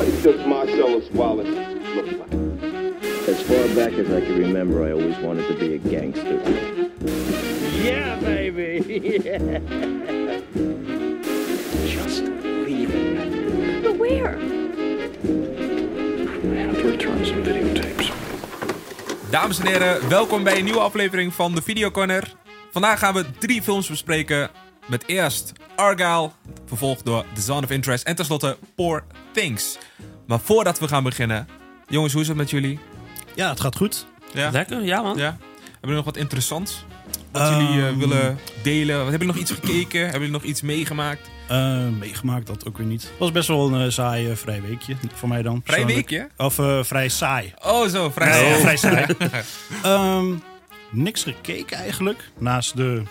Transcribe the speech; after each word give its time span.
What 0.00 0.22
does 0.22 0.46
Marcellus 0.46 1.10
Wallace 1.10 1.48
look 1.94 2.06
like? 2.06 2.32
As 3.28 3.42
far 3.42 3.68
back 3.74 3.92
as 3.98 4.08
I 4.08 4.20
can 4.22 4.38
remember, 4.38 4.82
I 4.88 4.92
always 4.92 5.18
wanted 5.18 5.46
to 5.48 5.54
be 5.58 5.74
a 5.74 5.78
gangster. 5.78 6.40
Yeah, 7.84 8.18
baby. 8.20 8.80
Just 11.84 12.22
leave 12.64 12.94
it. 12.94 13.82
But 13.82 13.98
where? 13.98 14.38
I 16.44 16.56
have 16.56 16.78
to 16.80 16.90
return 16.90 17.24
some 17.26 17.42
videotapes. 17.42 18.10
Dames 19.30 19.58
en 19.58 19.66
heren, 19.66 20.08
welkom 20.08 20.42
bij 20.42 20.58
een 20.58 20.64
nieuwe 20.64 20.80
aflevering 20.80 21.34
van 21.34 21.54
de 21.54 21.62
Video 21.62 21.90
Corner. 21.90 22.32
Vandaag 22.70 22.98
gaan 22.98 23.14
we 23.14 23.24
drie 23.38 23.62
films 23.62 23.88
bespreken. 23.88 24.50
Met 24.86 25.04
eerst 25.06 25.52
Argyle, 25.76 26.30
vervolgd 26.70 27.04
door 27.04 27.24
The 27.34 27.40
Zone 27.40 27.62
of 27.64 27.70
Interest 27.70 28.04
en 28.04 28.16
tenslotte 28.16 28.56
Poor 28.74 29.04
Things. 29.32 29.78
Maar 30.26 30.40
voordat 30.40 30.78
we 30.78 30.88
gaan 30.88 31.02
beginnen, 31.02 31.48
jongens, 31.88 32.12
hoe 32.12 32.22
is 32.22 32.28
het 32.28 32.36
met 32.36 32.50
jullie? 32.50 32.78
Ja, 33.34 33.48
het 33.48 33.60
gaat 33.60 33.76
goed. 33.76 34.06
Ja? 34.34 34.50
Lekker, 34.50 34.82
ja 34.84 35.02
man. 35.02 35.16
Ja? 35.16 35.24
Hebben 35.24 35.78
jullie 35.80 35.96
nog 35.96 36.04
wat 36.04 36.16
interessants? 36.16 36.84
Wat 37.32 37.42
Ehm. 37.42 37.60
jullie 37.64 37.86
eh, 37.88 37.96
willen 37.96 38.38
delen? 38.62 38.96
Wat, 38.96 39.08
hebben 39.10 39.26
jullie 39.26 39.26
nog 39.26 39.36
iets 39.36 39.50
gekeken? 39.60 40.00
Hebben 40.00 40.18
jullie 40.20 40.34
nog 40.34 40.42
iets 40.42 40.62
meegemaakt? 40.62 41.28
Eh, 41.48 41.86
meegemaakt 41.98 42.46
dat 42.46 42.66
ook 42.66 42.76
weer 42.78 42.86
niet. 42.86 43.02
Het 43.02 43.18
was 43.18 43.32
best 43.32 43.48
wel 43.48 43.72
een 43.72 43.84
eh, 43.86 43.90
saai 43.90 44.30
eh, 44.30 44.36
vrij 44.36 44.62
weekje 44.62 44.96
voor 45.14 45.28
mij 45.28 45.42
dan. 45.42 45.60
Vrij 45.64 45.86
weekje? 45.86 46.28
Of 46.36 46.58
eh, 46.58 46.82
vrij 46.82 47.08
saai. 47.08 47.52
Oh, 47.62 47.86
zo, 47.88 48.10
vrij 48.10 48.42
Nee, 48.42 48.54
vrij 48.60 48.76
saai. 48.76 49.06
Ehm, 49.82 50.34
niks 50.90 51.22
gekeken 51.22 51.76
eigenlijk. 51.76 52.30
Naast 52.38 52.76
de 52.76 53.02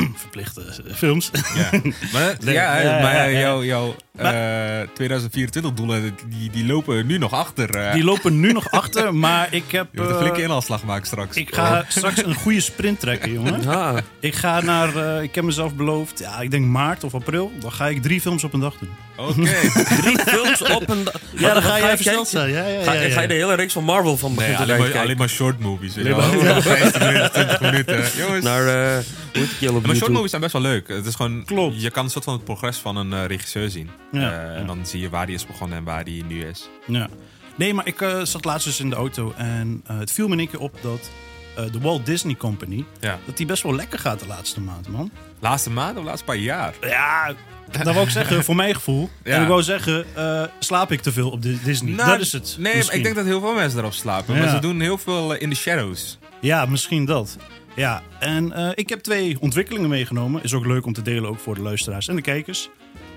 verplichte 0.14 0.82
eh, 0.86 0.94
films. 0.94 1.30
Ja, 1.54 1.70
maar, 2.12 2.36
Nee, 2.40 2.54
ja, 2.54 2.76
ja, 2.78 2.96
ja, 2.96 3.02
maar 3.02 3.14
ja, 3.14 3.24
ja. 3.24 3.62
jouw, 3.62 3.94
eh, 4.16 4.88
2024 4.94 5.72
doelen, 5.72 6.16
die, 6.28 6.50
die 6.50 6.66
lopen 6.66 7.06
nu 7.06 7.18
nog 7.18 7.32
achter. 7.32 7.70
eh. 7.76 7.92
Die 7.92 8.04
lopen 8.04 8.40
nu 8.40 8.52
nog 8.52 8.70
achter, 8.70 9.14
maar 9.26 9.48
ik 9.54 9.70
heb... 9.70 9.86
je 9.92 10.00
moet 10.00 10.10
een 10.10 10.16
flinke 10.18 10.42
inhaalslag 10.42 10.84
maken 10.84 11.06
straks. 11.06 11.36
ik 11.36 11.54
ga 11.54 11.84
straks 11.88 12.24
een 12.24 12.34
goede 12.34 12.60
sprint 12.60 13.00
trekken, 13.00 13.32
jongen. 13.42 13.66
Ah, 13.66 13.96
Ik 14.20 14.34
ga 14.34 14.60
naar... 14.60 15.22
ik 15.22 15.34
heb 15.34 15.44
mezelf 15.44 15.74
beloofd, 15.74 16.18
ja, 16.18 16.40
ik 16.40 16.50
denk 16.50 16.66
maart 16.66 17.04
of 17.04 17.14
april. 17.14 17.52
Dan 17.60 17.72
ga 17.72 17.86
ik 17.88 18.02
drie 18.02 18.20
films 18.20 18.44
op 18.44 18.52
een 18.52 18.60
dag 18.60 18.74
doen. 18.78 18.90
Oké. 19.16 19.32
drie 20.02 20.18
films 20.18 20.62
op 20.62 20.88
een 20.88 21.04
dag. 21.04 21.14
Ja, 21.36 21.52
dan 21.54 21.62
ga 21.62 21.76
je 21.76 21.84
even 21.90 22.04
snel 22.04 22.24
zijn. 22.24 22.50
Ja, 22.50 22.66
ja, 22.66 22.82
Ga, 22.82 22.92
ja, 22.92 23.00
ja. 23.00 23.08
ga 23.14 23.20
je 23.20 23.28
de 23.28 23.34
hele 23.34 23.54
reeks 23.54 23.72
van 23.72 23.84
Marvel 23.84 24.16
van 24.16 24.34
begin 24.34 24.48
Nee, 24.50 24.58
tot 24.58 24.66
alleen 24.68 24.80
eind 24.80 24.92
maar, 24.94 25.02
alleen 25.02 25.16
maar 25.16 25.28
short 25.28 25.58
movies. 25.58 25.94
Je 25.94 26.02
wel. 26.02 26.20
15 26.62 27.06
minuten, 27.06 27.32
20 27.32 27.60
minuten. 27.60 28.04
Jongens. 28.24 28.44
Naar, 28.44 28.66
eh 28.66 28.98
heet 29.32 29.48
het, 29.50 29.58
Yellow 29.60 29.84
maar 29.86 29.96
short 29.96 30.12
movies 30.12 30.30
zijn 30.30 30.42
best 30.42 30.52
wel 30.52 30.62
leuk. 30.62 30.88
Het 30.88 31.06
is 31.06 31.14
gewoon, 31.14 31.44
Klopt. 31.44 31.82
Je 31.82 31.90
kan 31.90 32.04
een 32.04 32.10
soort 32.10 32.24
van 32.24 32.32
het 32.34 32.44
progress 32.44 32.78
van 32.78 32.96
een 32.96 33.12
eh, 33.12 33.24
regisseur 33.26 33.70
zien. 33.70 33.90
Ja, 34.12 34.18
Eh, 34.20 34.24
ja. 34.26 34.54
En 34.54 34.66
dan 34.66 34.86
zie 34.86 35.00
je 35.00 35.08
waar 35.10 35.24
hij 35.24 35.34
is 35.34 35.46
begonnen 35.46 35.78
en 35.78 35.84
waar 35.84 36.02
hij 36.02 36.22
nu 36.28 36.44
is. 36.44 36.68
Ja. 36.86 37.08
Nee, 37.56 37.74
maar 37.74 37.86
ik 37.86 38.00
eh, 38.00 38.20
zat 38.22 38.44
laatst 38.44 38.66
dus 38.66 38.80
in 38.80 38.90
de 38.90 38.96
auto 38.96 39.32
en 39.36 39.82
eh, 39.86 39.98
het 39.98 40.12
viel 40.12 40.26
me 40.26 40.32
in 40.32 40.38
één 40.38 40.48
keer 40.50 40.60
op 40.60 40.78
dat 40.82 41.10
eh, 41.56 41.64
de 41.72 41.80
Walt 41.80 42.06
Disney 42.06 42.34
Company, 42.34 42.84
Ja. 43.00 43.18
dat 43.26 43.36
die 43.36 43.46
best 43.46 43.62
wel 43.62 43.74
lekker 43.74 43.98
gaat 43.98 44.18
de 44.20 44.26
laatste 44.26 44.60
maand, 44.60 44.88
man. 44.88 45.10
Laatste 45.40 45.70
maand 45.70 45.98
of 45.98 46.04
laatste 46.04 46.24
paar 46.24 46.36
jaar? 46.36 46.74
Ja, 46.80 47.34
dat 47.72 47.94
wou 47.94 48.06
ik 48.06 48.10
zeggen, 48.10 48.44
voor 48.44 48.56
mijn 48.56 48.74
gevoel. 48.74 49.10
Ja. 49.24 49.36
En 49.36 49.42
ik 49.42 49.48
wou 49.48 49.62
zeggen, 49.62 50.04
eh, 50.14 50.42
slaap 50.58 50.92
ik 50.92 51.00
te 51.00 51.12
veel 51.12 51.30
op 51.30 51.42
Disney? 51.42 51.94
Nou, 51.94 52.10
dat 52.10 52.20
is 52.20 52.32
het. 52.32 52.54
Nee, 52.58 52.66
maar 52.66 52.76
misschien. 52.76 52.98
ik 52.98 53.04
denk 53.04 53.16
dat 53.16 53.24
heel 53.24 53.40
veel 53.40 53.54
mensen 53.54 53.78
erop 53.78 53.92
slapen. 53.92 54.38
Maar 54.38 54.48
ze 54.48 54.58
doen 54.58 54.80
heel 54.80 54.98
veel 54.98 55.34
eh, 55.34 55.42
in 55.42 55.48
de 55.48 55.56
shadows. 55.56 56.18
Ja, 56.40 56.66
misschien 56.66 57.04
dat. 57.04 57.36
Ja, 57.74 58.02
en 58.18 58.52
eh, 58.52 58.70
ik 58.74 58.88
heb 58.88 59.00
twee 59.00 59.36
ontwikkelingen 59.40 59.88
meegenomen. 59.88 60.42
Is 60.42 60.54
ook 60.54 60.66
leuk 60.66 60.86
om 60.86 60.92
te 60.92 61.02
delen, 61.02 61.30
ook 61.30 61.38
voor 61.38 61.54
de 61.54 61.62
luisteraars 61.62 62.08
en 62.08 62.16
de 62.16 62.22
kijkers. 62.22 62.70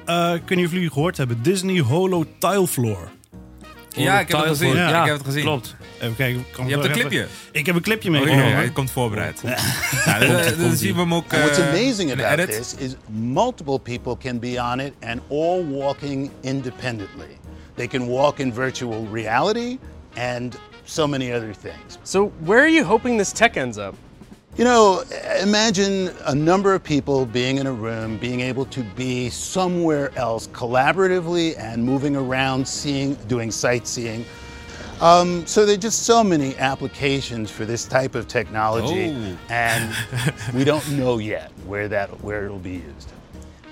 Ik 0.05 0.41
weet 0.45 0.57
niet 0.57 0.65
of 0.65 0.71
jullie 0.71 0.91
gehoord 0.91 1.17
hebben, 1.17 1.41
Disney 1.41 1.79
Holo 1.79 2.25
Tile 2.39 2.67
Floor. 2.67 3.09
Ja, 3.95 4.19
ik 4.19 4.27
heb 4.27 4.37
het 4.39 4.47
gezien. 4.47 4.75
Ja. 4.75 5.01
Ik 5.01 5.07
heb 5.07 5.17
het 5.17 5.25
gezien. 5.25 5.43
Klopt. 5.43 5.75
Even 6.01 6.15
kijken, 6.15 6.45
Je 6.55 6.61
hebt 6.61 6.71
een 6.71 6.79
even- 6.91 6.91
clipje. 6.91 7.27
Ik 7.51 7.65
heb 7.65 7.75
een 7.75 7.81
clipje 7.81 8.09
Oh, 8.09 8.15
ja, 8.15 8.21
meegenomen. 8.23 8.55
hij 8.55 8.69
komt 8.69 8.91
voorbereid. 8.91 9.41
Ja, 10.05 10.19
dan, 10.19 10.27
dan- 10.43 10.57
dan 10.59 10.75
zien 10.75 10.93
we 10.93 10.99
hem 10.99 11.13
ook 11.13 11.31
what's 11.31 11.57
eh, 11.57 11.67
amazing 11.67 12.11
about 12.11 12.39
edit. 12.39 12.55
this 12.57 12.75
is 12.77 12.95
multiple 13.09 13.79
people 13.79 14.17
can 14.17 14.39
be 14.39 14.61
on 14.73 14.79
it 14.79 14.93
and 15.07 15.19
all 15.29 15.63
walking 15.71 16.29
independently. 16.41 17.37
They 17.75 17.87
can 17.87 18.05
walk 18.07 18.37
in 18.39 18.53
virtual 18.53 19.07
reality 19.11 19.77
and 20.17 20.57
so 20.83 21.07
many 21.07 21.33
other 21.33 21.53
things. 21.61 21.97
So, 22.03 22.31
where 22.43 22.59
are 22.61 22.71
you 22.71 22.85
hoping 22.85 23.17
this 23.17 23.31
tech 23.31 23.55
ends 23.55 23.77
up? 23.77 23.93
You 24.57 24.63
know, 24.63 25.03
imagine 25.41 26.11
a 26.25 26.33
number 26.33 26.73
of 26.73 26.81
people 26.81 27.25
being 27.25 27.57
in 27.57 27.67
a 27.67 27.73
room, 27.73 28.17
being 28.17 28.39
able 28.39 28.65
to 28.67 28.83
be 28.95 29.29
somewhere 29.29 30.11
else 30.17 30.47
collaboratively 30.47 31.57
and 31.59 31.83
moving 31.83 32.15
around, 32.15 32.65
seeing, 32.65 33.15
doing 33.27 33.51
sightseeing. 33.51 34.23
Um, 35.01 35.45
so 35.45 35.65
there 35.65 35.75
are 35.75 35.77
just 35.83 36.03
so 36.03 36.23
many 36.23 36.55
applications 36.57 37.51
for 37.51 37.65
this 37.65 37.83
type 37.85 38.15
of 38.15 38.29
technology, 38.29 39.13
Oh. 39.13 39.37
and 39.49 39.93
we 40.53 40.63
don't 40.63 40.89
know 40.91 41.17
yet 41.19 41.51
where 41.67 41.89
that 41.89 42.07
where 42.23 42.45
it'll 42.45 42.57
be 42.63 42.75
used. 42.93 43.11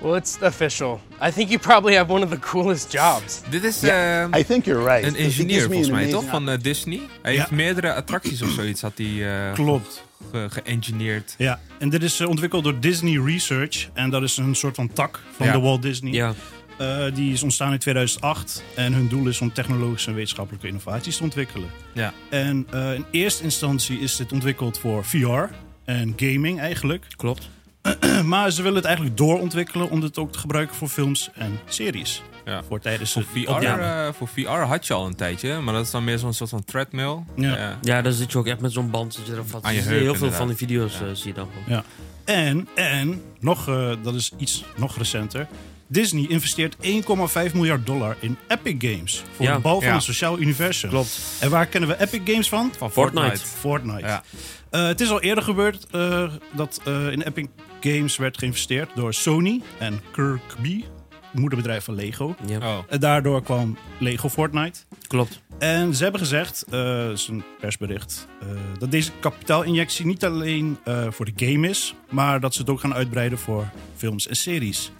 Well, 0.02 0.16
it's 0.16 0.36
official. 0.42 1.00
I 1.18 1.30
think 1.30 1.50
you 1.50 1.58
probably 1.58 1.94
have 1.94 2.10
one 2.12 2.22
of 2.22 2.28
the 2.28 2.36
coolest 2.36 2.90
jobs. 2.92 3.42
Dit 3.50 3.64
is 3.64 3.80
Yeah, 3.82 4.28
eh, 4.32 4.38
I 4.40 4.44
think 4.44 4.66
you're 4.66 4.84
right. 4.84 5.02
een 5.06 5.14
It- 5.14 5.20
it 5.20 5.24
engineer 5.24 5.60
me 5.62 5.66
volgens 5.68 5.88
an 5.88 5.94
mij, 5.94 6.10
toch? 6.10 6.20
amazing 6.24 6.30
Van 6.44 6.48
eh, 6.48 6.58
Disney. 6.62 7.00
Hij 7.22 7.32
Ja. 7.32 7.38
heeft 7.38 7.50
meerdere 7.50 7.94
attracties 7.94 8.42
of 8.42 8.50
zoiets 8.50 8.80
had 8.82 8.92
hij 8.96 9.48
eh, 9.48 9.54
Klopt. 9.54 10.02
Ge- 10.30 10.46
geëngineerd. 10.50 11.34
Ja, 11.38 11.60
en 11.78 11.88
dit 11.88 12.02
is 12.02 12.20
eh, 12.20 12.28
ontwikkeld 12.28 12.64
door 12.64 12.80
Disney 12.80 13.20
Research. 13.24 13.88
En 13.92 14.10
dat 14.10 14.22
is 14.22 14.36
een 14.36 14.54
soort 14.54 14.74
van 14.74 14.92
tak 14.92 15.20
van 15.36 15.46
Ja. 15.46 15.52
de 15.52 15.58
Walt 15.60 15.82
Disney. 15.82 16.12
Ja. 16.12 16.34
Eh, 16.78 17.04
die 17.14 17.32
is 17.32 17.42
ontstaan 17.42 17.72
in 17.72 17.78
2008. 17.78 18.62
En 18.76 18.92
hun 18.92 19.08
doel 19.08 19.28
is 19.28 19.40
om 19.40 19.52
technologische 19.52 20.08
en 20.08 20.14
wetenschappelijke 20.14 20.66
innovaties 20.66 21.16
te 21.16 21.22
ontwikkelen. 21.22 21.68
Ja. 21.92 22.12
En 22.30 22.66
eh, 22.70 22.94
in 22.94 23.04
eerste 23.10 23.42
instantie 23.42 23.98
is 24.00 24.16
dit 24.16 24.32
ontwikkeld 24.32 24.78
voor 24.78 25.04
VR 25.04 25.44
en 25.84 26.12
gaming 26.16 26.60
eigenlijk. 26.60 27.04
Klopt. 27.16 27.48
Maar 28.24 28.50
ze 28.50 28.62
willen 28.62 28.76
het 28.76 28.86
eigenlijk 28.86 29.16
doorontwikkelen 29.16 29.90
om 29.90 30.00
dit 30.00 30.18
ook 30.18 30.32
te 30.32 30.38
gebruiken 30.38 30.76
voor 30.76 30.88
films 30.88 31.30
en 31.34 31.58
series. 31.66 32.22
Ja. 32.44 32.62
Voor 32.68 32.80
tijdens 32.80 33.12
Voor 33.12 33.22
de 33.34 33.40
VR, 33.44 33.50
eh, 33.80 34.08
voor 34.12 34.28
VR 34.28 34.48
had 34.48 34.86
je 34.86 34.94
al 34.94 35.06
een 35.06 35.14
tijdje, 35.16 35.58
maar 35.60 35.74
dat 35.74 35.84
is 35.84 35.90
dan 35.90 36.04
meer 36.04 36.18
zo'n 36.18 36.32
soort 36.32 36.50
van 36.50 36.64
treadmill. 36.64 37.16
Ja. 37.36 37.78
Ja, 37.82 38.02
dan 38.02 38.12
zit 38.12 38.32
je 38.32 38.38
ook 38.38 38.46
echt 38.46 38.60
met 38.60 38.72
zo'n 38.72 38.90
band. 38.90 39.14
Zit 39.14 39.26
je 39.26 39.32
erop 39.32 39.48
vast. 39.50 39.64
Aan 39.64 39.74
je 39.74 39.80
Zie 39.82 39.88
heup, 39.90 40.00
heel 40.00 40.14
veel 40.14 40.14
inderdaad. 40.14 40.38
van 40.38 40.48
die 40.48 40.56
video's 40.56 40.94
eh, 41.00 41.06
zie 41.12 41.26
je 41.28 41.34
dan. 41.34 41.48
Ja. 41.66 41.84
En, 42.24 42.68
en 42.74 43.22
nog, 43.40 43.68
eh, 43.68 43.90
dat 44.02 44.14
is 44.14 44.32
iets 44.38 44.64
nog 44.76 44.96
recenter. 44.96 45.46
Disney 45.86 46.26
investeert 46.28 46.76
1,5 46.80 47.54
miljard 47.54 47.86
dollar 47.86 48.16
in 48.20 48.36
Epic 48.48 48.74
Games. 48.78 49.22
Voor 49.36 49.44
Ja. 49.46 49.54
de 49.54 49.60
bouw 49.60 49.78
van 49.78 49.88
Ja. 49.88 49.94
een 49.94 50.00
sociaal 50.02 50.38
universum. 50.38 50.88
Klopt. 50.90 51.20
En 51.40 51.50
waar 51.50 51.66
kennen 51.66 51.88
we 51.90 52.00
Epic 52.00 52.20
Games 52.24 52.48
van? 52.48 52.72
van 52.78 52.90
Fortnite. 52.90 53.26
Fortnite. 53.36 53.46
Fortnite. 53.58 54.06
Ja. 54.06 54.22
Eh, 54.70 54.86
het 54.86 55.00
is 55.00 55.10
al 55.10 55.20
eerder 55.20 55.44
gebeurd 55.44 55.86
eh, 55.90 56.30
dat 56.52 56.80
eh, 56.84 57.10
in 57.10 57.22
Epic 57.22 57.46
Games 57.92 58.16
werd 58.16 58.38
geïnvesteerd 58.38 58.90
door 58.94 59.14
Sony 59.14 59.60
en 59.78 60.00
Kirkby, 60.12 60.84
moederbedrijf 61.32 61.84
van 61.84 61.94
Lego. 61.94 62.34
Ja. 62.46 62.58
Oh. 62.58 62.78
En 62.88 63.00
daardoor 63.00 63.42
kwam 63.42 63.78
Lego 63.98 64.28
Fortnite. 64.28 64.80
Klopt. 65.06 65.42
En 65.58 65.94
ze 65.94 66.02
hebben 66.02 66.20
gezegd, 66.20 66.64
eh 66.70 66.70
dat 66.96 67.18
is 67.18 67.28
een 67.28 67.44
persbericht, 67.60 68.26
eh, 68.40 68.48
dat 68.78 68.90
deze 68.90 69.10
kapitaalinjectie 69.20 70.06
niet 70.06 70.24
alleen 70.24 70.78
eh, 70.84 71.06
voor 71.10 71.24
de 71.24 71.46
game 71.46 71.68
is, 71.68 71.94
maar 72.10 72.40
dat 72.40 72.54
ze 72.54 72.60
het 72.60 72.70
ook 72.70 72.80
gaan 72.80 72.94
uitbreiden 72.94 73.38
voor 73.38 73.68
films 73.96 74.28
en 74.28 74.36
series. 74.36 74.92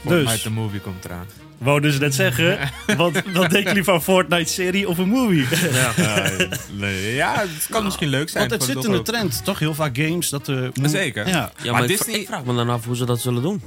Fortnite 0.00 0.30
Dus, 0.32 0.42
de 0.42 0.50
movie 0.50 0.80
komt 0.80 1.04
eraan. 1.04 1.26
Wou 1.62 1.80
dus 1.80 1.98
net 1.98 2.14
zeggen, 2.14 2.58
wat, 2.96 3.12
wat 3.32 3.50
denken 3.50 3.62
jullie 3.62 3.84
van 3.84 4.02
Fortnite-serie 4.02 4.88
of 4.88 4.98
een 4.98 5.08
movie? 5.08 5.46
Ja. 5.96 6.30
nee, 6.72 7.14
ja, 7.14 7.34
het 7.38 7.66
kan 7.70 7.84
misschien 7.84 8.08
leuk 8.08 8.28
zijn. 8.28 8.48
Want 8.48 8.60
het 8.60 8.70
zit 8.74 8.84
in 8.84 8.90
de 8.92 9.02
trend, 9.02 9.44
toch? 9.44 9.58
Heel 9.58 9.74
vaak 9.74 9.96
games 9.96 10.28
dat 10.28 10.48
mo- 10.48 10.70
Zeker. 10.88 11.28
Ja. 11.28 11.52
Ja, 11.62 11.72
Maar 11.72 11.86
Disney- 11.86 12.14
ik 12.18 12.26
vraag 12.26 12.44
me 12.44 12.54
dan 12.54 12.68
af 12.70 12.84
hoe 12.84 12.96
ze 12.96 13.04
dat 13.04 13.20
zullen 13.20 13.42
doen. 13.42 13.62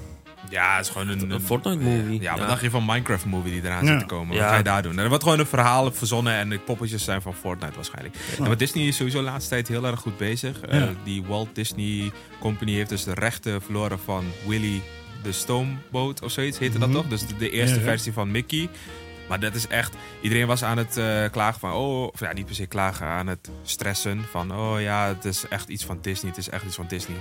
Ja, 0.50 0.75
het 0.75 0.85
is 0.85 0.91
gewoon 0.91 1.09
een, 1.09 1.31
Een 1.31 1.41
Fortnite-movie. 1.41 2.22
Ja, 2.22 2.31
wat 2.31 2.41
Ja. 2.41 2.47
dacht 2.47 2.61
je 2.61 2.70
van 2.70 2.85
Minecraft 2.85 3.25
movie 3.25 3.52
die 3.52 3.61
eraan 3.64 3.85
Ja. 3.85 3.91
zit 3.91 3.99
te 3.99 4.05
komen? 4.05 4.28
Wat 4.28 4.37
Ja. 4.37 4.49
ga 4.49 4.58
je 4.58 4.64
daar 4.64 4.81
doen? 4.84 4.97
Er 4.97 5.08
wordt 5.09 5.23
gewoon 5.23 5.40
een 5.40 5.46
verhaal 5.46 5.91
verzonnen 5.91 6.34
en 6.34 6.49
de 6.49 6.59
poppetjes 6.59 7.03
zijn 7.03 7.22
van 7.22 7.34
Fortnite 7.34 7.75
waarschijnlijk. 7.75 8.16
En 8.37 8.43
maar 8.43 8.58
Disney 8.58 8.87
is 8.87 8.96
sowieso 8.96 9.17
de 9.17 9.23
laatste 9.23 9.49
tijd 9.49 9.67
heel 9.67 9.85
erg 9.85 9.99
goed 9.99 10.17
bezig. 10.17 10.59
Eh, 10.59 10.84
die 11.03 11.23
Walt 11.23 11.55
Disney 11.55 12.11
Company 12.40 12.73
heeft 12.73 12.90
dus 12.90 13.03
de 13.03 13.14
rechten 13.14 13.61
verloren 13.61 13.99
van 14.05 14.23
Willy 14.47 14.81
de 15.25 15.31
Stoomboot 15.31 16.22
of 16.22 16.31
zoiets 16.31 16.57
heette 16.59 16.77
dat 16.79 16.87
Mhm. 16.89 16.97
toch? 16.97 17.07
Dus 17.07 17.27
de, 17.27 17.35
de 17.37 17.49
eerste 17.49 17.75
Ja, 17.75 17.81
ja. 17.81 17.87
versie 17.87 18.13
van 18.13 18.31
Mickey. 18.31 18.69
Maar 19.29 19.39
dat 19.39 19.55
is 19.55 19.67
echt... 19.67 19.95
Iedereen 20.22 20.47
was 20.47 20.63
aan 20.63 20.77
het 20.77 20.97
eh, 20.97 21.25
klagen 21.31 21.59
van... 21.59 21.72
Oh, 21.73 22.03
of 22.03 22.19
ja, 22.19 22.33
niet 22.33 22.45
per 22.45 22.55
se 22.55 22.66
klagen. 22.66 23.07
Aan 23.07 23.27
het 23.27 23.49
stressen 23.63 24.23
van... 24.31 24.55
Oh 24.55 24.81
ja, 24.81 25.07
het 25.07 25.25
is 25.25 25.47
echt 25.47 25.69
iets 25.69 25.85
van 25.85 25.97
Disney. 26.01 26.29
Het 26.31 26.39
is 26.39 26.49
echt 26.49 26.66
iets 26.66 26.75
van 26.75 26.85
Disney. 26.87 27.17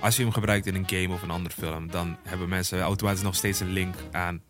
Als 0.00 0.16
je 0.16 0.22
hem 0.22 0.32
gebruikt 0.32 0.66
in 0.66 0.74
een 0.74 0.86
game 0.88 1.14
of 1.14 1.22
een 1.22 1.30
andere 1.30 1.54
film... 1.58 1.90
dan 1.90 2.16
hebben 2.22 2.48
mensen 2.48 2.80
automatisch 2.80 3.22
nog 3.22 3.34
steeds 3.34 3.60
een 3.60 3.72
link 3.72 3.94
aan 4.12 4.40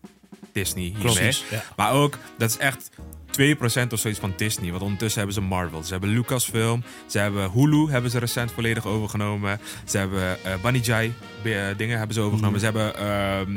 Disney 0.51 0.83
hiermee. 0.83 1.01
Precies, 1.13 1.43
ja. 1.49 1.63
Maar 1.75 1.91
ook, 1.91 2.17
dat 2.37 2.49
is 2.49 2.57
echt 2.57 2.89
2% 3.31 3.87
of 3.91 3.99
zoiets 3.99 4.19
van 4.19 4.33
Disney. 4.37 4.69
Want 4.71 4.83
ondertussen 4.83 5.17
hebben 5.17 5.41
ze 5.41 5.47
Marvel. 5.49 5.83
Ze 5.83 5.91
hebben 5.91 6.09
Lucasfilm. 6.09 6.83
Ze 7.05 7.19
hebben 7.19 7.49
Hulu, 7.51 7.91
hebben 7.91 8.11
ze 8.11 8.19
recent 8.19 8.51
volledig 8.51 8.85
overgenomen. 8.85 9.59
Ze 9.85 9.97
hebben 9.97 10.43
eh 10.43 10.53
Bunny 10.61 10.79
Jai 10.79 11.13
eh, 11.43 11.51
dingen 11.77 11.97
hebben 11.97 12.15
ze 12.15 12.21
overgenomen. 12.21 12.59
Ze 12.59 12.65
hebben 12.65 12.95
ehm, 12.95 13.55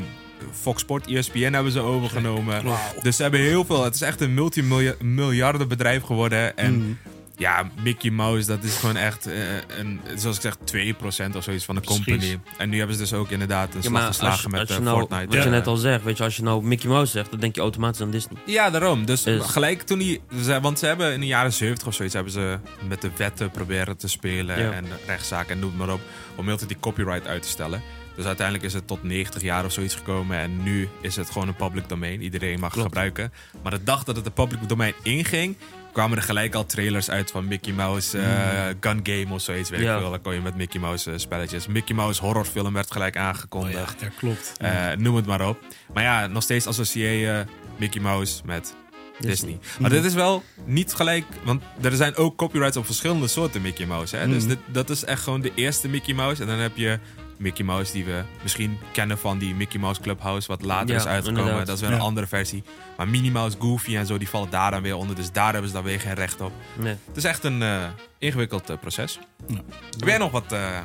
Fox 0.51 0.81
Sport, 0.81 1.07
ESPN 1.07 1.53
hebben 1.53 1.71
ze 1.71 1.79
overgenomen. 1.79 2.63
Dus 3.01 3.15
ze 3.15 3.21
hebben 3.21 3.39
heel 3.39 3.65
veel. 3.65 3.83
Het 3.83 3.95
is 3.95 4.01
echt 4.01 4.21
een 4.21 4.33
multimiljarden 4.33 5.67
bedrijf 5.67 6.03
geworden. 6.03 6.57
En 6.57 6.73
Mm. 6.73 6.97
Ja, 7.43 7.69
Mickey 7.83 8.09
Mouse, 8.11 8.47
dat 8.47 8.63
is 8.63 8.75
gewoon 8.77 8.95
echt, 8.95 9.25
eh, 9.27 9.33
een, 9.79 9.99
zoals 10.15 10.35
ik 10.35 10.41
zeg, 10.41 10.55
2% 10.55 11.35
of 11.35 11.43
zoiets 11.43 11.65
van 11.65 11.75
de 11.75 11.81
Precies. 11.81 12.05
company. 12.05 12.39
En 12.57 12.69
nu 12.69 12.77
hebben 12.77 12.95
ze 12.95 13.01
dus 13.01 13.13
ook 13.13 13.29
inderdaad 13.29 13.67
een 13.75 13.81
Ja, 13.81 13.89
slag 13.89 14.05
geslagen 14.05 14.51
met 14.51 14.69
eh, 14.69 14.77
nou, 14.77 14.97
Fortnite. 14.99 15.35
wat 15.35 15.43
je 15.43 15.49
net 15.49 15.67
al 15.67 15.75
zegt, 15.75 16.03
weet 16.03 16.17
je, 16.17 16.23
als 16.23 16.35
je 16.35 16.43
nou 16.43 16.63
Mickey 16.63 16.89
Mouse 16.89 17.11
zegt, 17.11 17.31
dan 17.31 17.39
denk 17.39 17.55
je 17.55 17.61
automatisch 17.61 18.01
aan 18.01 18.11
Disney. 18.11 18.37
Ja, 18.45 18.69
daarom. 18.69 19.05
Dus 19.05 19.23
Is- 19.25 19.45
gelijk 19.45 19.81
toen 19.81 19.97
die... 19.99 20.21
ze- 20.43 20.59
Want 20.61 20.79
ze 20.79 20.85
hebben 20.85 21.13
in 21.13 21.19
de 21.19 21.25
jaren 21.25 21.53
70 21.53 21.87
of 21.87 21.93
zoiets... 21.93 22.13
hebben 22.13 22.33
ze 22.33 22.59
met 22.87 23.01
de 23.01 23.09
wetten 23.17 23.51
proberen 23.51 23.97
te 23.97 24.07
spelen... 24.07 24.59
Ja. 24.61 24.71
en 24.71 24.85
rechtszaken 25.07 25.53
en 25.55 25.59
noem 25.59 25.75
maar 25.75 25.93
op... 25.93 26.01
om 26.35 26.43
heel 26.43 26.53
de 26.53 26.57
tijd 26.57 26.69
die 26.69 26.79
copyright 26.79 27.27
uit 27.27 27.41
te 27.41 27.47
stellen. 27.49 27.81
Dus 28.15 28.25
uiteindelijk 28.25 28.65
is 28.65 28.73
het 28.73 28.87
tot 28.87 29.03
90 29.03 29.41
jaar 29.41 29.65
of 29.65 29.71
zoiets 29.71 29.95
gekomen... 29.95 30.37
en 30.37 30.63
nu 30.63 30.89
is 31.01 31.15
het 31.15 31.29
gewoon 31.29 31.47
een 31.47 31.55
public 31.55 31.89
domain. 31.89 32.21
Iedereen 32.21 32.59
mag 32.59 32.71
Klopt. 32.71 32.87
gebruiken. 32.87 33.31
Maar 33.63 33.71
de 33.71 33.83
dag 33.83 34.03
dat 34.03 34.15
het 34.15 34.25
de 34.25 34.31
public 34.31 34.69
domain 34.69 34.93
inging... 35.03 35.55
kwamen 35.93 36.17
er 36.17 36.23
gelijk 36.23 36.55
al 36.55 36.65
trailers 36.65 37.09
uit 37.09 37.31
van 37.31 37.47
Mickey 37.47 37.73
Mouse 37.73 38.19
eh, 38.19 38.65
Gun 38.79 38.99
Game 39.03 39.25
of 39.33 39.41
zoiets. 39.41 39.69
Weet 39.69 39.79
Mm. 39.79 39.85
Ja. 39.85 39.93
ik 39.93 39.99
veel. 40.01 40.09
Dan 40.09 40.21
kon 40.21 40.33
je 40.33 40.41
met 40.41 40.55
Mickey 40.55 40.79
Mouse 40.81 41.11
eh, 41.11 41.17
spelletjes. 41.17 41.67
Mickey 41.67 41.95
Mouse 41.95 42.21
horrorfilm 42.21 42.73
werd 42.73 42.91
gelijk 42.91 43.15
Oh 43.15 43.21
aangekondigd. 43.21 43.95
ja, 43.99 44.05
ja, 44.07 44.11
klopt. 44.17 44.53
Eh, 44.59 44.91
noem 44.97 45.15
het 45.15 45.25
maar 45.25 45.47
op. 45.47 45.59
Maar 45.93 46.03
ja, 46.03 46.27
nog 46.27 46.43
steeds 46.43 46.67
associeer 46.67 47.11
je 47.11 47.45
Mickey 47.77 48.01
Mouse 48.01 48.41
met 48.45 48.73
Disney. 49.19 49.59
Maar 49.79 49.89
dit 49.89 50.03
is 50.03 50.13
wel 50.13 50.43
niet 50.65 50.93
gelijk, 50.93 51.25
want 51.43 51.63
er 51.81 51.95
zijn 51.95 52.15
ook 52.15 52.35
copyrights 52.37 52.77
op 52.77 52.85
verschillende 52.85 53.27
soorten 53.27 53.61
Mickey 53.61 53.85
Mouse. 53.85 54.15
Hè? 54.15 54.27
Dus 54.27 54.39
Mhm. 54.39 54.47
dit, 54.47 54.57
dat 54.67 54.89
is 54.89 55.03
echt 55.05 55.23
gewoon 55.23 55.41
de 55.41 55.51
eerste 55.55 55.87
Mickey 55.89 56.13
Mouse. 56.13 56.41
En 56.41 56.47
dan 56.47 56.57
heb 56.57 56.77
je 56.77 56.99
Mickey 57.43 57.65
Mouse 57.65 57.91
die 57.91 58.05
we 58.05 58.21
misschien 58.41 58.77
kennen 58.91 59.17
van 59.17 59.37
die 59.37 59.55
Mickey 59.55 59.79
Mouse 59.79 60.01
Clubhouse, 60.01 60.47
wat 60.47 60.61
later 60.61 60.89
Ja, 60.89 60.95
is 61.01 61.05
uitgekomen. 61.05 61.39
inderdaad. 61.41 61.65
Dat 61.65 61.75
is 61.75 61.81
weer 61.81 61.89
Ja. 61.89 61.95
een 61.95 62.01
andere 62.01 62.27
versie. 62.27 62.63
Maar 62.97 63.07
Minnie 63.07 63.31
Mouse, 63.31 63.57
Goofy 63.59 63.95
en 63.97 64.05
zo, 64.05 64.17
die 64.17 64.29
vallen 64.29 64.49
daar 64.49 64.71
dan 64.71 64.81
weer 64.81 64.95
onder. 64.95 65.15
Dus 65.15 65.31
daar 65.31 65.51
hebben 65.51 65.67
ze 65.69 65.75
dan 65.75 65.83
weer 65.83 65.99
geen 65.99 66.13
recht 66.13 66.41
op. 66.41 66.51
Nee. 66.75 66.95
Het 67.07 67.17
is 67.17 67.23
echt 67.23 67.43
een 67.43 67.61
eh, 67.61 67.83
ingewikkeld 68.17 68.69
eh, 68.69 68.77
proces. 68.81 69.19
Ja. 69.47 69.55
Heb 69.99 70.07
jij 70.07 70.17
nog 70.17 70.31
wat... 70.31 70.51
eh, 70.51 70.77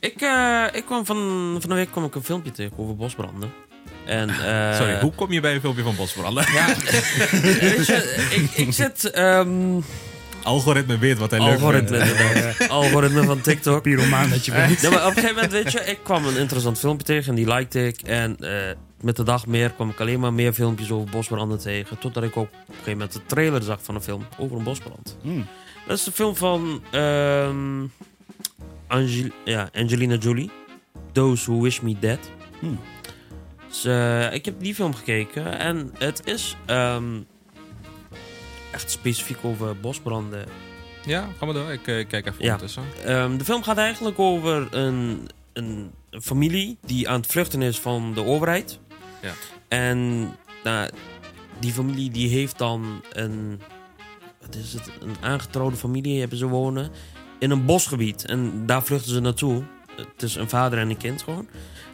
Ik, 0.00 0.20
eh, 0.20 0.64
ik 0.72 0.84
kwam 0.84 1.06
van, 1.06 1.56
van 1.60 1.68
de 1.70 1.76
week 1.76 1.90
kwam 1.90 2.04
ik 2.04 2.14
een 2.14 2.24
filmpje 2.24 2.50
tegen 2.50 2.72
over 2.78 2.96
bosbranden. 2.96 3.52
En, 4.06 4.28
eh, 4.70 4.76
sorry, 4.76 5.00
hoe 5.00 5.12
kom 5.14 5.32
je 5.32 5.40
bij 5.40 5.54
een 5.54 5.60
filmpje 5.60 5.82
van 5.82 5.96
Bosbranden? 5.96 6.52
Ja, 6.52 6.66
je, 7.86 8.26
ik, 8.30 8.66
ik 8.66 8.72
zit... 8.72 9.10
ehm 9.10 9.80
Algoritme 10.42 10.98
weet 10.98 11.18
wat 11.18 11.30
hij 11.30 11.40
leuk 11.40 11.52
algoritme, 11.52 11.98
vindt. 12.06 12.68
algoritme 12.68 13.24
van 13.24 13.40
TikTok. 13.40 13.82
Pyromaan 13.82 14.30
dat 14.30 14.44
je 14.44 14.52
bent. 14.52 14.80
Ja, 14.80 14.90
maar 14.90 15.06
op 15.06 15.06
een 15.06 15.14
gegeven 15.14 15.34
moment, 15.34 15.52
weet 15.52 15.72
je, 15.72 15.80
ik 15.80 15.98
kwam 16.02 16.26
een 16.26 16.36
interessant 16.36 16.78
filmpje 16.78 17.06
tegen 17.06 17.28
en 17.28 17.34
die 17.34 17.54
likte 17.54 17.86
ik. 17.86 18.02
En 18.02 18.36
eh, 18.36 18.76
met 19.00 19.16
de 19.16 19.22
dag 19.22 19.46
meer 19.46 19.70
kwam 19.70 19.90
ik 19.90 20.00
alleen 20.00 20.20
maar 20.20 20.32
meer 20.32 20.52
filmpjes 20.52 20.90
over 20.90 21.10
bosbranden 21.10 21.58
tegen. 21.58 21.98
Totdat 21.98 22.22
ik 22.22 22.36
ook 22.36 22.44
op 22.44 22.52
een 22.68 22.74
gegeven 22.74 22.92
moment 22.92 23.12
de 23.12 23.20
trailer 23.26 23.62
zag 23.62 23.78
van 23.82 23.94
een 23.94 24.02
film 24.02 24.26
over 24.38 24.56
een 24.56 24.64
bosbrand. 24.64 25.16
Hmm. 25.22 25.46
Dat 25.86 25.98
is 25.98 26.04
de 26.04 26.12
film 26.12 26.36
van 26.36 26.82
ehm, 26.90 27.86
Angel 28.86 29.28
ja, 29.44 29.70
Angelina 29.74 30.14
Jolie. 30.14 30.50
Those 31.12 31.50
Who 31.50 31.62
Wish 31.62 31.80
Me 31.80 31.96
Dead. 32.00 32.18
Hmm. 32.60 32.78
Dus, 33.68 33.84
eh, 33.84 34.34
ik 34.34 34.44
heb 34.44 34.54
die 34.58 34.74
film 34.74 34.94
gekeken 34.94 35.58
en 35.58 35.90
het 35.98 36.20
is 36.24 36.56
ehm, 36.66 37.20
echt 38.72 38.90
specifiek 38.90 39.38
over 39.42 39.80
bosbranden. 39.80 40.46
Ja, 41.06 41.28
ga 41.38 41.44
maar 41.44 41.54
door. 41.54 41.70
Ik 41.72 41.86
eh, 41.86 42.08
kijk 42.08 42.26
even 42.26 42.34
Ja. 42.38 42.44
ondertussen. 42.44 42.82
Ehm, 43.04 43.36
de 43.36 43.44
film 43.44 43.62
gaat 43.62 43.76
eigenlijk 43.76 44.18
over 44.18 44.68
een, 44.70 45.28
een 45.52 45.90
familie 46.10 46.78
die 46.86 47.08
aan 47.08 47.20
het 47.20 47.30
vluchten 47.30 47.62
is 47.62 47.80
van 47.80 48.14
de 48.14 48.24
overheid. 48.24 48.78
Ja. 49.22 49.32
En 49.68 50.20
nou, 50.64 50.90
die 51.58 51.72
familie 51.72 52.10
die 52.10 52.28
heeft 52.28 52.58
dan 52.58 53.02
een, 53.12 53.60
wat 54.40 54.54
is 54.54 54.72
het, 54.72 54.90
een 55.00 55.16
aangetrouwde 55.20 55.76
familie 55.76 56.20
hebben 56.20 56.38
ze 56.38 56.46
wonen 56.46 56.90
in 57.38 57.50
een 57.50 57.64
bosgebied. 57.64 58.24
En 58.24 58.66
daar 58.66 58.82
vluchten 58.82 59.12
ze 59.12 59.20
naartoe. 59.20 59.62
Het 59.96 60.22
is 60.22 60.34
een 60.34 60.48
vader 60.48 60.78
en 60.78 60.90
een 60.90 60.96
kind 60.96 61.22
gewoon. 61.22 61.48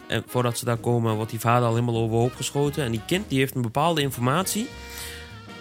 En 0.09 0.23
voordat 0.27 0.59
ze 0.59 0.65
daar 0.65 0.77
komen 0.77 1.15
wordt 1.15 1.31
die 1.31 1.41
vader 1.41 1.69
al 1.69 1.75
helemaal 1.75 1.97
overhoop 2.03 2.35
geschoten. 2.35 2.85
En 2.85 2.91
die 2.91 3.03
kind 3.07 3.29
die 3.29 3.39
heeft 3.39 3.55
een 3.55 3.63
bepaalde 3.63 4.01
informatie. 4.01 4.69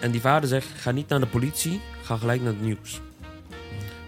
En 0.00 0.10
die 0.10 0.20
vader 0.20 0.48
zegt, 0.48 0.66
ga 0.76 0.90
niet 0.90 1.08
naar 1.08 1.20
de 1.20 1.26
politie, 1.26 1.80
ga 2.02 2.16
gelijk 2.16 2.40
naar 2.40 2.52
het 2.52 2.62
nieuws. 2.62 3.00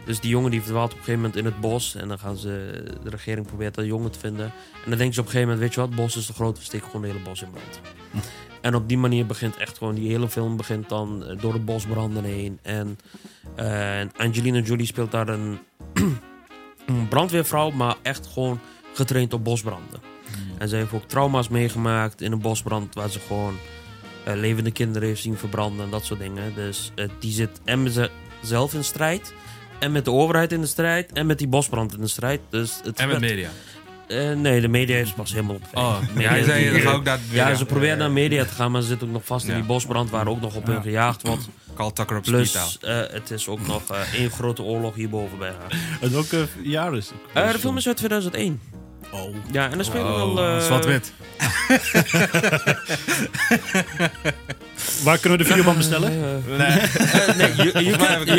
Dus 0.04 0.20
die 0.20 0.31
jongen 0.31 0.50
die 0.50 0.62
verdwaalt 0.62 0.92
op 0.92 0.98
een 0.98 1.04
gegeven 1.04 1.20
moment 1.20 1.38
in 1.38 1.44
het 1.44 1.60
bos. 1.60 1.94
En 1.94 2.08
dan 2.08 2.19
gaan 2.19 2.37
ze, 2.37 2.82
de 3.02 3.10
regering 3.10 3.46
probeert 3.46 3.75
dat 3.75 3.84
jongen 3.84 4.10
te 4.10 4.19
vinden. 4.19 4.44
En 4.84 4.88
dan 4.88 4.98
denken 4.98 5.14
ze 5.14 5.20
op 5.20 5.26
een 5.26 5.32
gegeven 5.32 5.40
moment, 5.40 5.60
weet 5.60 5.75
je 5.75 5.81
wat, 5.81 5.88
het 5.88 5.98
bos 5.98 6.16
is 6.16 6.26
te 6.26 6.32
groot, 6.32 6.58
we 6.58 6.64
steken 6.64 6.87
gewoon 6.87 7.02
het 7.02 7.12
hele 7.12 7.25
bos 7.25 7.42
in 7.42 7.50
brand. 7.50 7.81
En 8.60 8.75
op 8.75 8.88
die 8.88 8.98
manier 8.98 9.26
begint 9.26 9.56
echt 9.56 9.78
gewoon, 9.78 9.94
die 9.94 10.10
hele 10.10 10.28
film 10.28 10.56
begint 10.56 10.88
dan 10.88 11.25
eh, 11.25 11.38
door 11.40 11.52
de 11.52 11.58
bosbranden 11.58 12.25
heen. 12.25 12.58
En, 12.62 12.98
en 13.54 14.10
Angelina 14.16 14.58
Jolie 14.58 14.87
speelt 14.87 15.10
daar 15.10 15.28
een, 15.28 15.58
een 16.87 17.08
brandweervrouw, 17.08 17.70
maar 17.70 17.96
echt 18.02 18.26
gewoon 18.26 18.60
getraind 18.94 19.32
op 19.32 19.44
bosbranden. 19.44 20.00
En 20.58 20.69
ze 20.69 20.76
heeft 20.76 20.92
ook 20.92 21.08
trauma's 21.08 21.48
meegemaakt 21.48 22.20
in 22.20 22.32
een 22.32 22.40
bosbrand 22.40 22.94
waar 22.94 23.10
ze 23.10 23.20
gewoon 23.20 23.54
eh, 24.32 24.41
levende 24.41 24.71
kinderen 24.71 25.09
heeft 25.09 25.23
zien 25.23 25.37
verbranden 25.37 25.85
en 25.85 25.91
dat 25.91 26.05
soort 26.05 26.21
dingen. 26.21 26.55
Dus 26.55 26.93
eh, 26.94 27.09
die 27.21 27.32
zit 27.32 27.61
en 27.65 27.82
met 27.82 27.93
zichzelf 28.41 28.75
in 28.75 28.85
strijd. 28.85 29.32
En 29.79 29.93
met 29.93 30.05
de 30.05 30.11
overheid 30.11 30.53
in 30.53 30.61
de 30.61 30.67
strijd. 30.67 31.12
En 31.12 31.27
met 31.27 31.38
die 31.38 31.49
bosbrand 31.49 31.94
in 31.94 32.00
de 32.00 32.09
strijd. 32.09 32.41
Dus 32.50 32.81
het 32.85 32.99
En 32.99 33.09
met 33.09 33.19
werd- 33.21 33.32
media. 33.32 33.49
Eh, 34.09 34.32
nee, 34.37 34.61
de 34.61 34.69
media 34.69 34.97
is 34.97 35.12
pas 35.12 35.32
helemaal 35.32 35.55
op. 35.55 35.62
Oh, 35.75 35.97
Media- 36.15 36.35
ja, 36.37 36.44
zei 37.32 37.55
ze 37.55 37.65
proberen 37.67 37.99
naar 37.99 38.11
media 38.11 38.44
te 38.44 38.53
gaan, 38.55 38.71
maar 38.71 38.82
ze 38.82 38.88
zitten 38.88 39.06
ook 39.06 39.12
nog 39.12 39.25
vast 39.25 39.47
in 39.47 39.55
die 39.55 39.62
bosbrand 39.65 40.11
waar 40.11 40.27
ook 40.29 40.41
nog 40.41 40.55
op 40.56 40.67
hun 40.67 40.83
gejaagd 40.83 41.23
wordt. 41.23 41.49
Tucker 41.94 42.17
op 42.17 42.23
Plus, 42.23 42.79
eh, 42.81 43.00
het 43.11 43.31
is 43.31 43.49
ook 43.49 43.67
nog 43.67 43.91
eh, 43.91 44.15
één 44.15 44.31
grote 44.31 44.62
oorlog 44.62 44.94
hierboven 44.94 45.38
bij 45.38 45.50
haar. 45.61 45.79
En 46.00 46.12
welke 46.12 46.47
jaar 46.62 46.97
is 46.97 47.06
het? 47.09 47.44
Eh, 47.44 47.53
de 47.53 47.59
film 47.59 47.76
is 47.76 47.87
uit 47.87 47.97
2001. 47.97 48.61
Oh. 49.12 49.35
Ja, 49.52 49.70
en 49.70 49.79
er 49.79 49.85
spelen 49.85 50.06
Oh, 50.23 50.35
wel... 50.35 50.56
eh, 50.56 50.61
Zwart-wit. 50.64 51.12
Waar 55.05 55.19
kunnen 55.19 55.38
we 55.38 55.44
de 55.44 55.50
videoband 55.50 55.76
bestellen? 55.76 56.11
eh, 56.11 56.58
Nee. 56.58 56.67
eh, 56.67 57.37
nee, 57.37 57.56
je, 57.56 57.85
je, 57.91 57.97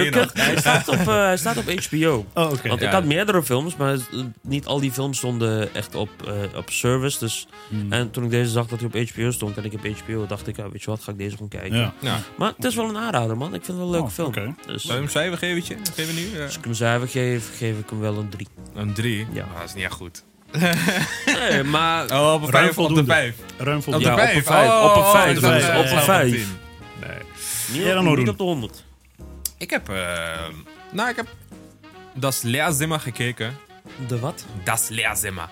kunt- 0.10 0.12
kunt- 0.12 0.32
hij, 0.34 0.58
staat 0.58 0.88
op, 0.88 0.96
eh, 1.00 1.06
hij 1.06 1.38
staat 1.38 1.58
op 1.58 1.70
HBO. 1.72 2.26
Oh, 2.34 2.52
oké. 2.52 2.68
Want 2.68 2.82
Ja. 2.82 2.88
ik 2.88 2.94
had 2.94 3.06
meerdere 3.06 3.44
films, 3.44 3.76
maar 3.76 3.98
niet 4.42 4.66
al 4.66 4.80
die 4.80 4.92
films 4.92 5.18
stonden 5.18 5.74
echt 5.76 5.96
op, 5.96 6.10
eh, 6.28 6.34
op 6.58 6.70
service. 6.70 7.20
Dus, 7.20 7.48
Hmm. 7.70 7.92
En 7.94 8.12
toen 8.12 8.24
ik 8.24 8.30
deze 8.30 8.52
zag 8.52 8.68
dat 8.68 8.80
hij 8.80 8.88
op 8.94 9.10
HBO 9.10 9.32
stond 9.32 9.58
en 9.58 9.66
ik 9.66 9.72
heb 9.72 9.98
HBO, 9.98 10.26
dacht 10.28 10.48
ik, 10.48 10.58
ja, 10.58 10.70
weet 10.70 10.84
je 10.84 10.90
wat, 10.90 11.04
ga 11.04 11.12
ik 11.12 11.18
deze 11.18 11.32
gewoon 11.34 11.50
kijken. 11.50 11.78
Ja. 11.78 11.94
Ja. 12.00 12.20
Maar 12.38 12.54
het 12.56 12.66
is 12.66 12.76
wel 12.76 12.90
een 12.90 12.98
aanrader, 12.98 13.38
man. 13.38 13.54
Ik 13.54 13.64
vind 13.64 13.68
het 13.68 13.76
wel 13.78 13.86
een 13.86 13.92
leuke 13.92 14.06
Oh, 14.06 14.12
film. 14.14 14.28
oké. 14.28 14.56
Dus 14.66 14.82
Zou 14.82 14.94
je 14.94 15.00
hem 15.00 15.10
cijfer 15.12 15.38
geven? 15.38 16.16
Nu? 16.16 16.42
Als 16.44 16.58
ik 16.58 16.64
hem 16.64 16.74
cijfer 16.74 17.08
geef, 17.08 17.58
geef 17.58 17.80
ik 17.80 17.90
hem 17.90 18.00
wel 18.00 18.18
een 18.18 18.30
3. 18.30 18.48
een 18.76 18.94
3. 18.94 19.28
Ja. 19.34 19.46
dat 19.60 19.68
is 19.68 19.74
niet 19.74 19.84
echt 19.84 19.94
goed. 19.94 20.24
Nee, 20.52 21.64
maar... 21.64 22.06
Oh, 22.20 22.34
op 22.34 22.42
een 22.44 22.50
Ruim 22.50 22.74
5 22.74 22.78
op 22.78 22.96
de. 22.96 23.06
5. 23.06 23.36
Ruim 23.58 23.78
Op 23.78 23.86
de 23.94 24.00
Ja, 24.00 24.14
op 24.14 24.20
5. 24.20 24.36
een 24.36 24.44
vijf, 24.44 24.84
op 24.84 24.96
een 24.96 25.12
vijf, 25.12 25.38
op 25.78 25.98
een 25.98 26.02
vijf. 26.04 26.48
Ja, 27.00 27.08
Niet, 27.74 27.86
dan 27.94 28.08
op, 28.08 28.18
niet 28.18 28.38
de 28.38 28.44
100. 28.44 28.84
Ik 29.58 29.70
heb, 29.70 29.90
eh, 29.90 29.96
nou, 30.92 31.10
ik 31.10 31.16
heb 31.16 31.28
Das 32.14 32.42
Lehrzimmer 32.42 33.00
gekeken. 33.00 33.58
De 34.08 34.20
wat? 34.20 34.46
Das 34.64 34.88
Lehrzimmer. 34.90 35.50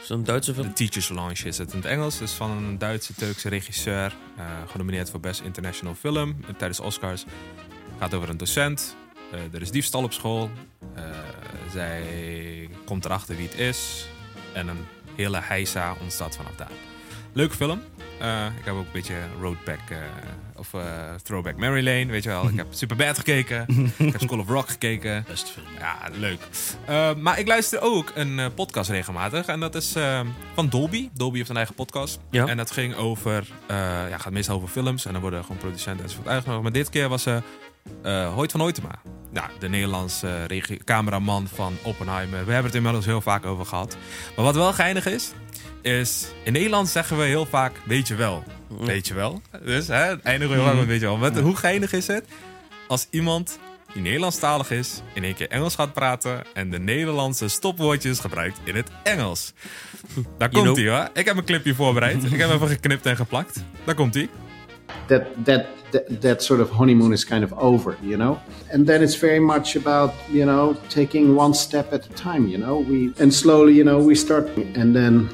Zo'n 0.00 0.24
Duitse 0.24 0.54
film? 0.54 0.66
De 0.66 0.72
Teachers 0.72 1.08
Lounge 1.08 1.44
is 1.44 1.58
het 1.58 1.70
in 1.72 1.76
het 1.78 1.86
Engels. 1.86 2.14
Het 2.14 2.28
is 2.28 2.34
van 2.34 2.50
een 2.50 2.78
Duitse 2.78 3.14
Turkse 3.14 3.48
regisseur. 3.48 4.14
eh, 4.36 4.44
genomineerd 4.70 5.10
voor 5.10 5.20
Best 5.20 5.40
International 5.40 5.94
Film 5.94 6.36
tijdens 6.56 6.78
de 6.78 6.84
Oscars. 6.84 7.24
gaat 7.98 8.14
over 8.14 8.28
een 8.28 8.36
docent. 8.36 8.96
Eh, 9.32 9.38
er 9.54 9.62
is 9.62 9.70
diefstal 9.70 10.02
op 10.02 10.12
school. 10.12 10.50
Eh, 10.94 11.02
zij 11.72 12.02
komt 12.84 13.04
erachter 13.04 13.36
wie 13.36 13.48
het 13.48 13.58
is. 13.58 14.06
En 14.52 14.68
een 14.68 14.86
hele 15.16 15.40
heisa 15.42 15.96
ontstaat 16.00 16.36
vanaf 16.36 16.54
daar. 16.56 16.70
Leuke 17.32 17.56
film. 17.56 17.82
Eh, 18.18 18.46
ik 18.58 18.64
heb 18.64 18.74
ook 18.74 18.84
een 18.84 18.92
beetje 18.92 19.14
Roadback 19.40 19.80
eh, 19.88 19.96
of 20.56 20.74
eh, 20.74 20.80
Throwback 21.22 21.56
Mary 21.56 21.84
Lane, 21.84 22.06
weet 22.06 22.22
je 22.22 22.28
wel. 22.28 22.48
Ik 22.48 22.56
heb 22.56 22.66
Superbad 22.80 23.18
gekeken. 23.18 23.66
ik 23.96 24.12
heb 24.12 24.20
School 24.20 24.38
of 24.38 24.48
Rock 24.48 24.68
gekeken. 24.68 25.24
Best 25.28 25.50
film. 25.50 25.66
Ja, 25.78 25.98
leuk. 26.12 26.40
Maar 27.18 27.38
ik 27.38 27.46
luister 27.46 27.80
ook 27.80 28.12
een 28.14 28.54
podcast 28.54 28.90
regelmatig. 28.90 29.46
En 29.46 29.60
dat 29.60 29.74
is 29.74 29.94
eh, 29.94 30.20
van 30.54 30.68
Dolby. 30.68 31.08
Dolby 31.12 31.36
heeft 31.36 31.50
een 31.50 31.56
eigen 31.56 31.74
podcast. 31.74 32.18
Ja. 32.30 32.46
En 32.46 32.56
dat 32.56 32.70
ging 32.70 32.94
over... 32.94 33.46
ja, 33.68 34.18
gaat 34.18 34.32
meestal 34.32 34.56
over 34.56 34.68
films. 34.68 35.04
En 35.06 35.12
dan 35.12 35.20
worden 35.20 35.42
gewoon 35.42 35.56
producenten 35.56 36.04
enzovoort 36.04 36.28
uitgenodigd. 36.28 36.62
Maar 36.62 36.72
dit 36.72 36.90
keer 36.90 37.08
was 37.08 37.26
eh 38.02 38.34
Hoyt 38.34 38.50
van 38.50 38.60
Hoytema. 38.60 38.90
Ja, 39.32 39.50
de 39.58 39.68
Nederlandse 39.68 40.44
regie- 40.44 40.84
cameraman 40.84 41.48
van 41.54 41.76
Oppenheimer. 41.82 42.44
We 42.44 42.52
hebben 42.52 42.64
het 42.64 42.74
inmiddels 42.74 43.04
heel 43.04 43.20
vaak 43.20 43.46
over 43.46 43.66
gehad. 43.66 43.96
Maar 44.36 44.44
wat 44.44 44.54
wel 44.54 44.72
geinig 44.72 45.06
is... 45.06 45.32
Is 45.82 46.26
in 46.44 46.52
Nederland 46.52 46.88
zeggen 46.88 47.18
we 47.18 47.24
heel 47.24 47.46
vaak, 47.46 47.72
weet 47.84 48.08
je 48.08 48.14
wel. 48.14 48.44
Weet 48.68 49.06
je 49.06 49.14
wel. 49.14 49.42
Dus 49.64 49.86
hè, 49.86 50.20
eindigen 50.22 50.54
we 50.54 50.60
heel 50.60 50.64
vaak 50.64 50.74
met 50.78 50.86
weet 50.86 51.00
je 51.00 51.06
wel. 51.06 51.18
Wat, 51.18 51.38
hoe 51.38 51.56
geinig 51.56 51.92
is 51.92 52.06
het 52.06 52.24
als 52.88 53.06
iemand 53.10 53.58
die 53.92 54.02
Nederlandstalig 54.02 54.70
is, 54.70 55.02
in 55.14 55.24
één 55.24 55.34
keer 55.34 55.48
Engels 55.48 55.74
gaat 55.74 55.92
praten 55.92 56.42
en 56.54 56.70
de 56.70 56.78
Nederlandse 56.78 57.48
stopwoordjes 57.48 58.18
gebruikt 58.20 58.58
in 58.64 58.76
het 58.76 58.90
Engels. 59.02 59.52
Daar 60.38 60.48
komt 60.48 60.76
hij 60.76 60.88
hoor. 60.88 61.08
Ik 61.14 61.24
heb 61.24 61.36
een 61.36 61.44
clipje 61.44 61.74
voorbereid. 61.74 62.24
Ik 62.24 62.38
heb 62.38 62.50
even 62.50 62.68
geknipt 62.68 63.06
en 63.06 63.16
geplakt. 63.16 63.62
Daar 63.84 63.94
komt 63.94 64.14
hij. 64.14 64.28
That 65.08 65.44
that 65.44 65.66
that, 65.92 66.20
that 66.22 66.42
sort 66.42 66.60
of 66.60 66.70
honeymoon 66.70 67.12
is 67.12 67.24
kind 67.24 67.44
of 67.44 67.52
over 67.54 67.96
you 68.02 68.16
know 68.16 68.40
and 68.72 68.86
then 68.86 69.02
it's 69.02 69.14
very 69.14 69.40
much 69.40 69.76
about 69.76 70.12
you 70.30 70.44
know 70.44 70.74
taking 70.88 71.36
one 71.36 71.54
step 71.54 71.92
at 71.92 72.06
a 72.06 72.12
time 72.14 72.48
you 72.48 72.58
know 72.58 72.78
we 72.78 73.12
and 73.18 73.32
slowly 73.32 73.74
you 73.74 73.84
know 73.84 73.98
we 73.98 74.14
start 74.14 74.48
and 74.74 74.94
then 74.96 75.28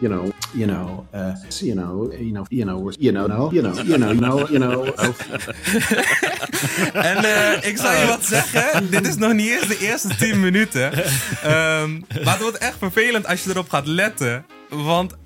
you 0.00 0.08
know 0.08 0.30
you 0.54 0.66
know 0.66 1.06
uh 1.12 1.34
you 1.60 1.74
know 1.74 2.10
you 2.12 2.32
know 2.32 2.46
you 2.50 2.64
know 2.64 2.90
you 2.98 3.12
know 3.12 3.26
no 3.26 3.50
you 3.52 3.62
know 3.62 3.74
you 3.82 3.98
know 3.98 4.12
no 4.12 4.48
you 4.48 4.58
know 4.58 4.84
En 6.92 7.24
eh, 7.24 7.68
ik 7.70 7.76
zal 7.76 7.92
je 7.92 8.06
wat 8.06 8.24
zeggen. 8.24 8.90
Dit 8.90 9.06
is 9.08 9.16
nog 9.16 9.32
niet 9.32 9.50
eens 9.50 9.68
de 9.68 9.78
eerste 9.78 10.16
10 10.16 10.40
minuten. 10.40 10.92
Ehm, 11.42 11.92
maar 12.24 12.32
het 12.32 12.40
wordt 12.40 12.58
echt 12.58 12.78
vervelend 12.78 13.26
als 13.26 13.44
je 13.44 13.50
erop 13.50 13.68
gaat 13.68 13.86
letten. 13.86 14.46
Want 14.68 15.16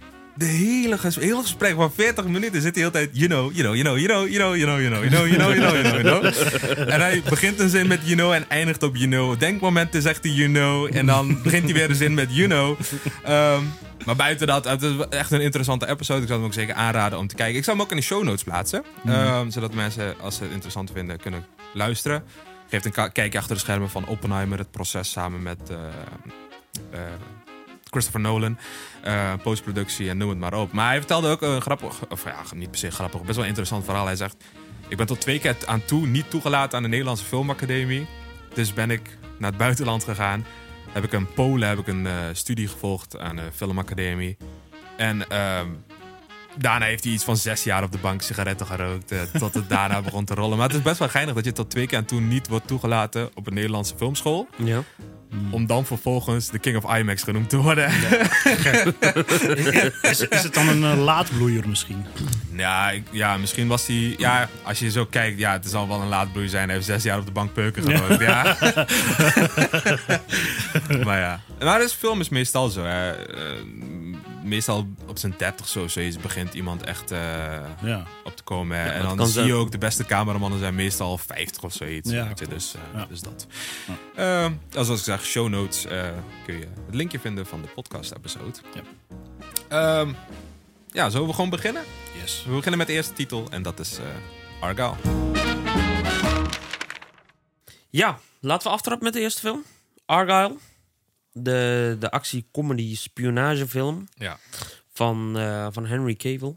de 0.40 0.46
hele, 0.46 0.98
ges 0.98 1.16
hele 1.16 1.40
gesprek 1.40 1.74
van 1.74 1.92
40 1.92 2.24
minuten 2.24 2.62
zit 2.62 2.74
de 2.74 2.80
hele 2.80 2.92
tijd... 2.92 3.10
You 3.12 3.28
know, 3.28 3.52
you 3.52 3.62
know, 3.62 3.74
you 3.74 3.82
know, 3.82 3.98
you 3.98 4.08
know, 4.08 4.28
you 4.28 4.64
know, 4.64 4.80
you 4.80 4.90
know, 4.90 5.04
you 5.04 5.16
know, 5.16 5.26
you 5.26 5.36
know, 5.36 5.54
you 5.54 5.54
know, 5.54 5.54
you 5.54 5.60
know, 5.60 5.74
you 5.74 5.82
know, 5.82 6.22
you 6.22 6.22
know. 6.22 6.88
En 6.88 7.00
hij 7.00 7.22
begint 7.28 7.60
een 7.60 7.68
zin 7.68 7.86
met 7.86 8.00
you 8.04 8.16
know 8.16 8.32
en 8.32 8.44
eindigt 8.48 8.82
op 8.82 8.96
you 8.96 9.08
know. 9.08 9.38
Denkmomenten 9.38 10.02
zegt 10.02 10.24
hij 10.24 10.32
you 10.32 10.52
know. 10.52 10.96
En 10.96 11.06
dan 11.06 11.42
begint 11.42 11.64
hij 11.64 11.72
weer 11.72 11.90
een 11.90 11.96
zin 11.96 12.14
met 12.14 12.28
you 12.30 12.48
know. 12.48 12.78
Ehm, 13.24 13.62
maar 14.04 14.16
buiten 14.16 14.46
dat, 14.46 14.64
het 14.64 14.82
is 14.82 14.92
echt 15.10 15.30
een 15.30 15.40
interessante 15.40 15.88
episode. 15.88 16.20
Ik 16.20 16.26
zou 16.26 16.38
hem 16.38 16.48
ook 16.48 16.54
zeker 16.54 16.74
aanraden 16.74 17.18
om 17.18 17.26
te 17.26 17.34
kijken. 17.34 17.56
Ik 17.56 17.64
zal 17.64 17.74
hem 17.74 17.82
ook 17.82 17.90
in 17.90 17.96
de 17.96 18.02
show 18.02 18.24
notes 18.24 18.42
plaatsen. 18.42 18.84
Ehm, 19.06 19.50
zodat 19.50 19.74
mensen, 19.74 20.20
als 20.20 20.36
ze 20.36 20.42
het 20.42 20.52
interessant 20.52 20.90
vinden, 20.94 21.20
kunnen 21.20 21.44
luisteren. 21.74 22.22
Geeft 22.68 22.84
een 22.84 23.12
kijkje 23.12 23.38
achter 23.38 23.54
de 23.54 23.60
schermen 23.60 23.90
van 23.90 24.06
Oppenheimer. 24.06 24.58
Het 24.58 24.70
proces 24.70 25.10
samen 25.10 25.42
met 25.42 25.58
eh, 25.70 25.76
eh, 26.90 27.00
Christopher 27.90 28.20
Nolan. 28.20 28.58
eh, 29.02 29.32
postproductie 29.42 30.08
en 30.08 30.16
noem 30.16 30.28
het 30.28 30.38
maar 30.38 30.54
op. 30.54 30.72
Maar 30.72 30.86
hij 30.88 30.98
vertelde 30.98 31.28
ook 31.28 31.42
een 31.42 31.60
grappig, 31.62 32.06
of 32.08 32.24
ja, 32.24 32.42
niet 32.54 32.70
per 32.70 32.78
se 32.78 32.90
grappig, 32.90 33.22
best 33.22 33.36
wel 33.36 33.46
interessant 33.46 33.84
verhaal. 33.84 34.06
Hij 34.06 34.16
zegt, 34.16 34.36
ik 34.88 34.96
ben 34.96 35.06
tot 35.06 35.20
twee 35.20 35.38
keer 35.38 35.56
aan 35.66 35.84
toe 35.84 36.06
niet 36.06 36.30
toegelaten 36.30 36.76
aan 36.76 36.82
de 36.82 36.88
Nederlandse 36.88 37.24
Filmacademie. 37.24 38.06
Dus 38.54 38.72
ben 38.72 38.90
ik 38.90 39.18
naar 39.38 39.50
het 39.50 39.58
buitenland 39.58 40.04
gegaan. 40.04 40.44
Heb 40.92 41.04
ik 41.04 41.12
een 41.12 41.32
Polen 41.32 41.68
heb 41.68 41.78
ik 41.78 41.86
een 41.86 42.06
eh, 42.06 42.14
studie 42.32 42.68
gevolgd 42.68 43.18
aan 43.18 43.36
de 43.36 43.42
Filmacademie. 43.54 44.36
En 44.96 45.28
ehm, 45.28 45.66
daarna 46.58 46.86
heeft 46.86 47.04
hij 47.04 47.12
iets 47.12 47.24
van 47.24 47.36
zes 47.36 47.64
jaar 47.64 47.82
op 47.82 47.92
de 47.92 47.98
bank 47.98 48.22
sigaretten 48.22 48.66
gerookt. 48.66 49.12
eh, 49.12 49.20
tot 49.38 49.54
het 49.54 49.68
daarna 49.68 50.02
begon 50.02 50.24
te 50.24 50.34
rollen. 50.34 50.56
Maar 50.58 50.66
het 50.66 50.76
is 50.76 50.82
best 50.82 50.98
wel 50.98 51.08
geinig 51.08 51.34
dat 51.34 51.44
je 51.44 51.52
tot 51.52 51.70
twee 51.70 51.86
keer 51.86 51.98
aan 51.98 52.04
toe 52.04 52.20
niet 52.20 52.48
wordt 52.48 52.66
toegelaten 52.66 53.30
op 53.34 53.46
een 53.46 53.54
Nederlandse 53.54 53.96
filmschool. 53.96 54.48
Ja. 54.56 54.82
Om 55.50 55.66
dan 55.66 55.86
vervolgens 55.86 56.50
de 56.50 56.58
King 56.58 56.76
of 56.84 56.96
IMAX 56.96 57.22
genoemd 57.22 57.48
te 57.48 57.56
worden. 57.56 57.90
Is, 60.02 60.20
is 60.28 60.42
het 60.42 60.54
dan 60.54 60.68
een 60.68 60.84
eh, 60.84 61.02
laadbloeier 61.04 61.68
misschien? 61.68 62.04
Ja, 62.56 62.90
ik- 62.90 63.06
ja, 63.10 63.36
misschien 63.36 63.68
was 63.68 63.86
hij... 63.86 64.14
Ja, 64.18 64.48
als 64.62 64.78
je 64.78 64.90
zo 64.90 65.06
kijkt, 65.06 65.38
ja, 65.38 65.52
het 65.52 65.66
zal 65.68 65.88
wel 65.88 66.00
een 66.00 66.08
laadbloei 66.08 66.48
zijn. 66.48 66.64
Hij 66.64 66.74
heeft 66.74 66.86
zes 66.86 67.02
jaar 67.02 67.18
op 67.18 67.26
de 67.26 67.32
bank 67.32 67.52
peuken 67.52 67.82
gewoond, 67.82 68.20
ja. 68.20 68.42
maar 71.04 71.18
ja. 71.18 71.40
Maar 71.60 71.78
dus 71.78 71.92
film 71.92 72.20
is 72.20 72.28
meestal 72.28 72.68
zo. 72.68 72.84
Hè. 72.84 73.10
Eh, 73.12 73.36
meestal 74.42 74.86
op 75.06 75.18
zijn 75.18 75.34
30 75.38 75.68
zo, 75.68 75.88
zoiets 75.88 76.16
begint 76.16 76.54
iemand 76.54 76.82
echt 76.82 77.10
eh, 77.10 77.18
Ja. 77.82 78.06
op 78.24 78.36
te 78.36 78.42
komen. 78.42 78.92
en 78.92 79.02
dan 79.02 79.18
zie 79.26 79.34
zijn. 79.34 79.46
je 79.46 79.54
ook 79.54 79.70
de 79.70 79.78
beste 79.78 80.04
cameramannen 80.04 80.58
zijn 80.58 80.74
meestal 80.74 81.18
50 81.18 81.62
of 81.62 81.72
zoiets. 81.72 82.10
Ja, 82.10 82.26
weet 82.26 82.38
je, 82.38 82.44
klopt. 82.46 82.50
dus, 82.60 82.74
eh, 82.74 82.80
Ja. 83.00 83.06
dus 83.06 83.20
dat. 83.20 83.46
Eh, 84.14 84.46
zoals 84.70 84.98
ik 84.98 85.04
zeg, 85.04 85.24
show 85.24 85.48
notes 85.48 85.84
eh, 85.86 86.08
kun 86.46 86.54
je 86.58 86.66
het 86.86 86.94
linkje 86.94 87.20
vinden 87.20 87.46
van 87.46 87.62
de 87.62 87.68
podcast 87.68 88.12
episode. 88.16 88.58
Ja. 88.74 88.82
Ehm, 89.68 90.12
ja, 90.92 91.10
zullen 91.10 91.26
we 91.26 91.34
gewoon 91.34 91.50
beginnen? 91.50 91.82
Yes. 92.20 92.44
We 92.46 92.50
beginnen 92.54 92.78
met 92.78 92.86
de 92.86 92.92
eerste 92.92 93.12
titel 93.12 93.46
en 93.50 93.62
dat 93.62 93.78
is 93.78 93.98
eh 93.98 94.04
Argyle. 94.60 94.94
Ja, 97.90 98.18
laten 98.40 98.66
we 98.66 98.72
aftrappen 98.72 99.04
met 99.04 99.12
de 99.12 99.20
eerste 99.20 99.40
film. 99.40 99.62
Argyle. 100.06 100.56
De, 101.32 101.96
de 102.00 102.10
actie-comedy-spionagefilm 102.10 104.08
Ja. 104.14 104.38
van, 104.92 105.38
eh, 105.38 105.66
van 105.70 105.86
Henry 105.86 106.14
Cavill. 106.14 106.54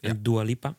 En 0.00 0.22
Dua 0.22 0.42
Lipa. 0.42 0.74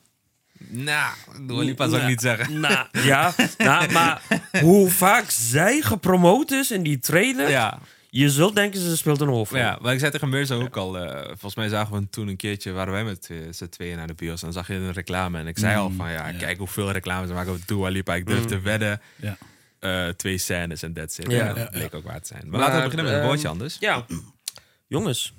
Nou, 0.67 1.13
Dua 1.47 1.61
Lipa 1.63 1.89
zou 1.89 2.01
ik 2.01 2.07
niet 2.07 2.21
zeggen. 2.21 2.59
Nou, 2.59 2.87
ja, 2.91 3.33
nou, 3.57 3.91
maar 3.91 4.21
hoe 4.61 4.89
vaak 4.89 5.29
zij 5.29 5.81
gepromoot 5.81 6.51
is 6.51 6.71
in 6.71 6.83
die 6.83 6.99
trailer... 6.99 7.49
Ja, 7.49 7.79
Je 8.09 8.29
zult 8.29 8.55
denken, 8.55 8.79
ze 8.79 8.97
speelt 8.97 9.21
een 9.21 9.27
hoofdrol. 9.27 9.59
ja, 9.59 9.77
maar 9.81 9.93
ik 9.93 9.99
zei 9.99 10.11
tegen 10.11 10.29
Mirza 10.29 10.55
ook 10.55 10.77
al. 10.77 10.97
eh, 10.97 11.25
volgens 11.27 11.55
mij 11.55 11.67
zagen 11.69 11.95
we 11.99 12.09
toen 12.09 12.27
een 12.27 12.35
keertje, 12.35 12.71
waren 12.71 12.93
wij 12.93 13.03
met 13.03 13.27
eh, 13.29 13.37
z'n 13.51 13.67
tweeën 13.69 13.97
naar 13.97 14.07
de 14.07 14.13
bios. 14.13 14.39
En 14.41 14.51
dan 14.51 14.53
zag 14.53 14.67
je 14.67 14.73
een 14.73 14.91
reclame. 14.93 15.39
En 15.39 15.47
ik 15.47 15.57
zei 15.57 15.77
al 15.77 15.91
van, 15.97 16.11
ja, 16.11 16.31
kijk 16.31 16.57
hoeveel 16.57 16.91
reclames 16.91 17.27
ze 17.27 17.33
maken 17.33 17.51
over 17.51 17.63
Dua 17.65 17.89
Lipa. 17.89 18.15
Ik 18.15 18.25
durf 18.25 18.45
te 18.45 18.59
wedden. 18.59 19.01
Ja. 19.15 19.37
Eh, 19.83 20.07
twee 20.07 20.37
scènes 20.37 20.81
en 20.83 20.93
that's 20.93 21.17
it. 21.17 21.31
Ja. 21.31 21.45
Ja, 21.45 21.53
dat 21.53 21.71
bleek 21.71 21.93
ook 21.93 22.03
waar 22.03 22.21
te 22.21 22.27
zijn. 22.27 22.41
Maar, 22.41 22.49
Maar, 22.49 22.59
laten 22.59 22.75
we 22.77 22.83
beginnen 22.83 23.05
met 23.05 23.13
een 23.13 23.19
ehm, 23.19 23.27
woordje 23.27 23.47
anders. 23.47 23.77
Ja. 23.79 24.05
Jongens, 24.87 25.33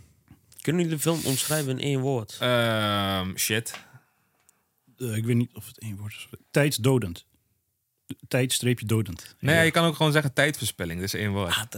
kunnen 0.61 0.83
jullie 0.83 0.97
de 0.97 1.03
film 1.03 1.21
omschrijven 1.25 1.71
in 1.71 1.79
één 1.81 2.01
woord? 2.01 2.37
Ehm, 2.41 3.37
shit. 3.37 3.75
Eh, 4.99 5.17
ik 5.17 5.25
weet 5.25 5.37
niet 5.37 5.55
of 5.55 5.67
het 5.67 5.79
één 5.79 5.97
woord 5.97 6.13
is. 6.13 6.29
Tijdsdodend. 6.51 7.27
Tijdstreepje 8.29 8.87
dodend. 8.87 9.35
Nee, 9.39 9.65
je 9.65 9.71
kan 9.71 9.85
ook 9.85 9.97
gewoon 9.97 10.13
zeggen 10.13 10.33
tijdverspilling. 10.33 11.01
Dat 11.01 11.15
is 11.15 11.21
één 11.21 11.31
woord. 11.31 11.55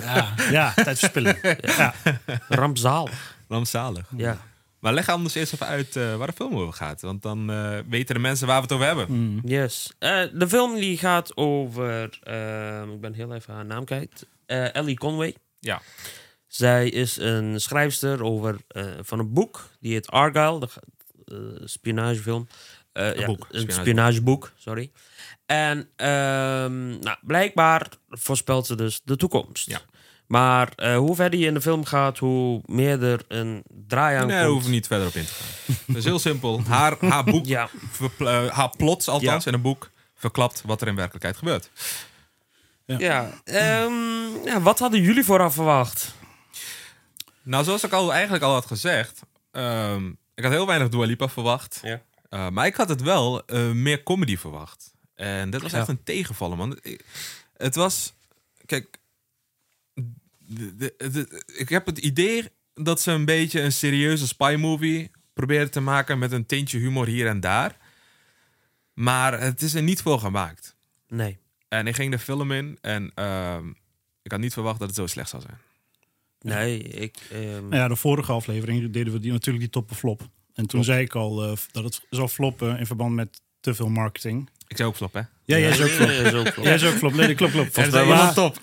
Ja, 0.00 0.34
ja 0.50 0.72
tijdverspilling. 0.74 1.38
ja. 1.60 1.94
Rampzalig. 2.48 3.36
Rampzalig. 3.48 4.10
Ja. 4.16 4.40
Maar 4.84 4.94
leg 4.94 5.08
anders 5.08 5.34
eerst 5.34 5.52
even 5.52 5.66
uit 5.66 5.96
eh, 5.96 6.16
waar 6.16 6.26
de 6.26 6.32
film 6.32 6.56
over 6.56 6.72
gaat. 6.72 7.00
Want 7.00 7.22
dan 7.22 7.50
eh, 7.50 7.78
weten 7.88 8.14
de 8.14 8.20
mensen 8.20 8.46
waar 8.46 8.56
we 8.56 8.62
het 8.62 8.72
over 8.72 8.86
hebben. 8.86 9.40
Yes. 9.44 9.92
Eh, 9.98 10.22
de 10.32 10.48
film 10.48 10.74
die 10.74 10.98
gaat 10.98 11.36
over... 11.36 12.18
ehm, 12.22 12.90
ik 12.90 13.00
ben 13.00 13.12
heel 13.12 13.34
even 13.34 13.54
haar 13.54 13.64
naam 13.64 13.84
kwijt. 13.84 14.26
Eh, 14.46 14.74
Ellie 14.74 14.98
Conway. 14.98 15.34
Ja. 15.60 15.80
Zij 16.46 16.88
is 16.88 17.16
een 17.16 17.60
schrijfster 17.60 18.22
over, 18.24 18.56
eh, 18.68 18.84
van 19.00 19.18
een 19.18 19.32
boek. 19.32 19.68
Die 19.80 19.92
heet 19.92 20.08
Argyle. 20.10 20.58
De 21.24 21.60
spionagefilm. 21.64 22.46
Eh, 22.92 23.14
ja, 23.14 23.26
boek, 23.26 23.38
Een 23.40 23.46
spionageboek. 23.46 23.80
spionageboek, 23.80 24.52
sorry. 24.56 24.90
En 25.46 25.88
ehm, 25.96 26.98
nou, 26.98 27.16
blijkbaar 27.22 27.88
voorspelt 28.08 28.66
ze 28.66 28.76
dus 28.76 29.00
de 29.04 29.16
toekomst. 29.16 29.70
Ja. 29.70 29.80
Maar 30.34 30.72
eh, 30.76 30.96
hoe 30.96 31.14
verder 31.14 31.38
je 31.40 31.46
in 31.46 31.54
de 31.54 31.60
film 31.60 31.84
gaat, 31.84 32.18
hoe 32.18 32.62
meer 32.66 33.02
er 33.02 33.24
een 33.28 33.62
draai 33.86 34.16
aan 34.16 34.26
Nee, 34.26 34.30
daar 34.30 34.38
komt. 34.40 34.52
hoeven 34.52 34.68
we 34.70 34.74
niet 34.76 34.86
verder 34.86 35.06
op 35.06 35.14
in 35.14 35.24
te 35.24 35.32
gaan. 35.32 35.76
Dat 35.86 35.96
is 35.96 36.04
heel 36.04 36.18
simpel. 36.18 36.62
Haar, 36.66 36.96
haar 37.00 37.24
boek, 37.32 37.46
Ja. 37.46 37.68
verpl- 37.90 38.26
eh, 38.28 38.50
haar 38.50 38.70
plots 38.76 39.08
althans 39.08 39.44
Ja. 39.44 39.50
in 39.50 39.56
een 39.56 39.62
boek, 39.62 39.90
verklapt 40.14 40.62
wat 40.64 40.80
er 40.80 40.88
in 40.88 40.94
werkelijkheid 40.94 41.36
gebeurt. 41.36 41.70
Ja. 42.86 43.30
ehm, 43.44 43.92
ja, 44.44 44.60
wat 44.60 44.78
hadden 44.78 45.02
jullie 45.02 45.24
vooraf 45.24 45.54
verwacht? 45.54 46.14
Nou, 47.42 47.64
zoals 47.64 47.84
ik 47.84 47.92
al 47.92 48.12
eigenlijk 48.12 48.44
al 48.44 48.52
had 48.52 48.66
gezegd, 48.66 49.20
ehm, 49.52 50.06
ik 50.34 50.42
had 50.44 50.52
heel 50.52 50.66
weinig 50.66 50.88
Dua 50.88 51.04
Lipa 51.04 51.28
verwacht. 51.28 51.80
Ja. 51.82 52.02
Eh, 52.28 52.48
maar 52.48 52.66
ik 52.66 52.74
had 52.74 52.88
het 52.88 53.02
wel 53.02 53.42
eh, 53.46 53.70
meer 53.70 54.02
comedy 54.02 54.36
verwacht. 54.36 54.92
En 55.14 55.50
dit 55.50 55.62
was 55.62 55.70
Ja. 55.72 55.78
echt 55.78 55.88
een 55.88 56.02
tegenvaller, 56.04 56.56
man. 56.56 56.78
Het 57.56 57.74
was, 57.74 58.12
kijk, 58.66 58.98
de- 60.46 60.76
de- 60.76 60.94
de- 61.10 61.42
ik 61.56 61.68
heb 61.68 61.86
het 61.86 61.98
idee 61.98 62.44
dat 62.74 63.00
ze 63.00 63.10
een 63.10 63.24
beetje 63.24 63.60
een 63.60 63.72
serieuze 63.72 64.26
spy 64.26 64.56
movie 64.58 65.10
proberen 65.32 65.70
te 65.70 65.80
maken 65.80 66.18
met 66.18 66.32
een 66.32 66.46
tintje 66.46 66.78
humor 66.78 67.06
hier 67.06 67.26
en 67.26 67.40
daar. 67.40 67.76
Maar 68.94 69.40
het 69.40 69.62
is 69.62 69.74
er 69.74 69.82
niet 69.82 70.02
voor 70.02 70.18
gemaakt. 70.18 70.76
Nee. 71.08 71.38
En 71.68 71.86
ik 71.86 71.94
ging 71.94 72.10
de 72.10 72.18
film 72.18 72.52
in 72.52 72.78
en 72.80 73.10
ehm, 73.14 73.68
ik 74.22 74.30
had 74.30 74.40
niet 74.40 74.52
verwacht 74.52 74.78
dat 74.78 74.88
het 74.88 74.96
zo 74.96 75.06
slecht 75.06 75.28
zou 75.28 75.42
zijn. 75.42 75.58
Nee, 76.40 76.78
ik... 76.82 77.16
ehm, 77.30 77.42
Nou 77.68 77.74
ja, 77.76 77.88
de 77.88 77.96
vorige 77.96 78.32
aflevering 78.32 78.90
deden 78.92 79.12
we 79.12 79.18
die, 79.18 79.32
natuurlijk 79.32 79.64
die 79.64 79.72
top 79.72 79.90
of 79.90 79.98
flop. 79.98 80.28
En 80.54 80.66
toen 80.66 80.84
zei 80.84 81.02
ik 81.02 81.14
al 81.14 81.42
eh, 81.44 81.56
dat 81.72 81.84
het 81.84 82.00
zou 82.10 82.28
floppen 82.28 82.78
in 82.78 82.86
verband 82.86 83.14
met 83.14 83.40
te 83.60 83.74
veel 83.74 83.88
marketing. 83.88 84.50
Ik 84.74 84.80
zei 84.80 84.88
ook 84.88 84.96
flop, 84.96 85.12
hè? 85.12 85.20
Ja, 85.44 85.58
jij 85.58 85.70
is 85.70 85.80
ook 85.82 85.88
flop. 85.88 86.08
Ja, 86.08 86.14
is 86.22 86.32
ook 86.34 86.48
flop. 86.48 86.64
Jij 86.64 86.74
is 86.74 86.84
ook 86.84 86.94
flop. 86.94 87.14
Nee, 87.14 87.34
klopt, 87.34 87.52
klopt. 87.52 87.76
Iemand 87.78 88.34
top. 88.34 88.56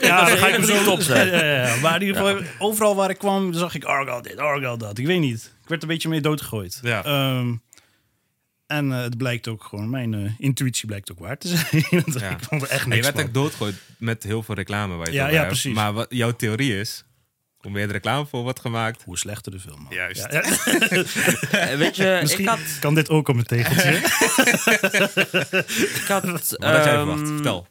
Ja, 0.00 0.24
dan 0.28 0.36
ga 0.36 0.46
ik 0.46 0.54
hem 0.54 0.64
zo 0.64 0.84
top 0.84 1.00
zetten. 1.00 1.38
Ja, 1.38 1.44
ja, 1.44 1.66
ja. 1.66 1.76
Maar 1.80 1.94
in 2.00 2.06
ieder 2.06 2.16
geval, 2.22 2.42
overal 2.58 2.94
waar 2.96 3.10
ik 3.10 3.18
kwam, 3.18 3.52
zag 3.52 3.74
ik 3.74 3.84
Argyle 3.84 4.22
dit, 4.22 4.38
Argyle 4.38 4.76
dat. 4.78 4.98
Ik 4.98 5.06
weet 5.06 5.20
niet. 5.20 5.52
Ik 5.62 5.68
werd 5.68 5.82
een 5.82 5.88
beetje 5.88 6.08
mee 6.08 6.20
doodgegooid. 6.20 6.78
Ja. 6.82 7.04
Ehm, 7.04 7.54
en 8.66 8.92
eh, 8.92 9.00
het 9.02 9.16
blijkt 9.16 9.48
ook 9.48 9.64
gewoon, 9.64 9.90
mijn 9.90 10.14
eh, 10.14 10.30
intuïtie 10.38 10.86
blijkt 10.86 11.12
ook 11.12 11.18
waar 11.18 11.38
te 11.38 11.48
zijn. 11.48 11.84
Ja. 12.20 12.30
ik 12.30 12.44
vond 12.48 12.62
er 12.62 12.68
echt 12.68 12.82
Je 12.82 12.88
niks 12.88 13.02
werd 13.02 13.14
van. 13.14 13.24
echt 13.24 13.34
doodgegooid 13.34 13.74
met 13.98 14.22
heel 14.22 14.42
veel 14.42 14.54
reclame. 14.54 14.96
Waar 14.96 15.06
je 15.06 15.12
Ja, 15.12 15.26
ja, 15.28 15.34
hebt. 15.34 15.46
precies. 15.46 15.74
Maar 15.74 15.92
wat 15.92 16.06
jouw 16.08 16.30
theorie 16.36 16.78
is, 16.80 17.04
Hoe 17.60 17.70
meer 17.70 17.82
er 17.86 17.92
reclame 17.92 18.26
voor 18.26 18.42
wordt 18.42 18.60
gemaakt. 18.60 19.02
Hoe 19.02 19.18
slechter 19.18 19.52
de 19.52 19.60
film. 19.60 19.82
man. 19.82 19.94
Juist. 19.94 20.26
Ja, 20.30 20.44
ja. 21.50 21.76
Weet 21.82 21.96
je, 21.96 22.18
Misschien 22.20 22.44
ik 22.44 22.50
had... 22.50 22.58
kan 22.80 22.94
dit 22.94 23.08
ook 23.10 23.28
op 23.28 23.36
een 23.36 23.44
tegeltje. 23.44 23.90
Ik 26.00 26.04
had 26.08 26.24
Wat 26.30 26.56
had 26.58 26.58
jij 26.60 26.94
ehm, 26.94 26.96
verwacht? 26.96 27.26
Vertel. 27.28 27.66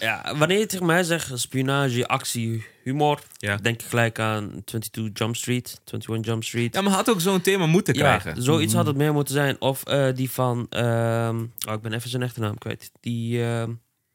Ja, 0.00 0.34
wanneer 0.36 0.58
je 0.58 0.66
tegen 0.66 0.86
mij 0.86 1.02
zegt 1.02 1.30
spionage, 1.38 2.06
actie, 2.08 2.64
humor, 2.84 3.20
Ja. 3.36 3.56
denk 3.56 3.80
ik 3.82 3.88
gelijk 3.88 4.18
aan 4.18 4.62
22 4.64 5.18
Jump 5.18 5.36
Street, 5.36 5.80
21 5.84 6.26
Jump 6.32 6.44
Street. 6.44 6.74
Ja, 6.74 6.80
maar 6.80 6.92
had 6.92 7.10
ook 7.10 7.20
zo'n 7.20 7.40
thema 7.40 7.66
moeten 7.66 7.94
Ja, 7.94 8.00
krijgen. 8.18 8.42
zoiets 8.42 8.74
had 8.74 8.86
het 8.86 8.96
meer 8.96 9.12
moeten 9.12 9.34
zijn. 9.34 9.56
Of 9.60 9.82
eh, 9.84 10.06
die 10.14 10.30
van, 10.30 10.66
ehm, 10.70 11.36
oh, 11.68 11.74
ik 11.74 11.80
ben 11.80 11.92
even 11.92 12.10
zijn 12.10 12.22
echte 12.22 12.40
naam 12.40 12.58
kwijt. 12.58 12.90
Die, 13.00 13.44
ehm, 13.44 13.70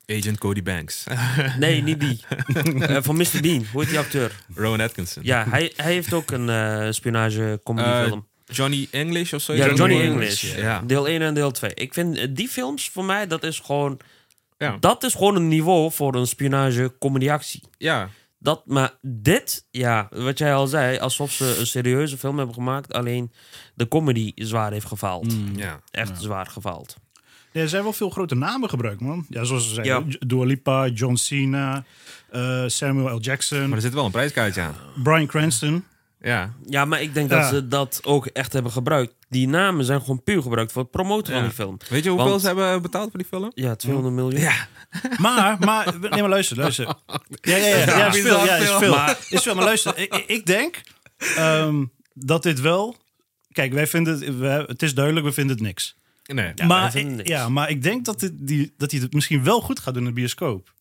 Agent 0.08 0.38
Cody 0.38 0.64
Banks. 0.64 1.04
nee, 1.60 1.82
niet 1.84 2.00
die. 2.00 2.20
Eh, 2.88 2.98
van 3.02 3.16
Mr. 3.18 3.42
Bean, 3.42 3.66
hoe 3.72 3.82
heet 3.82 3.90
die 3.90 4.00
acteur? 4.00 4.32
Rowan 4.56 4.82
Atkinson. 4.82 5.24
Ja, 5.26 5.46
hij, 5.50 5.74
hij 5.76 5.94
heeft 5.94 6.14
ook 6.14 6.32
een 6.32 6.50
eh 6.50 6.88
spionage 6.92 7.60
comedy 7.64 7.88
Eh, 7.88 8.04
film. 8.04 8.28
Johnny 8.46 8.88
English 8.92 9.34
of 9.34 9.42
zo? 9.42 9.54
Ja, 9.54 9.74
Johnny 9.74 10.02
English. 10.02 10.56
Ja. 10.56 10.82
Deel 10.86 11.08
1 11.08 11.22
en 11.22 11.34
deel 11.34 11.52
2. 11.52 11.72
Ik 11.74 11.94
vind 11.94 12.36
die 12.36 12.48
films 12.48 12.90
voor 12.90 13.06
mij, 13.06 13.28
dat 13.28 13.44
is 13.44 13.60
gewoon... 13.60 14.00
Ja. 14.58 14.78
Dat 14.80 15.04
is 15.04 15.14
gewoon 15.14 15.36
een 15.36 15.48
niveau 15.48 15.92
voor 15.92 16.16
een 16.16 16.28
spionage 16.28 16.94
comedy 17.00 17.30
actie. 17.32 17.64
ja. 17.78 18.10
Dat, 18.40 18.62
maar 18.66 18.92
dit, 19.02 19.66
ja, 19.72 20.08
wat 20.12 20.38
jij 20.38 20.54
al 20.54 20.68
zei, 20.68 20.98
alsof 20.98 21.32
ze 21.32 21.56
een 21.60 21.68
serieuze 21.68 22.18
film 22.18 22.38
hebben 22.38 22.56
gemaakt, 22.56 22.94
alleen 22.94 23.32
de 23.76 23.88
comedy 23.88 24.32
zwaar 24.36 24.72
heeft 24.72 24.86
gefaald. 24.86 25.36
ja. 25.56 25.82
Echt 25.92 26.22
zwaar 26.22 26.46
gefaald. 26.46 26.96
Ja, 27.58 27.64
er 27.64 27.70
zijn 27.70 27.84
wel 27.84 27.94
veel 27.94 28.10
grote 28.10 28.36
namen 28.36 28.70
gebruikt, 28.70 29.02
man. 29.02 29.26
Ja, 29.30 29.44
zoals 29.44 29.68
ze 29.68 29.74
zeiden. 29.74 30.06
Ja. 30.10 30.16
Dua 30.28 30.46
Lipa, 30.46 30.88
John 30.88 31.16
Cena, 31.16 31.84
eh, 32.32 32.64
Samuel 32.68 33.16
L. 33.16 33.20
Jackson, 33.20 33.68
Maar 33.68 33.76
er 33.78 33.82
zit 33.82 33.94
wel 33.94 34.06
een 34.06 34.12
prijskaartje 34.12 34.62
aan. 34.62 34.76
Brian 35.04 35.26
Cranston. 35.28 35.84
Ja. 36.22 36.54
Ja, 36.66 36.86
maar 36.86 37.02
ik 37.02 37.14
denk 37.14 37.30
Ja. 37.30 37.40
dat 37.40 37.50
ze 37.50 37.68
dat 37.68 38.00
ook 38.04 38.26
echt 38.26 38.54
hebben 38.54 38.72
gebruikt. 38.72 39.14
Die 39.30 39.48
namen 39.48 39.86
zijn 39.86 40.00
gewoon 40.00 40.24
puur 40.24 40.42
gebruikt 40.42 40.72
voor 40.72 40.82
het 40.82 40.92
promoten 40.92 41.34
Ja. 41.34 41.40
van 41.40 41.48
die 41.48 41.58
film. 41.58 41.78
Weet 41.90 42.04
je 42.04 42.10
hoeveel 42.10 42.30
Want- 42.30 42.42
ze 42.42 42.48
hebben 42.48 42.82
betaald 42.82 43.10
voor 43.10 43.20
die 43.20 43.28
film? 43.28 43.52
Ja, 43.56 43.76
200 43.76 44.16
miljoen. 44.16 44.42
Ja. 44.42 44.68
Maar, 45.18 45.58
maar, 45.60 45.94
nee, 46.00 46.10
maar 46.22 46.30
luister, 46.30 46.58
luister. 46.58 46.86
Ja, 47.42 47.56
ja, 47.56 47.56
ja, 47.56 47.78
ja, 47.78 47.98
Ja, 47.98 48.08
is 48.08 48.22
veel, 48.22 48.46
ja, 48.46 48.56
is 48.56 48.70
veel. 48.70 48.94
Maar- 48.96 49.18
Is 49.30 49.42
veel, 49.42 49.56
maar 49.56 49.64
luister, 49.64 49.98
ik, 49.98 50.24
ik- 50.28 50.46
denk 50.46 50.82
ehm, 51.36 51.84
dat 52.14 52.44
dit 52.44 52.62
wel... 52.62 52.96
Kijk, 53.52 53.74
wij 53.74 53.88
vinden 53.88 54.14
het, 54.14 54.38
we, 54.38 54.64
het 54.68 54.84
is 54.84 54.94
duidelijk, 54.94 55.26
we 55.26 55.32
vinden 55.32 55.56
het 55.56 55.66
niks. 55.66 55.96
Nee. 56.34 56.52
wij 56.56 56.68
maar, 56.68 56.96
ik, 56.96 57.28
ja, 57.28 57.50
maar 57.50 57.70
ik 57.70 57.84
denk 57.84 58.06
dat, 58.06 58.20
dit, 58.20 58.32
die, 58.36 58.74
dat 58.78 58.92
hij 58.92 59.00
het 59.00 59.14
misschien 59.14 59.44
wel 59.44 59.62
goed 59.62 59.80
gaat 59.80 59.94
doen 59.94 60.04
in 60.04 60.10
de 60.10 60.16
bioscoop. 60.16 60.74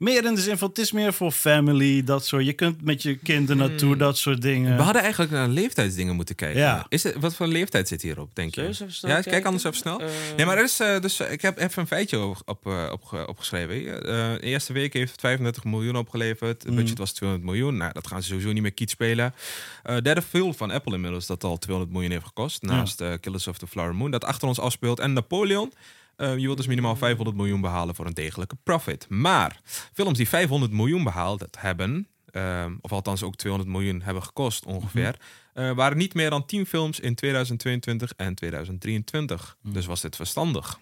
Meer 0.00 0.24
in 0.24 0.34
de 0.34 0.40
zin 0.40 0.58
van, 0.58 0.68
het 0.68 0.78
is 0.78 0.92
meer 0.92 1.12
voor 1.12 1.30
family, 1.30 2.04
dat 2.04 2.26
soort. 2.26 2.44
Je 2.44 2.52
kunt 2.52 2.82
met 2.84 3.02
je 3.02 3.16
kinderen 3.16 3.56
naartoe, 3.56 3.96
dat 3.96 4.18
soort 4.18 4.42
dingen. 4.42 4.76
We 4.76 4.82
hadden 4.82 5.02
eigenlijk 5.02 5.32
naar 5.32 5.48
leeftijdsdingen 5.48 6.14
moeten 6.14 6.34
kijken. 6.34 6.60
Ja. 6.60 6.86
Is 6.88 7.02
het, 7.02 7.14
wat 7.18 7.34
voor 7.34 7.46
leeftijd 7.46 7.88
zit 7.88 8.02
hierop, 8.02 8.30
denk 8.34 8.54
je? 8.54 8.62
Ja, 9.00 9.20
kijk 9.20 9.44
anders 9.44 9.64
even 9.64 9.76
snel. 9.76 10.00
Eh, 10.00 10.06
nee, 10.36 10.46
maar 10.46 10.56
er 10.58 10.64
is, 10.64 10.80
eh, 10.80 11.00
dus, 11.00 11.20
ik 11.20 11.40
heb 11.42 11.58
even 11.58 11.80
een 11.82 11.86
feitje 11.86 12.18
op, 12.18 12.42
op, 12.44 12.66
eh, 12.66 12.88
opge- 12.92 13.26
opgeschreven. 13.26 13.74
Eh, 14.04 14.32
de 14.32 14.38
eerste 14.40 14.72
week 14.72 14.92
heeft 14.92 15.10
het 15.12 15.20
35 15.20 15.64
miljoen 15.64 15.96
opgeleverd. 15.96 16.62
Het 16.62 16.74
budget 16.74 16.98
was 16.98 17.12
200 17.12 17.50
miljoen. 17.50 17.76
Nou, 17.76 17.92
dat 17.92 18.06
gaan 18.06 18.22
ze 18.22 18.28
sowieso 18.28 18.52
niet 18.52 18.62
meer 18.62 18.72
kiet 18.72 18.90
spelen. 18.90 19.34
Eh 19.82 19.96
derde 20.02 20.22
film 20.22 20.54
van 20.54 20.70
Apple 20.70 20.94
inmiddels 20.94 21.26
dat 21.26 21.44
al 21.44 21.58
200 21.58 21.92
miljoen 21.94 22.12
heeft 22.12 22.26
gekost. 22.26 22.62
Naast 22.62 23.00
eh, 23.00 23.12
Killers 23.20 23.46
of 23.46 23.58
the 23.58 23.66
Flower 23.66 23.94
Moon, 23.94 24.10
dat 24.10 24.24
achter 24.24 24.48
ons 24.48 24.58
afspeelt. 24.60 24.98
En 24.98 25.12
Napoleon. 25.12 25.72
Eh, 26.20 26.36
je 26.36 26.44
wilt 26.44 26.56
dus 26.56 26.66
minimaal 26.66 26.96
500 26.96 27.36
miljoen 27.36 27.60
behalen 27.60 27.94
voor 27.94 28.06
een 28.06 28.14
degelijke 28.14 28.56
profit. 28.62 29.08
Maar 29.08 29.60
films 29.92 30.16
die 30.16 30.28
500 30.28 30.72
miljoen 30.72 31.04
behaald 31.04 31.46
hebben, 31.58 32.08
ehm, 32.30 32.74
of 32.80 32.92
althans 32.92 33.22
ook 33.22 33.36
200 33.36 33.72
miljoen 33.72 34.02
hebben 34.02 34.22
gekost 34.22 34.64
ongeveer, 34.66 35.16
eh, 35.54 35.72
waren 35.72 35.98
niet 35.98 36.14
meer 36.14 36.30
dan 36.30 36.46
10 36.46 36.66
films 36.66 37.00
in 37.00 37.14
2022 37.14 38.12
en 38.16 38.34
2023. 38.34 39.56
Dus 39.62 39.86
was 39.86 40.00
dit 40.00 40.16
verstandig. 40.16 40.78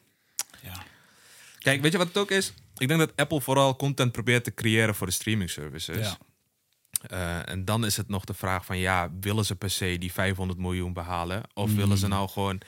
Ja. 0.62 0.82
Kijk, 1.58 1.82
weet 1.82 1.92
je 1.92 1.98
wat 1.98 2.06
het 2.06 2.18
ook 2.18 2.30
is? 2.30 2.52
Ik 2.76 2.88
denk 2.88 3.00
dat 3.00 3.16
Apple 3.16 3.40
vooral 3.40 3.76
content 3.76 4.12
probeert 4.12 4.44
te 4.44 4.54
creëren 4.54 4.94
voor 4.94 5.06
de 5.06 5.12
streaming 5.12 5.50
services. 5.50 6.06
Ja. 6.06 6.18
Eh, 7.08 7.52
en 7.52 7.64
dan 7.64 7.84
is 7.84 7.96
het 7.96 8.08
nog 8.08 8.24
de 8.24 8.34
vraag 8.34 8.64
van 8.64 8.78
ja, 8.78 9.10
willen 9.20 9.44
ze 9.44 9.56
per 9.56 9.70
se 9.70 9.98
die 9.98 10.12
500 10.12 10.58
miljoen 10.58 10.92
behalen? 10.92 11.42
Of 11.54 11.74
willen 11.74 11.98
ze 11.98 12.08
nou 12.08 12.28
gewoon 12.28 12.60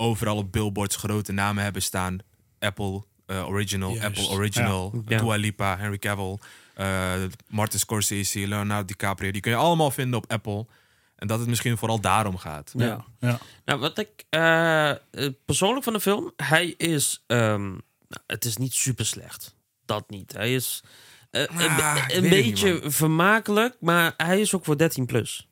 overal 0.00 0.36
op 0.36 0.52
billboards 0.52 0.96
grote 0.96 1.32
namen 1.32 1.62
hebben 1.62 1.82
staan? 1.82 2.18
Apple 2.58 3.04
eh, 3.26 3.48
Original, 3.48 3.90
Juist. 3.94 4.04
Apple 4.06 4.28
Original, 4.36 5.02
Ja. 5.08 5.18
Dua 5.18 5.36
Lipa, 5.36 5.76
Henry 5.78 5.98
Cavill, 5.98 6.38
eh, 6.74 7.12
Martin 7.48 7.78
Scorsese, 7.78 8.46
Leonardo 8.48 8.84
DiCaprio. 8.84 9.30
Die 9.30 9.40
kun 9.40 9.50
je 9.50 9.56
allemaal 9.56 9.90
vinden 9.90 10.18
op 10.18 10.30
Apple. 10.32 10.66
En 11.16 11.26
dat 11.26 11.38
het 11.38 11.48
misschien 11.48 11.78
vooral 11.78 12.00
daarom 12.00 12.36
gaat. 12.36 12.72
Ja. 12.76 13.04
Ja. 13.20 13.38
Nou, 13.64 13.80
wat 13.80 13.98
ik 13.98 14.24
eh, 14.30 14.92
persoonlijk 15.44 15.84
van 15.84 15.92
de 15.92 16.00
film, 16.00 16.32
hij 16.36 16.74
is, 16.76 17.24
ehm, 17.26 17.68
nou, 17.68 18.22
het 18.26 18.44
is 18.44 18.56
niet 18.56 18.74
super 18.74 19.06
slecht. 19.06 19.54
Dat 19.84 20.10
niet. 20.10 20.32
Hij 20.32 20.54
is 20.54 20.82
eh, 21.30 21.46
Ah, 21.56 22.04
een, 22.08 22.22
niet, 22.22 22.30
beetje 22.30 22.80
vermakelijk, 22.84 23.76
maar 23.80 24.14
hij 24.16 24.40
is 24.40 24.54
ook 24.54 24.64
voor 24.64 24.78
13 24.78 25.06
plus. 25.06 25.48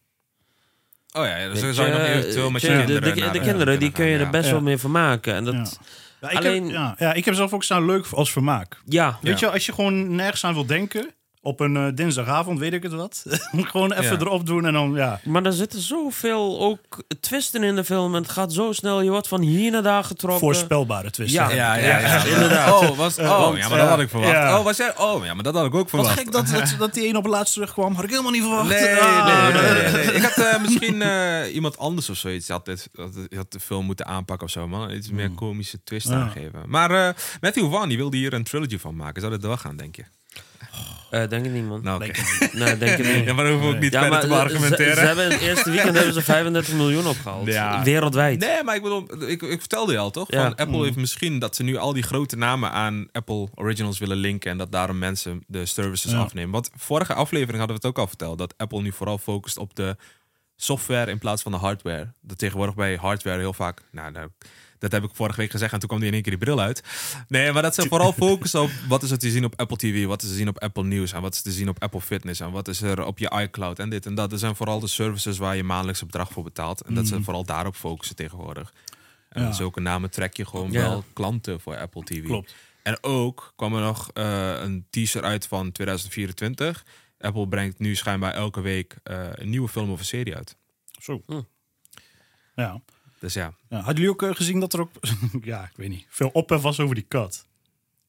Oh 1.20 1.26
ja, 1.26 1.48
dus 1.48 1.52
Weet 1.52 1.62
dan 1.62 1.74
zou 1.74 1.86
je 1.88 1.92
nog 1.92 2.02
eventueel 2.06 2.50
met 2.50 2.60
je 2.60 2.68
de- 2.68 2.74
de- 2.74 2.82
kinderen 2.84 3.02
De, 3.14 3.20
naar 3.20 3.32
de 3.32 3.38
film 3.38 3.44
kinderen, 3.50 3.78
die 3.78 3.92
kun 3.92 4.06
je 4.06 4.18
er 4.18 4.30
best 4.30 4.44
ja. 4.46 4.50
wel 4.52 4.60
mee 4.60 4.78
vermaken. 4.78 5.34
En 5.34 5.44
dat, 5.44 5.54
Ja. 5.54 5.60
ja. 5.60 5.68
Ja, 6.20 6.30
ik 6.30 6.36
Alleen- 6.36 6.62
heb, 6.64 6.72
ja, 6.72 6.94
ja, 6.98 7.12
ik 7.12 7.24
heb 7.24 7.34
zelf 7.34 7.52
ook 7.52 7.64
staan 7.64 7.84
leuk 7.86 8.06
als 8.10 8.32
vermaak. 8.32 8.80
Ja, 8.84 9.18
Weet 9.22 9.38
je, 9.38 9.50
als 9.50 9.66
je 9.66 9.72
gewoon 9.72 10.14
nergens 10.14 10.44
aan 10.44 10.54
wil 10.54 10.66
denken, 10.66 11.10
op 11.48 11.60
een 11.60 11.76
eh, 11.76 11.86
dinsdagavond, 11.94 12.58
weet 12.58 12.72
ik 12.72 12.82
het 12.82 12.92
wat. 12.92 13.22
gewoon 13.52 13.92
even 13.92 14.04
Ja. 14.18 14.20
erop 14.20 14.46
doen 14.46 14.66
en 14.66 14.72
dan, 14.72 14.92
ja. 14.94 15.20
maar 15.24 15.44
er 15.44 15.52
zitten 15.52 15.80
zoveel 15.80 16.60
ook 16.60 17.02
twisten 17.20 17.62
in 17.62 17.74
de 17.76 17.84
film. 17.84 18.14
En 18.14 18.22
het 18.22 18.30
gaat 18.30 18.52
zo 18.52 18.72
snel. 18.72 19.00
Je 19.00 19.10
wordt 19.10 19.28
van 19.28 19.40
hier 19.40 19.70
naar 19.70 19.82
daar 19.82 20.04
getrokken. 20.04 20.40
Voorspelbare 20.40 21.10
twist. 21.10 21.32
Ja. 21.32 21.50
Ja, 21.50 21.74
ja, 21.74 21.98
ja. 21.98 22.24
inderdaad. 22.24 22.72
Oh, 22.90 22.96
was, 22.96 23.18
oh 23.18 23.38
Want, 23.40 23.56
ja, 23.58 23.68
maar 23.68 23.78
dat 23.78 23.88
had 23.88 24.00
ik 24.00 24.08
verwacht. 24.08 24.32
ja. 24.32 24.58
Oh, 24.58 24.64
was 24.64 24.76
jij? 24.76 24.98
Oh, 24.98 25.24
ja, 25.24 25.34
maar 25.34 25.42
dat 25.44 25.54
had 25.54 25.66
ik 25.66 25.74
ook 25.74 25.80
Wat 25.80 25.90
verwacht. 25.90 26.18
gek 26.18 26.32
dat, 26.32 26.46
dat, 26.48 26.74
dat 26.78 26.94
die 26.94 27.08
een 27.08 27.16
op 27.16 27.22
het 27.22 27.32
laatst 27.32 27.52
terugkwam. 27.52 27.94
Had 27.94 28.04
ik 28.04 28.10
helemaal 28.10 28.32
niet 28.32 28.42
verwacht. 28.42 28.68
Nee, 28.68 28.80
nee, 28.80 28.98
Ah. 29.00 29.54
nee, 29.54 29.62
nee, 29.82 29.92
nee. 29.92 30.14
Ik 30.14 30.22
had 30.22 30.46
eh, 30.46 30.60
misschien 30.62 31.02
eh, 31.02 31.54
iemand 31.54 31.78
anders 31.78 32.10
of 32.10 32.16
zoiets 32.16 32.48
had, 32.48 32.64
dit, 32.64 32.88
had, 32.94 33.14
had 33.36 33.52
de 33.52 33.60
film 33.60 33.84
moeten 33.84 34.06
aanpakken 34.06 34.46
of 34.46 34.52
zo, 34.52 34.68
man. 34.68 34.90
Iets 34.90 35.10
meer 35.10 35.30
komische 35.30 35.78
twist 35.84 36.08
Ja. 36.08 36.14
aangeven. 36.14 36.60
Maar 36.66 36.90
eh 36.90 37.14
Matthew 37.40 37.70
Vaughn, 37.70 37.88
die 37.88 37.96
wilde 37.96 38.16
hier 38.16 38.32
een 38.32 38.44
trilogy 38.44 38.78
van 38.78 38.96
maken. 38.96 39.20
Zou 39.20 39.32
dit 39.32 39.42
wel 39.42 39.56
gaan, 39.56 39.76
denk 39.76 39.96
je? 39.96 40.04
Eh, 41.10 41.28
denk 41.28 41.44
ik 41.46 41.52
niet, 41.52 41.64
man. 41.66 41.82
Nou, 41.82 42.04
oké. 42.04 42.20
Nee, 42.52 42.78
denk 42.78 42.98
ik 42.98 43.16
niet. 43.16 43.24
Ja, 43.28 43.32
maar 43.34 43.48
hoeven 43.48 43.68
we 43.68 43.74
ook 43.74 43.80
niet 43.80 43.92
Ja, 43.92 44.00
verder 44.00 44.28
maar 44.28 44.38
te 44.38 44.44
argumenteren. 44.54 44.94
ze 44.94 45.00
hebben 45.00 45.24
in 45.24 45.30
het 45.30 45.40
eerste 45.40 45.70
weekend 45.70 45.94
hebben 45.96 46.14
ze 46.14 46.22
35 46.22 46.74
miljoen 46.74 47.06
opgehaald. 47.06 47.46
Ja. 47.46 47.82
Wereldwijd. 47.82 48.38
Nee, 48.38 48.62
maar 48.64 48.74
ik 48.76 48.82
bedoel, 48.82 49.28
ik, 49.28 49.42
ik 49.42 49.58
vertelde 49.60 49.92
je 49.92 49.98
al 49.98 50.10
toch? 50.10 50.30
Ja. 50.32 50.42
Van 50.42 50.54
Apple 50.56 50.84
heeft 50.84 50.96
misschien 50.96 51.38
dat 51.38 51.56
ze 51.56 51.62
nu 51.62 51.76
al 51.76 51.92
die 51.92 52.02
grote 52.02 52.36
namen 52.36 52.70
aan 52.70 53.08
Apple 53.12 53.48
Originals 53.54 53.98
willen 53.98 54.16
linken 54.16 54.50
en 54.50 54.58
dat 54.58 54.72
daarom 54.72 54.98
mensen 54.98 55.42
de 55.46 55.66
services 55.66 56.10
Ja. 56.12 56.18
afnemen. 56.18 56.50
Want 56.52 56.70
vorige 56.76 57.14
aflevering 57.14 57.58
hadden 57.58 57.76
we 57.76 57.82
het 57.86 57.96
ook 57.96 57.98
al 57.98 58.08
verteld 58.08 58.38
dat 58.38 58.54
Apple 58.56 58.82
nu 58.82 58.92
vooral 58.92 59.18
focust 59.18 59.58
op 59.58 59.74
de 59.74 59.96
software 60.56 61.10
in 61.10 61.18
plaats 61.18 61.42
van 61.42 61.52
de 61.52 61.58
hardware. 61.58 62.12
Dat 62.20 62.38
tegenwoordig 62.38 62.74
bij 62.74 62.96
hardware 62.96 63.38
heel 63.38 63.52
vaak, 63.52 63.80
nou, 63.92 64.10
nou, 64.12 64.28
dat 64.78 64.92
heb 64.92 65.04
ik 65.04 65.10
vorige 65.12 65.40
week 65.40 65.50
gezegd 65.50 65.72
en 65.72 65.78
toen 65.78 65.88
kwam 65.88 66.00
die 66.00 66.08
in 66.08 66.14
één 66.14 66.22
keer 66.22 66.32
die 66.32 66.40
bril 66.44 66.60
uit. 66.60 66.82
Nee, 67.28 67.52
maar 67.52 67.62
dat 67.62 67.74
ze 67.74 67.88
vooral 67.88 68.12
focussen 68.12 68.62
op 68.62 68.70
wat 68.88 69.02
is 69.02 69.10
er 69.10 69.18
te 69.18 69.30
zien 69.30 69.44
op 69.44 69.60
Apple 69.60 69.76
TV, 69.76 70.04
wat 70.06 70.22
is 70.22 70.28
er 70.28 70.32
te 70.34 70.38
zien 70.40 70.48
op 70.48 70.58
Apple 70.58 70.84
News 70.84 71.12
en 71.12 71.20
wat 71.22 71.34
is 71.34 71.42
te 71.42 71.52
zien 71.52 71.68
op 71.68 71.82
Apple 71.82 72.00
Fitness 72.00 72.40
en 72.40 72.50
wat 72.50 72.68
is 72.68 72.82
er 72.82 73.04
op 73.04 73.18
je 73.18 73.30
iCloud 73.42 73.78
en 73.78 73.90
dit 73.90 74.06
en 74.06 74.14
dat. 74.14 74.30
Dat 74.30 74.38
zijn 74.40 74.56
vooral 74.56 74.80
de 74.80 74.86
services 74.86 75.38
waar 75.38 75.56
je 75.56 75.64
maandelijks 75.64 76.00
een 76.00 76.06
bedrag 76.06 76.32
voor 76.32 76.42
betaalt 76.44 76.80
en 76.82 76.94
dat 76.94 77.06
ze 77.06 77.22
vooral 77.22 77.44
daarop 77.44 77.74
focussen 77.76 78.16
tegenwoordig. 78.16 78.72
En 79.28 79.42
Ja. 79.42 79.52
zulke 79.52 79.80
namen 79.80 80.10
trek 80.10 80.36
je 80.36 80.46
gewoon 80.46 80.72
Ja. 80.72 80.80
wel 80.80 81.04
klanten 81.12 81.60
voor 81.60 81.76
Apple 81.78 82.04
TV. 82.04 82.22
Klopt. 82.24 82.54
En 82.82 82.98
ook 83.02 83.52
kwam 83.56 83.74
er 83.74 83.80
nog 83.80 84.10
eh, 84.14 84.60
een 84.60 84.86
teaser 84.90 85.22
uit 85.22 85.46
van 85.46 85.72
2024. 85.72 86.84
Apple 87.18 87.48
brengt 87.48 87.78
nu 87.78 87.94
schijnbaar 87.94 88.34
elke 88.34 88.60
week 88.60 88.96
eh, 89.02 89.26
een 89.32 89.50
nieuwe 89.50 89.68
film 89.68 89.90
of 89.90 89.98
een 89.98 90.04
serie 90.04 90.36
uit. 90.36 90.56
Zo. 91.00 91.22
Hm. 91.26 91.40
Ja. 92.54 92.80
Dus 93.18 93.34
ja. 93.34 93.52
ja. 93.68 93.76
Hadden 93.76 93.94
jullie 93.94 94.10
ook 94.10 94.22
eh, 94.22 94.34
gezien 94.34 94.60
dat 94.60 94.72
er 94.72 94.80
ook, 94.80 94.90
ja, 95.42 95.62
ik 95.62 95.76
weet 95.76 95.88
niet, 95.88 96.06
veel 96.08 96.30
ophef 96.32 96.60
was 96.60 96.80
over 96.80 96.94
die 96.94 97.04
kat? 97.08 97.46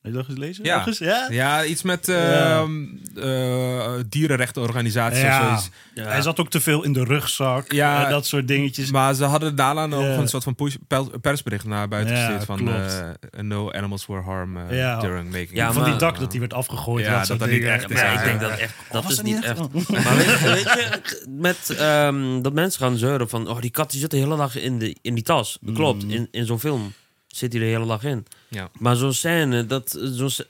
Heb 0.02 0.12
je 0.12 0.18
dat 0.18 0.26
gelezen? 0.28 0.64
Ja. 0.66 0.76
Ergens? 0.76 0.98
Ja? 0.98 1.28
Ja, 1.30 1.64
iets 1.66 1.82
met 1.82 2.06
Ja. 2.06 2.16
ehm, 2.62 2.84
eh, 3.16 3.92
dierenrechtenorganisaties 4.10 5.22
Ja. 5.22 5.40
of 5.42 5.46
zoiets. 5.48 5.70
Hij 5.94 6.22
zat 6.22 6.40
ook 6.40 6.50
te 6.50 6.62
veel 6.62 6.84
in 6.84 6.94
de 6.94 7.04
rugzak. 7.04 7.72
Ja. 7.72 8.02
Ja. 8.02 8.10
dat 8.10 8.26
soort 8.26 8.48
dingetjes. 8.48 8.92
Maar 8.92 9.14
ze 9.14 9.24
hadden 9.24 9.56
daarna 9.56 9.86
nog 9.86 10.18
een 10.18 10.28
soort 10.28 10.44
van 10.44 10.56
push- 10.56 10.76
persbericht 11.22 11.66
naar 11.66 11.88
buiten 11.88 12.16
Ja, 12.16 12.22
gestuurd 12.26 12.46
van 12.46 12.70
eh, 12.70 13.42
no 13.42 13.72
animals 13.72 14.06
were 14.06 14.22
harmed 14.22 14.70
eh, 14.72 14.78
Ja. 14.78 15.00
during 15.00 15.26
making. 15.32 15.52
Ja, 15.56 15.74
van 15.74 15.84
die 15.84 15.96
dak 15.96 16.20
dat 16.20 16.32
die 16.32 16.40
werd 16.40 16.54
afgegooid. 16.54 17.06
Ja, 17.06 17.26
dat, 17.26 17.40
dat 17.40 17.50
niet 17.50 17.64
echt 17.64 17.90
is. 17.92 18.02
Ik 18.02 18.24
denk 18.24 18.40
dat 18.40 18.58
echt. 18.58 18.74
Dat 18.92 19.04
was 19.04 19.12
is 19.12 19.22
niet 19.22 19.44
echt. 19.44 19.60
echt? 19.60 19.90
Maar 20.06 20.16
weet, 20.18 20.26
je- 20.40 20.50
weet 20.54 20.64
je, 20.64 21.26
met 21.30 21.70
ehm, 21.78 22.42
dat 22.42 22.54
mensen 22.54 22.82
gaan 22.82 22.98
zeuren 22.98 23.30
van, 23.30 23.48
oh, 23.50 23.62
die 23.62 23.72
kat 23.72 23.92
die 23.92 24.00
zit 24.00 24.12
de 24.12 24.18
hele 24.18 24.38
dag 24.38 24.56
in, 24.56 24.80
de, 24.80 24.96
in 25.02 25.14
die 25.14 25.24
tas. 25.24 25.58
Dat 25.62 25.76
klopt, 25.76 26.04
in, 26.04 26.28
in 26.32 26.46
zo'n 26.46 26.60
film. 26.60 26.94
Zit 27.30 27.52
hij 27.54 27.62
de 27.62 27.68
hele 27.68 27.86
dag 27.88 28.04
in. 28.04 28.26
Ja. 28.48 28.70
Maar 28.80 28.96
zo'n 28.96 29.14
scène, 29.14 29.66
dat, 29.66 30.00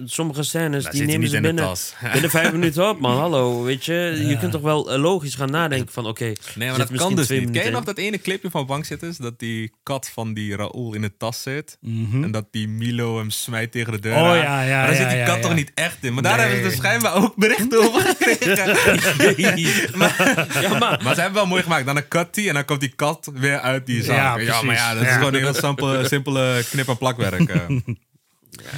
sommige 0.06 0.44
scènes, 0.44 0.84
Nou, 0.84 0.96
die 0.96 1.06
nemen 1.06 1.28
ze 1.30 1.40
binnen, 1.42 1.76
binnen 2.14 2.30
vijf 2.30 2.52
minuten 2.52 2.90
op, 2.90 3.00
man. 3.00 3.18
Hallo, 3.18 3.64
weet 3.64 3.86
je. 3.86 4.24
Je 4.28 4.38
kunt 4.38 4.52
toch 4.52 4.62
wel 4.62 4.92
eh, 4.94 5.00
logisch 5.02 5.36
gaan 5.36 5.52
nadenken 5.52 5.94
van, 5.94 6.06
oké, 6.08 6.34
Nee, 6.56 6.70
maar 6.70 6.78
dat 6.78 6.92
kan 6.92 7.16
dus 7.16 7.28
niet. 7.30 7.52
Ken 7.52 7.64
je 7.66 7.72
nog 7.72 7.84
dat 7.84 7.98
ene 7.98 8.20
clipje 8.20 8.50
van 8.50 8.66
bankzitters? 8.66 9.18
Dat 9.18 9.40
die 9.40 9.72
kat 9.84 10.10
van 10.14 10.34
die 10.34 10.56
Raoul 10.56 10.94
in 10.94 11.02
de 11.02 11.18
tas 11.18 11.42
zit. 11.42 11.78
Mhm. 11.82 12.24
En 12.24 12.32
dat 12.32 12.46
die 12.52 12.68
Milo 12.68 13.18
hem 13.18 13.30
smijt 13.30 13.72
tegen 13.72 13.92
de 13.92 14.00
deur 14.00 14.14
Oh, 14.16 14.20
aan. 14.30 14.38
ja, 14.38 14.62
ja, 14.62 14.78
Maar 14.78 14.86
daar 14.86 14.92
ja, 14.96 15.00
zit 15.00 15.10
die 15.10 15.18
ja, 15.18 15.26
kat 15.26 15.36
ja. 15.36 15.42
toch 15.42 15.54
niet 15.56 15.72
echt 15.76 15.98
in. 16.02 16.14
Maar 16.14 16.24
daar 16.24 16.38
Nee. 16.38 16.46
hebben 16.46 16.64
ze 16.64 16.70
dus 16.70 16.78
schijnbaar 16.86 17.14
ook 17.16 17.36
berichten 17.36 17.80
over 17.88 18.02
gekregen. 18.02 18.68
maar, 19.98 20.16
Ja, 20.62 20.78
maar- 20.78 21.00
maar 21.04 21.14
ze 21.16 21.22
hebben 21.22 21.34
wel 21.40 21.46
mooi 21.46 21.64
gemaakt. 21.64 21.86
Dan 21.86 21.98
een 21.98 22.08
cut 22.08 22.34
die 22.34 22.48
en 22.48 22.54
dan 22.54 22.66
komt 22.66 22.80
die 22.80 22.94
kat 22.96 23.32
weer 23.34 23.60
uit 23.60 23.86
die 23.86 24.04
zaak. 24.04 24.40
Ja, 24.40 24.44
Ja, 24.46 24.62
maar 24.62 24.76
ja, 24.76 24.94
dat 24.94 25.02
is 25.04 25.08
Ja. 25.10 25.16
gewoon 25.18 25.34
een 25.34 25.40
heel 25.40 25.54
simpele, 25.54 26.08
simpele 26.08 26.64
knip- 26.70 26.88
en 26.88 26.98
plakwerk. 26.98 27.50
eh. 27.50 27.70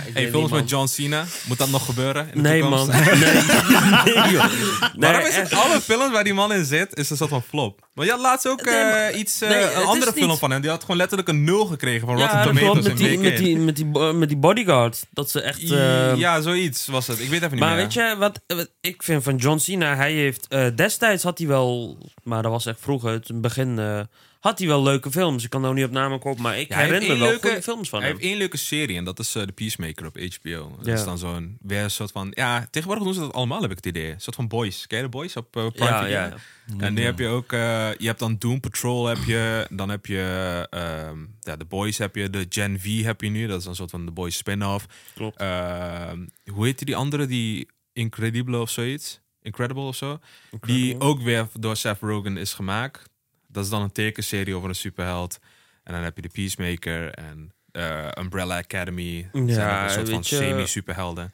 Ik 0.06 0.14
Hey, 0.14 0.30
films 0.30 0.52
met 0.52 0.70
John 0.70 0.88
Cena. 0.88 1.26
Moet 1.48 1.58
dat 1.58 1.70
nog 1.70 1.86
gebeuren 1.86 2.28
in 2.34 2.44
de 2.44 2.50
Nee, 2.50 2.62
toekomst? 2.62 2.88
man. 2.88 2.96
Nee, 3.04 3.16
nee, 4.16 4.32
joh. 4.32 4.44
Nee, 4.44 5.12
Waarom 5.12 5.22
is 5.28 5.36
echt. 5.36 5.50
het 5.50 5.60
alle 5.60 5.82
films 5.82 6.12
waar 6.12 6.24
die 6.24 6.34
man 6.34 6.54
in 6.54 6.66
zit, 6.66 6.98
is 6.98 7.10
een 7.10 7.18
soort 7.18 7.30
van 7.30 7.44
flop? 7.44 7.88
Want 7.94 8.08
je 8.08 8.14
had 8.14 8.22
laatst 8.24 8.48
ook 8.48 8.66
Nee, 8.66 8.74
maar- 8.84 8.94
eh, 9.10 9.20
iets, 9.20 9.42
eh, 9.42 9.50
nee, 9.50 9.58
het 9.58 9.74
een 9.76 9.82
is 9.82 9.88
andere 9.88 10.12
niet- 10.16 10.24
film 10.24 10.38
van 10.38 10.52
hem. 10.52 10.62
Die 10.62 10.70
had 10.70 10.82
gewoon 10.82 10.98
letterlijk 10.98 11.30
een 11.30 11.44
nul 11.44 11.66
gekregen 11.66 12.08
van 12.08 12.18
Ja, 12.18 12.22
Rotten 12.24 12.38
dat 12.54 12.58
Tomatoes 12.64 12.88
met 12.88 12.98
die, 12.98 13.20
met, 13.20 13.38
die, 13.38 13.58
met, 13.58 13.76
die, 13.76 13.86
bo- 13.86 14.14
met 14.14 14.28
die 14.30 14.38
bodyguard. 14.38 15.04
Dat 15.12 15.32
ze 15.32 15.42
echt... 15.42 15.72
eh, 15.72 16.16
Ja, 16.16 16.42
zoiets 16.42 16.88
was 16.88 17.08
het. 17.08 17.20
Ik 17.20 17.30
weet 17.30 17.40
even 17.40 17.52
niet 17.52 17.60
Maar 17.60 17.70
meer. 17.76 17.84
weet 17.84 17.94
je, 17.94 18.16
wat, 18.18 18.42
wat 18.48 18.70
ik 18.82 19.04
vind 19.04 19.24
van 19.24 19.36
John 19.36 19.58
Cena, 19.58 19.96
hij 19.96 20.14
heeft 20.14 20.48
eh, 20.48 20.66
destijds 20.76 21.24
had 21.24 21.38
hij 21.38 21.48
wel, 21.48 21.98
maar 22.24 22.42
dat 22.42 22.52
was 22.52 22.66
echt 22.66 22.80
vroeger, 22.82 23.12
het 23.12 23.42
begin, 23.42 23.80
eh, 23.80 24.00
had 24.42 24.58
hij 24.60 24.68
wel 24.68 24.84
leuke 24.84 25.12
films. 25.12 25.44
Ik 25.44 25.50
kan 25.50 25.62
nou 25.62 25.74
niet 25.74 25.86
op 25.86 25.92
namen 25.92 26.20
kopen, 26.20 26.42
maar 26.42 26.60
ik 26.60 26.68
Ja, 26.70 26.76
hij 26.76 26.86
herinner 26.86 27.18
wel 27.18 27.28
leuke- 27.28 27.48
goede 27.48 27.62
films 27.62 27.90
van 27.90 28.00
Hij 28.00 28.08
hem. 28.10 28.18
heeft 28.18 28.30
één 28.30 28.40
leuke 28.40 28.58
serie 28.58 28.98
en 28.98 29.04
dat 29.04 29.20
is 29.20 29.36
eh 29.36 29.44
The 29.44 29.52
Peacemaker 29.52 30.06
op 30.06 30.18
HBO. 30.18 30.74
Dat 30.78 30.86
Ja. 30.86 30.94
is 30.94 31.04
dan 31.04 31.18
zo'n, 31.18 31.58
weer 31.62 31.84
een 31.84 31.92
soort 31.92 32.12
van, 32.12 32.32
ja, 32.36 32.68
tegenwoordig 32.72 33.06
doen 33.06 33.14
ze 33.14 33.20
dat 33.20 33.34
allemaal, 33.34 33.62
heb 33.62 33.70
ik 33.72 33.76
het 33.78 33.86
idee. 33.86 34.12
Een 34.12 34.22
soort 34.22 34.36
van 34.36 34.48
Boys. 34.48 34.88
Ken 34.88 34.98
je 34.98 35.04
de 35.04 35.10
Boys 35.10 35.36
op 35.36 35.56
eh, 35.56 35.68
Prime 35.68 35.90
Ja, 35.90 35.98
Video? 36.04 36.14
ja, 36.18 36.26
ja. 36.26 36.36
En 36.78 36.94
nu 36.94 37.04
heb 37.04 37.20
je 37.20 37.28
ook, 37.28 37.54
eh, 37.54 37.60
je 37.98 38.06
hebt 38.08 38.20
dan 38.20 38.36
Doom 38.40 38.60
Patrol 38.60 39.06
heb 39.08 39.18
je, 39.26 39.68
dan 39.70 39.90
heb 39.90 40.06
je, 40.06 40.68
ehm 40.70 41.20
ja, 41.42 41.58
The 41.58 41.66
Boys 41.66 41.98
heb 41.98 42.16
je, 42.16 42.30
de 42.30 42.46
Gen 42.50 42.80
V 42.80 43.04
heb 43.04 43.22
je 43.22 43.30
nu, 43.30 43.48
dat 43.48 43.60
is 43.60 43.66
een 43.66 43.76
soort 43.76 43.90
van 43.90 44.06
The 44.06 44.12
Boys 44.12 44.36
spin-off. 44.38 44.86
Klopt. 45.16 45.38
Ehm, 45.40 46.26
hoe 46.52 46.66
heet 46.66 46.86
die 46.86 46.96
andere, 46.96 47.26
die 47.26 47.68
Incredible 47.94 48.60
of 48.60 48.70
zoiets? 48.70 49.20
Incredible 49.42 49.84
of 49.84 49.96
zo? 49.96 50.20
Die 50.62 51.00
ook 51.00 51.22
weer 51.22 51.48
door 51.60 51.76
Seth 51.76 51.98
Rogen 52.02 52.38
is 52.38 52.54
gemaakt. 52.54 53.10
Dat 53.52 53.64
is 53.64 53.70
dan 53.70 53.82
een 53.82 53.92
tekenserie 53.92 54.56
over 54.56 54.70
een 54.70 54.76
superheld. 54.76 55.40
En 55.84 55.94
dan 55.94 56.04
heb 56.04 56.16
je 56.16 56.22
de 56.22 56.30
Peacemaker 56.34 57.12
en 57.14 57.52
eh, 57.72 58.08
Umbrella 58.20 58.58
Academy. 58.58 59.30
Dat 59.34 59.48
Ja, 59.50 59.54
zijn 59.56 59.70
ook 59.80 59.84
een 59.88 59.90
soort 59.94 60.10
van 60.10 60.24
semi-superhelden. 60.24 61.34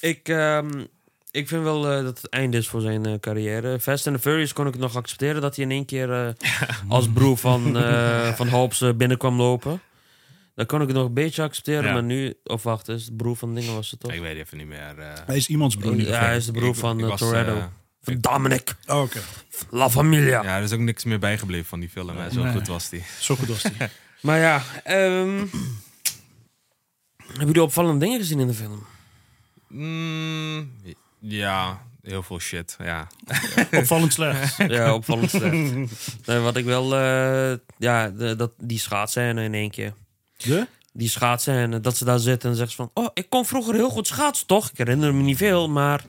Ik, 0.00 0.28
ehm, 0.28 0.84
ik 1.30 1.48
vind 1.48 1.62
wel 1.62 1.90
eh, 1.90 2.02
dat 2.02 2.16
het 2.22 2.28
einde 2.28 2.56
is 2.56 2.68
voor 2.68 2.80
zijn 2.80 3.06
eh, 3.06 3.14
carrière. 3.20 3.80
Fast 3.80 4.06
and 4.06 4.16
the 4.16 4.22
Furious 4.22 4.52
kon 4.52 4.66
ik 4.66 4.72
het 4.72 4.82
nog 4.82 4.96
accepteren 4.96 5.40
dat 5.42 5.56
hij 5.56 5.64
in 5.64 5.70
één 5.70 5.84
keer 5.84 6.12
eh, 6.12 6.32
als 6.88 7.08
broer 7.12 7.36
van, 7.36 7.76
eh 7.76 8.32
van 8.34 8.48
Hobbs 8.48 8.96
binnenkwam 8.96 9.36
lopen. 9.36 9.80
Dan 10.54 10.66
kon 10.66 10.80
ik 10.80 10.86
het 10.88 10.96
nog 10.96 11.06
een 11.06 11.14
beetje 11.14 11.42
accepteren, 11.42 11.84
Ja. 11.84 11.92
maar 11.92 12.02
nu, 12.02 12.34
of 12.44 12.62
wacht, 12.62 12.88
is 12.88 13.06
de 13.06 13.12
broer 13.12 13.36
van 13.36 13.54
dingen 13.54 13.74
was 13.74 13.90
het 13.90 14.00
toch? 14.00 14.12
Ik 14.12 14.20
weet 14.20 14.36
even 14.36 14.56
niet 14.58 14.66
meer. 14.66 14.94
Hij 15.26 15.36
is 15.36 15.48
iemands 15.48 15.76
broer. 15.76 15.96
Ja, 16.00 16.18
hij 16.24 16.36
is 16.36 16.46
de 16.46 16.52
broer 16.52 16.68
Ik- 16.68 16.74
van 16.74 16.98
ik 16.98 17.04
was, 17.04 17.18
Toretto. 17.20 17.70
Van 18.02 18.16
Dominic. 18.20 18.74
Oh, 18.86 19.00
Oké, 19.00 19.20
La 19.70 19.90
Familia. 19.90 20.42
Ja, 20.42 20.56
er 20.56 20.62
is 20.62 20.72
ook 20.72 20.80
niks 20.80 21.04
meer 21.04 21.18
bijgebleven 21.18 21.66
van 21.66 21.80
die 21.80 21.88
film. 21.88 22.16
hè. 22.16 22.30
Zo 22.30 22.42
Nee. 22.42 22.52
goed 22.52 22.66
was 22.66 22.88
die. 22.88 23.02
zo 23.20 23.36
goed 23.36 23.48
was 23.48 23.62
hij. 23.62 23.90
Maar 24.20 24.38
ja, 24.38 24.62
ehm 24.84 25.46
hebben 27.26 27.46
jullie 27.46 27.62
opvallende 27.62 28.04
dingen 28.04 28.18
gezien 28.18 28.40
in 28.40 28.46
de 28.46 28.54
film? 28.54 28.86
Mm, 29.68 30.72
ja, 31.18 31.82
heel 32.02 32.22
veel 32.22 32.38
shit. 32.40 32.76
Ja. 32.78 33.06
Opvallend 33.72 34.12
slecht. 34.12 34.56
Ja, 34.72 34.94
opvallend 34.94 35.30
slecht. 35.30 35.52
Nee, 36.26 36.38
wat 36.38 36.56
ik 36.56 36.64
wel... 36.64 36.94
eh, 36.96 37.58
ja, 37.78 38.08
de, 38.08 38.36
dat, 38.36 38.50
die 38.58 38.78
schaatsscène 38.78 39.42
in 39.42 39.54
één 39.54 39.70
keer. 39.70 39.92
De? 40.36 40.66
Die 40.92 41.08
schaatsscène, 41.08 41.80
dat 41.80 41.96
ze 41.96 42.04
daar 42.04 42.18
zitten 42.18 42.50
en 42.50 42.56
zegt 42.56 42.70
ze 42.70 42.76
van... 42.76 42.90
Oh, 42.94 43.08
ik 43.14 43.26
kon 43.30 43.46
vroeger 43.46 43.74
heel 43.74 43.90
goed 43.90 44.06
schaatsen, 44.06 44.46
toch? 44.46 44.70
Ik 44.70 44.78
herinner 44.78 45.14
me 45.14 45.22
niet 45.22 45.36
veel, 45.36 45.68
maar... 45.68 46.04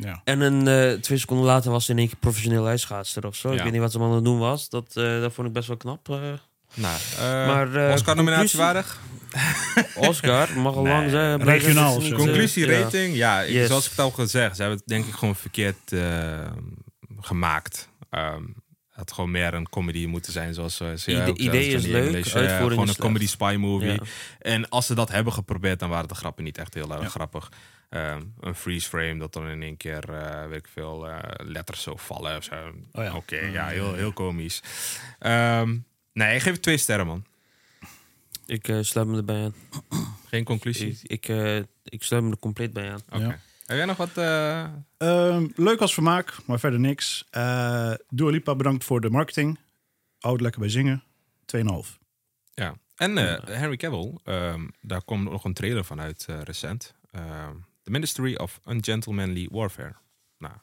Ja. 0.00 0.20
En 0.24 0.40
een, 0.40 0.68
eh, 0.68 0.98
twee 1.00 1.18
seconden 1.18 1.46
later 1.46 1.70
was 1.70 1.84
ze 1.84 1.92
in 1.92 1.98
één 1.98 2.06
keer 2.08 2.16
professioneel 2.16 2.68
ijsschaatster 2.68 3.26
of 3.26 3.36
zo. 3.36 3.50
Ik 3.52 3.62
weet 3.62 3.72
niet 3.72 3.80
wat 3.80 3.92
ze 3.92 3.98
allemaal 3.98 4.16
aan 4.16 4.22
het 4.22 4.32
doen 4.32 4.40
was. 4.40 4.68
Dat, 4.68 4.84
eh, 4.96 5.20
dat 5.20 5.32
vond 5.32 5.46
ik 5.48 5.52
best 5.52 5.68
wel 5.68 5.76
knap. 5.76 6.08
eh. 6.08 6.16
Nou, 6.74 6.96
Maar, 7.46 7.74
eh, 7.86 7.92
Oscar-nominatie 7.92 8.58
conclusie? 8.58 8.58
waardig? 8.58 9.00
Oscar, 10.08 10.48
mag 10.58 10.74
al 10.74 10.82
Nee. 10.82 10.92
lang 10.92 11.10
zijn. 11.10 11.42
Regionaal 11.44 11.98
niet, 12.00 12.14
Conclusie, 12.14 12.66
ja. 12.66 12.80
rating? 12.80 13.14
Ja, 13.16 13.44
Yes. 13.44 13.66
zoals 13.68 13.84
ik 13.84 13.90
het 13.90 14.00
al 14.00 14.10
gezegd. 14.10 14.56
Ze 14.56 14.60
hebben 14.62 14.78
het 14.80 14.88
denk 14.88 15.06
ik 15.06 15.14
gewoon 15.14 15.36
verkeerd 15.36 15.92
eh, 15.92 16.50
gemaakt. 17.20 17.88
Ehm, 18.10 18.42
had 18.92 19.12
gewoon 19.12 19.30
meer 19.30 19.54
een 19.54 19.68
comedy 19.68 20.06
moeten 20.06 20.32
zijn, 20.32 20.54
zoals 20.54 20.80
uh, 20.80 20.88
Ide- 21.06 21.34
idee 21.34 21.68
is 21.72 21.86
leuk, 21.86 22.14
uitvoering 22.14 22.50
Gewoon 22.58 22.72
is 22.72 22.78
een 22.78 22.86
slecht. 22.86 22.98
comedy 22.98 23.26
spy 23.26 23.56
movie. 23.58 23.90
Ja. 23.92 23.98
En 24.38 24.68
als 24.68 24.86
ze 24.86 24.94
dat 24.94 25.08
hebben 25.10 25.32
geprobeerd, 25.32 25.78
dan 25.78 25.88
waren 25.88 26.08
de 26.08 26.14
grappen 26.14 26.44
niet 26.44 26.58
echt 26.58 26.74
heel 26.74 26.92
erg 27.00 27.10
grappig. 27.10 27.52
Ehm, 27.88 28.22
een 28.40 28.54
freeze 28.54 28.88
frame 28.88 29.18
dat 29.18 29.32
dan 29.32 29.48
in 29.48 29.62
één 29.62 29.76
keer, 29.76 30.10
eh, 30.14 30.46
weet 30.48 30.58
ik 30.58 30.68
veel, 30.72 31.08
eh, 31.08 31.18
letters 31.46 31.82
zo 31.82 31.96
vallen 31.96 32.36
of 32.36 32.44
zo. 32.44 32.54
Oh 32.92 33.04
ja. 33.04 33.14
Oké, 33.14 33.36
ja, 33.36 33.66
heel, 33.66 33.94
heel 33.94 34.12
komisch. 34.12 34.62
Ehm, 35.18 35.76
nee, 36.12 36.34
ik 36.34 36.42
geef 36.42 36.52
het 36.52 36.62
twee 36.62 36.76
sterren, 36.76 37.06
man. 37.06 37.24
Ik 38.46 38.68
eh, 38.68 38.78
sluit 38.80 39.06
me 39.08 39.16
erbij 39.16 39.42
aan. 39.44 39.54
Geen 40.28 40.44
conclusie. 40.44 40.98
Ik, 41.02 41.10
ik, 41.10 41.28
eh, 41.28 41.56
ik 41.84 42.02
sluit 42.02 42.22
me 42.24 42.30
er 42.30 42.38
compleet 42.38 42.72
bij 42.72 42.90
aan. 42.92 43.00
Oké. 43.10 43.24
Ja. 43.24 43.38
Heb 43.66 43.76
jij 43.76 43.84
nog 43.86 43.96
wat? 43.96 44.16
eh, 44.16 44.64
Ehm, 44.96 45.46
leuk 45.54 45.80
als 45.80 45.94
vermaak, 45.94 46.34
maar 46.46 46.58
verder 46.60 46.80
niks. 46.80 47.24
Eh 47.30 47.92
Dua 48.08 48.30
Lipa 48.30 48.54
bedankt 48.54 48.84
voor 48.84 49.00
de 49.00 49.10
marketing. 49.10 49.58
Houd 50.18 50.40
lekker 50.40 50.60
bij 50.60 50.68
zingen. 50.70 51.02
2,5. 51.46 51.98
Ja. 52.54 52.74
En 52.96 53.18
eh, 53.18 53.56
Henry 53.56 53.76
Cavill, 53.76 54.18
ehm, 54.24 54.60
daar 54.80 55.02
komt 55.02 55.30
nog 55.30 55.44
een 55.44 55.52
trailer 55.54 55.84
van 55.84 56.00
uit 56.00 56.24
eh, 56.28 56.40
recent. 56.42 56.94
Ehm, 57.10 57.54
The 57.82 57.90
Ministry 57.90 58.34
of 58.34 58.60
Ungentlemanly 58.66 59.48
Warfare. 59.50 59.94
Nou, 60.38 60.54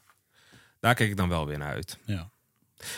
daar 0.79 0.95
kijk 0.95 1.09
ik 1.09 1.17
dan 1.17 1.29
wel 1.29 1.45
weer 1.47 1.57
naar 1.57 1.73
uit. 1.73 1.97
Ja, 2.05 2.29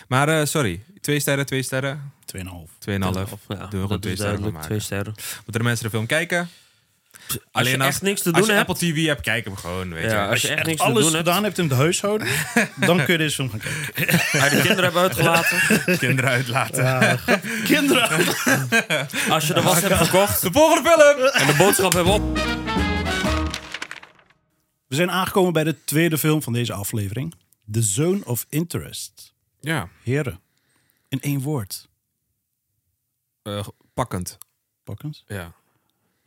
Maar 0.07 0.29
eh, 0.39 0.45
sorry, 0.45 0.83
twee 1.01 1.19
sterren, 1.19 1.45
twee 1.45 1.61
sterren, 1.63 2.13
2,5. 2.25 2.77
tweeënhalf. 2.79 3.15
Ja, 3.47 3.55
Doe 3.55 3.69
gewoon 3.69 3.87
dat 3.87 4.01
twee 4.01 4.13
is 4.13 4.19
sterren 4.19 4.41
maken. 4.41 4.61
Twee 4.67 4.79
sterren. 4.79 5.13
Moeten 5.35 5.53
de 5.53 5.63
mensen 5.63 5.85
de 5.85 5.91
film 5.91 6.05
kijken? 6.05 6.49
Als 7.51 7.69
je 7.69 7.77
echt 7.77 8.01
niks 8.01 8.21
te 8.21 8.31
als 8.31 8.37
doen 8.37 8.47
je 8.49 8.53
hebt... 8.53 8.69
Apple 8.69 8.87
TV 8.93 9.05
hebt, 9.05 9.21
kijk 9.21 9.45
hem 9.45 9.55
gewoon. 9.55 9.93
Weet 9.93 10.11
Ja, 10.11 10.23
je. 10.23 10.29
als 10.29 10.41
je 10.41 10.47
echt 10.47 10.65
niks 10.65 10.81
te 10.81 10.87
doen 10.93 11.03
hebt... 11.03 11.15
gedaan 11.15 11.43
hebt 11.43 11.57
in 11.57 11.63
het 11.67 11.73
huishouden, 11.77 12.27
dan 12.87 12.97
kun 13.03 13.11
je 13.13 13.17
deze 13.17 13.35
film 13.35 13.49
gaan 13.49 13.59
kijken. 13.59 14.49
Je 14.49 14.55
de 14.55 14.61
kinderen 14.61 14.83
hebt 14.83 14.95
uitgelaten... 14.95 15.59
Kinderen 15.97 16.29
uitlaten. 16.31 17.19
Kinderen! 17.63 18.09
Als 19.29 19.47
je 19.47 19.53
de 19.53 19.61
was 19.61 19.81
hebt 19.81 19.95
gekocht... 19.95 20.41
De 20.41 20.51
volgende 20.51 20.89
film! 20.89 21.27
En 21.27 21.47
de 21.47 21.55
boodschap 21.57 21.93
hebben 21.93 22.13
op... 22.13 22.37
We 24.87 24.95
zijn 24.95 25.11
aangekomen 25.11 25.53
bij 25.53 25.63
de 25.63 25.83
tweede 25.83 26.17
film 26.17 26.41
van 26.41 26.53
deze 26.53 26.73
aflevering. 26.73 27.33
The 27.71 27.81
Zone 27.81 28.25
of 28.25 28.45
Interest. 28.49 29.33
Ja, 29.59 29.89
Heren, 30.03 30.39
in 31.09 31.21
één 31.21 31.41
woord. 31.41 31.89
eh, 33.43 33.67
pakkend. 33.93 34.37
Pakkend. 34.83 35.23
Ja. 35.27 35.53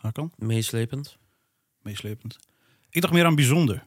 Hakan, 0.04 0.32
Meeslepend. 0.36 1.18
meeslepend. 1.82 2.38
Ik 2.90 3.00
dacht 3.00 3.12
meer 3.12 3.24
aan 3.24 3.34
bijzonder. 3.34 3.86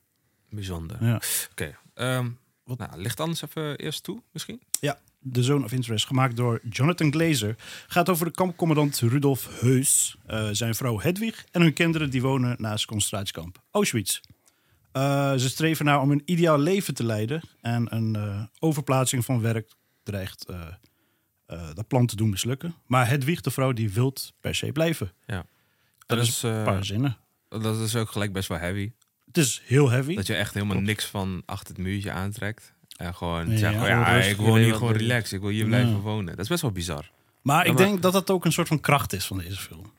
Bijzonder. 0.49 1.05
Ja. 1.05 1.21
Oké. 1.51 1.77
ehm, 1.93 2.29
nou, 2.65 2.97
licht 3.01 3.19
anders 3.19 3.41
even 3.41 3.75
eerst 3.75 4.03
toe, 4.03 4.21
misschien? 4.31 4.61
Ja, 4.79 4.99
The 5.31 5.43
Zone 5.43 5.63
of 5.65 5.71
Interest, 5.71 6.05
gemaakt 6.05 6.35
door 6.35 6.61
Jonathan 6.69 7.11
Glazer, 7.11 7.55
gaat 7.87 8.09
over 8.09 8.25
de 8.25 8.31
kampcommandant 8.31 8.99
Rudolf 8.99 9.59
Heus, 9.61 10.17
eh, 10.25 10.49
zijn 10.51 10.75
vrouw 10.75 10.99
Hedwig 10.99 11.45
en 11.51 11.61
hun 11.61 11.73
kinderen 11.73 12.09
die 12.09 12.21
wonen 12.21 12.55
naast 12.59 12.85
concentratiekamp 12.85 13.61
Auschwitz. 13.71 14.19
Eh, 14.91 15.33
ze 15.35 15.49
streven 15.49 15.85
naar 15.85 16.01
om 16.01 16.11
een 16.11 16.21
ideaal 16.25 16.59
leven 16.59 16.93
te 16.93 17.03
leiden 17.03 17.41
en 17.61 17.95
een 17.95 18.15
eh, 18.15 18.43
overplaatsing 18.59 19.25
van 19.25 19.41
werk 19.41 19.71
dreigt 20.03 20.45
dat 21.73 21.87
plan 21.87 22.05
te 22.05 22.15
doen 22.15 22.29
mislukken. 22.29 22.75
Maar 22.85 23.07
Hedwig, 23.07 23.41
de 23.41 23.51
vrouw, 23.51 23.71
die 23.71 23.91
wil 23.91 24.13
per 24.41 24.55
se 24.55 24.71
blijven. 24.71 25.11
Ja. 25.25 25.45
Dat, 26.07 26.17
Dat 26.17 26.27
is 26.27 26.33
is, 26.33 26.43
een 26.43 26.57
eh, 26.57 26.63
paar 26.63 26.85
zinnen. 26.85 27.17
Dat 27.49 27.79
is 27.79 27.95
ook 27.95 28.09
gelijk 28.11 28.33
best 28.33 28.47
wel 28.49 28.57
heavy. 28.57 28.91
Het 29.25 29.37
is 29.37 29.61
heel 29.65 29.89
heavy. 29.89 30.15
Dat 30.15 30.27
je 30.27 30.35
echt 30.35 30.53
helemaal 30.53 30.75
Klopt. 30.75 30.89
niks 30.89 31.05
van 31.05 31.43
achter 31.45 31.67
het 31.75 31.83
muurtje 31.83 32.11
aantrekt. 32.11 32.73
En 32.97 33.15
gewoon 33.15 33.49
Ja, 33.51 33.57
zegt, 33.57 33.75
oh 33.81 33.87
ja, 33.87 34.07
ik 34.17 34.37
je 34.37 34.43
wil 34.43 34.55
hier 34.55 34.73
gewoon 34.75 34.93
relaxed. 34.93 35.31
Ik 35.33 35.41
wil 35.41 35.49
hier 35.49 35.65
blijven 35.65 35.99
wonen. 35.99 36.35
Dat 36.35 36.43
is 36.43 36.47
best 36.49 36.61
wel 36.61 36.71
bizar. 36.71 37.11
Maar 37.41 37.65
ik 37.65 37.73
maar- 37.73 37.85
denk 37.85 38.01
dat 38.01 38.13
dat 38.13 38.29
ook 38.29 38.45
een 38.45 38.51
soort 38.51 38.67
van 38.67 38.79
kracht 38.79 39.13
is 39.13 39.25
van 39.25 39.37
deze 39.37 39.57
film. 39.59 39.91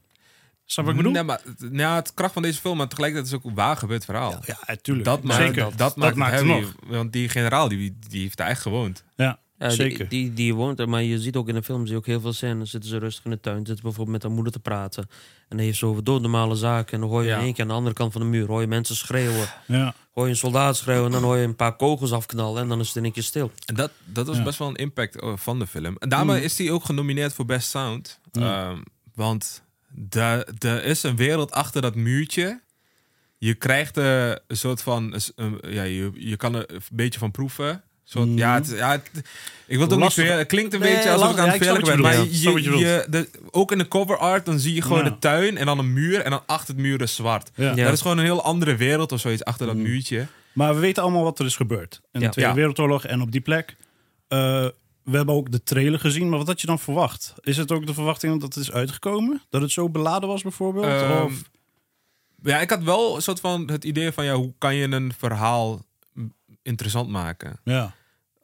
Snap 0.65 0.85
wat 0.85 0.95
ik 0.95 1.01
bedoel? 1.01 1.13
Nee, 1.13 1.23
maar 1.23 1.41
ja, 1.73 1.95
het 1.95 2.15
kracht 2.15 2.33
van 2.33 2.43
deze 2.43 2.61
film, 2.61 2.77
maar 2.77 2.89
tegelijkertijd 2.89 3.27
is 3.27 3.33
het 3.37 3.45
ook 3.45 3.51
een 3.51 3.57
waar 3.57 3.77
gebeurd 3.77 4.05
verhaal. 4.05 4.41
Ja, 4.47 4.59
natuurlijk. 4.67 5.07
Dat 5.07 5.23
maakt, 5.23 5.43
Zeker. 5.43 5.77
dat, 5.77 5.97
maakt 5.97 6.11
het 6.11 6.19
maakt 6.19 6.35
het 6.39 6.45
heavy. 6.47 6.61
nog. 6.61 6.75
Want 6.87 7.13
die 7.13 7.29
generaal, 7.29 7.69
die, 7.69 7.99
die 8.09 8.23
heeft 8.23 8.37
daar 8.37 8.49
echt 8.49 8.63
gewoond. 8.63 9.05
Ja. 9.17 9.39
Ja, 9.59 9.67
die- 9.69 9.77
Zeker. 9.77 10.09
Die, 10.09 10.33
die, 10.35 10.55
woont 10.55 10.79
er, 10.79 10.89
maar 10.89 11.03
je 11.03 11.21
ziet 11.21 11.37
ook 11.37 11.49
in 11.49 11.55
de 11.55 11.63
film 11.63 11.81
zie 11.83 11.91
je 11.91 11.97
ook 11.97 12.07
heel 12.07 12.21
veel 12.21 12.33
scènes. 12.33 12.71
Zitten 12.71 12.91
ze 12.91 12.99
rustig 12.99 13.25
in 13.25 13.31
de 13.31 13.41
tuin, 13.41 13.57
zitten 13.57 13.83
bijvoorbeeld 13.85 14.09
met 14.17 14.23
haar 14.23 14.33
moeder 14.33 14.53
te 14.53 14.59
praten. 14.59 15.03
En 15.49 15.57
dan 15.57 15.59
heeft 15.59 15.79
ze 15.79 15.87
over 15.87 16.05
doodnormale 16.05 16.55
zaken. 16.55 16.93
En 16.95 17.01
dan 17.01 17.09
hoor 17.09 17.25
je 17.25 17.31
in 17.31 17.39
één 17.39 17.53
keer 17.53 17.63
aan 17.63 17.69
de 17.69 17.75
andere 17.75 17.95
kant 17.95 18.13
van 18.13 18.21
de 18.21 18.27
muur 18.27 18.47
hoor 18.47 18.61
je 18.61 18.67
mensen 18.67 18.97
schreeuwen. 18.97 19.49
Ja. 19.67 19.95
Hoor 20.13 20.25
je 20.25 20.31
een 20.31 20.37
soldaat 20.37 20.77
schreeuwen 20.77 21.07
en 21.07 21.13
dan 21.13 21.23
hoor 21.23 21.37
je 21.37 21.45
een 21.45 21.57
paar 21.57 21.77
kogels 21.77 22.13
afknallen. 22.13 22.63
En 22.63 22.69
dan 22.69 22.81
is 22.81 22.87
het 22.87 22.97
in 22.97 23.03
één 23.05 23.13
keer 23.13 23.23
stil. 23.23 23.51
En 23.67 23.75
dat, 23.75 23.91
dat 24.05 24.27
was 24.27 24.37
Ja. 24.37 24.43
best 24.43 24.59
wel 24.59 24.69
een 24.69 24.75
impact 24.77 25.21
eh, 25.21 25.33
van 25.37 25.59
de 25.59 25.67
film. 25.67 25.97
En 25.99 26.09
daarmee 26.09 26.39
Mm. 26.39 26.45
is 26.45 26.59
hij 26.59 26.71
ook 26.71 26.85
genomineerd 26.85 27.33
voor 27.33 27.45
Best 27.45 27.69
Sound. 27.69 28.21
Ja. 28.33 28.69
Ehm, 28.71 28.81
want 29.15 29.63
daar- 29.91 30.45
er 30.59 30.85
is 30.85 31.03
een 31.03 31.17
wereld 31.17 31.53
achter 31.53 31.83
dat 31.83 31.95
muurtje. 31.95 32.61
Je 33.39 33.55
krijgt 33.55 33.97
eh, 33.97 34.29
een 34.29 34.57
soort 34.57 34.83
van... 34.83 35.15
een- 35.37 35.59
ja, 35.69 35.83
je, 35.83 36.11
je 36.15 36.37
kan 36.37 36.55
er 36.55 36.75
een 36.75 36.81
beetje 36.93 37.19
van 37.19 37.31
proeven. 37.31 37.83
Soort, 38.11 38.29
Mhm. 38.29 38.39
ja, 38.39 38.55
het, 38.55 38.69
ja 38.77 38.91
het, 38.91 39.11
ik 39.67 39.77
wil 39.77 39.81
het 39.81 39.93
ook 39.93 39.99
Lastig. 40.01 40.23
niet 40.23 40.33
ver. 40.33 40.39
Het 40.39 40.49
klinkt 40.49 40.75
een 40.75 40.81
Nee, 40.81 40.95
beetje 40.95 41.11
alsof 41.11 41.31
ik 41.33 41.39
aan 41.39 41.49
het 41.49 41.59
ben. 41.85 42.01
Maar. 42.01 42.13
Ja, 42.15 42.25
je, 42.31 42.53
wat 42.53 42.65
je 42.65 42.77
je, 42.77 43.07
de, 43.11 43.29
ook 43.51 43.73
in 43.73 43.79
de 43.79 43.89
cover 43.89 44.17
art, 44.19 44.45
dan 44.47 44.59
zie 44.59 44.75
je 44.75 44.83
gewoon 44.83 45.05
Ja. 45.05 45.11
de 45.11 45.19
tuin 45.19 45.57
en 45.57 45.67
dan 45.67 45.79
een 45.79 45.93
muur. 45.93 46.21
En 46.21 46.31
dan 46.31 46.43
achter 46.47 46.75
het 46.75 46.83
muur 46.83 47.01
is 47.03 47.15
zwart. 47.15 47.51
Ja. 47.55 47.75
Ja. 47.75 47.85
Dat 47.85 47.93
is 47.93 48.01
gewoon 48.01 48.19
een 48.19 48.25
heel 48.25 48.43
andere 48.43 48.77
wereld 48.77 49.13
of 49.13 49.21
zoiets 49.21 49.45
achter 49.45 49.67
dat 49.67 49.75
Mhm. 49.75 49.85
muurtje. 49.85 50.27
Maar 50.53 50.75
we 50.75 50.81
weten 50.81 51.03
allemaal 51.03 51.23
wat 51.23 51.39
er 51.39 51.45
is 51.47 51.57
gebeurd. 51.57 52.01
In 52.13 52.21
Ja. 52.21 52.27
de 52.27 52.33
Tweede 52.33 52.51
Ja. 52.51 52.57
Wereldoorlog 52.57 53.05
en 53.05 53.21
op 53.21 53.33
die 53.33 53.41
plek. 53.41 53.77
Eh, 54.29 54.39
we 55.05 55.17
hebben 55.17 55.35
ook 55.35 55.51
de 55.53 55.63
trailer 55.63 56.01
gezien, 56.01 56.29
maar 56.29 56.39
wat 56.39 56.47
had 56.47 56.61
je 56.61 56.67
dan 56.67 56.79
verwacht? 56.79 57.35
Is 57.41 57.57
het 57.57 57.73
ook 57.73 57.87
de 57.87 57.95
verwachting 57.95 58.41
dat 58.41 58.55
het 58.55 58.65
is 58.65 58.73
uitgekomen? 58.73 59.43
Dat 59.51 59.61
het 59.63 59.71
zo 59.71 59.89
beladen 59.89 60.29
was 60.29 60.43
bijvoorbeeld? 60.43 60.85
Ehm, 60.87 61.23
of... 61.23 61.33
Ja, 62.43 62.61
ik 62.61 62.71
had 62.71 62.83
wel 62.83 63.17
een 63.17 63.23
soort 63.23 63.41
van 63.41 63.71
het 63.71 63.85
idee 63.85 64.13
van 64.13 64.25
ja, 64.25 64.35
hoe 64.35 64.53
kan 64.59 64.75
je 64.75 64.91
een 64.91 65.13
verhaal 65.19 65.85
mm, 66.13 66.33
interessant 66.63 67.09
maken? 67.09 67.61
Ja. 67.65 67.95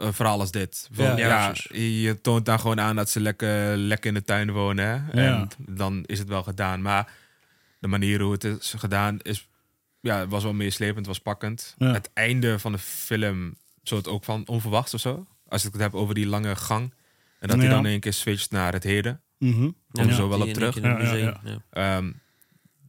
Een 0.04 0.12
verhaal 0.12 0.40
als 0.40 0.50
dit. 0.50 0.88
Van, 0.92 1.04
Ja, 1.04 1.16
ja, 1.16 1.26
ja, 1.28 1.46
precies. 1.50 2.02
je 2.02 2.20
toont 2.20 2.44
daar 2.46 2.58
gewoon 2.58 2.80
aan 2.80 2.96
dat 2.96 3.10
ze 3.10 3.20
lekker, 3.20 3.76
lekker 3.76 4.08
in 4.08 4.14
de 4.14 4.24
tuin 4.24 4.50
wonen. 4.52 4.84
Hè? 5.10 5.22
Ja. 5.26 5.36
En 5.40 5.48
dan 5.76 6.02
is 6.06 6.18
het 6.18 6.28
wel 6.28 6.42
gedaan. 6.42 6.82
Maar 6.82 7.12
de 7.78 7.88
manier 7.88 8.20
hoe 8.20 8.32
het 8.32 8.44
is 8.44 8.74
gedaan 8.76 9.18
is, 9.20 9.48
ja, 10.00 10.26
was 10.26 10.42
wel 10.42 10.52
meeslepend, 10.52 11.06
was 11.06 11.18
pakkend. 11.20 11.74
Ja. 11.78 11.92
Het 11.92 12.10
einde 12.14 12.58
van 12.58 12.72
de 12.72 12.78
film 12.78 13.54
soort 13.82 14.08
ook 14.08 14.24
van 14.24 14.42
onverwachts 14.46 14.94
of 14.94 15.00
zo. 15.00 15.26
Als 15.48 15.64
ik 15.64 15.72
het 15.72 15.80
heb 15.80 15.94
over 15.94 16.14
die 16.14 16.26
lange 16.26 16.56
gang. 16.56 16.94
En 17.38 17.48
dat 17.48 17.58
hij 17.58 17.68
dan 17.68 17.78
in 17.84 17.90
één 17.90 18.00
keer 18.00 18.12
switcht 18.12 18.50
naar 18.50 18.72
het 18.72 18.82
heden. 18.84 19.20
Mhm. 19.38 19.70
Kom 19.92 20.08
Ja, 20.08 20.14
zo 20.14 20.28
wel 20.28 20.40
op 20.40 20.48
terug. 20.48 20.80
Ja, 20.80 21.00
ja, 21.16 21.40
ja. 21.44 21.62
Ehm, 21.70 22.12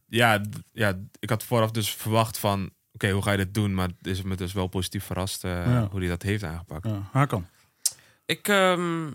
ja, 0.08 0.40
d- 0.40 0.44
ja, 0.72 0.98
ik 1.18 1.30
had 1.30 1.44
vooraf 1.44 1.70
dus 1.70 1.90
verwacht 1.90 2.38
van... 2.38 2.70
Oké, 2.96 3.10
hoe 3.10 3.22
ga 3.22 3.30
je 3.30 3.36
dit 3.36 3.54
doen? 3.54 3.74
Maar 3.74 3.88
het 3.98 4.06
is 4.06 4.22
me 4.22 4.36
dus 4.36 4.52
wel 4.52 4.66
positief 4.66 5.04
verrast 5.04 5.44
eh, 5.44 5.50
Ja. 5.50 5.88
hoe 5.90 6.00
hij 6.00 6.08
dat 6.08 6.22
heeft 6.22 6.42
aangepakt. 6.42 6.86
Ja, 6.86 7.08
Hakan. 7.12 7.46
Ik, 8.26 8.48
ehm, 8.48 9.06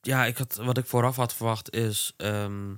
ja, 0.00 0.24
ik 0.24 0.36
had, 0.38 0.54
wat 0.62 0.78
ik 0.78 0.86
vooraf 0.86 1.16
had 1.16 1.34
verwacht 1.34 1.74
is 1.74 2.14
ehm, 2.16 2.72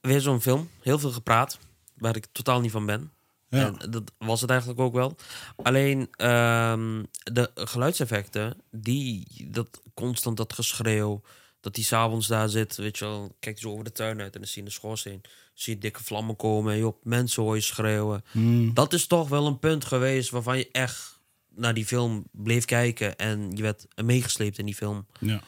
weer 0.00 0.20
zo'n 0.20 0.40
film. 0.40 0.70
Heel 0.80 0.98
veel 0.98 1.10
gepraat, 1.12 1.58
waar 1.94 2.16
ik 2.16 2.26
totaal 2.32 2.60
niet 2.60 2.70
van 2.70 2.86
ben. 2.86 3.12
Ja. 3.48 3.66
En 3.66 3.90
dat 3.90 4.12
was 4.18 4.40
het 4.40 4.50
eigenlijk 4.50 4.80
ook 4.80 4.92
wel. 4.94 5.16
Alleen 5.56 6.08
ehm, 6.16 7.02
de 7.22 7.50
geluidseffecten, 7.54 8.56
die, 8.70 9.26
dat 9.50 9.80
constant 9.94 10.36
dat 10.36 10.52
geschreeuw, 10.52 11.22
dat 11.60 11.74
die 11.74 11.84
s'avonds 11.84 12.26
daar 12.26 12.48
zit, 12.48 12.76
weet 12.76 12.98
je 12.98 13.04
wel, 13.04 13.36
kijkt 13.40 13.58
zo 13.60 13.70
over 13.70 13.84
de 13.84 13.92
tuin 13.92 14.20
uit 14.20 14.34
en 14.34 14.40
dan 14.40 14.48
zie 14.48 14.62
je 14.62 14.68
de 14.68 14.74
schoorsteen, 14.74 15.20
zie 15.52 15.74
je 15.74 15.80
dikke 15.80 16.04
vlammen 16.04 16.36
komen, 16.36 16.72
en 16.72 16.78
joh, 16.78 16.96
mensen 17.02 17.42
hoor 17.42 17.54
je 17.54 17.60
schreeuwen. 17.60 18.24
Mm. 18.32 18.74
Dat 18.74 18.92
is 18.92 19.06
toch 19.06 19.28
wel 19.28 19.46
een 19.46 19.58
punt 19.58 19.84
geweest 19.84 20.30
waarvan 20.30 20.58
je 20.58 20.68
echt 20.72 21.20
naar 21.54 21.74
die 21.74 21.86
film 21.86 22.24
bleef 22.30 22.64
kijken 22.64 23.16
en 23.16 23.50
je 23.56 23.62
werd 23.62 23.86
meegesleept 24.04 24.58
in 24.58 24.66
die 24.66 24.74
film. 24.74 25.06
Ja. 25.20 25.40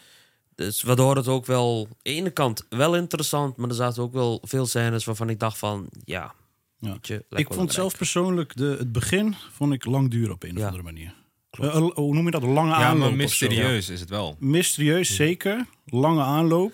Dus 0.55 0.83
waardoor 0.83 1.17
het 1.17 1.29
ook 1.29 1.47
wel, 1.47 1.87
aan 1.91 1.97
de 2.03 2.11
ene 2.11 2.31
kant 2.31 2.67
wel 2.69 2.97
interessant, 2.97 3.57
maar 3.57 3.69
er 3.69 3.75
zaten 3.75 4.03
ook 4.03 4.13
wel 4.13 4.39
veel 4.43 4.67
scènes 4.67 5.05
waarvan 5.05 5.29
ik 5.29 5.39
dacht 5.41 5.59
van, 5.59 5.89
ja, 6.05 6.35
Ja. 6.79 6.93
weet 6.93 7.07
je, 7.07 7.25
Ik 7.31 7.53
vond 7.53 7.73
zelf 7.73 7.97
persoonlijk 7.97 8.57
de, 8.57 8.77
het 8.79 8.93
begin 8.93 9.35
vond 9.53 9.73
ik 9.73 9.85
lang 9.85 10.11
duren 10.11 10.35
op 10.35 10.43
een 10.43 10.51
of 10.53 10.59
Ja. 10.59 10.65
andere 10.65 10.83
manier. 10.83 11.15
Eh, 11.51 11.75
hoe 11.95 12.15
noem 12.15 12.25
je 12.25 12.31
dat? 12.31 12.43
Een 12.43 12.53
lange 12.53 12.71
Ja, 12.71 12.77
aanloop 12.77 12.99
maar 12.99 13.25
of 13.25 13.33
zo. 13.33 13.47
mysterieus 13.47 13.89
is 13.89 14.01
het 14.01 14.09
wel. 14.09 14.37
Mysterieus, 14.39 15.15
zeker. 15.15 15.67
Lange 15.87 16.23
aanloop. 16.23 16.73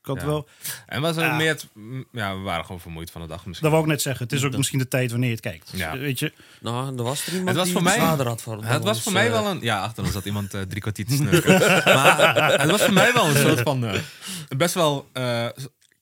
Ik 0.00 0.06
had 0.06 0.20
Ja. 0.20 0.26
wel... 0.26 0.48
En 0.86 1.00
was 1.00 1.16
er 1.16 1.34
meer... 1.34 1.56
ja, 2.12 2.36
we 2.36 2.40
waren 2.42 2.64
gewoon 2.64 2.80
vermoeid 2.80 3.10
van 3.10 3.20
de 3.20 3.26
dag 3.26 3.46
misschien. 3.46 3.62
Dat 3.62 3.70
wou 3.70 3.82
ik 3.84 3.90
net 3.90 4.02
zeggen. 4.02 4.24
Het 4.24 4.32
is 4.34 4.44
ook 4.44 4.56
misschien 4.56 4.78
de 4.78 4.88
tijd 4.88 5.10
wanneer 5.10 5.28
je 5.28 5.34
het 5.34 5.44
kijkt. 5.44 5.70
Ja. 5.74 5.98
Weet 5.98 6.18
je? 6.18 6.32
Nou, 6.60 6.96
er 6.96 7.02
was 7.02 7.26
er 7.26 7.32
iemand 7.32 7.48
Het 7.48 7.56
was 7.56 7.64
die 7.64 7.72
voor 7.74 7.82
mij, 7.82 7.98
had 7.98 8.42
voor. 8.42 8.64
het 8.64 8.82
was 8.84 8.94
ons, 8.94 9.02
voor 9.02 9.12
mij 9.12 9.26
eh, 9.26 9.32
wel 9.32 9.46
een... 9.46 9.60
Ja, 9.60 9.80
achter 9.82 10.04
ons 10.04 10.12
zat 10.12 10.24
iemand 10.24 10.54
eh, 10.54 10.60
drie 10.60 10.80
kwartier 10.80 11.06
te 11.06 11.14
snurken. 11.22 11.58
maar 11.84 12.36
eh, 12.36 12.60
het 12.60 12.70
was 12.70 12.82
voor 12.82 12.92
mij 12.92 13.12
wel 13.12 13.26
een 13.28 13.36
soort 13.36 13.60
van... 13.60 13.84
eh, 13.86 14.00
best 14.56 14.74
wel... 14.74 15.08
eh, 15.12 15.46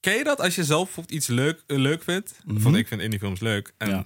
ken 0.00 0.14
je 0.16 0.24
dat 0.24 0.40
als 0.40 0.54
je 0.54 0.64
zelf 0.64 0.84
bijvoorbeeld 0.84 1.14
iets 1.16 1.26
leuk, 1.26 1.62
eh, 1.66 1.76
leuk 1.78 2.02
vindt? 2.02 2.40
Want 2.44 2.76
ik 2.76 2.88
vind 2.88 3.00
indie 3.00 3.18
films 3.18 3.40
leuk. 3.40 3.72
En 3.78 3.88
Ja. 3.88 4.04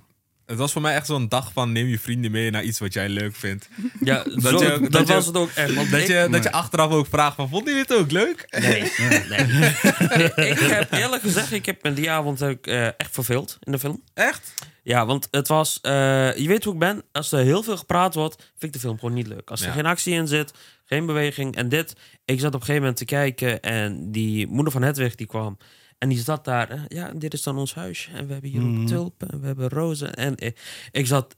Het 0.52 0.60
was 0.60 0.72
voor 0.72 0.82
mij 0.82 0.94
echt 0.94 1.06
zo'n 1.06 1.28
dag 1.28 1.52
van 1.52 1.72
neem 1.72 1.86
je 1.86 1.98
vrienden 1.98 2.30
mee 2.30 2.50
naar 2.50 2.62
iets 2.62 2.78
wat 2.78 2.92
jij 2.92 3.08
leuk 3.08 3.36
vindt. 3.36 3.68
Ja, 4.00 4.22
Dat 4.24 4.42
zo, 4.42 4.62
je- 4.62 4.78
dat, 4.80 4.92
dat 4.92 5.06
je- 5.08 5.12
was 5.14 5.26
het 5.26 5.36
ook 5.36 5.50
echt. 5.50 5.74
Want 5.74 5.90
Dat 5.90 6.00
ik, 6.00 6.06
je, 6.06 6.28
dat 6.30 6.42
je 6.42 6.52
achteraf 6.52 6.90
ook 6.90 7.06
vraagt 7.06 7.34
van, 7.36 7.48
vond 7.48 7.68
je 7.68 7.74
dit 7.74 7.94
ook 7.94 8.10
leuk? 8.10 8.46
Nee, 8.50 8.80
nee. 9.28 9.44
Nee, 10.36 10.50
ik 10.50 10.58
heb 10.58 10.92
eerlijk 10.92 11.22
gezegd, 11.22 11.52
ik 11.52 11.66
heb 11.66 11.82
me 11.82 11.92
die 11.92 12.10
avond 12.10 12.42
ook 12.42 12.66
eh, 12.66 12.86
echt 12.86 13.10
verveeld 13.10 13.56
in 13.60 13.72
de 13.72 13.78
film. 13.78 14.02
Echt? 14.14 14.54
Ja, 14.82 15.06
want 15.06 15.28
het 15.30 15.48
was... 15.48 15.78
eh, 15.82 16.36
je 16.36 16.48
weet 16.48 16.64
hoe 16.64 16.72
ik 16.72 16.78
ben. 16.78 17.02
Als 17.12 17.32
er 17.32 17.38
heel 17.44 17.62
veel 17.62 17.76
gepraat 17.76 18.14
wordt, 18.14 18.36
vind 18.36 18.62
ik 18.62 18.72
de 18.72 18.78
film 18.78 18.98
gewoon 18.98 19.14
niet 19.14 19.26
leuk. 19.26 19.50
Als 19.50 19.60
er 19.60 19.66
Ja. 19.66 19.72
geen 19.72 19.86
actie 19.86 20.14
in 20.14 20.26
zit, 20.28 20.52
geen 20.84 21.06
beweging. 21.06 21.56
En 21.56 21.68
dit, 21.68 21.92
ik 22.24 22.38
zat 22.40 22.46
op 22.54 22.60
een 22.60 22.66
gegeven 22.66 22.80
moment 22.80 22.96
te 22.96 23.04
kijken 23.04 23.60
en 23.60 24.12
die 24.12 24.46
moeder 24.46 24.72
van 24.72 24.82
Hedwig 24.82 25.14
die 25.14 25.26
kwam. 25.26 25.58
En 26.02 26.08
die 26.08 26.18
zat 26.18 26.44
daar. 26.44 26.70
eh, 26.70 26.80
ja, 26.88 27.10
dit 27.14 27.34
is 27.34 27.42
dan 27.42 27.58
ons 27.58 27.74
huisje. 27.74 28.10
En 28.10 28.26
we 28.26 28.32
hebben 28.32 28.50
hier 28.50 28.60
Mhm. 28.60 28.80
ook 28.80 28.86
tulpen 28.86 29.28
en 29.30 29.40
we 29.40 29.46
hebben 29.46 29.68
rozen. 29.68 30.14
En 30.14 30.32
ik, 30.36 30.58
ik 30.92 31.06
zat 31.06 31.36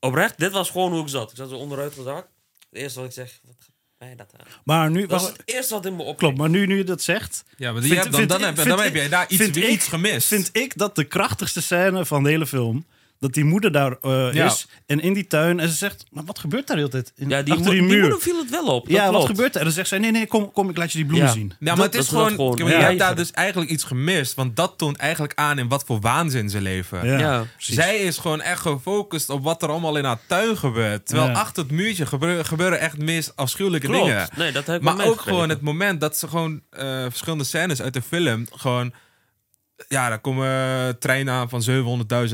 oprecht, 0.00 0.38
dit 0.38 0.52
was 0.52 0.70
gewoon 0.70 0.92
hoe 0.92 1.02
ik 1.02 1.08
zat. 1.08 1.30
Ik 1.30 1.36
zat 1.36 1.48
zo 1.48 1.56
onderuit 1.56 1.92
gezakt. 1.94 2.28
Het 2.70 2.78
eerste 2.82 2.98
wat 2.98 3.08
ik 3.08 3.14
zeg, 3.14 3.40
wat 3.44 3.54
gaat 3.58 3.70
mij 3.98 4.14
dat 4.16 4.32
aan? 4.38 4.46
Maar 4.64 4.90
nu... 4.90 5.06
Dat 5.06 5.20
wacht- 5.22 5.36
het 5.36 5.42
eerste 5.54 5.74
wat 5.74 5.86
in 5.86 5.92
me 5.92 5.98
opkomt. 5.98 6.18
Klopt, 6.18 6.36
maar 6.38 6.48
nu, 6.48 6.66
nu 6.66 6.76
je 6.76 6.84
dat 6.84 7.02
zegt... 7.02 7.44
Ja, 7.56 7.72
maar 7.72 7.80
die 7.80 7.90
Vind- 7.90 8.02
heb, 8.04 8.12
dan, 8.28 8.42
heb, 8.42 8.56
dan 8.56 8.78
ik- 8.78 8.84
heb 8.84 8.94
jij 8.94 9.08
daar 9.08 9.26
iets, 9.28 9.42
iets 9.56 9.88
gemist. 9.88 10.26
Vind 10.28 10.48
ik 10.52 10.72
dat 10.78 10.94
de 10.96 11.04
krachtigste 11.04 11.62
scène 11.62 12.06
van 12.06 12.22
de 12.22 12.28
hele 12.30 12.46
film... 12.46 12.86
dat 13.24 13.34
die 13.34 13.44
moeder 13.44 13.72
daar 13.72 13.96
eh, 14.00 14.32
Ja. 14.32 14.44
is 14.46 14.66
en 14.86 15.00
in 15.00 15.12
die 15.12 15.26
tuin... 15.26 15.60
en 15.60 15.68
ze 15.68 15.74
zegt, 15.74 16.04
maar 16.10 16.24
wat 16.24 16.38
gebeurt 16.38 16.66
daar 16.66 16.76
de 16.76 16.82
hele 16.82 16.94
tijd? 16.94 17.12
In, 17.16 17.28
Ja, 17.28 17.42
die, 17.42 17.52
achter 17.54 17.66
mo- 17.66 17.72
die 17.72 17.80
die 17.80 17.90
muur. 17.90 18.00
moeder 18.00 18.20
viel 18.20 18.38
het 18.38 18.50
wel 18.50 18.66
op. 18.66 18.84
Dat 18.86 18.96
ja, 18.96 19.12
wat 19.12 19.26
gebeurt 19.26 19.52
er? 19.54 19.58
En 19.58 19.64
dan 19.64 19.74
zegt 19.74 19.88
zij, 19.88 19.98
nee, 19.98 20.10
nee, 20.10 20.26
kom, 20.26 20.52
kom 20.52 20.68
ik 20.70 20.76
laat 20.76 20.92
je 20.92 20.98
die 20.98 21.06
bloemen 21.06 21.26
Ja. 21.28 21.32
zien. 21.34 21.48
Ja, 21.48 21.56
maar 21.74 21.76
Dat- 21.76 21.92
het 21.92 22.02
is 22.02 22.08
gewoon... 22.08 22.30
gewoon 22.30 22.56
je 22.56 22.64
hebt 22.64 22.98
daar 22.98 23.16
dus 23.16 23.30
eigenlijk 23.30 23.70
iets 23.70 23.84
gemist. 23.84 24.34
Want 24.34 24.56
dat 24.56 24.74
toont 24.76 24.96
eigenlijk 24.96 25.32
aan 25.34 25.58
in 25.58 25.68
wat 25.68 25.84
voor 25.86 26.00
waanzin 26.00 26.50
ze 26.50 26.60
leven. 26.60 27.06
Ja. 27.18 27.44
Zij 27.58 27.96
is 27.96 28.18
gewoon 28.18 28.40
echt 28.40 28.60
gefocust 28.60 29.30
op 29.30 29.42
wat 29.44 29.62
er 29.62 29.68
allemaal 29.68 29.96
in 29.96 30.04
haar 30.04 30.18
tuin 30.26 30.56
gebeurt. 30.56 31.06
Terwijl 31.06 31.28
Ja. 31.28 31.34
achter 31.34 31.62
het 31.62 31.72
muurtje 31.72 32.06
gebeuren, 32.06 32.44
gebeuren 32.44 32.80
echt 32.80 32.98
meest 32.98 33.32
afschuwelijke 33.36 33.86
Klopt. 33.86 34.04
dingen. 34.06 34.28
Nee, 34.36 34.52
dat 34.52 34.66
heb 34.66 34.76
ik 34.76 34.82
Maar 34.82 35.06
ook 35.06 35.20
gewoon 35.20 35.48
het 35.48 35.60
moment 35.60 36.00
dat 36.00 36.16
ze 36.16 36.28
gewoon 36.28 36.60
eh, 36.70 37.02
verschillende 37.02 37.44
scènes 37.44 37.82
uit 37.82 37.92
de 37.94 38.02
film 38.02 38.46
gewoon... 38.52 38.92
Ja, 39.88 40.08
daar 40.08 40.18
komen 40.20 40.98
treinen 40.98 41.34
aan 41.34 41.48
van 41.48 41.62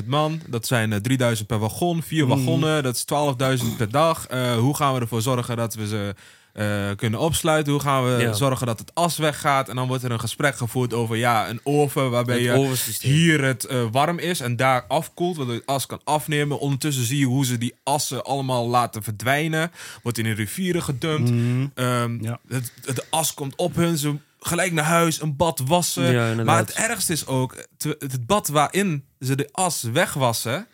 700.000 0.00 0.06
man. 0.06 0.40
Dat 0.46 0.66
zijn 0.66 0.92
eh, 0.92 0.98
3.000 1.38 1.46
per 1.46 1.58
wagon, 1.58 2.02
vier 2.02 2.26
Mhm. 2.26 2.36
wagonnen. 2.38 2.82
Dat 2.82 2.94
is 2.94 3.04
12.000 3.04 3.76
per 3.76 3.90
dag. 3.90 4.26
Eh, 4.26 4.54
hoe 4.56 4.76
gaan 4.76 4.94
we 4.94 5.00
ervoor 5.00 5.22
zorgen 5.22 5.56
dat 5.56 5.74
we 5.74 5.86
ze 5.86 6.14
eh, 6.52 6.90
kunnen 6.96 7.20
opsluiten? 7.20 7.72
Hoe 7.72 7.82
gaan 7.82 8.04
we 8.04 8.22
Ja. 8.22 8.32
zorgen 8.32 8.66
dat 8.66 8.78
het 8.78 8.94
as 8.94 9.16
weggaat? 9.18 9.68
En 9.68 9.76
dan 9.76 9.88
wordt 9.88 10.02
er 10.02 10.10
een 10.10 10.20
gesprek 10.20 10.56
gevoerd 10.56 10.94
over 10.94 11.16
ja, 11.16 11.48
een 11.48 11.60
oven 11.62 12.10
waarbij 12.10 12.40
je 12.42 12.74
hier 13.00 13.44
het 13.44 13.64
eh, 13.64 13.82
warm 13.92 14.18
is 14.18 14.40
en 14.40 14.56
daar 14.56 14.84
afkoelt, 14.88 15.36
waardoor 15.36 15.54
het 15.54 15.66
as 15.66 15.86
kan 15.86 16.00
afnemen. 16.04 16.58
Ondertussen 16.60 17.04
zie 17.04 17.18
je 17.18 17.24
hoe 17.26 17.44
ze 17.46 17.58
die 17.58 17.74
assen 17.82 18.24
allemaal 18.24 18.68
laten 18.68 19.02
verdwijnen. 19.02 19.70
Wordt 20.02 20.18
in 20.18 20.24
de 20.24 20.32
rivieren 20.32 20.82
gedumpt. 20.82 21.30
Mhm. 21.30 21.66
Ehm, 21.74 22.22
Ja. 22.24 22.40
het, 22.48 23.06
as 23.10 23.34
komt 23.34 23.56
op 23.56 23.74
hun, 23.74 23.98
ze 23.98 24.14
gelijk 24.40 24.72
naar 24.72 24.84
huis, 24.84 25.20
een 25.22 25.36
bad 25.36 25.62
wassen. 25.66 26.12
Ja, 26.12 26.44
maar 26.44 26.58
het 26.58 26.72
ergste 26.72 27.12
is 27.12 27.26
ook, 27.26 27.56
het 27.78 28.26
bad 28.26 28.48
waarin 28.48 29.04
ze 29.20 29.34
de 29.36 29.48
as 29.52 29.82
wegwassen, 29.82 30.66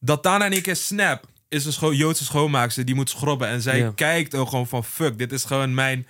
dat 0.00 0.22
daarna 0.22 0.44
in 0.46 0.52
één 0.52 0.62
keer 0.62 0.76
snap 0.76 1.24
is 1.48 1.64
een 1.64 1.72
scho 1.72 1.92
Joodse 1.92 2.24
schoonmaakster 2.24 2.84
die 2.84 2.94
moet 2.94 3.10
schrobben. 3.10 3.48
En 3.48 3.62
zij 3.62 3.78
Ja. 3.78 3.92
kijkt 3.94 4.34
ook 4.34 4.48
gewoon 4.48 4.66
van 4.68 4.84
fuck, 4.84 5.18
dit 5.18 5.32
is 5.32 5.44
gewoon 5.44 5.74
mijn... 5.74 6.06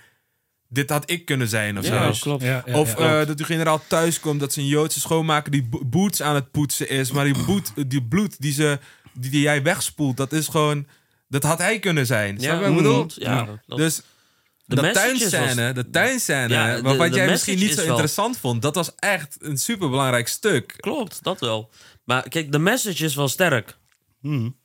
Dit 0.71 0.89
had 0.89 1.09
ik 1.09 1.25
kunnen 1.25 1.47
zijn 1.47 1.77
of 1.77 1.85
Ja, 1.87 2.11
zo. 2.11 2.19
klopt. 2.21 2.43
Ja, 2.43 2.63
ja, 2.65 2.77
Of 2.79 2.97
ja. 2.99 3.19
eh, 3.21 3.27
dat 3.27 3.37
de 3.37 3.43
generaal 3.43 3.81
thuis 3.87 4.19
komt, 4.19 4.39
dat 4.39 4.53
ze 4.53 4.59
een 4.59 4.67
Joodse 4.67 4.99
schoonmaker 4.99 5.51
die 5.51 5.63
bo- 5.63 5.85
boots 5.85 6.21
aan 6.21 6.35
het 6.35 6.51
poetsen 6.51 6.89
is. 6.89 7.11
Maar 7.11 7.25
die, 7.25 7.43
boet, 7.45 7.71
die 7.87 8.03
bloed 8.03 8.41
die, 8.41 8.53
ze, 8.53 8.79
die, 9.13 9.31
die 9.31 9.41
jij 9.41 9.63
wegspoelt, 9.63 10.17
dat 10.17 10.31
is 10.31 10.47
gewoon... 10.47 10.87
Dat 11.27 11.43
had 11.43 11.57
hij 11.57 11.79
kunnen 11.79 12.05
zijn. 12.05 12.35
Wat 12.35 12.67
ik 12.67 12.75
bedoel? 12.75 12.93
klopt. 12.93 13.15
Ja, 13.15 13.47
dat- 13.67 13.77
Dus 13.77 14.01
De 14.75 14.81
messages 14.81 15.29
tuinscène, 15.29 15.73
de 15.73 15.89
tuinscène, 15.89 16.53
Ja, 16.53 16.81
de 16.81 17.09
jij 17.11 17.27
misschien 17.29 17.57
niet 17.59 17.69
zo 17.69 17.75
wel- 17.75 17.85
interessant 17.85 18.37
vond, 18.37 18.61
dat 18.61 18.75
was 18.75 18.95
echt 18.95 19.37
een 19.39 19.57
superbelangrijk 19.57 20.27
stuk. 20.27 20.73
Klopt, 20.77 21.23
dat 21.23 21.39
wel. 21.39 21.69
Maar 22.03 22.29
kijk, 22.29 22.51
de 22.51 22.59
message 22.59 23.05
is 23.05 23.15
wel 23.15 23.27
sterk. 23.27 23.77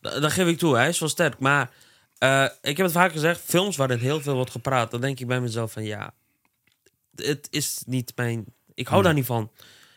Da- 0.01 0.21
Dat 0.21 0.33
geef 0.33 0.47
ik 0.47 0.59
toe, 0.59 0.77
hij 0.77 0.89
is 0.89 0.99
wel 0.99 1.09
sterk. 1.09 1.39
Maar 1.39 1.71
Eh, 2.19 2.45
ik 2.63 2.77
heb 2.77 2.87
het 2.87 2.95
vaak 2.95 3.13
gezegd, 3.13 3.41
films 3.45 3.77
waarin 3.77 3.99
heel 3.99 4.21
veel 4.21 4.35
wordt 4.35 4.51
gepraat, 4.51 4.91
dan 4.91 5.01
denk 5.01 5.21
ik 5.21 5.27
bij 5.27 5.41
mezelf 5.41 5.73
van 5.73 5.85
ja, 5.85 6.15
het 7.15 7.47
is 7.51 7.83
niet 7.87 8.13
mijn. 8.17 8.45
Ik 8.75 8.89
hou 8.89 9.03
daar 9.03 9.15
niet 9.15 9.27
van. 9.27 9.51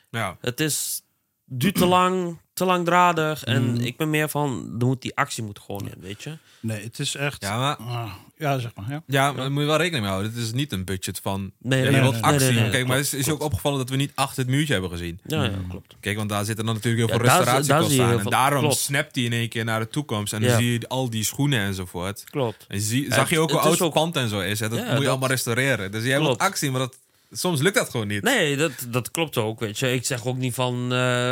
Ja. 0.10 0.38
Het 0.42 0.60
is 0.60 1.02
duurt 1.46 1.76
te 1.76 1.86
lang, 1.86 2.40
te 2.58 2.66
langdradig. 2.66 3.44
En 3.44 3.64
Mm. 3.70 3.76
ik 3.76 3.98
ben 3.98 4.10
meer 4.10 4.30
van, 4.30 4.76
er 4.80 4.86
moet 4.86 5.02
die 5.02 5.16
actie 5.16 5.44
moet 5.44 5.60
gewoon 5.60 5.88
in, 5.88 6.02
weet 6.02 6.24
je? 6.24 6.38
Nee, 6.60 6.84
het 6.84 7.00
is 7.00 7.16
echt... 7.16 7.42
Ja, 7.42 7.58
maar, 7.60 7.76
Ah, 7.76 8.12
ja, 8.38 8.60
zeg 8.60 8.72
maar. 8.76 8.86
Ja. 8.90 9.04
ja, 9.08 9.32
maar 9.32 9.42
daar 9.42 9.52
moet 9.52 9.62
je 9.62 9.68
wel 9.68 9.78
rekening 9.78 10.04
mee 10.04 10.12
houden. 10.14 10.34
Dit 10.34 10.44
is 10.44 10.52
niet 10.54 10.72
een 10.72 10.86
budget 10.86 11.20
van... 11.24 11.52
Nee, 11.60 11.84
ja, 11.84 11.90
nee, 11.90 12.02
nee, 12.02 12.10
actie. 12.10 12.22
nee, 12.40 12.40
nee, 12.40 12.62
nee, 12.62 12.70
Kijk, 12.72 12.88
maar 12.88 12.96
klopt, 12.96 13.12
het 13.12 13.20
is, 13.20 13.28
is 13.28 13.34
ook 13.34 13.42
opgevallen 13.42 13.78
dat 13.78 13.90
we 13.90 13.96
niet 13.96 14.12
achter 14.16 14.38
het 14.44 14.48
muurtje 14.52 14.74
hebben 14.74 14.92
gezien. 14.92 15.20
Ja, 15.26 15.44
ja, 15.44 15.52
klopt. 15.70 15.96
Kijk, 16.00 16.18
want 16.18 16.30
daar 16.30 16.46
zitten 16.46 16.66
dan 16.66 16.74
natuurlijk 16.76 17.10
heel 17.10 17.14
Ja, 17.20 17.24
veel 17.26 17.36
restauratiekosten 17.36 18.06
aan. 18.06 18.12
En 18.12 18.20
veel- 18.22 18.30
daarom 18.32 18.60
klopt. 18.60 18.78
snapt 18.78 19.16
hij 19.16 19.24
in 19.24 19.34
één 19.34 19.50
keer 19.50 19.64
naar 19.66 19.80
de 19.80 19.88
toekomst. 19.88 20.34
En 20.34 20.42
dan 20.42 20.50
Ja. 20.50 20.58
zie 20.58 20.72
je 20.72 20.88
al 20.88 21.10
die 21.10 21.24
schoenen 21.24 21.60
enzovoort. 21.60 22.24
Klopt. 22.30 22.66
En 22.68 22.82
zie, 22.82 23.04
Ja, 23.04 23.16
zag 23.16 23.30
je 23.30 23.36
het- 23.36 23.44
ook 23.44 23.50
hoe 23.50 23.60
het 23.60 23.68
oud 23.70 23.80
het 23.80 23.94
pand 23.94 24.16
en 24.16 24.30
zo 24.30 24.40
is. 24.40 24.60
Hè? 24.60 24.70
Dat 24.70 24.78
Ja, 24.78 24.84
moet 24.84 24.94
je 24.94 25.00
dat- 25.00 25.08
allemaal 25.10 25.30
restaureren. 25.30 25.92
Dus 25.92 26.04
jij 26.04 26.12
wilt 26.16 26.26
Klopt. 26.26 26.42
actie, 26.42 26.72
maar 26.72 26.80
dat, 26.80 26.98
soms 27.32 27.62
lukt 27.62 27.76
dat 27.76 27.90
gewoon 27.90 28.08
niet. 28.08 28.24
Nee, 28.24 28.58
dat, 28.58 28.72
dat 28.90 29.12
klopt 29.12 29.38
ook, 29.38 29.60
weet 29.60 29.80
je. 29.80 29.94
Ik 29.94 30.06
zeg 30.06 30.26
ook 30.26 30.38
niet 30.38 30.54
van, 30.54 30.84
eh, 30.84 30.90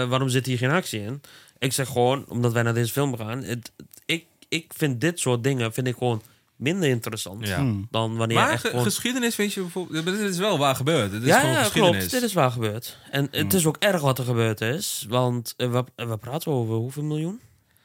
waarom 0.09 0.29
zit 0.29 0.45
hier 0.45 0.57
geen 0.57 0.69
actie 0.71 1.01
in? 1.01 1.21
Ik 1.59 1.73
zeg 1.73 1.87
gewoon, 1.87 2.25
omdat 2.27 2.53
wij 2.53 2.63
naar 2.63 2.73
deze 2.73 2.91
film 2.91 3.17
gaan... 3.17 3.43
Het, 3.43 3.47
het- 3.47 3.71
ik, 4.05 4.25
ik 4.49 4.71
vind 4.77 5.01
dit 5.01 5.19
soort 5.19 5.43
dingen 5.43 5.73
vind 5.73 5.87
ik 5.87 5.95
gewoon 5.97 6.21
minder 6.55 6.89
interessant... 6.89 7.47
Ja. 7.47 7.57
Hmm. 7.57 7.87
dan 7.91 8.15
wanneer 8.15 8.37
Maar 8.37 8.49
echt 8.51 8.61
ge- 8.61 8.67
gewoon... 8.69 8.83
geschiedenis 8.83 9.35
vind 9.35 9.53
je 9.53 9.61
bijvoorbeeld... 9.61 10.05
Dit 10.05 10.19
is 10.19 10.37
wel 10.37 10.57
waar 10.57 10.75
gebeurd. 10.75 11.11
Dit 11.11 11.21
is 11.21 11.27
ja, 11.27 11.39
gewoon 11.39 11.55
ja, 11.55 11.63
geschiedenis. 11.63 11.97
klopt. 11.97 12.11
Dit 12.11 12.21
is 12.23 12.33
waar 12.33 12.51
gebeurd. 12.51 12.97
En 13.11 13.27
het 13.31 13.53
is 13.53 13.65
ook 13.65 13.77
erg 13.79 14.01
wat 14.01 14.17
er 14.19 14.25
gebeurd 14.25 14.61
is. 14.61 15.05
Want 15.09 15.53
eh, 15.57 15.71
we, 15.71 15.83
we 15.95 16.17
praten 16.17 16.51
over 16.51 16.75
hoeveel 16.75 17.03
miljoen? 17.03 17.39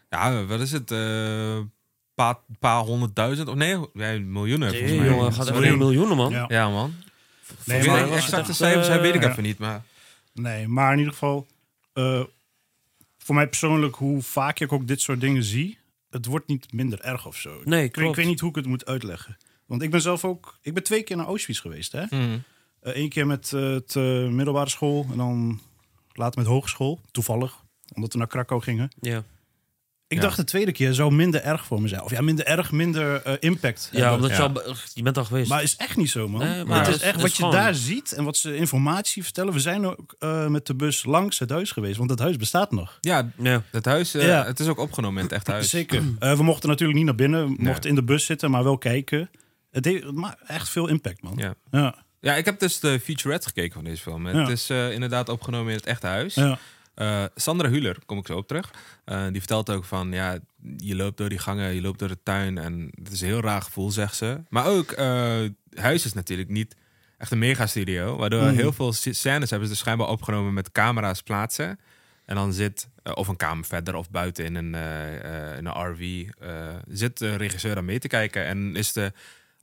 Ja, 0.09 0.45
wat 0.45 0.61
is 0.61 0.73
het? 0.73 0.91
Een 0.91 1.73
paar, 2.15 2.39
paar 2.59 2.81
honderdduizend? 2.83 3.49
Of 3.49 3.55
nee, 3.55 3.77
miljoenen 4.21 4.69
volgens 4.71 4.91
Nee, 4.91 4.99
mij. 5.01 5.09
jongen, 5.09 5.33
gaat 5.33 5.45
Miljoen. 5.51 5.65
echt 5.65 5.77
miljoenen, 5.77 6.17
man. 6.17 6.31
Ja. 6.33 6.45
Ja, 6.49 6.69
man. 6.69 6.95
Nee, 7.65 7.87
maar 7.87 8.13
exacte 8.13 8.53
cijfers 8.53 8.89
eh, 8.89 9.01
weet 9.01 9.15
ik 9.15 9.23
ja. 9.23 9.31
even 9.31 9.43
niet, 9.43 9.59
maar... 9.59 9.83
Nee, 10.33 10.69
maar 10.69 10.93
in 10.93 10.99
ieder 10.99 11.13
geval... 11.13 11.47
eh, 11.93 12.23
voor 13.19 13.35
mij 13.35 13.49
persoonlijk, 13.49 13.95
hoe 13.95 14.23
vaak 14.23 14.61
ik 14.61 14.73
ook 14.73 14.87
dit 14.87 15.01
soort 15.01 15.21
dingen 15.21 15.45
zie... 15.45 15.79
het 16.11 16.27
wordt 16.27 16.47
niet 16.47 16.73
minder 16.73 17.01
erg 17.01 17.27
of 17.27 17.37
zo. 17.37 17.51
Nee, 17.51 17.61
ik, 17.63 17.67
weet, 17.73 17.85
ik 17.85 17.93
klopt. 17.93 18.17
weet 18.17 18.27
niet 18.27 18.41
hoe 18.41 18.51
ik 18.51 18.57
het 18.57 18.67
moet 18.67 18.87
uitleggen. 18.87 19.37
Want 19.67 19.83
ik 19.83 19.91
ben 19.91 20.01
zelf 20.01 20.25
ook... 20.25 20.59
Ik 20.63 20.75
ben 20.75 20.83
twee 20.83 21.03
keer 21.03 21.17
naar 21.17 21.27
Auschwitz 21.27 21.61
geweest, 21.61 21.93
hè? 21.93 22.05
Hmm. 22.09 22.43
Eén 22.81 23.09
keer 23.09 23.27
met 23.27 23.53
eh, 23.53 23.71
het 23.71 23.97
eh, 23.97 24.29
middelbare 24.29 24.69
school 24.71 25.07
en 25.11 25.17
dan 25.17 25.61
later 26.13 26.39
met 26.39 26.49
hogeschool. 26.49 27.01
Toevallig, 27.11 27.65
omdat 27.95 28.13
we 28.13 28.19
naar 28.19 28.27
Krakau 28.27 28.63
gingen. 28.63 28.91
Ja, 29.01 29.25
Ik 30.11 30.17
Ja. 30.17 30.23
dacht 30.23 30.37
de 30.37 30.45
tweede 30.45 30.73
keer 30.73 30.95
zou 30.95 31.13
minder 31.15 31.43
erg 31.43 31.65
voor 31.65 31.81
me 31.83 31.89
zijn. 31.89 32.03
Of 32.03 32.11
ja, 32.11 32.21
minder 32.21 32.45
erg, 32.47 32.73
minder 32.73 33.23
eh, 33.23 33.35
impact. 33.41 33.89
ja 33.93 33.99
hebben. 33.99 34.15
omdat 34.17 34.31
Ja. 34.31 34.37
Je, 34.37 34.63
al, 34.65 34.75
je 34.95 35.03
bent 35.03 35.19
al 35.19 35.25
geweest. 35.25 35.49
Maar 35.49 35.63
is 35.63 35.77
echt 35.77 35.97
niet 35.97 36.11
zo, 36.11 36.29
man. 36.29 36.41
Nee, 36.41 36.65
maar 36.65 36.79
het 36.87 36.89
is 36.95 36.95
echt 37.03 37.13
het 37.13 37.21
wat 37.21 37.31
is 37.31 37.37
je 37.37 37.43
gewoon- 37.43 37.55
daar 37.59 37.75
ziet 37.75 38.13
en 38.13 38.25
wat 38.25 38.37
ze 38.37 38.57
informatie 38.57 39.23
vertellen. 39.25 39.53
We 39.53 39.61
zijn 39.61 39.87
ook 39.87 40.15
eh, 40.19 40.47
met 40.47 40.67
de 40.67 40.75
bus 40.75 41.05
langs 41.05 41.39
het 41.39 41.51
huis 41.51 41.73
geweest, 41.73 41.97
want 41.97 42.11
het 42.11 42.19
huis 42.19 42.37
bestaat 42.37 42.71
nog. 42.73 42.99
Ja, 43.01 43.31
ja. 43.37 43.63
het 43.71 43.85
huis, 43.85 44.15
eh, 44.15 44.27
Ja. 44.27 44.45
het 44.45 44.61
is 44.61 44.67
ook 44.67 44.79
opgenomen 44.79 45.17
in 45.19 45.25
het 45.25 45.33
echt 45.35 45.47
huis. 45.47 45.69
Zeker. 45.71 46.03
Eh, 46.19 46.37
we 46.37 46.43
mochten 46.43 46.69
natuurlijk 46.69 46.99
niet 46.99 47.07
naar 47.07 47.17
binnen, 47.17 47.47
we 47.57 47.63
mochten 47.63 47.89
in 47.91 47.95
de 47.97 48.05
bus 48.05 48.25
zitten, 48.25 48.51
maar 48.51 48.65
wel 48.65 48.79
kijken. 48.79 49.31
Het 49.71 49.85
heeft 49.85 50.11
maar 50.13 50.37
echt 50.47 50.69
veel 50.69 50.87
impact, 50.89 51.23
man. 51.23 51.35
Ja. 51.37 51.55
Ja. 51.71 51.95
Ja, 52.21 52.35
ik 52.35 52.45
heb 52.45 52.59
dus 52.61 52.81
de 52.81 53.01
featurette 53.03 53.47
gekeken 53.47 53.73
van 53.73 53.85
deze 53.85 54.03
film. 54.03 54.27
Het 54.27 54.49
is 54.49 54.71
eh, 54.71 54.93
inderdaad 54.93 55.29
opgenomen 55.29 55.71
in 55.71 55.77
het 55.77 55.87
echte 55.87 56.07
huis. 56.07 56.35
Ja. 56.35 56.59
Eh, 57.01 57.25
Sandra 57.35 57.69
Huler, 57.69 57.97
kom 58.07 58.19
ik 58.19 58.27
zo 58.27 58.37
op 58.37 58.47
terug. 58.49 58.71
Eh, 59.05 59.23
die 59.27 59.39
vertelt 59.39 59.71
ook 59.71 59.85
van, 59.85 60.13
ja, 60.13 60.39
je 60.77 60.97
loopt 60.97 61.17
door 61.17 61.29
die 61.29 61.39
gangen, 61.39 61.75
je 61.75 61.81
loopt 61.81 61.99
door 61.99 62.09
de 62.09 62.23
tuin. 62.23 62.59
En 62.59 62.91
het 63.03 63.13
is 63.13 63.21
een 63.21 63.27
heel 63.27 63.41
raar 63.41 63.63
gevoel, 63.63 63.91
zegt 63.91 64.15
ze. 64.17 64.41
Maar 64.49 64.67
ook, 64.67 64.91
eh, 64.91 65.39
huis 65.75 66.05
is 66.05 66.13
natuurlijk 66.13 66.49
niet 66.49 66.77
echt 67.19 67.31
een 67.31 67.39
megastudio. 67.39 68.17
Waardoor 68.17 68.43
Mhm. 68.43 68.55
heel 68.55 68.73
veel 68.73 68.93
sc- 68.93 69.13
scènes 69.15 69.51
hebben 69.51 69.69
ze 69.69 69.75
dus 69.75 69.83
schijnbaar 69.83 70.09
opgenomen 70.09 70.53
met 70.55 70.73
camera's 70.73 71.23
plaatsen. 71.23 71.79
En 72.25 72.35
dan 72.35 72.53
zit, 72.53 72.89
of 73.15 73.29
een 73.29 73.37
kamer 73.37 73.65
verder 73.65 73.95
of 73.95 74.11
buiten 74.11 74.45
in 74.45 74.55
een, 74.55 74.75
in 75.59 75.67
een 75.67 75.91
RV, 75.93 76.29
zit 76.89 77.19
de 77.19 77.35
regisseur 77.37 77.77
aan 77.77 77.85
mee 77.85 77.99
te 77.99 78.09
kijken. 78.09 78.45
En 78.45 78.77
is 78.77 78.93
de 78.93 79.13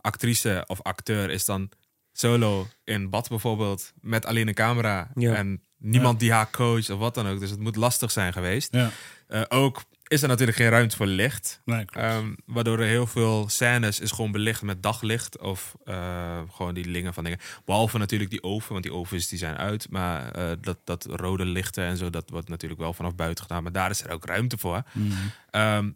actrice 0.01 0.63
of 0.67 0.81
acteur 0.81 1.29
is 1.29 1.45
dan 1.45 1.69
solo 2.13 2.67
in 2.83 3.09
bad 3.09 3.29
bijvoorbeeld, 3.29 3.93
met 4.01 4.25
alleen 4.25 4.47
een 4.47 4.53
camera. 4.53 5.11
Ja. 5.15 5.33
En 5.35 5.61
niemand 5.77 6.19
die 6.19 6.31
haar 6.31 6.49
coacht 6.51 6.89
of 6.89 6.99
wat 6.99 7.15
dan 7.15 7.27
ook. 7.27 7.39
Dus 7.39 7.49
het 7.49 7.59
moet 7.59 7.75
lastig 7.75 8.11
zijn 8.11 8.33
geweest. 8.33 8.73
Ja. 8.73 8.89
Eh, 9.27 9.41
ook 9.47 9.83
is 10.07 10.21
er 10.21 10.27
natuurlijk 10.27 10.57
geen 10.57 10.69
ruimte 10.69 10.95
voor 10.95 11.05
licht. 11.05 11.61
Nee. 11.65 11.85
Ehm, 11.85 12.33
waardoor 12.45 12.79
er 12.79 12.87
heel 12.87 13.07
veel 13.07 13.49
scènes 13.49 13.99
is 13.99 14.11
gewoon 14.11 14.31
belicht 14.31 14.61
met 14.61 14.83
daglicht. 14.83 15.39
Of 15.39 15.75
eh, 15.85 16.41
gewoon 16.51 16.73
die 16.73 16.91
dingen 16.91 17.13
van 17.13 17.23
dingen. 17.23 17.39
Behalve 17.65 17.97
natuurlijk 17.97 18.29
die 18.29 18.43
oven, 18.43 18.71
want 18.71 18.83
die 18.83 18.93
ovens 18.93 19.27
die 19.27 19.39
zijn 19.39 19.57
uit. 19.57 19.89
Maar 19.89 20.31
eh, 20.31 20.51
dat, 20.61 20.77
dat 20.83 21.05
rode 21.05 21.45
lichten 21.45 21.83
en 21.83 21.97
zo, 21.97 22.09
dat 22.09 22.29
wordt 22.29 22.49
natuurlijk 22.49 22.81
wel 22.81 22.93
vanaf 22.93 23.15
buiten 23.15 23.43
gedaan. 23.43 23.63
Maar 23.63 23.71
daar 23.71 23.89
is 23.89 24.03
er 24.03 24.11
ook 24.11 24.25
ruimte 24.25 24.57
voor. 24.57 24.83
Mhm. 24.91 25.13
Ehm, 25.49 25.91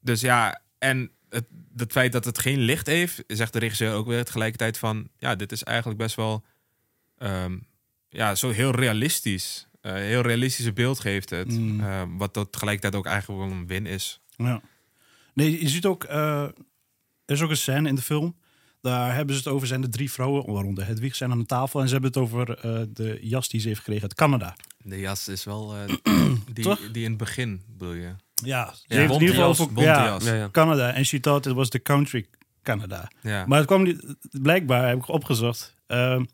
dus 0.00 0.20
ja, 0.20 0.62
en 0.78 1.10
het, 1.28 1.46
het 1.76 1.92
feit 1.92 2.12
dat 2.12 2.24
het 2.24 2.38
geen 2.38 2.58
licht 2.58 2.86
heeft, 2.86 3.24
zegt 3.26 3.52
de 3.52 3.58
regisseur 3.58 3.92
ook 3.92 4.06
weer 4.06 4.24
tegelijkertijd 4.24 4.78
van... 4.78 5.08
Ja, 5.18 5.34
dit 5.34 5.52
is 5.52 5.62
eigenlijk 5.62 5.98
best 5.98 6.16
wel 6.16 6.44
ehm, 7.18 7.58
ja, 8.14 8.34
zo 8.34 8.50
heel 8.50 8.70
realistisch. 8.70 9.66
Eh, 9.80 9.92
heel 9.92 10.20
realistische 10.20 10.72
beeld 10.72 11.00
geeft 11.00 11.30
het. 11.30 11.48
Mm. 11.48 11.80
Ehm, 11.80 12.16
wat 12.16 12.32
tot 12.32 12.52
tegelijkertijd 12.52 12.94
ook 12.94 13.06
eigenlijk 13.06 13.40
wel 13.40 13.50
een 13.50 13.66
win 13.66 13.86
is. 13.86 14.20
Ja. 14.36 14.60
Nee, 15.34 15.60
je 15.62 15.68
ziet 15.68 15.86
ook, 15.86 16.04
eh, 16.04 16.42
er 17.24 17.34
is 17.34 17.40
ook 17.42 17.50
een 17.50 17.56
scène 17.56 17.88
in 17.88 17.94
de 17.94 18.02
film. 18.02 18.36
Daar 18.80 19.14
hebben 19.14 19.34
ze 19.34 19.40
het 19.42 19.52
over, 19.52 19.66
zijn 19.66 19.80
de 19.80 19.88
drie 19.88 20.10
vrouwen, 20.12 20.52
waaronder 20.52 20.86
Hedwig, 20.86 21.14
zijn 21.14 21.30
aan 21.30 21.38
de 21.38 21.46
tafel. 21.46 21.80
En 21.80 21.86
ze 21.86 21.92
hebben 21.92 22.10
het 22.10 22.20
over 22.20 22.58
eh, 22.58 22.80
de 22.88 23.18
jas 23.22 23.48
die 23.48 23.60
ze 23.60 23.68
heeft 23.68 23.78
gekregen 23.78 24.02
uit 24.02 24.14
Canada. 24.14 24.56
De 24.78 25.00
jas 25.00 25.28
is 25.28 25.44
wel 25.44 25.74
eh, 25.76 25.94
die, 26.52 26.64
Toch? 26.64 26.80
die 26.92 27.02
in 27.02 27.08
het 27.08 27.18
begin, 27.18 27.62
bedoel 27.66 27.92
je? 27.92 28.14
Ja, 28.34 28.74
ze 28.74 28.82
Ja, 28.86 28.96
heeft 28.96 29.12
in 29.12 29.20
ieder 29.20 29.34
geval 29.34 29.50
over 29.50 29.66
bonte 29.66 29.82
ja, 29.90 30.04
jas. 30.04 30.24
Ja, 30.24 30.34
ja. 30.34 30.48
Canada. 30.50 30.92
En 30.92 31.04
she 31.04 31.20
thought 31.20 31.46
it 31.46 31.52
was 31.52 31.68
the 31.68 31.82
country 31.82 32.26
Canada. 32.62 33.10
Ja. 33.22 33.46
Maar 33.46 33.58
het 33.58 33.66
kwam 33.66 33.82
niet, 33.82 34.16
blijkbaar, 34.30 34.88
heb 34.88 34.96
ik 34.96 35.08
opgezocht. 35.08 35.74
Ehm, 35.86 36.24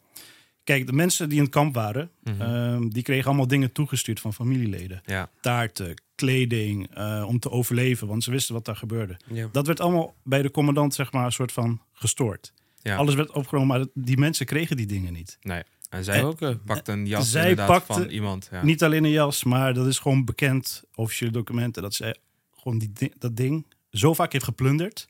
kijk, 0.71 0.87
de 0.87 0.93
mensen 0.93 1.29
die 1.29 1.39
in 1.39 1.45
het 1.45 1.53
kamp 1.53 1.75
waren, 1.75 2.11
Mhm. 2.23 2.41
ehm, 2.41 2.89
die 2.89 3.03
kregen 3.03 3.27
allemaal 3.27 3.47
dingen 3.47 3.73
toegestuurd 3.73 4.21
van 4.21 4.33
familieleden. 4.35 5.01
ja. 5.05 5.31
Taarten, 5.41 6.03
kleding, 6.15 6.95
eh, 6.95 7.25
om 7.27 7.39
te 7.39 7.51
overleven, 7.51 8.07
want 8.07 8.25
ze 8.25 8.31
wisten 8.31 8.55
wat 8.55 8.65
daar 8.65 8.77
gebeurde. 8.77 9.17
Ja. 9.33 9.49
Dat 9.53 9.67
werd 9.67 9.81
allemaal 9.81 10.15
bij 10.25 10.43
de 10.43 10.51
commandant, 10.51 10.95
zeg 10.95 11.13
maar, 11.13 11.25
een 11.25 11.33
soort 11.33 11.53
van 11.53 11.81
gestoord. 11.93 12.53
Ja. 12.83 12.97
Alles 12.97 13.15
werd 13.15 13.31
opgenomen, 13.33 13.77
maar 13.79 13.87
die 13.95 14.17
mensen 14.19 14.47
kregen 14.47 14.77
die 14.77 14.87
dingen 14.87 15.13
niet. 15.13 15.39
Nee. 15.43 15.63
En 15.89 16.05
zij 16.05 16.25
Ook, 16.25 16.41
eh, 16.41 16.55
pakt 16.65 16.89
een 16.89 17.07
jas 17.07 17.31
zij 17.31 17.41
inderdaad 17.51 17.67
pakte 17.87 17.93
van 18.03 18.11
iemand. 18.11 18.49
Ja. 18.51 18.65
Niet 18.65 18.83
alleen 18.83 19.05
een 19.05 19.11
jas, 19.11 19.45
maar 19.45 19.75
dat 19.75 19.87
is 19.87 19.99
gewoon 19.99 20.25
bekend, 20.25 20.85
officiële 20.95 21.31
documenten, 21.31 21.83
dat 21.83 21.95
zij 21.95 22.17
gewoon 22.57 22.79
die, 22.79 22.93
di- 22.93 23.13
dat 23.19 23.37
ding 23.37 23.67
zo 23.91 24.15
vaak 24.15 24.33
heeft 24.33 24.45
geplunderd. 24.45 25.09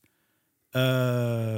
Eh, 0.71 1.57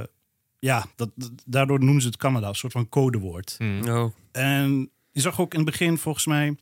ja, 0.63 0.85
dat, 0.95 1.09
daardoor 1.45 1.79
noemen 1.79 2.01
ze 2.01 2.07
het 2.07 2.17
Canada, 2.17 2.47
een 2.47 2.55
soort 2.55 2.73
van 2.73 2.89
codewoord. 2.89 3.55
Hmm. 3.57 3.87
Oh, 3.89 4.13
En 4.31 4.89
je 5.11 5.21
zag 5.21 5.39
ook 5.39 5.51
in 5.53 5.59
het 5.59 5.69
begin, 5.69 5.97
volgens 5.97 6.25
mij, 6.25 6.55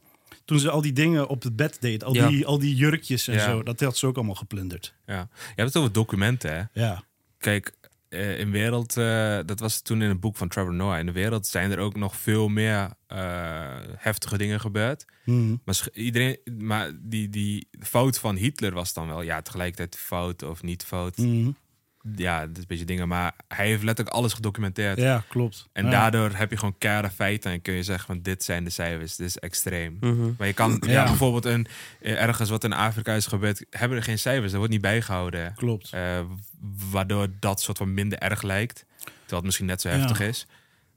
toen 0.45 0.59
ze 0.59 0.69
al 0.69 0.81
die 0.81 0.93
dingen 0.93 1.27
op 1.27 1.43
het 1.43 1.55
bed 1.55 1.77
deed, 1.79 2.03
al, 2.03 2.13
Ja. 2.13 2.27
die, 2.27 2.45
al 2.45 2.59
die 2.59 2.75
jurkjes 2.75 3.27
en 3.27 3.33
Ja. 3.33 3.43
zo, 3.49 3.63
dat 3.63 3.79
had 3.79 3.97
ze 3.97 4.07
ook 4.07 4.15
allemaal 4.15 4.35
geplunderd. 4.35 4.93
Ja. 5.05 5.19
Je 5.31 5.45
hebt 5.61 5.67
het 5.67 5.77
over 5.77 5.91
documenten, 5.91 6.53
hè? 6.55 6.81
Ja, 6.81 7.03
Kijk, 7.37 7.73
eh, 8.09 8.39
in 8.39 8.51
wereld, 8.51 8.97
eh, 8.97 9.39
dat 9.45 9.59
was 9.59 9.81
toen 9.81 10.01
in 10.01 10.09
het 10.09 10.19
boek 10.19 10.37
van 10.37 10.47
Trevor 10.47 10.73
Noah. 10.73 10.99
In 10.99 11.05
de 11.05 11.11
wereld 11.11 11.47
zijn 11.47 11.71
er 11.71 11.79
ook 11.79 11.95
nog 11.95 12.15
veel 12.15 12.47
meer 12.47 12.89
eh, 13.07 13.77
heftige 13.97 14.37
dingen 14.37 14.59
gebeurd. 14.59 15.05
Mhm. 15.25 15.55
Maar, 15.65 15.87
iedereen, 15.93 16.37
maar 16.57 16.91
die, 16.99 17.29
die 17.29 17.67
fout 17.79 18.19
van 18.19 18.35
Hitler 18.35 18.73
was 18.73 18.93
dan 18.93 19.07
wel, 19.07 19.21
ja, 19.21 19.41
tegelijkertijd 19.41 19.97
fout 19.97 20.43
of 20.43 20.63
niet 20.63 20.83
fout. 20.83 21.17
Mhm. 21.17 21.51
Ja, 22.15 22.39
dat 22.39 22.49
is 22.55 22.61
een 22.61 22.67
beetje 22.67 22.85
dingen. 22.85 23.07
Maar 23.07 23.33
hij 23.47 23.65
heeft 23.67 23.83
letterlijk 23.83 24.15
alles 24.15 24.33
gedocumenteerd. 24.33 24.97
ja 24.97 25.23
klopt. 25.29 25.69
En 25.73 25.85
Ja. 25.85 25.91
daardoor 25.91 26.31
heb 26.33 26.49
je 26.49 26.57
gewoon 26.57 26.75
keiharde 26.77 27.09
feiten 27.09 27.51
en 27.51 27.61
kun 27.61 27.73
je 27.73 27.83
zeggen 27.83 28.05
van 28.05 28.21
dit 28.21 28.43
zijn 28.43 28.63
de 28.63 28.69
cijfers, 28.69 29.15
dit 29.15 29.27
is 29.27 29.37
extreem. 29.37 29.97
mhm. 29.99 30.31
Maar 30.37 30.47
je 30.47 30.53
kan 30.53 30.77
ja. 30.85 30.91
Ja. 30.91 31.03
bijvoorbeeld 31.03 31.45
een, 31.45 31.67
ergens 32.01 32.49
wat 32.49 32.63
in 32.63 32.73
Afrika 32.73 33.13
is 33.13 33.25
gebeurd, 33.27 33.65
hebben 33.69 33.97
er 33.97 34.03
geen 34.03 34.19
cijfers, 34.19 34.47
dat 34.49 34.57
wordt 34.57 34.71
niet 34.71 34.81
bijgehouden. 34.81 35.53
Klopt. 35.55 35.89
Eh, 35.93 36.19
waardoor 36.91 37.27
dat 37.39 37.61
soort 37.61 37.77
van 37.77 37.93
minder 37.93 38.17
erg 38.17 38.41
lijkt. 38.41 38.85
Terwijl 38.97 39.15
het 39.35 39.43
misschien 39.43 39.65
net 39.65 39.81
zo 39.81 39.89
Ja. 39.89 39.95
heftig 39.97 40.19
is. 40.19 40.47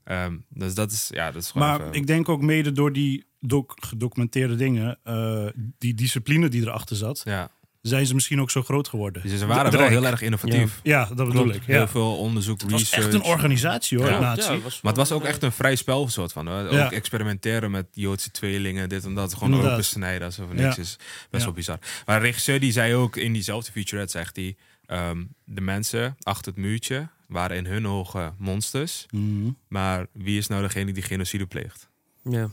Ehm, 0.03 0.35
dus 0.49 0.73
dat 0.73 0.91
is, 0.91 1.09
ja, 1.13 1.31
dat 1.31 1.41
is 1.41 1.51
gewoon 1.51 1.67
Maar 1.67 1.79
even- 1.81 1.93
ik 1.93 2.07
denk 2.07 2.29
ook 2.29 2.41
mede 2.41 2.71
door 2.71 2.93
die 2.93 3.25
doc 3.39 3.65
gedocumenteerde 3.75 4.55
dingen, 4.55 4.97
eh, 5.03 5.45
die 5.77 5.93
discipline 5.93 6.49
die 6.49 6.61
erachter 6.61 6.95
zat, 6.95 7.21
ja. 7.25 7.49
Zijn 7.87 8.05
ze 8.05 8.13
misschien 8.13 8.41
ook 8.41 8.51
zo 8.51 8.61
groot 8.63 8.87
geworden. 8.87 9.21
Dus 9.21 9.39
ze 9.39 9.45
waren 9.45 9.71
De- 9.71 9.77
wel 9.77 9.87
heel 9.87 10.05
erg 10.05 10.21
innovatief. 10.21 10.79
Ja, 10.83 11.05
dat 11.15 11.27
bedoel 11.27 11.49
ik. 11.49 11.61
Heel 11.65 11.87
veel 11.87 12.17
onderzoek, 12.17 12.61
Het 12.61 12.71
was 12.71 12.79
research. 12.79 13.05
echt 13.05 13.13
een 13.13 13.21
organisatie 13.23 13.97
hoor, 13.97 14.07
Ja. 14.09 14.19
nazi. 14.19 14.49
Maar 14.51 14.71
het 14.81 14.95
was 14.95 15.11
ook 15.11 15.21
wel, 15.21 15.29
echt 15.31 15.43
een 15.43 15.51
vrij 15.51 15.75
spel 15.75 16.07
soort 16.09 16.31
van. 16.31 16.47
Hoor. 16.47 16.67
Ook 16.67 16.91
experimenteren 16.91 17.71
met 17.71 17.85
Joodse 17.93 18.31
tweelingen, 18.31 18.89
dit 18.89 19.05
en 19.05 19.13
dat. 19.13 19.33
Gewoon 19.33 19.49
Inderdaad. 19.49 19.71
open 19.73 19.85
snijden 19.85 20.25
alsof 20.27 20.49
er 20.49 20.55
niks 20.55 20.75
Ja. 20.75 20.81
is. 20.81 20.95
Best 20.97 21.29
Ja. 21.31 21.39
wel 21.39 21.51
bizar. 21.53 21.79
Maar 22.05 22.19
de 22.19 22.25
regisseur 22.25 22.59
die 22.59 22.71
zei 22.71 22.93
ook 22.93 23.15
in 23.15 23.33
diezelfde 23.33 23.71
featurette, 23.71 24.11
zegt 24.11 24.35
hij... 24.35 24.55
Ehm, 24.85 25.23
de 25.43 25.61
mensen 25.61 26.17
achter 26.21 26.51
het 26.53 26.61
muurtje 26.61 27.07
waren 27.27 27.57
in 27.57 27.65
hun 27.65 27.87
ogen 27.87 28.35
monsters. 28.37 29.05
Mhm. 29.11 29.49
Maar 29.67 30.05
wie 30.11 30.37
is 30.37 30.47
nou 30.47 30.61
degene 30.61 30.91
die 30.93 31.03
genocide 31.03 31.45
pleegt? 31.45 31.89
Ja. 32.29 32.49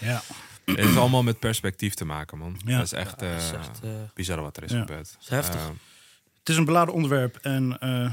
Ja. 0.00 0.22
Het 0.64 0.78
is 0.78 0.96
allemaal 0.96 1.22
met 1.22 1.38
perspectief 1.38 1.94
te 1.94 2.04
maken, 2.04 2.38
man. 2.38 2.60
Ja. 2.64 2.76
Dat 2.76 2.84
is 2.84 2.92
echt, 2.92 3.20
Ja, 3.20 3.32
dat 3.32 3.40
is 3.42 3.50
eh, 3.52 3.58
echt, 3.58 3.80
eh, 3.82 3.90
bizar 4.14 4.42
wat 4.42 4.56
er 4.56 4.62
is 4.62 4.70
Ja. 4.72 4.80
gebeurd. 4.80 5.16
is 5.20 5.28
heftig. 5.28 5.60
Eh, 5.60 5.66
Het 6.38 6.48
is 6.48 6.56
een 6.56 6.64
beladen 6.64 6.94
onderwerp 6.94 7.36
en 7.36 7.76
eh, 7.80 8.10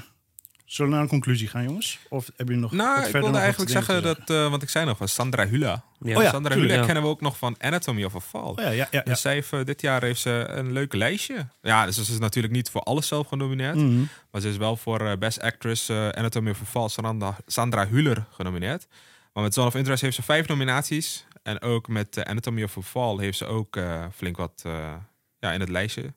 zullen 0.66 0.89
we 0.91 0.95
naar 0.95 1.02
een 1.04 1.08
conclusie 1.10 1.47
gaan, 1.47 1.64
jongens? 1.64 2.00
Of 2.10 2.26
hebben 2.26 2.45
jullie 2.45 2.62
nog 2.62 2.72
wat 2.72 2.80
nou, 2.80 3.06
ik 3.08 3.12
wilde 3.12 3.38
eigenlijk 3.38 3.72
zeggen 3.72 4.04
dat, 4.04 4.20
eh 4.30 4.50
want 4.50 4.62
ik 4.64 4.70
zei 4.70 4.86
nog, 4.86 4.97
was 4.97 5.14
Sandra 5.14 5.47
Hula. 5.47 5.84
Ja. 6.00 6.18
Oh 6.18 6.24
ja, 6.24 6.30
Sandra 6.30 6.56
Hula 6.56 6.74
ja. 6.74 6.86
kennen 6.86 7.04
we 7.04 7.10
ook 7.10 7.22
nog 7.22 7.38
van 7.38 7.56
Anatomy 7.60 8.04
of 8.04 8.16
a 8.16 8.20
Fall. 8.20 8.41
Oh 8.41 8.54
ja, 8.56 8.64
ja, 8.70 8.72
ja. 8.72 8.88
ja. 8.91 9.02
Dus 9.02 9.22
zij 9.22 9.34
heeft, 9.34 9.66
dit 9.66 9.82
jaar 9.82 10.02
heeft 10.04 10.22
ze 10.22 10.45
een 10.47 10.72
leuk 10.72 10.93
lijstje. 10.93 11.47
Ja, 11.62 11.86
dus 11.86 11.95
ze 11.95 12.02
is 12.02 12.20
natuurlijk 12.20 12.54
niet 12.54 12.70
voor 12.70 12.82
alles 12.82 13.08
zelf 13.08 13.28
genomineerd. 13.28 13.76
Mhm. 13.76 14.02
Maar 14.32 14.41
ze 14.41 14.50
is 14.50 14.58
wel 14.58 14.76
voor 14.78 15.18
Best 15.18 15.41
Actress 15.41 15.89
Anatomy 15.89 16.50
of 16.50 16.62
a 16.62 16.66
Fall 16.66 16.89
Sandra, 16.89 17.38
Sandra 17.45 17.88
Hüller 17.88 18.26
genomineerd. 18.32 18.88
Maar 19.34 19.43
met 19.43 19.54
Zone 19.54 19.68
of 19.68 19.76
Interest 19.76 20.02
heeft 20.02 20.16
ze 20.16 20.22
vijf 20.22 20.47
nominaties. 20.47 21.26
En 21.43 21.61
ook 21.61 21.87
met 21.87 22.17
eh, 22.17 22.23
Anatomy 22.23 22.63
of 22.63 22.77
a 22.77 22.81
Fall 22.81 23.17
heeft 23.17 23.37
ze 23.37 23.45
ook 23.45 23.75
eh, 23.75 24.05
flink 24.15 24.37
wat 24.37 24.61
eh, 24.65 24.93
ja, 25.39 25.51
in 25.51 25.59
het 25.59 25.69
lijstje. 25.69 26.13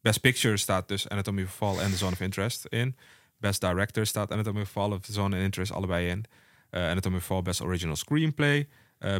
Best 0.00 0.20
Picture 0.20 0.56
staat 0.56 0.88
dus 0.88 1.08
Anatomy 1.08 1.42
of 1.42 1.48
a 1.48 1.52
Fall 1.52 1.78
en 1.84 1.90
The 1.90 1.96
Zone 1.96 2.12
of 2.12 2.20
Interest 2.20 2.64
in. 2.66 2.96
Best 3.36 3.60
Director 3.60 4.06
staat 4.06 4.32
Anatomy 4.32 4.60
of 4.60 4.66
a 4.68 4.70
Fall 4.70 4.90
of 4.90 5.00
The 5.00 5.12
Zone 5.12 5.36
of 5.36 5.42
Interest 5.42 5.72
allebei 5.72 6.08
in. 6.08 6.24
Anatomy 6.70 7.16
of 7.16 7.22
a 7.22 7.26
Fall 7.26 7.42
Best 7.42 7.60
Original 7.60 7.96
Screenplay. 7.96 8.68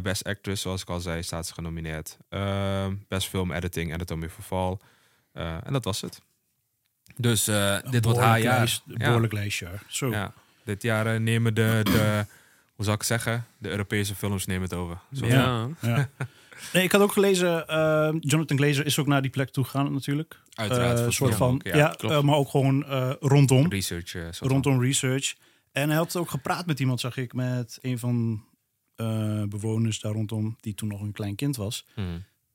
Best 0.03 0.23
Actress, 0.23 0.61
zoals 0.61 0.81
ik 0.81 0.89
al 0.89 0.99
zei, 0.99 1.23
staat 1.23 1.47
ze 1.47 1.53
genomineerd. 1.53 2.17
Eh, 2.29 2.87
Best 3.07 3.27
Film 3.27 3.51
Editing, 3.51 3.93
Anatomy 3.93 4.25
of 4.25 4.37
a 4.39 4.41
Fall. 4.41 4.77
En 5.63 5.73
dat 5.73 5.83
was 5.83 6.01
het. 6.01 6.21
Dus 7.17 7.43
dit 7.43 7.53
wordt 7.53 7.89
haar 7.89 8.01
behoorlijk 8.11 8.43
jaar. 8.43 8.57
lijst- 8.57 8.83
Ja. 8.87 8.95
behoorlijk 8.97 9.33
lijstje. 9.33 9.69
Zo. 9.87 10.09
Ja, 10.09 10.33
dit 10.63 10.81
jaar 10.81 11.21
nemen 11.21 11.53
de, 11.53 11.79
de, 11.83 12.25
hoe 12.73 12.85
zou 12.85 12.97
ik 12.97 13.03
zeggen, 13.03 13.45
de 13.57 13.69
Europese 13.69 14.15
films 14.15 14.45
nemen 14.45 14.63
het 14.63 14.73
over. 14.73 14.99
Zo. 15.13 15.25
Ja. 15.25 15.69
Ja. 15.81 16.09
Nee, 16.73 16.83
ik 16.83 16.91
had 16.91 17.01
ook 17.01 17.11
gelezen, 17.11 17.67
eh, 17.67 18.13
Jonathan 18.19 18.57
Glazer 18.57 18.85
is 18.85 18.99
ook 18.99 19.07
naar 19.07 19.21
die 19.21 19.31
plek 19.31 19.49
toe 19.49 19.63
gegaan 19.63 19.93
natuurlijk. 19.93 20.41
Uiteraard, 20.53 20.99
voor 21.01 21.13
soort 21.13 21.35
van, 21.35 21.53
ook, 21.53 21.63
ja, 21.63 21.75
ja, 21.77 21.95
eh, 21.95 22.21
maar 22.21 22.35
ook 22.35 22.49
gewoon 22.49 22.85
eh, 22.85 23.11
rondom. 23.19 23.69
Research. 23.69 24.37
van. 24.37 24.47
Rondom 24.47 24.81
research. 24.81 25.35
En 25.71 25.87
hij 25.89 25.97
had 25.97 26.15
ook 26.15 26.29
gepraat 26.29 26.65
met 26.65 26.79
iemand, 26.79 26.99
zag 26.99 27.17
ik, 27.17 27.33
met 27.33 27.77
een 27.81 27.99
van 27.99 28.43
eh, 28.95 29.43
bewoners 29.43 29.99
daar 29.99 30.11
rondom, 30.11 30.57
die 30.59 30.73
toen 30.73 30.87
nog 30.89 31.01
een 31.01 31.11
klein 31.11 31.35
kind 31.35 31.55
was. 31.55 31.85
Mhm. 31.95 32.07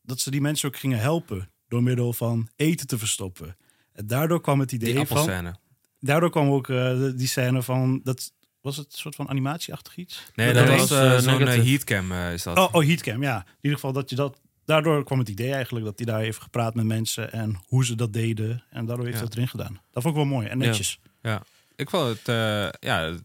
Dat 0.03 0.21
ze 0.21 0.31
die 0.31 0.41
mensen 0.41 0.69
ook 0.69 0.77
gingen 0.77 0.99
helpen 0.99 1.51
door 1.69 1.83
middel 1.83 2.13
van 2.13 2.49
eten 2.57 2.87
te 2.87 2.99
verstoppen. 2.99 3.57
En 3.93 4.07
daardoor 4.07 4.41
kwam 4.41 4.61
het 4.61 4.73
idee 4.73 4.95
Die 4.95 5.07
van... 5.07 5.57
Daardoor 6.01 6.31
kwam 6.31 6.49
ook 6.51 6.67
de- 6.67 7.13
die 7.17 7.27
scène 7.27 7.63
van... 7.63 8.01
Dat, 8.05 8.33
was 8.69 8.77
het 8.77 8.93
een 8.93 8.99
soort 8.99 9.15
van 9.15 9.29
animatieachtig 9.29 9.97
iets? 9.97 10.23
Nee, 10.35 10.53
Dat 10.53 10.67
dat 10.67 10.77
was, 10.79 10.91
was 10.91 10.99
eh, 10.99 11.15
eh, 11.17 11.23
zo'n 11.23 11.49
eh, 11.49 11.65
heatcam 11.65 12.13
is 12.13 12.43
dat. 12.43 12.59
Oh, 12.59 12.69
oh, 12.75 12.87
Heatcam, 12.87 13.23
ja. 13.23 13.37
In 13.37 13.55
ieder 13.61 13.79
geval 13.79 13.93
dat 13.93 14.11
je 14.11 14.17
dat... 14.17 14.41
Daardoor 14.65 15.05
kwam 15.05 15.19
het 15.19 15.29
idee 15.29 15.53
eigenlijk 15.53 15.85
dat 15.85 15.95
hij 15.99 16.07
daar 16.07 16.21
heeft 16.21 16.43
gepraat 16.43 16.75
met 16.75 16.85
mensen... 16.85 17.33
en 17.33 17.61
hoe 17.67 17.85
ze 17.85 17.95
dat 17.95 18.13
deden. 18.13 18.63
En 18.71 18.87
daardoor 18.87 19.05
heeft 19.07 19.17
Ja. 19.19 19.23
hij 19.23 19.29
dat 19.29 19.35
erin 19.37 19.49
gedaan. 19.49 19.81
Dat 19.93 20.03
vond 20.03 20.17
ik 20.17 20.21
wel 20.23 20.31
mooi 20.31 20.47
en 20.47 20.59
netjes. 20.59 21.01
Ja, 21.23 21.43
ik 21.77 21.91
vond 21.91 22.09
het, 22.09 22.29
eh, 22.29 22.69
ja, 22.81 23.01
het 23.03 23.23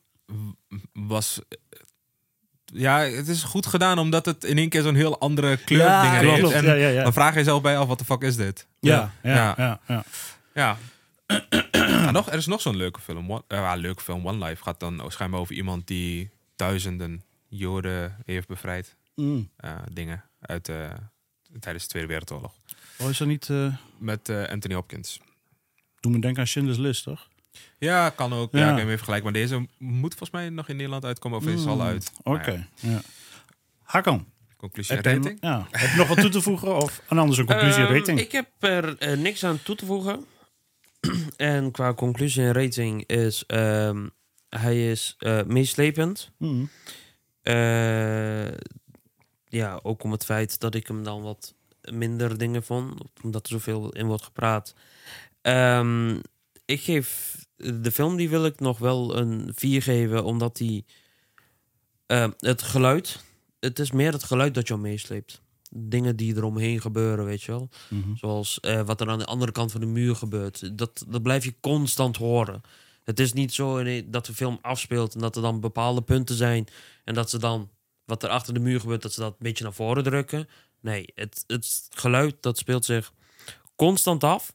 was... 0.94 1.40
Ja, 2.66 2.98
het 3.00 3.28
is 3.28 3.44
goed 3.44 3.66
gedaan 3.66 4.00
omdat 4.00 4.26
het 4.26 4.44
in 4.44 4.58
één 4.58 4.70
keer 4.70 4.82
zo'n 4.82 4.96
heel 4.96 5.20
andere 5.20 5.58
kleur 5.58 5.80
Ja, 5.80 6.02
dingen 6.02 6.20
klopt, 6.20 6.36
heeft. 6.38 6.50
klopt. 6.50 6.56
En 6.56 6.66
Ja, 6.66 6.88
ja, 6.88 6.94
ja. 6.94 7.04
dan 7.04 7.14
vraag 7.14 7.32
je 7.34 7.38
jezelf 7.40 7.62
bij 7.62 7.78
af, 7.78 7.88
wat 7.88 8.00
de 8.00 8.06
fuck 8.06 8.22
is 8.22 8.36
dit? 8.36 8.68
Ja, 8.80 9.14
ja, 9.24 9.54
Ja. 9.88 10.04
ja. 10.54 10.78
Ja, 11.72 12.12
nog, 12.12 12.28
er 12.28 12.38
is 12.38 12.46
nog 12.46 12.62
zo'n 12.62 12.76
leuke 12.76 13.00
film. 13.02 13.32
One, 13.32 13.44
eh, 13.48 13.58
ja, 13.58 13.76
leuke 13.76 14.02
film. 14.04 14.28
One 14.28 14.46
Life 14.46 14.64
gaat 14.64 14.80
dan 14.80 15.04
schijnbaar 15.12 15.40
over 15.40 15.56
iemand 15.56 15.88
die 15.88 16.30
duizenden 16.56 17.24
Joden 17.48 18.16
heeft 18.26 18.48
bevrijd. 18.48 18.96
Mm. 19.16 19.50
Eh, 19.58 19.76
dingen 19.92 20.24
uit, 20.40 20.70
eh, 20.70 20.92
tijdens 21.60 21.84
de 21.84 21.90
Tweede 21.90 22.08
Wereldoorlog. 22.08 22.54
Oh, 22.98 23.10
is 23.10 23.18
dat 23.18 23.28
niet... 23.28 23.50
Met 23.98 24.30
eh, 24.30 24.44
Anthony 24.50 24.74
Hopkins. 24.74 25.20
doe 26.00 26.12
me 26.12 26.20
denken 26.20 26.42
aan 26.42 26.48
Schindler's 26.48 26.78
List, 26.78 27.04
toch? 27.04 27.28
Ja, 27.78 28.10
kan 28.10 28.34
ook. 28.34 28.52
Ja. 28.52 28.60
Ja. 28.60 28.72
ik 28.72 28.78
heb 28.78 28.88
even 28.88 29.04
gelijk. 29.06 29.24
Maar 29.24 29.34
deze 29.34 29.68
moet 29.78 30.10
volgens 30.16 30.32
mij 30.32 30.50
nog 30.50 30.70
in 30.70 30.76
Nederland 30.76 31.06
uitkomen. 31.06 31.38
Of 31.38 31.46
is 31.46 31.66
al 31.66 31.82
uit. 31.82 32.12
Mm. 32.24 32.34
Oké, 32.34 32.68
ja, 32.76 32.90
ja. 32.90 33.02
Hakan, 33.84 34.28
conclusie 34.58 34.96
en 34.98 35.04
heb 35.04 35.14
je, 35.14 35.20
rating? 35.20 35.38
ja, 35.42 35.68
heb 35.72 35.90
je 35.90 35.98
nog 35.98 36.08
wat 36.08 36.18
toe 36.18 36.30
te 36.30 36.42
voegen? 36.42 36.76
Of 36.76 37.02
en 37.10 37.18
anders 37.18 37.38
een 37.40 37.46
conclusie 37.46 37.82
en 37.82 37.88
Ehm, 37.88 37.98
rating? 37.98 38.20
Ik 38.20 38.32
heb 38.32 38.48
er 38.60 39.18
niks 39.18 39.44
aan 39.44 39.62
toe 39.64 39.76
te 39.76 39.86
voegen. 39.86 40.26
en 41.36 41.72
qua 41.72 41.94
conclusie 41.94 42.44
en 42.44 42.52
rating 42.54 43.06
is... 43.06 43.46
ehm, 43.46 44.08
hij 44.50 44.92
is 44.92 45.16
eh, 45.18 45.44
meeslepend. 45.44 46.32
Mhm. 46.38 46.66
Eh, 47.42 48.52
ja, 49.46 49.80
ook 49.84 50.04
om 50.04 50.12
het 50.12 50.26
feit 50.26 50.60
dat 50.60 50.76
ik 50.76 50.88
hem 50.88 51.04
dan 51.04 51.22
wat 51.22 51.54
minder 51.92 52.38
dingen 52.38 52.64
vond. 52.64 53.02
Omdat 53.24 53.44
er 53.46 53.52
zoveel 53.52 53.90
in 53.92 54.08
wordt 54.08 54.24
gepraat. 54.24 54.76
Ehm, 55.42 56.20
ik 56.66 56.82
geef 56.82 57.36
de 57.56 57.92
film, 57.92 58.16
die 58.16 58.30
wil 58.30 58.46
ik 58.46 58.60
nog 58.60 58.78
wel 58.78 59.18
een 59.18 59.52
4 59.56 59.82
geven. 59.82 60.24
Omdat 60.24 60.58
die... 60.58 60.86
eh, 62.06 62.30
het 62.38 62.62
geluid... 62.62 63.24
Het 63.60 63.80
is 63.80 63.92
meer 63.92 64.12
het 64.12 64.24
geluid 64.24 64.54
dat 64.54 64.68
jou 64.68 64.80
meesleept. 64.80 65.42
Dingen 65.76 66.16
die 66.16 66.36
eromheen 66.36 66.82
gebeuren, 66.82 67.26
weet 67.26 67.42
je 67.42 67.52
wel. 67.52 67.70
Mhm. 67.88 68.16
Zoals 68.16 68.60
eh, 68.60 68.82
wat 68.82 69.02
er 69.02 69.10
aan 69.10 69.20
de 69.20 69.26
andere 69.26 69.52
kant 69.52 69.72
van 69.72 69.82
de 69.82 69.88
muur 69.88 70.16
gebeurt. 70.16 70.78
Dat, 70.78 71.06
dat 71.08 71.22
blijf 71.22 71.44
je 71.44 71.56
constant 71.60 72.18
horen. 72.18 72.62
Het 73.04 73.20
is 73.20 73.34
niet 73.34 73.54
zo 73.54 73.84
dat 74.06 74.26
de 74.26 74.34
film 74.34 74.58
afspeelt 74.62 75.14
en 75.14 75.20
dat 75.20 75.36
er 75.36 75.42
dan 75.42 75.60
bepaalde 75.60 76.02
punten 76.02 76.36
zijn. 76.36 76.68
En 77.04 77.14
dat 77.14 77.30
ze 77.30 77.38
dan, 77.38 77.70
wat 78.06 78.24
er 78.24 78.30
achter 78.30 78.54
de 78.54 78.60
muur 78.60 78.80
gebeurt, 78.80 79.02
dat 79.02 79.14
ze 79.14 79.20
dat 79.20 79.32
een 79.32 79.38
beetje 79.40 79.64
naar 79.64 79.74
voren 79.74 80.04
drukken. 80.04 80.48
Nee, 80.80 81.06
het, 81.16 81.44
het 81.48 81.88
geluid 81.90 82.36
dat 82.40 82.58
speelt 82.58 82.86
zich 82.86 83.14
constant 83.76 84.24
af. 84.24 84.54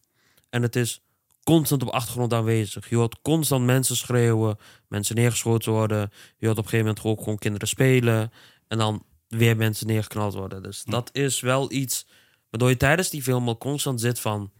En 0.50 0.62
het 0.62 0.76
is 0.76 1.02
constant 1.44 1.82
op 1.82 1.88
achtergrond 1.88 2.32
aanwezig. 2.32 2.88
Je 2.88 2.96
hoort 2.96 3.22
constant 3.22 3.64
mensen 3.64 3.96
schreeuwen, 3.96 4.58
mensen 4.88 5.14
neergeschoten 5.14 5.72
worden. 5.72 6.10
Je 6.36 6.46
hoort 6.46 6.58
op 6.58 6.64
een 6.64 6.70
gegeven 6.70 6.86
moment 6.86 7.04
ook 7.04 7.18
gewoon 7.18 7.38
kinderen 7.38 7.68
spelen. 7.68 8.32
En 8.68 8.78
dan 8.78 9.02
weer 9.29 9.57
mensen 9.57 9.87
neergeknald 9.87 10.35
worden. 10.35 10.62
Dus 10.62 10.83
dat 10.85 11.11
is 11.12 11.41
wel 11.41 11.72
iets 11.72 12.07
waardoor 12.51 12.68
je 12.68 12.76
tijdens 12.76 13.11
die 13.11 13.22
film 13.22 13.49
al 13.49 13.59
constant 13.59 14.01
zit 14.01 14.20
van... 14.20 14.51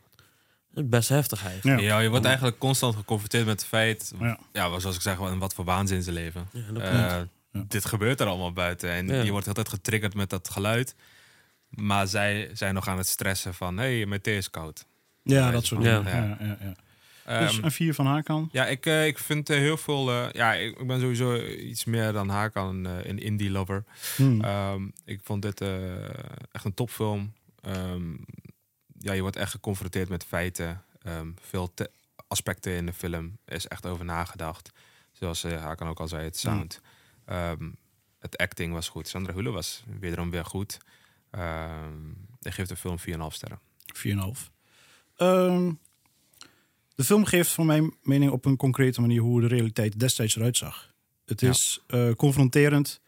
best 0.71 1.09
heftig 1.09 1.45
eigenlijk. 1.47 1.81
Ja. 1.81 1.87
Ja, 1.87 1.99
je 1.99 2.09
wordt 2.09 2.25
eigenlijk 2.25 2.59
constant 2.59 2.97
geconfronteerd 2.97 3.47
met 3.47 3.61
het 3.61 3.69
feit, 3.69 4.13
Ja. 4.21 4.39
ja. 4.53 4.79
zoals 4.79 4.97
ik 4.97 5.03
zeg, 5.03 5.17
wat 5.17 5.55
voor 5.55 5.65
waanzin 5.65 6.03
ze 6.03 6.13
leven. 6.13 6.49
Ja, 6.53 6.81
Eh. 6.81 7.21
Dit 7.69 7.85
gebeurt 7.85 8.21
er 8.21 8.27
allemaal 8.27 8.53
buiten 8.53 8.91
en 8.91 9.07
Ja. 9.09 9.23
je 9.23 9.31
wordt 9.31 9.49
altijd 9.49 9.69
getriggerd 9.69 10.15
met 10.15 10.31
dat 10.31 10.51
geluid. 10.51 10.95
Maar 11.69 12.07
zij 12.07 12.51
zijn 12.53 12.75
nog 12.75 12.89
aan 12.89 12.97
het 12.99 13.07
stressen 13.09 13.55
van, 13.55 13.79
hé, 13.79 13.97
hey, 13.97 14.07
mijn 14.07 14.21
thee 14.21 14.37
is 14.37 14.51
koud. 14.51 14.85
Ja, 15.23 15.51
dat 15.51 15.65
soort 15.65 15.83
dingen. 15.83 16.05
Ja. 16.05 16.37
Ja, 16.41 16.57
ja, 16.61 16.75
Dus 17.29 17.57
een 17.63 17.71
4 17.71 17.95
van 17.95 18.07
Hakan. 18.07 18.49
ja, 18.53 18.67
ik, 18.67 18.87
eh, 18.87 19.07
ik 19.07 19.19
vind 19.19 19.51
eh, 19.51 19.57
heel 19.59 19.77
veel... 19.77 20.11
eh, 20.11 20.31
ja, 20.33 20.55
ik, 20.55 20.87
ben 20.87 21.01
sowieso 21.01 21.45
iets 21.47 21.85
meer 21.85 22.13
dan 22.13 22.29
Hakan 22.29 22.87
eh, 22.87 23.05
een 23.05 23.19
indie 23.19 23.51
lover. 23.51 23.85
Hmm. 24.17 24.41
Ehm, 24.41 24.89
ik 25.05 25.21
vond 25.23 25.43
dit 25.43 25.61
echt 26.53 26.65
een 26.65 26.75
topfilm. 26.75 27.33
Ehm, 27.61 28.13
ja, 28.99 29.13
je 29.13 29.21
wordt 29.21 29.37
echt 29.37 29.51
geconfronteerd 29.51 30.09
met 30.09 30.25
feiten. 30.25 30.83
Veel 31.41 31.75
te- 31.75 31.91
aspecten 32.29 32.73
in 32.73 32.87
de 32.87 32.93
film 32.93 33.39
is 33.47 33.67
echt 33.67 33.87
over 33.87 34.05
nagedacht. 34.05 34.71
Zoals 35.13 35.45
uh, 35.45 35.63
Hakan 35.63 35.89
ook 35.89 36.01
al 36.01 36.09
zei, 36.09 36.25
het 36.25 36.39
sound. 36.39 36.81
Het 38.19 38.37
acting 38.37 38.73
was 38.73 38.89
goed. 38.89 39.09
Sandra 39.09 39.33
Hüller 39.35 39.53
was 39.53 39.85
wederom 40.01 40.31
weer 40.31 40.45
goed. 40.45 40.79
Ehm 41.31 42.11
ik 42.43 42.53
geef 42.55 42.67
de 42.67 42.77
film 42.77 42.97
4,5 42.99 43.05
sterren. 43.29 43.61
4,5. 43.95 44.51
Ehm, 45.17 45.73
de 46.99 47.05
film 47.05 47.25
geeft 47.25 47.51
van 47.51 47.67
mijn 47.67 47.95
mening 48.03 48.31
op 48.31 48.45
een 48.45 48.57
concrete 48.57 49.01
manier 49.01 49.21
hoe 49.21 49.41
de 49.41 49.47
realiteit 49.47 50.01
destijds 50.01 50.37
eruit 50.37 50.57
zag. 50.57 50.93
Het 51.27 51.41
Ja. 51.41 51.49
is 51.49 51.81
eh, 51.87 52.11
confronterend. 52.13 53.01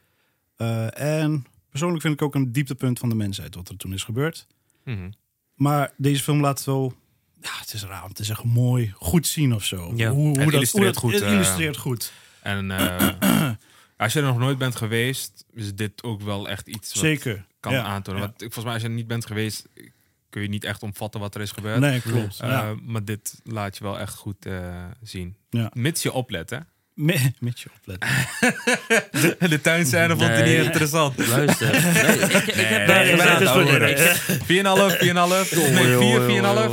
eh, 0.56 1.00
en 1.22 1.46
persoonlijk 1.70 2.02
vind 2.02 2.14
ik 2.14 2.22
ook 2.22 2.34
een 2.34 2.52
dieptepunt 2.52 2.98
van 2.98 3.08
de 3.08 3.14
mensheid 3.14 3.54
wat 3.54 3.68
er 3.68 3.76
toen 3.76 3.92
is 3.92 4.04
gebeurd. 4.04 4.46
Mhm. 4.84 5.10
Maar 5.54 5.92
deze 5.96 6.22
film 6.22 6.40
laat 6.40 6.64
wel. 6.64 6.94
Ja, 7.40 7.50
het 7.60 7.72
is 7.72 7.84
raar 7.84 8.04
om 8.04 8.12
te 8.12 8.24
zeggen 8.24 8.48
mooi, 8.48 8.92
goed 8.96 9.26
zien 9.26 9.54
of 9.54 9.64
zo. 9.64 9.92
Ja. 9.96 10.10
Hoe, 10.10 10.18
hoe 10.20 10.36
Het 10.38 10.44
dat, 10.44 10.52
illustreert 10.54 10.72
hoe 10.72 10.84
dat- 10.84 10.96
goed, 10.96 11.12
Het 11.12 11.22
eh, 11.22 11.32
illustreert 11.32 11.76
goed. 11.76 12.12
En 12.42 12.70
als 13.96 14.12
je 14.12 14.18
er 14.20 14.26
nog 14.26 14.38
nooit 14.38 14.58
bent 14.58 14.76
geweest, 14.76 15.44
is 15.52 15.74
dit 15.74 16.02
ook 16.02 16.20
wel 16.22 16.48
echt 16.48 16.68
iets 16.68 16.92
wat 16.94 17.02
Zeker. 17.02 17.46
kan 17.60 17.72
ja. 17.72 17.82
aantonen. 17.82 18.20
Want 18.20 18.32
ik- 18.32 18.52
volgens 18.52 18.64
mij 18.64 18.72
als 18.72 18.82
je 18.82 18.88
er 18.88 18.94
niet 18.94 19.06
bent 19.06 19.26
geweest, 19.26 19.68
kun 20.30 20.42
je 20.42 20.48
niet 20.48 20.64
echt 20.64 20.82
omvatten 20.82 21.20
wat 21.20 21.34
er 21.34 21.40
is 21.40 21.50
gebeurd. 21.50 21.80
Nee, 21.80 22.00
klopt. 22.00 22.40
Eh, 22.40 22.48
ja. 22.48 22.74
Maar 22.82 23.04
dit 23.04 23.40
laat 23.44 23.76
je 23.76 23.84
wel 23.84 23.98
echt 23.98 24.14
goed 24.14 24.46
eh, 24.46 24.84
zien. 25.02 25.36
Ja. 25.50 25.70
Mits 25.72 26.02
je 26.02 26.12
oplet, 26.12 26.50
hè? 26.50 26.58
Me- 26.94 27.32
Met 27.38 27.60
je 27.60 27.68
opletten. 27.78 28.08
De 29.50 29.60
tuinscène 29.62 30.08
vond 30.16 30.20
hij 30.28 30.42
Nee. 30.42 30.56
niet 30.56 30.66
interessant. 30.66 31.18
Luister. 31.28 31.70
Nee, 31.70 32.02
ik, 32.18 32.32
ik 32.32 32.54
heb 32.54 32.56
Nee, 32.56 32.86
daar 32.86 33.04
nee, 33.04 33.14
nee, 33.16 33.26
dat 33.26 33.40
is 33.40 33.48
hoor. 33.48 33.66
voor- 33.66 33.82
Ik- 33.82 34.42
4,5, 34.46 34.46
4,5. 34.46 35.52
Nee, 35.72 35.96
4, 35.96 36.20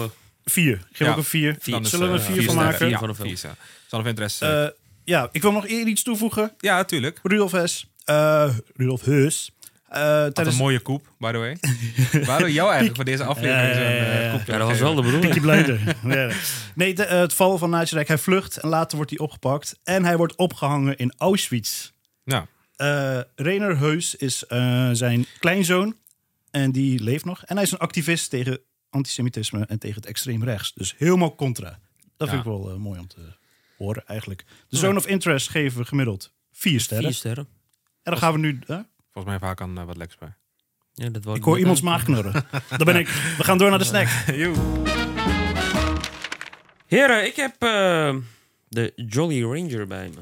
4,5. 0.10 0.14
Vier. 0.46 0.74
Ik 0.74 0.82
geef 0.92 1.08
Ja. 1.08 1.12
ook 1.12 1.18
een 1.18 1.24
vier. 1.24 1.58
Dan 1.64 1.82
is, 1.82 1.90
Zullen 1.90 2.08
we 2.12 2.14
eh, 2.14 2.20
er 2.20 2.26
vier 2.26 2.36
vier 2.36 2.46
van 2.46 2.54
sterren. 2.54 2.72
maken? 2.72 2.90
Ja, 2.90 2.98
van 3.00 3.08
de 3.08 3.16
film. 3.16 3.28
vier 3.28 3.38
sterren. 3.38 3.58
Son 3.88 4.00
of 4.00 4.06
Interest. 4.06 4.42
eh, 4.42 4.64
Eh, 4.64 4.70
ja, 5.04 5.30
ik 5.32 5.42
wil 5.42 5.52
nog 5.52 5.68
eer 5.68 5.88
iets 5.88 6.04
toevoegen. 6.04 6.54
ja, 6.60 6.76
natuurlijk. 6.76 7.20
Rudolf 7.24 7.52
Hess. 7.52 7.88
eh, 8.06 8.50
Rudolf 8.76 9.02
Heus. 9.02 9.52
Eh, 9.90 10.02
Wat 10.02 10.36
tijdens 10.36 10.56
een 10.56 10.62
mooie 10.62 10.80
koep, 10.80 11.12
by 11.18 11.32
the 11.32 11.38
way. 11.38 11.58
Waarom 12.24 12.50
jou 12.50 12.66
eigenlijk 12.68 12.96
voor 12.96 13.06
deze 13.06 13.24
aflevering 13.34 13.76
zo'n 13.76 13.84
eh, 13.84 14.32
koep 14.32 14.48
Ja, 14.48 14.58
dat 14.58 14.68
was 14.68 14.80
wel 14.80 14.96
de 14.96 15.02
bedoeling. 15.02 15.36
Ja. 16.04 16.30
Nee, 16.76 16.94
de, 16.94 17.04
eh, 17.04 17.20
het 17.20 17.34
val 17.34 17.58
van 17.58 17.70
Nazireich. 17.70 18.08
Hij 18.08 18.18
vlucht 18.18 18.58
en 18.58 18.70
later 18.70 18.96
wordt 18.96 19.12
hij 19.12 19.20
opgepakt. 19.20 19.80
En 19.84 20.06
hij 20.06 20.18
wordt 20.18 20.36
opgehangen 20.36 20.98
in 20.98 21.14
Auschwitz. 21.18 21.92
Ja. 22.24 22.48
Eh 22.76 23.20
Rainer 23.36 23.78
Heus 23.78 24.16
is 24.16 24.46
eh, 24.46 24.90
zijn 24.92 25.26
kleinzoon. 25.40 25.96
En 26.52 26.72
die 26.72 27.04
leeft 27.04 27.26
nog. 27.26 27.44
En 27.46 27.56
hij 27.56 27.66
is 27.66 27.72
een 27.72 27.78
activist 27.78 28.30
tegen 28.30 28.60
antisemitisme 28.90 29.66
en 29.66 29.80
tegen 29.80 29.96
het 29.96 30.06
extreem 30.06 30.44
rechts. 30.44 30.74
Dus 30.74 30.96
helemaal 30.98 31.36
contra. 31.36 31.80
Dat 32.18 32.30
vind 32.30 32.40
ik 32.40 32.48
wel 32.48 32.70
eh, 32.70 32.76
mooi 32.76 33.00
om 33.00 33.08
te 33.08 33.18
horen 33.78 34.04
eigenlijk. 34.06 34.46
De 34.70 34.78
Zone 34.78 34.98
of 34.98 35.08
Interest 35.08 35.50
geven 35.50 35.80
we 35.80 35.86
gemiddeld 35.86 36.34
vier 36.52 36.80
sterren. 36.80 37.06
Vier 37.06 37.16
sterren. 37.16 37.48
En 38.04 38.12
dan 38.12 38.18
gaan 38.18 38.34
we 38.34 38.40
nu... 38.40 38.60
Volgens 39.18 39.40
mij 39.40 39.48
vaak 39.50 39.62
aan 39.62 39.78
eh, 39.78 39.84
wat 39.86 39.98
lekkers 39.98 40.20
bij. 40.20 40.34
Ja, 40.94 41.10
dat 41.10 41.36
Ik 41.36 41.44
hoor 41.44 41.60
iemands 41.60 41.82
maag 41.82 42.04
knorren. 42.04 42.32
Daar 42.78 42.86
ben 42.86 42.96
ik. 42.96 43.08
We 43.38 43.44
gaan 43.44 43.58
door 43.58 43.70
naar 43.70 43.80
de 43.80 43.86
snack. 43.86 44.08
Heren, 46.88 47.26
ik 47.26 47.36
heb 47.36 47.56
eh, 47.60 48.16
de 48.70 48.94
Jolly 48.96 49.44
Ranger 49.44 49.88
bij 49.88 50.10
me. 50.10 50.20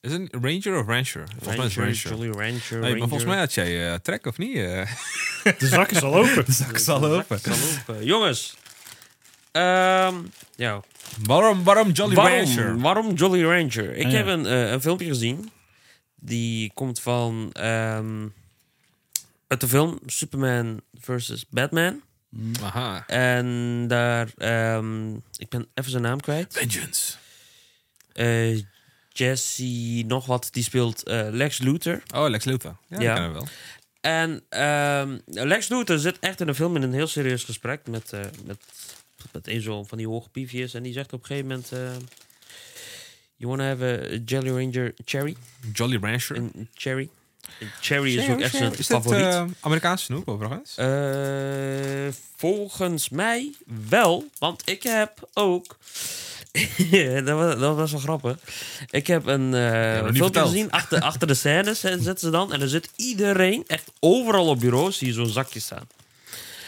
Is 0.00 0.12
het 0.12 0.20
een 0.32 0.40
Ranger 0.42 0.80
of 0.80 0.86
Rancher? 0.86 1.24
Volgens 1.38 1.56
mij 1.56 1.66
is 1.66 1.74
het 1.74 1.74
Ranger, 1.74 1.84
Rancher. 1.84 2.10
Jolly 2.10 2.28
Ranger, 2.28 2.60
Hey, 2.70 2.78
Ranger. 2.80 2.98
maar 2.98 3.08
volgens 3.08 3.28
mij 3.30 3.38
had 3.38 3.54
jij 3.54 3.92
eh 3.92 3.94
trek 3.98 4.26
of 4.26 4.38
niet? 4.38 4.54
De 5.58 5.66
zak 5.66 5.90
is 5.90 6.02
al 6.02 6.14
open. 6.14 6.44
de 6.44 6.52
zak 6.52 6.76
is 6.76 6.88
al 6.88 7.04
open. 7.04 7.38
Jongens. 8.04 8.56
Ehm, 9.52 10.14
ja. 10.56 10.80
Waarom, 11.22 11.64
waarom 11.64 11.90
Jolly 11.90 12.14
Rancher? 12.14 12.62
Waarom, 12.64 12.80
waarom 12.82 13.14
Jolly 13.14 13.42
Ranger? 13.44 13.94
Ik 13.96 14.04
Ah, 14.04 14.10
ja. 14.10 14.16
heb 14.16 14.26
een, 14.26 14.52
een 14.72 14.80
filmpje 14.80 15.06
gezien. 15.06 15.50
Die 16.20 16.70
komt 16.74 17.00
van... 17.00 17.50
ehm, 17.52 18.26
uit 19.46 19.60
de 19.60 19.68
film 19.68 19.98
Superman 20.06 20.80
vs. 21.00 21.44
Batman. 21.48 22.02
Aha. 22.62 23.06
En 23.06 23.84
daar... 23.88 24.30
ehm, 24.36 25.14
ik 25.14 25.48
ben 25.48 25.66
even 25.74 25.90
zijn 25.90 26.02
naam 26.02 26.20
kwijt. 26.20 26.52
Vengeance. 26.54 27.16
Eh, 28.12 28.62
Jesse 29.12 30.02
nog 30.06 30.26
wat. 30.26 30.48
Die 30.52 30.62
speelt 30.62 31.02
eh, 31.02 31.26
Lex 31.30 31.58
Luthor. 31.58 32.02
Oh, 32.14 32.28
Lex 32.28 32.44
Luthor. 32.44 32.76
Ja, 32.88 33.00
Ja. 33.00 33.14
dat 33.14 33.14
kennen 33.14 33.32
we 33.32 33.38
wel. 33.38 33.48
En 34.00 34.42
ehm, 34.48 35.18
Lex 35.46 35.68
Luthor 35.68 35.98
zit 35.98 36.18
echt 36.18 36.40
in 36.40 36.48
een 36.48 36.54
film 36.54 36.76
in 36.76 36.82
een 36.82 36.92
heel 36.92 37.06
serieus 37.06 37.44
gesprek 37.44 37.86
met, 37.86 38.12
eh, 38.12 38.20
met, 38.44 38.58
met 39.32 39.48
een 39.48 39.60
zo 39.60 39.82
van 39.84 39.98
die 39.98 40.08
hoge 40.08 40.28
piefjes. 40.28 40.74
En 40.74 40.82
die 40.82 40.92
zegt 40.92 41.12
op 41.12 41.20
een 41.20 41.26
gegeven 41.26 41.48
moment... 41.48 41.72
eh 43.40 43.46
you 43.46 43.48
wanna 43.48 43.64
have 43.64 43.82
a 43.84 44.18
Jelly 44.24 44.50
Ranger 44.50 44.94
Cherry? 45.04 45.36
Jolly 45.72 45.98
Rancher. 46.00 46.36
Een 46.36 46.68
cherry. 46.74 47.08
Cherry 47.80 48.18
is 48.18 48.28
ook 48.28 48.40
echt 48.40 48.56
zijn 48.56 48.70
Is 48.70 48.76
dit 48.76 48.86
favoriet. 48.86 49.24
eh, 49.24 49.44
Amerikaanse 49.60 50.04
snoep 50.04 50.28
overigens? 50.28 50.74
Eh, 50.76 52.12
volgens 52.36 53.08
mij 53.08 53.52
wel, 53.88 54.24
want 54.38 54.62
ik 54.68 54.82
heb 54.82 55.28
ook. 55.34 55.76
dat, 57.24 57.36
was, 57.38 57.58
dat 57.58 57.76
was 57.76 57.90
wel 57.90 58.00
grappig. 58.00 58.36
Ik 58.90 59.06
heb 59.06 59.26
een 59.26 59.54
eh 59.54 59.96
nog 60.02 60.06
niet 60.06 60.16
filmpje 60.16 60.40
gezien. 60.40 60.70
Achter, 60.70 61.00
achter 61.00 61.26
de 61.26 61.34
scènes 61.34 61.80
zitten 61.80 62.18
ze 62.18 62.30
dan. 62.30 62.52
En 62.52 62.60
er 62.60 62.68
zit 62.68 62.90
iedereen, 62.96 63.64
echt 63.66 63.90
overal 64.00 64.46
op 64.46 64.60
bureaus, 64.60 64.98
zie 64.98 65.06
je 65.06 65.12
zo'n 65.12 65.26
zakje 65.26 65.60
staan. 65.60 65.88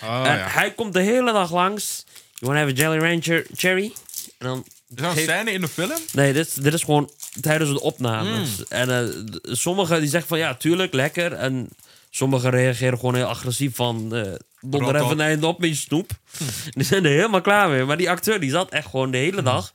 oh, 0.03 0.27
en 0.27 0.37
ja. 0.37 0.47
hij 0.49 0.73
komt 0.73 0.93
de 0.93 1.01
hele 1.01 1.33
dag 1.33 1.53
langs. 1.53 2.05
You 2.35 2.53
wanna 2.53 2.67
have 2.67 2.73
a 2.73 2.83
Jelly 2.83 2.99
Rancher 2.99 3.47
cherry? 3.55 3.93
En 4.39 4.47
dan 4.47 4.65
Is 4.65 4.82
er 4.97 5.05
een 5.05 5.17
scène 5.17 5.53
in 5.53 5.61
de 5.61 5.69
film? 5.69 5.99
Nee, 6.13 6.33
dit, 6.33 6.63
dit 6.63 6.75
is 6.75 6.83
gewoon 6.83 7.11
tijdens 7.41 7.71
de 7.71 7.81
opnames. 7.81 8.57
Mm. 8.59 8.65
En 8.69 8.91
eh, 8.91 9.09
sommigen 9.43 10.01
die 10.01 10.09
zeggen 10.09 10.29
van 10.29 10.39
ja, 10.39 10.55
tuurlijk, 10.55 10.93
lekker. 10.93 11.33
En 11.33 11.69
sommigen 12.11 12.51
reageren 12.51 12.99
gewoon 12.99 13.15
heel 13.15 13.27
agressief 13.27 13.75
van... 13.75 14.15
eh 14.17 14.33
donder 14.65 14.97
even 14.97 15.21
eind 15.21 15.45
op 15.45 15.59
met 15.59 15.69
je 15.69 15.75
snoep. 15.77 16.11
Die 16.77 16.85
zijn 16.85 17.05
er 17.05 17.11
helemaal 17.11 17.41
klaar 17.41 17.69
mee. 17.69 17.85
Maar 17.85 17.97
die 17.97 18.11
acteur 18.11 18.41
die 18.41 18.51
zat 18.51 18.71
echt 18.71 18.89
gewoon 18.89 19.11
de 19.11 19.17
hele 19.19 19.43
dag... 19.43 19.73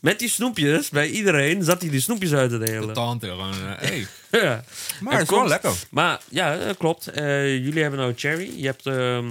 met 0.00 0.18
die 0.18 0.28
snoepjes, 0.28 0.88
bij 0.88 1.08
iedereen 1.08 1.64
zat 1.64 1.80
hij 1.80 1.90
die 1.90 2.00
snoepjes 2.00 2.32
uit 2.32 2.50
te 2.50 2.58
delen. 2.58 2.94
Tante 2.94 3.26
gewoon. 3.26 3.52
eh, 3.52 3.88
hey. 3.88 4.06
Ja. 4.42 4.64
Maar 5.00 5.12
En 5.12 5.18
het 5.18 5.30
is 5.30 5.36
wel 5.36 5.46
lekker. 5.48 5.72
Maar 5.90 6.20
ja, 6.28 6.58
klopt. 6.78 7.10
Jullie 7.14 7.82
hebben 7.82 8.00
nou 8.00 8.12
cherry. 8.16 8.52
Je 8.56 8.66
hebt 8.66 8.86
ehm, 8.86 9.26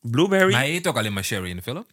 blueberry. 0.00 0.52
Maar 0.52 0.60
hij 0.60 0.74
eet 0.74 0.86
ook 0.86 0.96
alleen 0.96 1.12
maar 1.12 1.24
Sherry 1.24 1.50
in 1.50 1.56
de 1.56 1.62
film. 1.62 1.86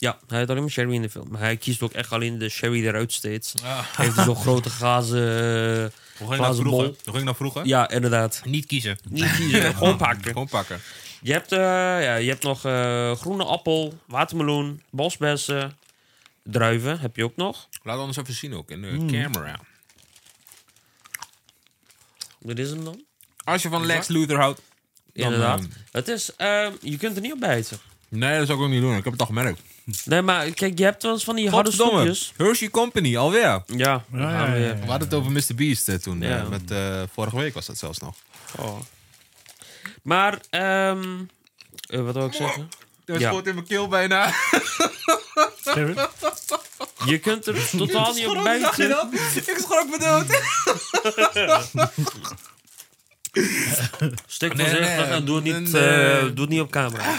Ja, 0.00 0.18
hij 0.26 0.38
heeft 0.38 0.50
alleen 0.50 0.62
maar 0.62 0.70
sherry 0.70 0.94
in 0.94 1.02
de 1.02 1.10
film. 1.10 1.28
Maar 1.30 1.40
hij 1.40 1.56
kiest 1.56 1.82
ook 1.82 1.92
echt 1.92 2.12
alleen 2.12 2.38
de 2.38 2.48
sherry 2.48 2.86
eruit 2.86 3.12
steeds. 3.12 3.52
Hij 3.62 4.04
heeft 4.04 4.16
zo'n 4.16 4.36
grote 4.46 4.70
glazen, 4.70 5.92
Hoe 6.18 6.28
ging 6.28 6.42
dat 6.42 6.56
vroeger? 6.56 6.70
bol. 6.86 6.96
Hoe 7.04 7.14
ging 7.14 7.24
dat 7.26 7.36
vroeger? 7.36 7.66
Ja, 7.66 7.88
inderdaad. 7.90 8.42
Niet 8.44 8.66
kiezen. 8.66 8.98
Niet 9.08 9.36
kiezen, 9.36 9.74
gewoon 9.76 9.96
pakken. 9.96 10.24
Gewoon 10.32 10.48
pakken. 10.48 10.80
Je 11.22 11.32
hebt, 11.32 11.52
eh, 11.52 11.58
ja, 11.58 12.14
je 12.16 12.28
hebt 12.28 12.42
nog 12.42 12.64
eh, 12.64 13.12
groene 13.16 13.44
appel, 13.44 13.98
watermeloen, 14.06 14.82
bosbessen, 14.90 15.78
druiven 16.42 17.00
heb 17.00 17.16
je 17.16 17.24
ook 17.24 17.36
nog. 17.36 17.68
Laat 17.82 17.98
ons 17.98 18.16
even 18.16 18.34
zien 18.34 18.54
ook 18.54 18.70
in 18.70 18.82
de 18.82 18.88
Mm. 18.88 19.10
camera. 19.10 19.60
Wat 22.38 22.58
is 22.58 22.70
hem 22.70 22.84
dan? 22.84 23.04
Als 23.44 23.62
je 23.62 23.68
van 23.68 23.86
Lex 23.86 24.08
Luthor 24.08 24.38
houdt. 24.38 24.60
dan, 25.12 25.24
Inderdaad. 25.24 25.60
eh, 25.60 25.66
het 25.90 26.08
is, 26.08 26.34
eh, 26.36 26.66
je 26.80 26.96
kunt 26.96 27.16
er 27.16 27.22
niet 27.22 27.32
op 27.32 27.40
bijten. 27.40 27.78
nee, 28.08 28.38
dat 28.38 28.46
zou 28.46 28.58
ik 28.58 28.64
ook 28.64 28.70
niet 28.70 28.80
doen. 28.80 28.96
Ik 28.96 29.04
heb 29.04 29.12
het 29.12 29.20
al 29.20 29.26
gemerkt. 29.26 29.60
Nee, 30.04 30.22
maar 30.22 30.50
kijk, 30.50 30.78
je 30.78 30.84
hebt 30.84 31.02
wel 31.02 31.12
eens 31.12 31.24
van 31.24 31.36
die 31.36 31.50
harde 31.50 31.70
snoepjes. 31.72 32.32
Hershey 32.36 32.68
Company, 32.70 33.16
alweer. 33.16 33.42
Ja, 33.42 33.64
we 33.66 33.76
Ja, 33.76 34.04
gaan 34.10 34.32
ja, 34.32 34.46
ja, 34.46 34.52
weer. 34.52 34.66
ja. 34.66 34.74
We 34.80 34.90
hadden 34.90 35.08
het 35.08 35.16
over 35.16 35.32
Mr. 35.32 35.54
Beast 35.54 35.88
eh, 35.88 35.94
toen. 35.94 36.20
Ja. 36.20 36.38
eh, 36.38 36.48
met, 36.48 36.70
eh, 36.70 37.02
vorige 37.12 37.36
week 37.36 37.54
was 37.54 37.66
dat 37.66 37.78
zelfs 37.78 37.98
nog. 37.98 38.14
Oh. 38.58 38.78
Maar, 40.02 40.38
ehm 40.50 41.04
eh, 41.88 42.00
wat 42.00 42.14
wil 42.14 42.26
ik 42.26 42.32
zeggen? 42.34 42.68
Dat 43.04 43.20
Ja. 43.20 43.28
schoot 43.30 43.46
in 43.46 43.54
mijn 43.54 43.66
keel 43.66 43.88
bijna. 43.88 44.32
Je 47.04 47.18
kunt 47.22 47.46
er 47.46 47.68
totaal 47.76 48.12
niet 48.14 48.26
op 48.26 48.42
bijten. 48.42 49.10
Ik 49.34 49.58
schrok 49.58 49.86
me 49.90 49.98
dood. 49.98 50.26
Stuk 54.26 54.54
Nee, 54.54 54.66
voorzichtig 54.66 54.96
nee, 55.06 55.14
en 55.14 55.24
doe 55.24 55.34
het, 55.34 55.44
niet, 55.44 55.72
nee. 55.72 55.82
eh, 55.82 56.20
doe 56.22 56.40
het 56.40 56.48
niet 56.48 56.60
op 56.60 56.70
camera. 56.70 57.14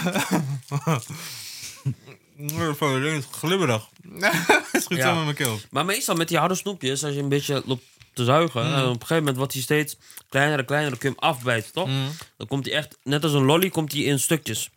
Het 2.46 3.02
is 3.02 3.24
glibberig. 3.30 3.88
Het 4.72 4.82
schiet 4.82 4.98
Ja. 4.98 5.12
zo 5.12 5.18
in 5.18 5.24
mijn 5.24 5.36
keel. 5.36 5.60
Maar 5.70 5.84
meestal 5.84 6.14
met 6.16 6.28
die 6.28 6.38
harde 6.38 6.54
snoepjes, 6.54 7.04
als 7.04 7.14
je 7.14 7.20
een 7.20 7.28
beetje 7.28 7.62
loopt 7.66 7.84
te 8.14 8.24
zuigen, 8.24 8.66
Mm. 8.66 8.72
en 8.74 8.80
op 8.82 8.86
een 8.88 8.92
gegeven 8.92 9.16
moment 9.16 9.36
wordt 9.36 9.52
hij 9.52 9.62
steeds 9.62 9.96
kleiner 10.28 10.58
en 10.58 10.64
kleiner, 10.64 10.90
dan 10.90 10.98
kun 10.98 11.08
je 11.10 11.16
hem 11.20 11.30
afbijten, 11.30 11.72
toch? 11.72 11.88
Mm. 11.88 12.08
Dan 12.36 12.46
komt 12.46 12.64
hij 12.66 12.74
echt, 12.74 12.98
net 13.02 13.22
als 13.24 13.32
een 13.32 13.44
lolly, 13.44 13.68
komt 13.68 13.92
hij 13.92 14.00
in 14.02 14.18
stukjes. 14.20 14.70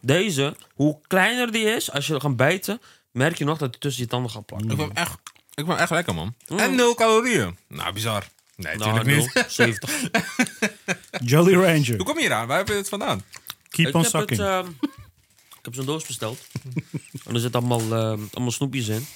Deze, 0.00 0.56
hoe 0.74 0.98
kleiner 1.06 1.52
die 1.52 1.64
is, 1.64 1.90
als 1.90 2.06
je 2.06 2.14
er 2.14 2.20
gaat 2.20 2.36
bijten, 2.36 2.80
merk 3.10 3.38
je 3.38 3.44
nog 3.44 3.58
dat 3.58 3.70
hij 3.70 3.78
tussen 3.80 4.02
je 4.02 4.08
tanden 4.08 4.30
gaat 4.30 4.46
plakken. 4.46 4.70
Ik 4.70 4.76
vond 4.76 4.88
hem 4.88 4.96
echt, 5.06 5.12
ik 5.54 5.64
vond 5.64 5.68
hem 5.68 5.76
echt 5.78 5.90
lekker, 5.90 6.14
man. 6.14 6.34
En 6.56 6.74
nul 6.74 6.94
calorieën. 6.94 7.56
Nou, 7.68 7.92
bizar. 7.92 8.24
Nee, 8.56 8.76
Nou, 8.76 8.92
natuurlijk 8.92 9.34
niet. 9.36 9.44
70. 9.52 9.90
Jolly 11.30 11.54
Ranger. 11.54 11.96
Hoe 11.96 12.04
kom 12.04 12.14
je 12.16 12.20
hier 12.20 12.32
aan? 12.32 12.46
Waar 12.46 12.58
heb 12.58 12.68
je 12.68 12.74
het 12.74 12.88
vandaan? 12.88 13.24
Keep 13.68 13.86
ik 13.88 13.94
on 13.94 14.02
heb, 14.02 14.12
het, 14.12 14.20
sucking. 14.36 14.74
Ik 15.64 15.74
heb 15.74 15.74
zo'n 15.74 15.84
doos 15.94 16.06
besteld. 16.06 16.38
en 17.26 17.34
er 17.34 17.40
zitten 17.40 17.60
allemaal, 17.60 17.80
ehm, 17.80 18.20
allemaal 18.32 18.50
snoepjes 18.52 18.88
in. 18.88 19.06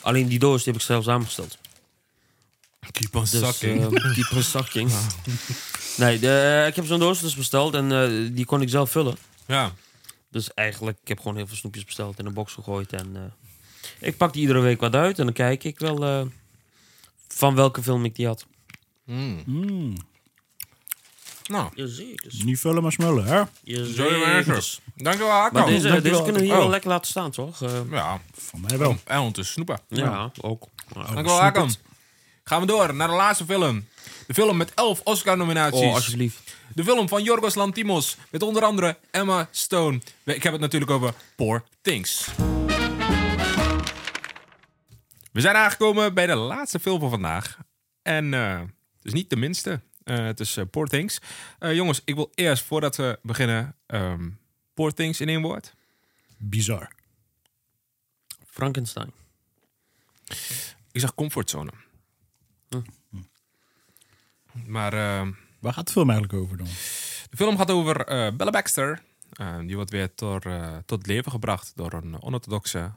Alleen 0.00 0.28
die 0.28 0.38
doos 0.38 0.62
die 0.62 0.72
heb 0.72 0.80
ik 0.82 0.86
zelf 0.88 1.04
samengesteld. 1.04 1.58
Keep 2.90 3.14
on 3.14 3.20
Dus, 3.30 3.30
sucking. 3.30 3.82
ehm, 3.82 4.12
keep 4.14 4.30
on 4.34 4.42
sucking. 4.42 4.90
Nee, 5.96 6.18
de, 6.18 6.64
ik 6.68 6.76
heb 6.76 6.86
zo'n 6.86 6.98
doos 6.98 7.20
dus 7.20 7.34
besteld 7.34 7.74
en 7.74 7.92
eh, 7.92 8.30
die 8.36 8.44
kon 8.44 8.62
ik 8.62 8.68
zelf 8.68 8.90
vullen. 8.90 9.16
ja. 9.46 9.74
Dus 10.30 10.54
eigenlijk, 10.54 10.98
ik 11.02 11.08
heb 11.08 11.18
gewoon 11.18 11.36
heel 11.36 11.46
veel 11.46 11.56
snoepjes 11.56 11.84
besteld 11.84 12.18
in 12.18 12.26
een 12.26 12.32
box 12.32 12.52
gegooid. 12.52 12.92
En 12.92 13.10
eh, 13.16 13.22
ik 14.08 14.16
pak 14.16 14.32
die 14.32 14.40
iedere 14.40 14.60
week 14.60 14.80
wat 14.80 14.94
uit 14.94 15.18
en 15.18 15.24
dan 15.24 15.34
kijk 15.34 15.64
ik 15.64 15.78
wel 15.78 16.04
eh, 16.04 16.26
van 17.28 17.54
welke 17.54 17.82
film 17.82 18.04
ik 18.04 18.16
die 18.16 18.26
had. 18.26 18.46
Mm. 19.04 19.42
Mm. 19.46 19.94
Nou, 21.50 21.70
Jazeker. 21.74 22.32
Niet 22.44 22.60
vullen 22.60 22.82
maar 22.82 22.92
smullen, 22.92 23.24
hè? 23.24 23.42
Jazeker. 23.62 24.78
Dankjewel, 24.96 25.30
Hakko. 25.30 25.58
Maar 25.58 25.66
deze, 25.66 25.88
dankjewel. 25.88 26.02
deze 26.12 26.22
kunnen 26.22 26.40
we 26.40 26.46
hier 26.46 26.52
Oh. 26.56 26.60
wel 26.60 26.70
lekker 26.70 26.88
laten 26.90 27.06
staan, 27.10 27.30
toch? 27.30 27.62
Eh, 27.62 27.70
Ja, 27.90 28.20
Van 28.32 28.60
mij 28.60 28.78
wel. 28.78 28.96
en 29.04 29.18
ondertussen 29.18 29.54
snoepen. 29.54 29.78
ja, 29.88 30.30
ook. 30.40 30.64
Ja. 30.94 31.02
Dankjewel, 31.02 31.40
Hakko. 31.40 31.66
Gaan 32.44 32.60
we 32.60 32.66
door 32.66 32.94
naar 32.94 33.08
de 33.08 33.14
laatste 33.14 33.44
film. 33.44 33.86
De 34.26 34.34
film 34.34 34.56
met 34.56 34.72
elf 34.74 35.00
Oscar-nominaties. 35.04 35.80
Oh, 35.80 35.94
alsjeblieft. 35.94 36.56
De 36.74 36.84
film 36.84 37.08
van 37.08 37.22
Yorgos 37.22 37.54
Lantimos. 37.54 38.16
Met 38.30 38.42
onder 38.42 38.62
andere 38.64 38.98
Emma 39.10 39.48
Stone. 39.50 40.00
Ik 40.24 40.42
heb 40.42 40.52
het 40.52 40.60
natuurlijk 40.60 40.90
over 40.90 41.14
Poor 41.36 41.64
Things. 41.82 42.26
We 45.32 45.40
zijn 45.40 45.56
aangekomen 45.56 46.14
bij 46.14 46.26
de 46.26 46.34
laatste 46.34 46.78
film 46.80 47.00
van 47.00 47.10
vandaag. 47.10 47.58
En 48.02 48.34
eh, 48.34 48.58
het 48.60 48.68
is 49.02 49.12
niet 49.12 49.30
de 49.30 49.36
minste. 49.36 49.80
Eh, 50.04 50.24
het 50.24 50.40
is 50.40 50.56
eh, 50.56 50.64
Poor 50.70 50.86
Things. 50.88 51.18
Eh, 51.58 51.74
jongens, 51.74 52.00
ik 52.04 52.14
wil 52.14 52.30
eerst, 52.34 52.64
voordat 52.64 52.96
we 52.96 53.18
beginnen... 53.22 53.74
ehm 53.86 54.28
Poor 54.74 54.92
Things 54.92 55.20
in 55.20 55.28
één 55.28 55.42
woord. 55.42 55.74
bizar? 56.36 56.88
Frankenstein. 58.46 59.12
Ik 60.92 61.00
zag 61.00 61.14
comfortzone. 61.14 61.70
Hm. 62.68 62.80
Maar 64.66 64.92
eh, 64.92 65.28
Waar 65.58 65.72
gaat 65.72 65.86
de 65.86 65.92
film 65.92 66.10
eigenlijk 66.10 66.42
over 66.42 66.56
dan? 66.56 66.66
de 67.30 67.36
film 67.36 67.56
gaat 67.56 67.70
over 67.70 68.06
eh, 68.06 68.32
Bella 68.36 68.50
Baxter. 68.50 69.02
Eh, 69.32 69.58
die 69.58 69.74
wordt 69.74 69.90
weer 69.90 70.14
tot, 70.14 70.46
tot 70.86 71.06
leven 71.06 71.30
gebracht 71.30 71.72
door 71.76 71.92
een 71.92 72.22
onorthodoxe 72.22 72.92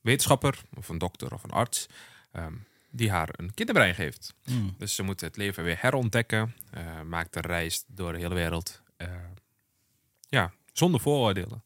wetenschapper, 0.00 0.62
of 0.74 0.88
een 0.88 0.98
dokter 0.98 1.32
of 1.32 1.42
een 1.42 1.50
arts, 1.50 1.86
ehm, 2.32 2.52
die 2.92 3.10
haar 3.10 3.28
een 3.32 3.54
kinderbrein 3.54 3.94
geeft. 3.94 4.34
Hmm. 4.44 4.74
Dus 4.78 4.94
ze 4.94 5.02
moet 5.02 5.20
het 5.20 5.36
leven 5.36 5.64
weer 5.64 5.76
herontdekken, 5.80 6.54
eh, 6.70 7.00
maakt 7.00 7.36
een 7.36 7.42
reis 7.42 7.84
door 7.86 8.12
de 8.12 8.18
hele 8.18 8.34
wereld. 8.34 8.80
eh, 8.96 9.08
ja, 10.28 10.52
zonder 10.72 11.00
vooroordelen. 11.00 11.62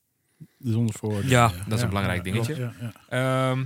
Zonder 0.58 0.94
vooroordelen. 0.94 1.30
Ja, 1.30 1.48
dat 1.48 1.78
is 1.78 1.82
een 1.82 1.88
belangrijk 1.88 2.24
dingetje. 2.24 2.54
Ja, 2.54 2.74
ja. 3.10 3.56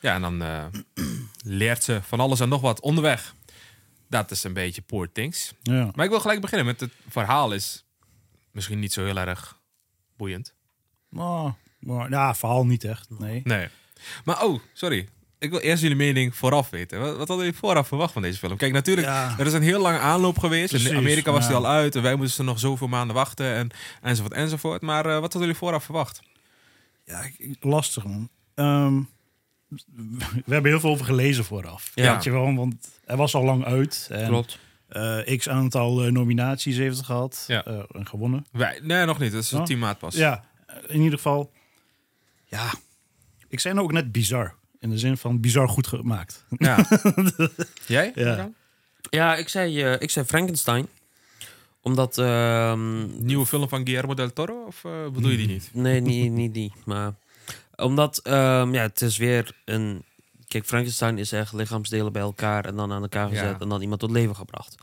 Ja, 0.00 0.14
en 0.14 0.20
dan 0.20 0.42
eh, 0.42 0.66
leert 1.60 1.84
ze 1.84 2.02
van 2.02 2.20
alles 2.20 2.40
en 2.40 2.48
nog 2.48 2.60
wat 2.60 2.80
onderweg. 2.80 3.34
Dat 4.08 4.30
is 4.30 4.44
een 4.44 4.52
beetje 4.52 4.82
poor 4.82 5.12
things. 5.12 5.52
Ja. 5.62 5.90
Maar 5.94 6.04
ik 6.04 6.10
wil 6.10 6.20
gelijk 6.20 6.40
beginnen 6.40 6.66
met 6.66 6.80
het 6.80 6.92
verhaal 7.08 7.52
is 7.52 7.84
misschien 8.50 8.78
niet 8.78 8.92
zo 8.92 9.04
heel 9.04 9.16
erg 9.16 9.60
boeiend. 10.16 10.54
Oh, 11.12 11.52
maar, 11.78 12.10
ja, 12.10 12.34
verhaal 12.34 12.66
niet 12.66 12.84
echt. 12.84 13.18
Nee. 13.18 13.40
Nee. 13.44 13.68
Maar 14.24 14.44
oh, 14.44 14.60
sorry. 14.72 15.08
Ik 15.38 15.50
wil 15.50 15.58
eerst 15.60 15.82
jullie 15.82 15.96
mening 15.96 16.34
vooraf 16.36 16.70
weten. 16.70 17.00
Wat, 17.00 17.08
wat 17.16 17.28
hadden 17.28 17.44
jullie 17.46 17.60
vooraf 17.60 17.88
verwacht 17.88 18.12
van 18.12 18.22
deze 18.22 18.38
film? 18.38 18.56
Kijk, 18.56 18.72
natuurlijk, 18.72 19.06
Ja. 19.06 19.34
er 19.38 19.46
is 19.46 19.52
een 19.52 19.62
heel 19.62 19.80
lange 19.80 19.98
aanloop 19.98 20.38
geweest. 20.38 20.68
Precies, 20.70 20.88
in 20.88 20.96
Amerika 20.96 21.32
was 21.32 21.42
ja. 21.42 21.46
die 21.48 21.56
al 21.56 21.66
uit 21.66 21.94
en 21.96 22.02
wij 22.02 22.14
moesten 22.14 22.44
nog 22.44 22.58
zoveel 22.58 22.88
maanden 22.88 23.14
wachten 23.16 23.54
en, 23.54 23.68
enzovoort 24.02 24.32
enzovoort. 24.32 24.82
Maar 24.82 25.06
eh, 25.06 25.12
wat 25.12 25.20
hadden 25.20 25.40
jullie 25.40 25.56
vooraf 25.56 25.84
verwacht? 25.84 26.20
Ja, 27.04 27.22
lastig 27.60 28.04
man. 28.04 28.28
Ehm, 28.54 29.00
we 30.44 30.52
hebben 30.54 30.70
heel 30.70 30.80
veel 30.80 30.90
over 30.90 31.04
gelezen 31.06 31.44
vooraf. 31.44 31.90
Ja. 31.94 32.14
Weet 32.14 32.24
je 32.24 32.30
wel, 32.30 32.54
want 32.54 32.88
hij 33.04 33.16
was 33.16 33.34
al 33.34 33.44
lang 33.44 33.64
uit. 33.64 34.08
En, 34.10 34.28
Klopt. 34.28 34.58
eh, 34.88 35.36
x 35.38 35.48
aantal 35.48 36.04
eh, 36.04 36.12
nominaties 36.12 36.76
heeft 36.76 36.96
het 36.96 37.06
gehad 37.06 37.44
Ja. 37.46 37.64
eh, 37.64 37.78
en 37.92 38.06
gewonnen. 38.06 38.46
Wij, 38.52 38.80
nee, 38.82 39.04
nog 39.04 39.18
niet. 39.18 39.32
Dat 39.32 39.42
is 39.42 39.52
Oh. 39.52 39.62
een 39.66 39.78
maat 39.78 39.98
pas. 39.98 40.14
Ja, 40.14 40.44
in 40.86 40.96
ieder 41.00 41.16
geval. 41.18 41.52
Ja, 42.44 42.72
ik 43.48 43.60
zei 43.60 43.74
nou 43.74 43.86
ook 43.86 43.92
net 43.92 44.12
bizar. 44.12 44.54
In 44.80 44.90
de 44.90 44.98
zin 44.98 45.16
van 45.16 45.40
bizar 45.40 45.68
goed 45.68 45.86
gemaakt. 45.86 46.44
Ja. 46.50 46.86
Jij? 47.86 48.12
Ja. 48.14 48.50
Ja, 49.10 49.36
ik 49.36 49.48
zei, 49.48 49.82
eh, 49.82 50.00
ik 50.00 50.10
zei 50.10 50.26
Frankenstein. 50.26 50.86
Omdat... 51.80 52.18
ehm, 52.18 53.24
Nieuwe 53.24 53.46
film 53.46 53.68
van 53.68 53.84
Guillermo 53.86 54.14
del 54.14 54.32
Toro? 54.32 54.64
Of 54.66 54.84
eh, 54.84 55.08
bedoel 55.12 55.30
je 55.30 55.36
die 55.36 55.46
niet? 55.46 55.70
Nee, 55.72 56.00
niet, 56.00 56.32
niet 56.32 56.54
die. 56.54 56.72
Maar 56.84 57.14
omdat 57.76 58.18
ehm, 58.18 58.74
ja, 58.74 58.82
het 58.82 59.02
is 59.02 59.16
weer 59.16 59.50
een. 59.64 60.04
Kijk, 60.48 60.64
Frankenstein 60.66 61.18
is 61.18 61.32
echt 61.32 61.52
lichaamsdelen 61.52 62.12
bij 62.12 62.22
elkaar 62.22 62.64
en 62.64 62.76
dan 62.76 62.92
aan 62.92 63.02
elkaar 63.02 63.28
gezet 63.28 63.44
Ja. 63.44 63.58
en 63.58 63.68
dan 63.68 63.80
iemand 63.82 64.00
tot 64.00 64.10
leven 64.10 64.36
gebracht. 64.36 64.74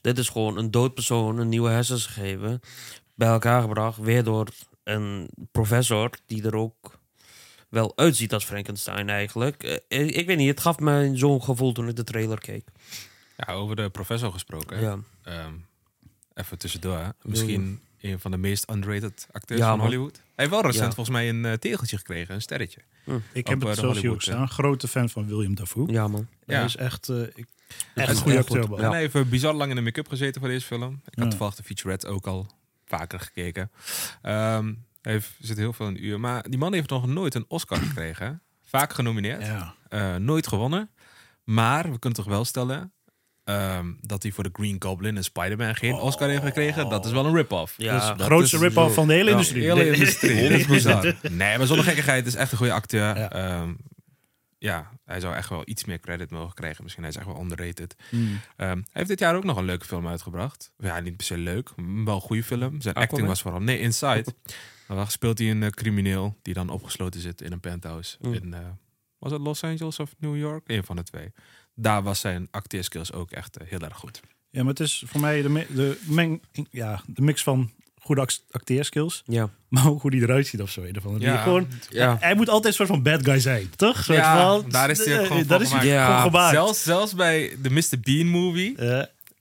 Dit 0.00 0.18
is 0.18 0.28
gewoon 0.28 0.58
een 0.58 0.70
dood 0.70 0.94
persoon, 0.94 1.38
een 1.38 1.48
nieuwe 1.48 1.70
hersens 1.70 2.06
gegeven, 2.06 2.60
bij 3.14 3.28
elkaar 3.28 3.62
gebracht, 3.62 3.98
weer 3.98 4.24
door 4.24 4.48
een 4.84 5.30
professor 5.52 6.10
die 6.26 6.42
er 6.44 6.54
ook 6.56 6.98
wel 7.68 7.92
uitziet 7.96 8.32
als 8.32 8.44
Frankenstein 8.44 9.08
eigenlijk. 9.08 9.62
Eh, 9.62 9.74
ik, 10.06 10.10
ik 10.14 10.26
weet 10.26 10.36
niet, 10.36 10.48
het 10.48 10.60
gaf 10.60 10.78
mij 10.78 11.10
zo'n 11.16 11.42
gevoel 11.42 11.72
toen 11.72 11.88
ik 11.88 11.96
de 11.96 12.04
trailer 12.04 12.38
keek. 12.40 12.68
Ja, 13.36 13.52
over 13.52 13.76
de 13.76 13.90
professor 13.90 14.32
gesproken. 14.32 14.80
Ja. 14.80 14.98
Ehm, 15.22 15.52
even 16.34 16.58
tussendoor. 16.58 17.12
Misschien 17.22 17.80
een 18.00 18.20
van 18.20 18.30
de 18.30 18.36
meest 18.36 18.70
underrated 18.70 19.26
acteurs 19.32 19.60
Ja, 19.60 19.70
van. 19.70 19.80
Hollywood. 19.80 20.14
Hij 20.16 20.22
heeft 20.34 20.50
wel 20.50 20.60
recent 20.62 20.84
Ja. 20.88 20.92
volgens 20.94 21.16
mij 21.16 21.28
een 21.28 21.44
eh, 21.44 21.52
tegeltje 21.52 21.96
gekregen, 21.96 22.34
een 22.34 22.42
sterretje. 22.42 22.80
Ik 23.04 23.14
Op, 23.14 23.22
heb 23.32 23.46
eh, 23.46 23.50
het 23.50 23.60
de 23.60 23.64
zelfs 23.64 23.80
hier 23.80 23.88
ook 23.88 23.94
Hollywood, 23.94 24.16
eh. 24.16 24.20
staan. 24.34 24.48
Grote 24.48 24.88
fan 24.88 25.08
van 25.08 25.26
William 25.26 25.54
Dafoe. 25.54 25.90
Ja, 25.92 26.08
man. 26.08 26.26
Ja. 26.46 26.54
Hij 26.56 26.64
is 26.64 26.76
echt, 26.76 27.08
eh, 27.08 27.22
ik, 27.22 27.46
echt 27.94 28.08
een 28.08 28.16
goede 28.16 28.38
acteur. 28.38 28.90
hij 28.90 28.98
heeft 29.00 29.14
eh, 29.14 29.22
bizar 29.22 29.54
lang 29.54 29.70
in 29.70 29.76
de 29.76 29.82
make-up 29.82 30.08
gezeten 30.08 30.40
voor 30.40 30.50
deze 30.50 30.66
film. 30.66 30.92
Ik 30.92 31.14
had 31.14 31.24
Ja. 31.24 31.28
toevallig 31.30 31.54
de 31.54 31.62
featurette 31.62 32.06
ook 32.06 32.26
al 32.26 32.46
vaker 32.86 33.20
gekeken. 33.20 33.70
Ehm, 34.22 34.72
heeft, 35.10 35.30
zit 35.40 35.56
heel 35.56 35.72
veel 35.72 35.86
in 35.88 36.04
uur. 36.04 36.20
Maar 36.20 36.42
die 36.48 36.58
man 36.58 36.72
heeft 36.72 36.90
nog 36.90 37.06
nooit 37.06 37.34
een 37.34 37.44
Oscar 37.48 37.78
gekregen. 37.78 38.26
hè? 38.26 38.32
Vaak 38.70 38.92
genomineerd. 38.92 39.46
Ja. 39.46 39.74
Eh, 39.88 40.14
nooit 40.16 40.46
gewonnen. 40.46 40.90
Maar 41.44 41.90
we 41.90 41.98
kunnen 41.98 42.18
toch 42.18 42.28
wel 42.28 42.44
stellen... 42.44 42.92
ehm, 43.44 43.86
dat 44.00 44.22
hij 44.22 44.32
voor 44.32 44.44
de 44.44 44.50
Green 44.52 44.76
Goblin 44.78 45.16
en 45.16 45.24
Spider-Man 45.24 45.74
geen 45.76 45.94
Oscar 45.94 46.28
heeft 46.28 46.42
gekregen. 46.42 46.88
Dat 46.88 47.06
is 47.06 47.12
wel 47.12 47.26
een 47.26 47.34
rip-off. 47.34 47.74
Ja. 47.76 48.14
Dus 48.14 48.26
grootste 48.26 48.58
rip-off 48.58 48.94
van 48.94 49.06
de 49.06 49.12
hele 49.14 49.24
Ja, 49.24 49.30
industrie. 49.30 49.62
hele 49.62 49.74
Nee. 49.82 49.92
industrie. 49.92 50.42
Dat 50.48 50.58
is 50.58 50.66
bizar. 50.66 51.14
Nee, 51.30 51.58
maar 51.58 51.66
zonder 51.66 51.84
gekkigheid. 51.84 52.24
Het 52.24 52.34
is 52.34 52.40
echt 52.40 52.52
een 52.52 52.58
goede 52.58 52.72
acteur. 52.72 53.16
Ja. 53.18 53.66
Ja. 54.58 54.90
hij 55.04 55.20
zou 55.20 55.34
echt 55.34 55.48
wel 55.48 55.62
iets 55.64 55.84
meer 55.84 56.00
credit 56.00 56.30
mogen 56.30 56.54
krijgen. 56.54 56.82
Misschien 56.82 57.04
hij 57.04 57.12
is 57.12 57.18
echt 57.18 57.26
wel 57.26 57.40
underrated. 57.40 57.96
Hmm. 58.08 58.40
Ehm, 58.56 58.76
hij 58.76 58.84
heeft 58.92 59.08
dit 59.08 59.18
jaar 59.18 59.36
ook 59.36 59.44
nog 59.44 59.56
een 59.56 59.64
leuke 59.64 59.84
film 59.84 60.08
uitgebracht. 60.08 60.72
Ja, 60.78 61.00
niet 61.00 61.16
per 61.16 61.26
se 61.26 61.38
leuk, 61.38 61.76
maar 61.76 62.04
wel 62.04 62.14
een 62.14 62.20
goede 62.20 62.44
film. 62.44 62.80
Zijn 62.80 62.94
acting 62.94 63.26
was 63.26 63.42
vooral... 63.42 63.60
Nee, 63.60 63.80
Inside. 63.80 64.34
dan 64.86 65.10
speelt 65.10 65.38
hij 65.38 65.50
een 65.50 65.62
eh, 65.62 65.70
crimineel 65.70 66.36
die 66.42 66.54
dan 66.54 66.70
opgesloten 66.70 67.20
zit 67.20 67.40
in 67.40 67.52
een 67.52 67.60
penthouse. 67.60 68.16
Mm. 68.20 68.32
In, 68.32 68.54
eh, 68.54 68.60
was 69.18 69.32
het 69.32 69.40
Los 69.40 69.64
Angeles 69.64 69.98
of 69.98 70.14
New 70.18 70.36
York? 70.36 70.62
Een 70.66 70.84
van 70.84 70.96
de 70.96 71.02
twee. 71.02 71.32
Daar 71.74 72.02
was 72.02 72.20
zijn 72.20 72.48
acteerskills 72.50 73.12
ook 73.12 73.30
echt 73.30 73.56
eh, 73.56 73.68
heel 73.68 73.80
erg 73.80 73.96
goed. 73.96 74.20
Ja, 74.50 74.60
maar 74.60 74.70
het 74.70 74.80
is 74.80 75.02
voor 75.06 75.20
mij 75.20 75.42
de, 75.42 75.66
de, 75.74 76.00
meng, 76.06 76.42
ja, 76.70 77.02
de 77.06 77.22
mix 77.22 77.42
van 77.42 77.70
goede 78.08 78.20
act- 78.22 78.42
acteerskills, 78.50 79.22
Ja. 79.26 79.48
maar 79.68 79.88
ook 79.88 80.02
hoe 80.02 80.10
die 80.10 80.22
eruit 80.22 80.46
ziet 80.46 80.62
of 80.62 80.70
zo. 80.70 80.82
Van 81.02 81.18
de 81.18 81.24
Ja. 81.24 81.36
gewoon, 81.42 81.68
Ja. 81.90 82.16
Hij 82.20 82.34
moet 82.34 82.48
altijd 82.48 82.66
een 82.66 82.72
soort 82.72 82.88
van 82.88 83.02
bad 83.02 83.24
guy 83.24 83.40
zijn, 83.40 83.70
toch? 83.76 84.04
Soort 84.04 84.18
Ja, 84.18 84.36
van, 84.36 84.64
daar 84.70 84.90
is 84.90 85.04
hij 85.04 85.20
ook 85.20 85.26
gewoon 85.26 85.44
daar 85.46 85.60
van 85.62 85.66
is 85.80 85.86
hij 85.88 86.04
gewoon 86.04 86.20
gemaakt. 86.20 86.52
Zelfs, 86.54 86.82
zelfs 86.82 87.14
bij 87.14 87.56
de 87.62 87.70
Mr. 87.70 88.00
Bean 88.02 88.26
movie 88.26 88.76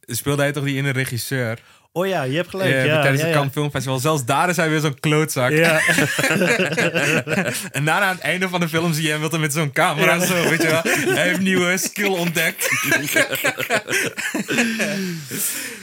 speelde 0.05 0.41
hij 0.41 0.51
toch 0.51 0.63
die 0.63 0.75
in 0.75 0.85
een 0.85 0.91
regisseur. 0.93 1.59
oh 1.91 2.07
ja, 2.07 2.23
je 2.23 2.35
hebt 2.35 2.49
gelijk. 2.49 2.69
Ja, 2.69 2.83
tijdens 3.01 3.03
ja, 3.03 3.09
het 3.11 3.27
ja. 3.27 3.31
Cannes 3.33 3.53
Film 3.53 3.69
Festival. 3.71 3.99
Zelfs 3.99 4.25
daar 4.25 4.49
is 4.49 4.55
hij 4.57 4.69
weer 4.69 4.79
zo'n 4.79 4.99
klootzak. 4.99 5.51
Ja. 5.51 5.79
en 7.77 7.85
daarna 7.85 8.01
aan 8.01 8.15
het 8.15 8.19
einde 8.19 8.49
van 8.49 8.59
de 8.59 8.69
film 8.69 8.93
zie 8.93 9.03
je 9.03 9.09
hem 9.11 9.29
wel 9.29 9.39
met 9.39 9.53
zo'n 9.53 9.71
camera 9.71 10.13
Ja. 10.13 10.25
zo, 10.25 10.49
weet 10.49 10.61
je 10.61 10.67
wel. 10.67 10.81
Hij 11.15 11.27
heeft 11.27 11.39
nieuwe 11.39 11.77
skill 11.77 12.07
ontdekt. 12.09 12.69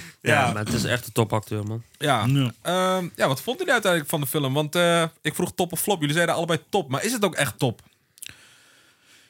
Ja, 0.32 0.46
ja, 0.46 0.52
maar 0.52 0.64
het 0.64 0.72
is 0.74 0.84
echt 0.84 1.06
een 1.06 1.12
topacteur, 1.12 1.64
man. 1.66 1.82
ja. 1.98 2.26
Ja. 2.26 2.52
Ehm, 2.62 3.08
ja, 3.16 3.28
wat 3.28 3.40
vond 3.40 3.58
jullie 3.58 3.72
uiteindelijk 3.72 4.10
van 4.10 4.20
de 4.20 4.26
film? 4.26 4.54
Want 4.54 4.74
eh, 4.74 5.04
ik 5.22 5.34
vroeg 5.34 5.52
top 5.54 5.72
of 5.72 5.80
flop. 5.80 5.98
Jullie 6.00 6.14
zeiden 6.14 6.34
allebei 6.34 6.58
top. 6.68 6.88
Maar 6.90 7.04
is 7.04 7.12
het 7.12 7.24
ook 7.24 7.34
echt 7.34 7.58
top? 7.58 7.80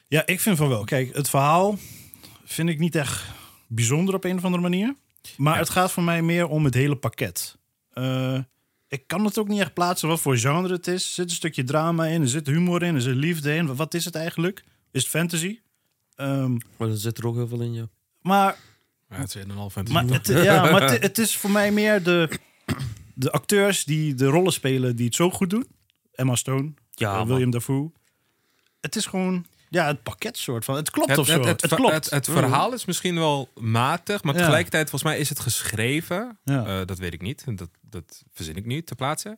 Ja, 0.07 0.25
ik 0.25 0.39
vind 0.39 0.57
van 0.57 0.69
wel. 0.69 0.83
Kijk, 0.83 1.15
het 1.15 1.29
verhaal 1.29 1.77
vind 2.45 2.69
ik 2.69 2.79
niet 2.79 2.95
echt 2.95 3.23
bijzonder 3.67 4.15
op 4.15 4.23
een 4.23 4.37
of 4.37 4.43
andere 4.43 4.61
manier. 4.63 4.95
Maar 5.37 5.53
Ja. 5.53 5.59
het 5.59 5.69
gaat 5.69 5.91
voor 5.91 6.03
mij 6.03 6.21
meer 6.21 6.47
om 6.47 6.65
het 6.65 6.73
hele 6.73 6.95
pakket. 6.95 7.57
Eh, 7.93 8.39
ik 8.87 9.07
kan 9.07 9.25
het 9.25 9.37
ook 9.37 9.47
niet 9.47 9.59
echt 9.59 9.73
plaatsen 9.73 10.07
wat 10.07 10.21
voor 10.21 10.37
genre 10.37 10.73
het 10.73 10.87
is. 10.87 11.05
Er 11.07 11.13
zit 11.13 11.29
een 11.29 11.35
stukje 11.35 11.63
drama 11.63 12.05
in, 12.05 12.21
er 12.21 12.27
zit 12.29 12.47
humor 12.47 12.83
in, 12.83 12.95
er 12.95 13.01
zit 13.01 13.15
liefde 13.15 13.55
in. 13.55 13.75
Wat 13.75 13.93
is 13.93 14.05
het 14.05 14.15
eigenlijk? 14.15 14.63
Is 14.91 15.01
het 15.01 15.11
fantasy? 15.11 15.59
Ehm, 16.15 16.51
Maar 16.77 16.89
er 16.89 16.97
zit 16.97 17.17
er 17.17 17.27
ook 17.27 17.35
heel 17.35 17.47
veel 17.47 17.61
in, 17.61 17.73
ja. 17.73 17.87
maar 18.21 18.57
Ja, 19.09 19.15
het 19.15 19.35
is 19.35 19.43
een 19.43 19.49
half 19.49 19.73
fantasy. 19.73 19.93
maar, 20.05 20.13
het, 20.13 20.27
ja, 20.27 20.61
maar 20.71 20.91
het, 20.91 21.01
het 21.01 21.17
is 21.17 21.37
voor 21.37 21.49
mij 21.51 21.71
meer 21.71 22.03
de, 22.03 22.39
de 23.13 23.31
acteurs 23.31 23.83
die 23.83 24.13
de 24.13 24.25
rollen 24.25 24.53
spelen 24.53 24.95
die 24.95 25.05
het 25.05 25.15
zo 25.15 25.29
goed 25.29 25.49
doen. 25.49 25.67
Emma 26.13 26.35
Stone, 26.35 26.73
Ja, 26.91 27.19
eh. 27.19 27.25
William 27.25 27.49
Dafoe. 27.51 27.91
Het 28.81 28.95
is 28.95 29.05
gewoon 29.05 29.45
ja, 29.69 29.87
het 29.87 30.03
pakket 30.03 30.37
soort 30.37 30.65
van. 30.65 30.75
Het 30.75 30.89
klopt 30.89 31.09
Het, 31.09 31.17
of 31.17 31.27
zo. 31.27 31.43
het, 31.45 31.61
het, 31.61 31.75
klopt. 31.75 31.93
het, 31.93 32.09
het 32.09 32.25
verhaal 32.25 32.73
is 32.73 32.85
misschien 32.85 33.15
wel 33.15 33.49
matig, 33.59 34.23
maar 34.23 34.33
Ja. 34.33 34.39
tegelijkertijd 34.39 34.89
volgens 34.89 35.11
mij 35.11 35.19
is 35.21 35.29
het 35.29 35.39
geschreven. 35.39 36.37
Ja. 36.43 36.65
eh, 36.65 36.85
dat 36.85 36.97
weet 36.97 37.13
ik 37.13 37.21
niet. 37.21 37.43
Dat, 37.57 37.69
dat 37.81 38.23
verzin 38.33 38.55
ik 38.55 38.65
niet 38.65 38.87
te 38.87 38.95
plaatsen. 38.95 39.37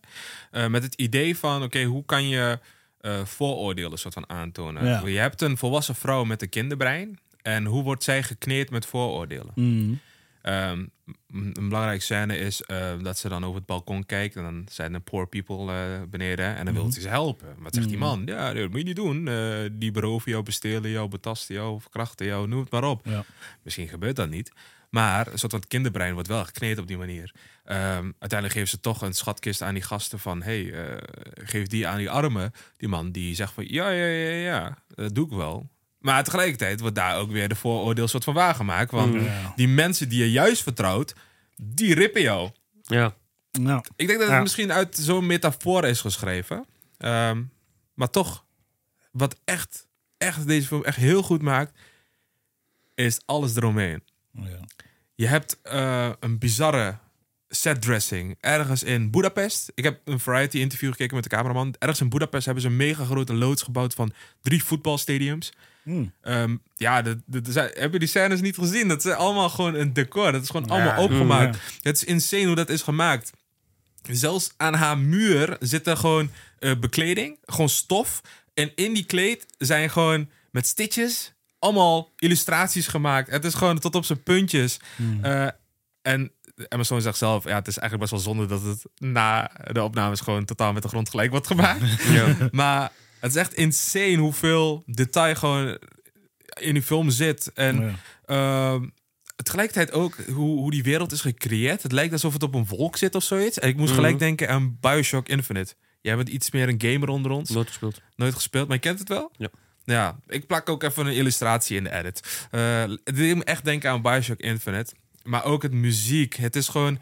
Eh, 0.52 0.68
met 0.68 0.84
het 0.84 0.94
idee 0.96 1.38
van, 1.38 1.64
oké, 1.64 1.84
hoe 1.84 2.06
kan 2.06 2.28
je 2.28 2.60
eh, 3.00 3.26
vooroordelen 3.26 4.00
soort 4.00 4.14
van 4.14 4.30
aantonen? 4.30 4.86
Ja. 4.86 5.08
Je 5.08 5.18
hebt 5.18 5.42
een 5.42 5.58
volwassen 5.58 5.96
vrouw 5.96 6.24
met 6.24 6.42
een 6.42 6.50
kinderbrein. 6.50 7.20
En 7.48 7.66
hoe 7.66 7.84
wordt 7.84 8.04
zij 8.04 8.24
gekneed 8.24 8.70
met 8.70 8.86
vooroordelen? 8.86 9.52
Mm. 9.56 10.00
Ehm, 10.42 10.86
een 11.32 11.54
belangrijke 11.70 12.04
scène 12.04 12.38
is 12.38 12.62
eh, 12.62 13.00
dat 13.02 13.18
ze 13.18 13.30
dan 13.30 13.44
over 13.44 13.56
het 13.56 13.66
balkon 13.66 14.06
kijkt. 14.06 14.36
En 14.36 14.44
dan 14.44 14.66
zijn 14.72 14.94
er 14.94 15.00
poor 15.00 15.28
people 15.28 15.74
eh, 15.74 16.02
beneden. 16.10 16.56
En 16.56 16.66
dan 16.66 16.74
wil 16.74 16.92
ze 16.92 17.02
ze 17.02 17.08
helpen. 17.08 17.56
Wat 17.60 17.76
zegt 17.76 17.88
die 17.88 17.98
man? 17.98 18.22
Ja, 18.26 18.54
dat 18.54 18.70
moet 18.70 18.78
je 18.78 18.84
niet 18.84 18.96
doen. 18.96 19.28
Eh, 19.28 19.36
die 19.72 19.92
beroven 19.92 20.32
jou, 20.32 20.44
bestelen 20.44 20.90
jou, 20.90 21.10
betasten 21.10 21.56
jou, 21.56 21.82
verkrachten 21.82 22.26
jou, 22.26 22.48
noem 22.48 22.60
het 22.60 22.72
maar 22.72 22.84
op. 22.84 23.06
Ja. 23.06 23.26
Misschien 23.64 23.88
gebeurt 23.88 24.16
dat 24.16 24.30
niet. 24.30 24.52
Maar 24.90 25.28
een 25.32 25.40
soort 25.40 25.52
van 25.52 25.64
kinderbrein 25.68 26.14
wordt 26.14 26.28
wel 26.28 26.46
gekneed 26.46 26.78
op 26.78 26.88
die 26.88 26.98
manier. 26.98 27.34
Ehm, 27.64 28.12
uiteindelijk 28.20 28.54
geven 28.54 28.68
ze 28.68 28.80
toch 28.80 29.02
een 29.02 29.14
schatkist 29.14 29.62
aan 29.62 29.74
die 29.74 29.84
gasten 29.84 30.20
van... 30.20 30.42
hey, 30.42 30.74
eh, 30.74 30.98
geef 31.34 31.68
die 31.68 31.88
aan 31.88 31.98
die 31.98 32.10
armen. 32.10 32.52
Die 32.78 32.90
man 32.90 33.12
die 33.12 33.36
zegt 33.36 33.54
van... 33.54 33.66
ja, 33.68 33.90
ja, 33.90 34.06
ja, 34.06 34.30
ja, 34.30 34.78
dat 34.88 35.16
doe 35.16 35.26
ik 35.26 35.32
wel. 35.32 35.70
Maar 36.00 36.24
tegelijkertijd 36.24 36.80
wordt 36.80 36.96
daar 36.96 37.18
ook 37.18 37.32
weer 37.32 37.48
de 37.50 37.56
vooroordeel 37.56 38.08
soort 38.08 38.24
van 38.24 38.34
waargemaakt. 38.34 38.92
Want 38.92 39.14
Ja. 39.24 39.54
die 39.56 39.68
mensen 39.68 40.10
die 40.10 40.20
je 40.20 40.32
juist 40.32 40.64
vertrouwt, 40.64 41.16
die 41.62 41.94
rippen 41.94 42.22
jou. 42.22 42.50
Ja. 42.84 43.16
Nou, 43.52 43.84
Ik 43.96 44.08
denk 44.08 44.20
dat 44.20 44.28
het 44.28 44.38
Ja. 44.38 44.42
misschien 44.42 44.72
uit 44.72 44.96
zo'n 44.98 45.26
metafoor 45.26 45.86
is 45.86 46.02
geschreven. 46.02 46.66
Ehm, 46.98 47.44
Maar 47.94 48.10
toch, 48.10 48.46
wat 49.12 49.40
echt, 49.46 49.88
echt 50.18 50.48
deze 50.48 50.68
film 50.68 50.84
echt 50.84 50.98
heel 50.98 51.22
goed 51.24 51.42
maakt, 51.42 51.80
is 52.96 53.20
alles 53.26 53.56
eromheen. 53.56 54.04
Oh, 54.40 54.48
ja. 54.50 54.60
Je 55.16 55.28
hebt 55.28 55.62
eh, 55.62 56.10
een 56.20 56.38
bizarre 56.38 56.98
setdressing 57.50 58.38
ergens 58.40 58.84
in 58.84 59.12
Budapest. 59.12 59.72
Ik 59.76 59.84
heb 59.84 60.00
een 60.06 60.20
variety 60.20 60.58
interview 60.58 60.92
gekeken 60.92 61.16
met 61.16 61.24
de 61.24 61.30
cameraman. 61.30 61.76
Ergens 61.80 62.02
in 62.02 62.10
Budapest 62.10 62.46
hebben 62.46 62.64
ze 62.64 62.70
een 62.70 62.76
mega 62.76 63.06
grote 63.06 63.34
loods 63.34 63.62
gebouwd 63.64 63.94
van 63.94 64.14
drie 64.42 64.64
voetbalstadiums. 64.64 65.52
Hmm. 65.88 66.12
Ehm, 66.22 66.56
ja, 66.76 67.02
de- 67.02 67.20
zijn- 67.50 67.72
heb 67.74 67.94
je 67.94 68.00
die 68.00 68.08
scènes 68.08 68.42
niet 68.42 68.56
gezien? 68.58 68.88
Dat 68.88 69.06
is 69.06 69.12
allemaal 69.12 69.50
gewoon 69.50 69.76
een 69.76 69.94
decor. 69.94 70.32
Dat 70.32 70.42
is 70.44 70.50
gewoon 70.50 70.66
Ja. 70.68 70.74
allemaal 70.74 71.04
opgemaakt. 71.04 71.56
Mm, 71.56 71.62
Het 71.82 71.96
is 71.96 72.04
insane 72.04 72.46
hoe 72.46 72.56
dat 72.56 72.70
is 72.70 72.82
gemaakt. 72.82 73.32
Zelfs 74.12 74.52
aan 74.58 74.74
haar 74.74 74.98
muur 74.98 75.56
zit 75.60 75.88
er 75.88 75.98
gewoon 75.98 76.30
eh, 76.60 76.72
bekleding, 76.80 77.38
gewoon 77.46 77.70
stof. 77.70 78.22
En 78.54 78.72
in 78.76 78.94
die 78.94 79.06
kleed 79.06 79.46
zijn 79.58 79.90
gewoon 79.90 80.30
met 80.52 80.68
stitches 80.68 81.34
allemaal 81.60 82.12
illustraties 82.18 82.88
gemaakt. 82.88 83.32
Het 83.32 83.46
is 83.46 83.54
gewoon 83.54 83.80
tot 83.80 83.96
op 83.96 84.06
zijn 84.06 84.24
puntjes. 84.24 84.80
Eh, 85.22 85.48
en 86.02 86.32
Stone 86.80 87.02
zegt 87.02 87.18
zelf, 87.18 87.44
ja, 87.44 87.56
het 87.56 87.68
is 87.68 87.78
eigenlijk 87.78 88.12
best 88.12 88.24
wel 88.26 88.34
zonde 88.34 88.46
dat 88.56 88.62
het 88.64 88.86
na 89.10 89.52
de 89.72 89.84
opnames 89.84 90.20
gewoon 90.20 90.46
totaal 90.46 90.74
met 90.74 90.82
de 90.84 90.90
grond 90.90 91.10
gelijk 91.10 91.32
wordt 91.32 91.48
gemaakt. 91.48 91.82
Maar 92.52 92.92
het 93.28 93.36
is 93.36 93.42
echt 93.42 93.54
insane 93.54 94.16
hoeveel 94.18 94.84
detail 94.86 95.36
gewoon 95.36 95.78
in 96.60 96.74
die 96.74 96.84
film 96.84 97.10
zit. 97.10 97.52
En 97.54 97.82
Ja. 97.82 97.94
ehm, 98.26 98.88
tegelijkertijd 99.44 99.92
ook 99.92 100.16
hoe, 100.16 100.60
hoe 100.60 100.72
die 100.72 100.84
wereld 100.84 101.12
is 101.12 101.22
gecreëerd. 101.22 101.84
Het 101.84 101.92
lijkt 101.92 102.14
alsof 102.14 102.34
het 102.34 102.44
op 102.44 102.56
een 102.56 102.66
wolk 102.66 102.98
zit 102.98 103.16
of 103.16 103.24
zoiets. 103.24 103.60
En 103.60 103.70
ik 103.70 103.78
moest 103.78 103.94
gelijk 103.94 104.14
Mhm. 104.16 104.24
denken 104.24 104.50
aan 104.50 104.78
Bioshock 104.82 105.28
Infinite. 105.30 105.74
Jij 106.02 106.16
bent 106.16 106.30
iets 106.30 106.52
meer 106.52 106.68
een 106.70 106.82
gamer 106.82 107.10
onder 107.10 107.32
ons. 107.32 107.50
Nooit 107.50 107.68
gespeeld. 107.68 108.02
Nooit 108.16 108.34
gespeeld, 108.34 108.68
maar 108.68 108.76
je 108.76 108.82
kent 108.82 109.00
het 109.00 109.10
wel? 109.10 109.32
Ja. 109.38 109.50
Ja, 109.86 110.20
ik 110.28 110.48
plak 110.48 110.70
ook 110.70 110.84
even 110.84 111.06
een 111.06 111.14
illustratie 111.14 111.78
in 111.78 111.84
de 111.84 111.92
edit. 111.94 112.48
Eh, 112.52 112.82
het 112.82 113.16
deed 113.16 113.36
me 113.36 113.44
echt 113.44 113.66
denken 113.66 113.90
aan 113.90 114.02
Bioshock 114.02 114.40
Infinite. 114.40 114.94
Maar 115.24 115.44
ook 115.44 115.64
het 115.64 115.72
muziek. 115.74 116.34
Het 116.36 116.56
is 116.56 116.68
gewoon... 116.68 117.00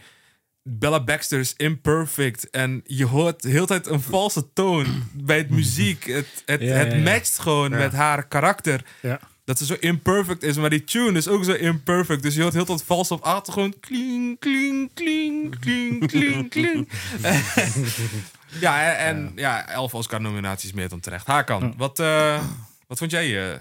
Bella 0.68 1.03
Baxter 1.03 1.39
is 1.39 1.53
imperfect. 1.57 2.49
En 2.49 2.82
je 2.86 3.05
hoort 3.05 3.41
de 3.41 3.49
hele 3.49 3.66
tijd 3.66 3.88
een 3.88 4.01
valse 4.01 4.53
toon 4.53 4.86
bij 5.13 5.38
het 5.38 5.49
muziek. 5.49 6.03
Het, 6.05 6.43
het, 6.45 6.61
Ja, 6.61 6.68
het 6.76 6.91
ja, 6.91 6.97
ja. 6.97 7.03
matcht 7.03 7.39
gewoon 7.39 7.72
Ja. 7.72 7.78
met 7.78 7.93
haar 7.93 8.28
karakter. 8.28 8.84
Ja. 9.01 9.20
Dat 9.43 9.57
ze 9.57 9.66
zo 9.66 9.76
imperfect 9.80 10.43
is. 10.43 10.57
Maar 10.57 10.70
die 10.70 10.84
tune 10.84 11.18
is 11.18 11.28
ook 11.28 11.43
zo 11.43 11.51
imperfect. 11.51 12.24
Dus 12.24 12.36
je 12.36 12.41
hoort 12.41 12.53
heel 12.53 12.66
tijd 12.66 12.84
vals 12.84 13.11
op 13.11 13.22
achtergrond. 13.22 13.80
Kling, 13.80 14.39
kling, 14.39 14.89
kling, 14.93 15.59
kling, 15.59 16.07
kling, 16.07 16.49
kling. 16.49 16.89
ja, 18.66 18.95
en, 18.95 18.97
en 18.97 19.32
ja, 19.36 19.68
elf 19.68 19.93
Oscar-nominaties 19.93 20.74
meer 20.74 20.89
dan 20.89 20.99
terecht. 20.99 21.28
Hakan, 21.28 21.74
wat, 21.78 21.99
eh, 21.99 22.43
wat 22.88 22.97
vond 22.97 23.11
jij 23.11 23.51
eh, 23.51 23.59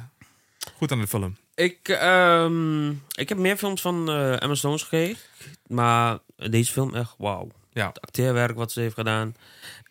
goed 0.76 0.92
aan 0.92 1.00
de 1.00 1.06
film? 1.06 1.36
Ik, 1.54 1.88
ehm, 1.88 2.90
ik 2.90 3.28
heb 3.28 3.38
meer 3.38 3.56
films 3.56 3.80
van 3.80 4.08
eh 4.10 4.42
Emma 4.42 4.54
Stones 4.54 4.82
gekeken. 4.82 5.16
Maar 5.66 6.18
deze 6.36 6.72
film 6.72 6.94
echt 6.94 7.14
wauw. 7.18 7.48
Ja. 7.72 7.86
Het 7.86 8.00
acteerwerk 8.00 8.56
wat 8.56 8.72
ze 8.72 8.80
heeft 8.80 8.94
gedaan. 8.94 9.34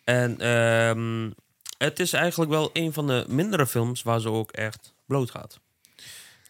En 0.04 0.40
ehm, 0.40 1.30
het 1.78 2.00
is 2.00 2.12
eigenlijk 2.12 2.50
wel 2.50 2.70
een 2.72 2.92
van 2.92 3.06
de 3.06 3.24
mindere 3.28 3.66
films 3.66 4.02
waar 4.02 4.20
ze 4.20 4.28
ook 4.30 4.50
echt 4.52 4.94
bloot 5.06 5.30
gaat. 5.30 5.60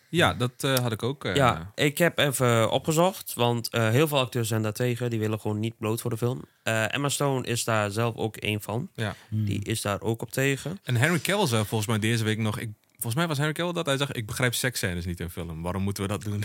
Ja, 0.09 0.35
dat 0.35 0.53
eh, 0.59 0.75
had 0.79 0.93
ik 0.93 1.03
ook. 1.03 1.25
eh, 1.25 1.35
Ja, 1.35 1.73
ik 1.75 1.99
heb 1.99 2.19
even 2.19 2.71
opgezocht, 2.71 3.35
want 3.35 3.69
eh, 3.69 3.89
heel 3.91 4.09
veel 4.09 4.19
acteurs 4.19 4.49
zijn 4.49 4.63
daar 4.63 4.73
tegen. 4.73 5.11
Die 5.11 5.19
willen 5.19 5.41
gewoon 5.41 5.61
niet 5.61 5.79
bloot 5.79 6.01
voor 6.01 6.11
de 6.11 6.17
film. 6.17 6.43
Eh, 6.63 6.95
Emma 6.95 7.09
Stone 7.09 7.47
is 7.47 7.65
daar 7.65 7.91
zelf 7.91 8.17
ook 8.17 8.37
één 8.37 8.61
van. 8.63 8.89
Ja. 8.95 9.15
Die 9.29 9.65
is 9.65 9.81
daar 9.81 10.01
ook 10.01 10.23
op 10.23 10.31
tegen. 10.31 10.79
En 10.83 10.97
Henry 10.97 11.21
Cavill 11.21 11.47
zei 11.47 11.65
volgens 11.65 11.89
mij 11.91 11.99
deze 11.99 12.25
week 12.25 12.39
nog... 12.39 12.59
Ik, 12.59 12.71
volgens 13.05 13.15
mij 13.15 13.27
was 13.27 13.37
Henry 13.39 13.53
Cavill 13.53 13.73
dat 13.73 13.87
hij 13.87 13.97
zegt... 13.97 14.17
Ik 14.17 14.27
begrijp 14.27 14.55
seksscènes 14.55 15.05
niet 15.07 15.21
in 15.21 15.31
film. 15.31 15.63
Waarom 15.63 15.83
moeten 15.83 16.03
we 16.03 16.09
dat 16.09 16.23
doen? 16.23 16.45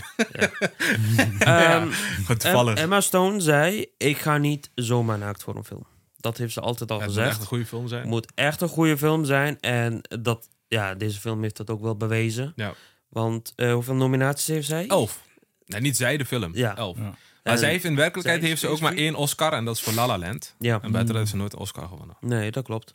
Ehm, 1.38 1.90
Gewoon 1.90 2.36
toevallig. 2.36 2.74
Em- 2.74 2.82
Emma 2.82 3.00
Stone 3.00 3.40
zei: 3.40 3.86
Ik 3.96 4.18
ga 4.18 4.38
niet 4.38 4.70
zomaar 4.74 5.18
naakt 5.18 5.42
voor 5.42 5.56
een 5.56 5.64
film. 5.64 5.86
Dat 6.16 6.36
heeft 6.36 6.52
ze 6.52 6.60
altijd 6.60 6.90
al 6.90 6.96
Het 6.98 7.06
moet 7.06 7.14
gezegd. 7.16 7.32
echt 7.32 7.40
een 7.42 7.46
goede 7.46 7.66
film 7.66 7.88
zijn. 7.88 8.00
Het 8.00 8.10
moet 8.10 8.32
echt 8.34 8.60
een 8.60 8.68
goede 8.68 8.98
film 8.98 9.24
zijn. 9.24 9.60
En 9.60 10.00
dat, 10.20 10.48
ja, 10.68 10.94
deze 10.94 11.20
film 11.20 11.42
heeft 11.42 11.56
dat 11.56 11.70
ook 11.70 11.80
wel 11.80 11.96
bewezen. 11.96 12.52
Ja. 12.56 12.74
Want 13.08 13.52
eh, 13.56 13.72
hoeveel 13.72 13.94
nominaties 13.94 14.46
heeft 14.46 14.66
zij? 14.66 14.86
Elf. 14.86 15.20
Nee, 15.66 15.80
niet 15.80 15.96
zij 15.96 16.16
de 16.16 16.24
film. 16.24 16.54
Ja. 16.54 16.76
Elf. 16.76 16.96
Ja. 16.96 17.02
Maar 17.02 17.52
En 17.52 17.58
zij 17.58 17.70
heeft 17.70 17.84
in 17.84 17.96
werkelijkheid 17.96 18.42
heeft 18.42 18.60
ze 18.60 18.68
ook 18.68 18.80
maar 18.80 18.94
één 18.94 19.14
Oscar. 19.14 19.52
En 19.52 19.64
dat 19.64 19.76
is 19.76 19.82
voor 19.82 19.92
La 19.92 20.06
La 20.06 20.18
Land. 20.18 20.54
Ja. 20.58 20.72
En 20.74 20.80
buiten 20.80 21.06
dat 21.06 21.16
heeft 21.16 21.30
ze 21.30 21.36
nooit 21.36 21.52
een 21.52 21.58
Oscar 21.58 21.88
gewonnen. 21.88 22.16
Nee, 22.20 22.50
dat 22.50 22.64
klopt. 22.64 22.94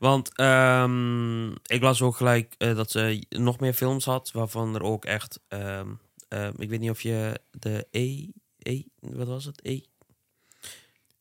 Want 0.00 0.34
ehm, 0.36 1.50
ik 1.50 1.80
las 1.80 2.02
ook 2.02 2.16
gelijk 2.16 2.54
eh, 2.58 2.74
dat 2.76 2.90
ze 2.90 3.24
nog 3.28 3.60
meer 3.60 3.72
films 3.72 4.04
had, 4.04 4.30
waarvan 4.32 4.74
er 4.74 4.82
ook 4.82 5.04
echt. 5.04 5.40
ehm, 5.48 5.88
ehm, 6.28 6.52
ik 6.58 6.68
weet 6.68 6.80
niet 6.80 6.90
of 6.90 7.00
je 7.02 7.40
de 7.50 7.86
E. 7.90 8.26
E 8.58 8.82
wat 9.00 9.26
was 9.26 9.44
het? 9.44 9.60
E. 9.66 9.80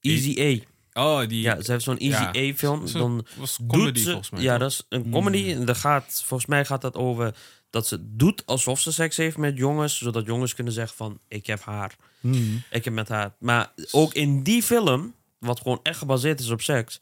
Easy 0.02 0.62
A. 0.96 1.02
Oh, 1.02 1.28
die... 1.28 1.42
Ja, 1.42 1.62
ze 1.62 1.72
heeft 1.72 1.84
zo'n 1.84 1.98
Easy 1.98 2.38
Ja. 2.40 2.50
A 2.52 2.54
film. 2.54 2.88
Zo- 2.88 3.00
Dan 3.00 3.26
was 3.38 3.58
doet 3.58 3.68
comedy 3.68 4.00
ze, 4.00 4.06
volgens 4.10 4.30
mij, 4.30 4.42
Ja, 4.42 4.52
toch? 4.52 4.60
dat 4.62 4.72
is 4.72 4.86
een 4.90 5.10
comedy. 5.12 5.52
En 5.52 5.66
dat 5.66 5.78
gaat, 5.78 6.24
volgens 6.26 6.50
mij 6.50 6.66
gaat 6.66 6.82
dat 6.82 6.96
over 6.96 7.36
dat 7.70 7.88
ze 7.88 8.16
doet 8.16 8.46
alsof 8.46 8.80
ze 8.80 8.92
seks 8.92 9.18
heeft 9.18 9.38
met 9.38 9.58
jongens, 9.58 9.98
zodat 9.98 10.26
jongens 10.26 10.54
kunnen 10.56 10.74
zeggen 10.74 10.98
van 10.98 11.20
ik 11.28 11.46
heb 11.46 11.62
haar, 11.62 11.96
Hmm. 12.20 12.62
ik 12.72 12.84
heb 12.86 12.94
met 12.94 13.08
haar. 13.10 13.36
Maar 13.40 13.72
ook 13.92 14.14
in 14.14 14.44
die 14.44 14.64
film, 14.64 15.14
wat 15.40 15.58
gewoon 15.62 15.80
echt 15.84 15.98
gebaseerd 15.98 16.40
is 16.40 16.50
op 16.50 16.62
seks, 16.62 17.00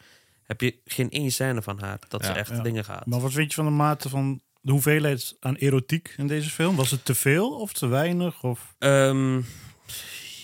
heb 0.47 0.61
je 0.61 0.75
geen 0.85 1.09
één 1.09 1.31
scène 1.31 1.61
van 1.61 1.79
haar 1.79 1.99
dat 2.07 2.25
ze 2.25 2.31
echt 2.31 2.49
Ja. 2.49 2.59
dingen 2.61 2.85
gaat. 2.85 3.05
Maar 3.05 3.19
wat 3.19 3.31
vind 3.33 3.49
je 3.49 3.55
van 3.55 3.65
de 3.65 3.71
mate 3.71 4.09
van 4.09 4.41
de 4.61 4.71
hoeveelheid 4.71 5.35
aan 5.39 5.55
erotiek 5.55 6.13
in 6.17 6.27
deze 6.27 6.49
film? 6.49 6.75
Was 6.75 6.91
het 6.91 7.05
te 7.05 7.15
veel 7.15 7.49
of 7.59 7.73
te 7.73 7.87
weinig? 7.87 8.43
Of... 8.43 8.75
Ehm, 8.79 9.41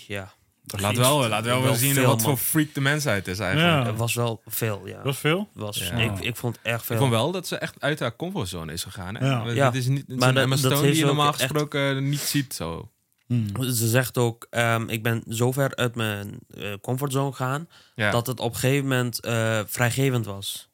ja, 0.07 0.33
Laat 0.79 0.95
wel, 0.97 1.27
laat 1.27 1.43
wel, 1.43 1.61
wel 1.63 1.73
zien 1.75 1.93
veel, 1.93 2.05
wat 2.05 2.15
man. 2.15 2.25
voor 2.25 2.37
freak 2.37 2.73
de 2.73 2.81
mensheid 2.81 3.27
is 3.27 3.39
eigenlijk. 3.39 3.73
Ja. 3.83 3.85
het 3.89 3.97
was 3.97 4.13
wel 4.13 4.41
veel. 4.45 4.81
Ja, 4.87 5.01
Was 5.03 5.17
veel? 5.17 5.49
was, 5.53 5.77
Ja. 5.77 5.91
ik, 5.95 6.19
ik 6.19 6.35
vond 6.35 6.55
het 6.55 6.65
echt 6.65 6.85
veel. 6.85 6.95
Ik 6.95 7.01
vond 7.01 7.13
wel 7.13 7.31
dat 7.31 7.47
ze 7.47 7.57
echt 7.57 7.75
uit 7.81 7.99
haar 7.99 8.15
comfortzone 8.15 8.73
is 8.73 8.83
gegaan. 8.83 9.15
Hè? 9.15 9.51
Ja. 9.51 9.69
Dit 9.71 9.81
is 9.81 9.87
niet 9.87 10.07
Maar 10.19 10.33
dat 10.33 10.57
Stone 10.59 10.81
die 10.81 10.95
je 10.95 11.05
normaal 11.05 11.27
echt- 11.27 11.39
gesproken 11.41 12.09
niet 12.09 12.19
ziet. 12.19 12.53
Zo. 12.53 12.91
Hmm. 13.53 13.71
Ze 13.71 13.87
zegt 13.87 14.17
ook, 14.17 14.47
ehm, 14.49 14.89
ik 14.89 15.03
ben 15.03 15.23
zo 15.29 15.51
ver 15.51 15.75
uit 15.75 15.95
mijn 15.95 16.39
eh, 16.57 16.73
comfortzone 16.81 17.31
gegaan, 17.31 17.67
Ja. 17.95 18.11
dat 18.11 18.27
het 18.27 18.39
op 18.39 18.53
een 18.53 18.59
gegeven 18.59 18.87
moment 18.87 19.19
eh, 19.19 19.59
vrijgevend 19.65 20.25
was. 20.25 20.71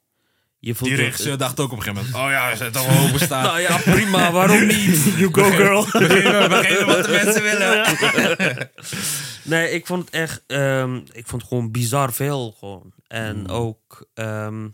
Je 0.58 0.74
voelt 0.74 0.90
Die 0.90 0.98
regisseur 1.00 1.36
dacht 1.38 1.60
ook 1.60 1.72
op 1.72 1.76
een 1.78 1.82
gegeven 1.82 2.04
moment... 2.04 2.24
Oh 2.24 2.30
ja, 2.30 2.50
ze 2.50 2.56
zijn 2.56 2.72
toch 2.72 2.86
wel 2.94 3.06
openstaan. 3.08 3.42
Nou 3.42 3.60
ja, 3.60 3.76
prima, 3.78 4.32
waarom 4.32 4.66
niet? 4.66 5.04
You 5.20 5.28
go 5.34 5.42
girl. 5.50 5.84
we, 5.84 5.90
geven, 5.90 6.48
we 6.48 6.54
geven 6.64 6.86
wat 6.86 7.04
de 7.04 7.10
mensen 7.10 7.42
willen. 7.42 8.70
Nee, 9.42 9.70
ik 9.70 9.86
vond 9.86 10.04
het 10.04 10.14
echt, 10.14 10.42
ehm, 10.46 10.96
ik 10.96 11.26
vond 11.26 11.42
het 11.42 11.50
gewoon 11.50 11.70
bizar 11.70 12.12
veel 12.12 12.54
gewoon. 12.58 12.92
En 13.06 13.36
Hmm. 13.36 13.46
ook, 13.46 14.06
ehm, 14.14 14.68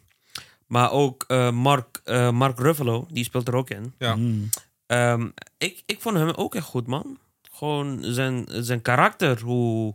maar 0.66 0.90
ook 0.90 1.24
eh, 1.26 1.50
Mark, 1.50 2.00
eh, 2.04 2.30
Mark 2.30 2.58
Ruffalo, 2.58 3.06
die 3.10 3.24
speelt 3.24 3.48
er 3.48 3.54
ook 3.54 3.70
in. 3.70 3.94
Ja. 3.98 4.14
Hmm. 4.14 4.50
Ik, 5.58 5.82
ik 5.86 6.00
vond 6.00 6.16
hem 6.16 6.30
ook 6.30 6.54
echt 6.54 6.64
goed, 6.66 6.86
man. 6.86 7.18
Gewoon 7.56 7.98
zijn, 8.00 8.46
zijn 8.50 8.82
karakter, 8.82 9.40
hoe 9.40 9.94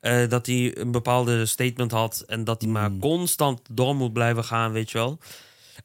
eh, 0.00 0.28
dat 0.28 0.46
hij 0.46 0.78
een 0.78 0.90
bepaalde 0.90 1.46
statement 1.46 1.90
had 1.90 2.24
en 2.26 2.44
dat 2.44 2.62
hij 2.62 2.70
maar 2.70 2.90
constant 3.00 3.60
door 3.70 3.96
moet 3.96 4.12
blijven 4.12 4.44
gaan, 4.44 4.72
weet 4.72 4.90
je 4.90 4.98
wel. 4.98 5.18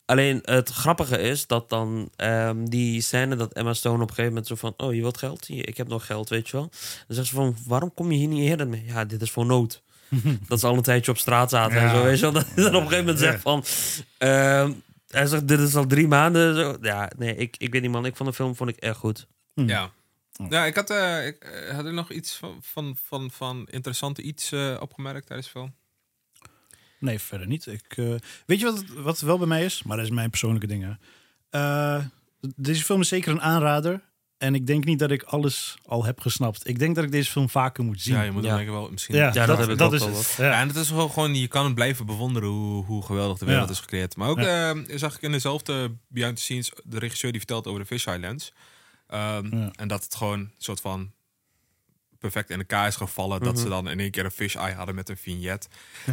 Alleen 0.06 0.40
het 0.44 0.70
grappige 0.70 1.18
is 1.20 1.48
dat 1.48 1.70
dan 1.70 2.10
ehm, 2.16 2.66
die 2.66 3.02
scène 3.02 3.36
dat 3.36 3.54
Emma 3.54 3.74
Stone 3.74 3.96
op 3.96 4.02
een 4.02 4.08
gegeven 4.08 4.28
moment 4.30 4.48
zo 4.48 4.56
van: 4.56 4.74
Oh, 4.78 4.94
je 4.94 5.02
wilt 5.02 5.18
geld? 5.18 5.46
Hier, 5.46 5.68
ik 5.68 5.78
heb 5.78 5.88
nog 5.88 6.06
geld, 6.06 6.30
weet 6.30 6.50
je 6.50 6.58
wel. 6.58 6.70
Dan 7.08 7.16
zegt 7.16 7.28
ze 7.28 7.34
van: 7.36 7.56
Waarom 7.68 7.94
kom 7.94 8.12
je 8.12 8.18
hier 8.18 8.28
niet 8.28 8.50
eerder 8.50 8.68
mee? 8.68 8.84
Ja, 8.86 9.06
dit 9.06 9.22
is 9.22 9.32
voor 9.32 9.46
nood. 9.46 9.84
dat 10.48 10.60
ze 10.60 10.68
al 10.68 10.76
een 10.76 10.82
tijdje 10.82 11.12
op 11.12 11.18
straat 11.18 11.50
zaten 11.50 11.78
en 11.82 11.90
zo, 11.90 12.04
weet 12.04 12.16
je 12.16 12.22
wel. 12.22 12.32
Dat 12.32 12.46
hij 12.46 12.64
dan 12.64 12.76
op 12.76 12.82
een 12.82 12.88
gegeven 12.88 13.06
moment 13.06 13.20
zegt 13.20 13.42
van. 13.42 13.64
ehm, 14.18 14.72
hij 15.08 15.26
zegt: 15.26 15.48
Dit 15.48 15.60
is 15.60 15.76
al 15.76 15.86
drie 15.86 16.08
maanden. 16.08 16.56
Zo. 16.56 16.78
Ja, 16.82 17.12
nee, 17.18 17.36
ik, 17.36 17.56
ik 17.58 17.72
weet 17.72 17.82
niet, 17.82 17.92
man. 17.92 18.06
Ik 18.06 18.16
vond 18.16 18.30
de 18.30 18.36
film 18.36 18.56
vond 18.56 18.70
ik 18.70 18.78
echt 18.78 18.98
goed. 18.98 19.28
Ja. 19.54 19.92
Ja, 20.48 20.66
ik 20.66 20.76
had, 20.76 20.90
eh, 20.90 21.28
ik, 21.28 21.38
eh, 21.44 21.76
had 21.76 21.86
er 21.86 21.94
nog 21.94 22.12
iets 22.12 22.36
van, 22.36 22.58
van, 22.62 22.96
van, 23.04 23.32
van 23.32 23.68
interessante 23.72 24.22
iets 24.22 24.52
eh, 24.52 24.78
opgemerkt 24.80 25.26
tijdens 25.28 25.52
de 25.52 25.60
film. 25.60 25.74
Nee, 27.00 27.20
verder 27.20 27.48
niet. 27.48 27.66
Ik, 27.66 27.98
eh, 27.98 28.16
weet 28.46 28.60
je 28.60 28.66
wat, 28.66 28.84
wat 28.96 29.20
wel 29.20 29.38
bij 29.38 29.48
mij 29.48 29.66
is? 29.66 29.84
Maar 29.84 29.98
dat 29.98 30.06
is 30.06 30.12
mijn 30.12 30.30
persoonlijke 30.30 30.68
dingen. 30.68 31.00
Eh, 31.50 32.04
deze 32.56 32.84
film 32.84 33.02
is 33.02 33.08
zeker 33.08 33.32
een 33.32 33.42
aanrader. 33.42 34.02
En 34.38 34.56
ik 34.56 34.68
denk 34.68 34.84
niet 34.86 35.00
dat 35.00 35.12
ik 35.12 35.24
alles 35.24 35.78
al 35.86 36.06
heb 36.06 36.20
gesnapt. 36.20 36.68
Ik 36.68 36.80
denk 36.80 36.96
dat 36.96 37.04
ik 37.04 37.12
deze 37.12 37.32
film 37.32 37.50
vaker 37.50 37.84
moet 37.84 38.02
zien. 38.02 38.14
Ja, 38.16 38.22
je 38.22 38.32
moet 38.32 38.44
Ja. 38.44 38.56
denk 38.58 38.70
wel 38.70 38.90
misschien... 38.92 39.16
Ja, 39.16 39.26
Ja, 39.26 39.32
dat 39.34 39.48
dat, 39.48 39.58
heb 39.58 39.70
ik 39.70 39.78
dat 39.78 39.94
is 39.94 40.00
wel 40.00 40.10
het. 40.18 40.36
Ja. 40.38 40.46
Ja, 40.46 40.62
en 40.62 40.68
het 40.68 40.76
is 40.78 40.90
wel 40.90 41.10
gewoon, 41.10 41.36
je 41.36 41.48
kan 41.48 41.66
het 41.66 41.76
blijven 41.76 42.06
bewonderen 42.06 42.50
hoe, 42.50 42.86
hoe 42.86 43.04
geweldig 43.06 43.38
de 43.38 43.46
wereld 43.46 43.66
Ja. 43.68 43.72
is 43.74 43.80
gecreëerd. 43.80 44.16
Maar 44.16 44.30
ook 44.30 44.38
eh, 44.40 44.72
zag 44.88 45.16
ik 45.16 45.22
in 45.22 45.32
dezelfde 45.32 45.96
behind 46.08 46.36
the 46.36 46.42
scenes 46.42 46.72
de 46.84 47.00
regisseur 47.00 47.32
die 47.32 47.40
vertelt 47.40 47.68
over 47.68 47.80
de 47.80 47.86
Fish 47.86 48.06
Islands. 48.08 48.54
Ehm, 49.10 49.56
Ja. 49.58 49.72
En 49.76 49.88
dat 49.88 50.04
het 50.04 50.16
gewoon 50.16 50.40
een 50.40 50.52
soort 50.58 50.82
van 50.82 51.12
perfect 52.20 52.50
in 52.50 52.58
elkaar 52.60 52.88
is 52.88 52.96
gevallen. 52.96 53.40
Dat 53.40 53.54
Mhm. 53.54 53.62
ze 53.64 53.70
dan 53.70 53.90
in 53.90 54.00
één 54.00 54.12
keer 54.12 54.26
een 54.26 54.32
fish 54.32 54.56
eye 54.56 54.74
hadden 54.76 54.96
met 54.96 55.10
een 55.10 55.18
vignet. 55.18 55.68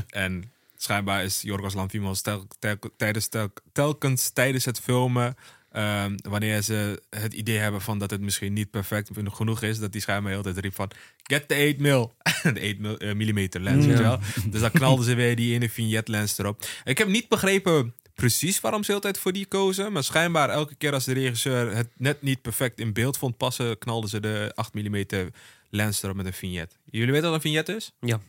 en 0.09 0.53
schijnbaar 0.76 1.24
is 1.24 1.42
Jorgos 1.42 1.74
Lanthimos 1.74 2.20
tel, 2.20 2.47
tel- 2.59 2.76
tijdens, 2.97 3.26
tel- 3.28 3.53
telkens 3.72 4.28
tijdens 4.30 4.64
het 4.64 4.80
filmen... 4.80 5.36
ehm, 5.72 6.16
wanneer 6.28 6.62
ze 6.62 7.03
het 7.11 7.34
idee 7.34 7.59
hebben 7.59 7.80
van 7.80 7.99
dat 7.99 8.11
het 8.11 8.20
misschien 8.20 8.53
niet 8.53 8.70
perfect 8.70 9.11
genoeg 9.24 9.62
is... 9.62 9.78
dat 9.78 9.92
die 9.92 10.01
schijnbaar 10.01 10.32
heel 10.32 10.42
de 10.42 10.53
tijd 10.53 10.64
riep 10.64 10.74
van... 10.74 10.90
Get 11.22 11.49
the 11.49 11.55
8 11.55 11.78
mil. 11.78 12.14
de 12.42 12.61
8 12.61 12.78
mil, 12.78 12.97
eh, 12.99 13.14
millimeter 13.14 13.61
lens, 13.61 13.86
weet 13.86 13.97
je 13.97 14.03
wel. 14.03 14.18
Dus 14.51 14.61
dan 14.61 14.70
knalden 14.70 15.05
ze 15.05 15.14
weer 15.14 15.36
die 15.36 15.55
ene 15.55 15.70
vignet 15.70 16.09
lens 16.09 16.38
erop. 16.38 16.64
Ik 16.84 16.99
heb 16.99 17.09
niet 17.09 17.28
begrepen 17.28 17.94
precies 18.16 18.60
waarom 18.60 18.84
ze 18.84 18.92
altijd 18.92 19.18
voor 19.18 19.32
die 19.32 19.46
kozen. 19.46 19.92
Maar 19.92 20.04
schijnbaar 20.04 20.50
elke 20.50 20.74
keer 20.74 20.92
als 20.92 21.04
de 21.04 21.12
regisseur 21.12 21.76
het 21.76 21.88
net 21.96 22.22
niet 22.22 22.42
perfect 22.42 22.80
in 22.80 22.92
beeld 22.92 23.18
vond 23.18 23.36
passen... 23.36 23.78
knalden 23.78 24.10
ze 24.10 24.20
de 24.20 24.52
8 24.54 24.74
mm 24.74 25.04
lens 25.70 26.02
erop 26.02 26.16
met 26.16 26.26
een 26.26 26.32
vignet. 26.32 26.78
Jullie 26.84 27.12
weten 27.12 27.26
wat 27.26 27.34
een 27.34 27.40
vignet 27.40 27.68
is? 27.68 27.92
Ja. 28.00 28.20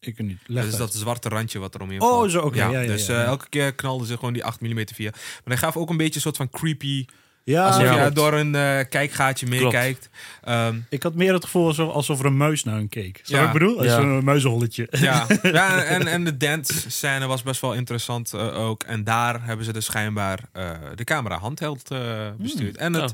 Ik 0.00 0.18
niet. 0.18 0.38
Dat 0.46 0.64
is 0.64 0.70
uit. 0.70 0.78
dat 0.78 0.94
zwarte 0.94 1.28
randje 1.28 1.58
wat 1.58 1.74
er 1.74 1.80
omheen 1.80 2.00
Oh, 2.00 2.08
valt. 2.08 2.30
zo, 2.30 2.40
oké. 2.40 2.56
Ja, 2.56 2.80
ja, 2.80 2.86
dus 2.86 3.06
ja, 3.06 3.14
eh, 3.14 3.20
ja. 3.20 3.24
elke 3.26 3.48
keer 3.48 3.74
knalden 3.74 4.06
ze 4.06 4.14
gewoon 4.14 4.32
die 4.32 4.44
8 4.44 4.60
mm 4.60 4.86
via. 4.94 5.10
Maar 5.10 5.40
hij 5.44 5.56
gaf 5.56 5.76
ook 5.76 5.90
een 5.90 5.96
beetje 5.96 6.14
een 6.14 6.20
soort 6.20 6.36
van 6.36 6.50
creepy... 6.50 7.04
Ja, 7.44 7.66
alsof 7.66 7.82
ja, 7.82 7.92
je 7.92 7.98
klopt. 8.00 8.14
door 8.14 8.32
een 8.32 8.54
eh, 8.54 8.78
kijkgaatje 8.88 9.46
meekijkt. 9.46 10.08
Ehm, 10.42 10.76
Ik 10.88 11.02
had 11.02 11.14
meer 11.14 11.32
het 11.32 11.44
gevoel 11.44 11.66
alsof, 11.66 11.92
alsof 11.92 12.18
er 12.20 12.26
een 12.26 12.36
muis 12.36 12.64
naar 12.64 12.74
hem 12.74 12.88
keek. 12.88 13.20
Ja. 13.24 13.36
wat 13.38 13.46
ik 13.46 13.52
bedoel? 13.52 13.78
Als 13.78 13.86
Ja. 13.86 13.98
een 13.98 14.24
muizenholletje. 14.24 14.86
ja, 14.90 15.26
ja 15.42 15.82
en, 15.84 16.06
en 16.06 16.24
de 16.24 16.36
dance 16.36 16.90
scène 16.90 17.26
was 17.26 17.42
best 17.42 17.60
wel 17.60 17.74
interessant 17.74 18.32
eh, 18.32 18.58
ook. 18.58 18.82
En 18.82 19.04
daar 19.04 19.44
hebben 19.44 19.64
ze 19.64 19.72
dus 19.72 19.84
schijnbaar 19.84 20.38
eh, 20.52 20.70
de 20.94 21.04
camera 21.04 21.38
handheld 21.38 21.90
eh, 21.90 21.98
bestuurd. 22.38 22.76
En 22.76 22.92
het, 22.94 23.12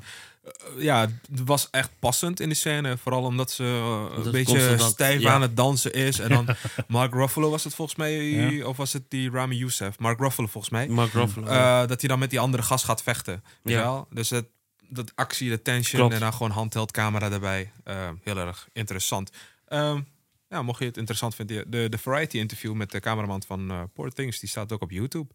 ja, 0.79 1.01
het 1.01 1.45
was 1.45 1.69
echt 1.71 1.91
passend 1.99 2.41
in 2.41 2.49
de 2.49 2.55
scène. 2.55 2.97
Vooral 2.99 3.23
omdat 3.23 3.51
ze 3.51 3.65
eh, 3.65 4.17
Dat 4.17 4.27
een 4.27 4.33
beetje 4.33 4.79
stijf 4.79 5.21
ja. 5.21 5.33
aan 5.33 5.43
het 5.43 5.57
dansen 5.57 5.93
is. 5.93 6.19
En 6.19 6.29
dan 6.29 6.49
Mark 6.89 7.13
Ruffalo 7.13 7.51
was 7.51 7.65
het 7.65 7.75
volgens 7.75 7.97
mij. 7.97 8.23
Ja. 8.23 8.67
Of 8.67 8.77
was 8.77 8.93
het 8.93 9.03
die 9.09 9.31
Rami 9.31 9.57
Youssef? 9.57 9.99
Mark 9.99 10.19
Ruffalo 10.19 10.49
volgens 10.49 10.73
mij. 10.73 10.89
Mark 10.89 11.13
Ruffalo. 11.13 11.47
Eh, 11.47 11.87
dat 11.87 12.01
hij 12.01 12.09
dan 12.09 12.19
met 12.19 12.31
die 12.31 12.41
andere 12.41 12.63
gast 12.63 12.85
gaat 12.85 13.03
vechten. 13.03 13.43
Ja. 13.63 13.83
wel? 13.83 14.07
Dus 14.11 14.31
het, 14.31 14.47
dat 14.89 15.13
actie, 15.15 15.49
de 15.51 15.63
tension 15.63 16.01
Klopt. 16.01 16.15
en 16.15 16.21
dan 16.21 16.33
gewoon 16.33 16.51
handheld 16.51 16.91
camera 16.91 17.31
erbij. 17.31 17.73
Eh, 17.85 18.09
heel 18.23 18.37
erg 18.39 18.69
interessant. 18.73 19.31
Ehm, 19.69 20.01
ja, 20.49 20.63
mocht 20.63 20.79
je 20.79 20.85
het 20.85 20.97
interessant 20.97 21.35
vinden, 21.35 21.71
de, 21.71 21.89
de 21.89 21.99
Variety 21.99 22.39
interview 22.39 22.73
met 22.75 22.91
de 22.91 23.01
cameraman 23.01 23.43
van 23.47 23.71
eh 23.71 23.83
Poor 23.95 24.11
Things, 24.13 24.39
die 24.39 24.49
staat 24.49 24.73
ook 24.73 24.83
op 24.83 24.91
YouTube. 24.91 25.27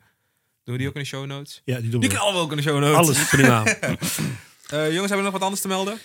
Doen 0.64 0.74
we 0.74 0.78
die 0.80 0.88
ook 0.90 0.96
in 0.96 1.02
de 1.02 1.08
show 1.08 1.26
notes? 1.26 1.62
Ja, 1.66 1.80
die 1.80 1.90
doen 1.90 2.00
Die 2.00 2.10
we. 2.10 2.16
knallen 2.16 2.34
we 2.34 2.40
ook 2.40 2.52
in 2.52 2.58
de 2.58 2.64
show 2.64 2.80
notes. 2.80 2.98
Alles. 2.98 3.30
Prima. 3.30 3.64
Eh, 4.70 4.80
jongens, 4.94 4.94
hebben 4.94 5.18
we 5.18 5.24
nog 5.24 5.32
wat 5.32 5.42
anders 5.42 5.62
te 5.62 5.68
melden? 5.68 5.98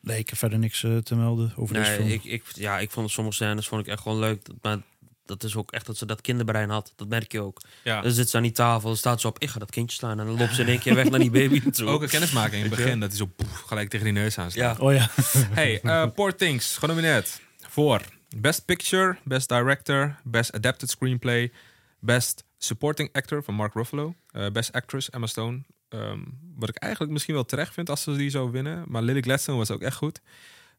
Nee, 0.00 0.18
ik 0.18 0.28
heb 0.28 0.38
verder 0.38 0.58
niks 0.58 0.82
eh, 0.84 0.96
te 0.96 1.14
melden 1.16 1.52
over 1.56 1.74
deze 1.74 1.88
Nee, 1.90 1.96
film. 1.98 2.08
ik, 2.08 2.24
ik, 2.24 2.42
ja, 2.54 2.78
ik 2.78 2.90
vond 2.90 3.10
sommige 3.10 3.36
scènes 3.36 3.68
vond 3.68 3.80
ik 3.80 3.86
echt 3.92 4.02
gewoon 4.02 4.18
leuk. 4.18 4.46
Maar 4.62 4.78
dat 5.26 5.44
is 5.44 5.56
ook 5.56 5.72
echt 5.72 5.86
dat 5.86 5.96
ze 5.96 6.06
dat 6.06 6.20
kinderbrein 6.20 6.70
had. 6.70 6.92
Dat 6.96 7.08
merk 7.08 7.32
je 7.32 7.40
ook. 7.40 7.60
Ja. 7.84 8.00
Dan 8.00 8.10
zit 8.10 8.30
ze 8.30 8.36
aan 8.36 8.42
die 8.42 8.52
tafel, 8.52 8.88
dan 8.88 8.96
staat 8.96 9.20
ze 9.20 9.26
op, 9.26 9.38
ik 9.38 9.48
ga 9.48 9.58
dat 9.58 9.70
kindje 9.70 9.96
slaan. 9.96 10.20
En 10.20 10.26
dan 10.26 10.38
loopt 10.38 10.54
ze 10.54 10.62
in 10.62 10.68
één 10.68 10.78
keer 10.78 10.94
weg 10.94 11.10
naar 11.10 11.20
die 11.20 11.30
baby 11.30 11.60
toe. 11.70 11.88
Ook 11.88 12.02
een 12.02 12.08
kennismaking 12.08 12.64
in 12.64 12.70
het 12.70 12.76
begin, 12.78 13.00
dat 13.00 13.08
hij 13.08 13.18
zo 13.18 13.30
gelijk 13.66 13.88
tegen 13.88 14.04
die 14.04 14.14
neus 14.14 14.38
aan 14.38 14.50
staat. 14.50 14.76
Ja. 14.76 14.84
Oh 14.84 14.92
ja. 14.92 15.10
Hey, 15.60 15.80
eh 15.80 16.06
Poor 16.14 16.34
Things, 16.34 16.76
genomineerd 16.76 17.40
voor 17.68 18.00
Best 18.36 18.64
Picture, 18.64 19.16
Best 19.24 19.48
Director, 19.48 20.16
Best 20.24 20.52
Adapted 20.52 20.90
Screenplay, 20.90 21.52
Best 21.98 22.44
Supporting 22.58 23.08
Actor 23.12 23.42
van 23.44 23.54
Mark 23.54 23.74
Ruffalo, 23.74 24.14
eh, 24.30 24.46
Best 24.50 24.72
Actress 24.72 25.10
Emma 25.10 25.26
Stone. 25.26 25.62
Ehm, 25.88 26.20
wat 26.54 26.68
ik 26.68 26.76
eigenlijk 26.76 27.12
misschien 27.12 27.34
wel 27.34 27.44
terecht 27.44 27.74
vind 27.74 27.90
als 27.90 28.02
ze 28.02 28.16
die 28.16 28.30
zou 28.30 28.50
winnen, 28.50 28.84
maar 28.88 29.02
Lily 29.02 29.20
Gladstone 29.20 29.58
was 29.58 29.70
ook 29.70 29.82
echt 29.82 29.96
goed. 29.96 30.20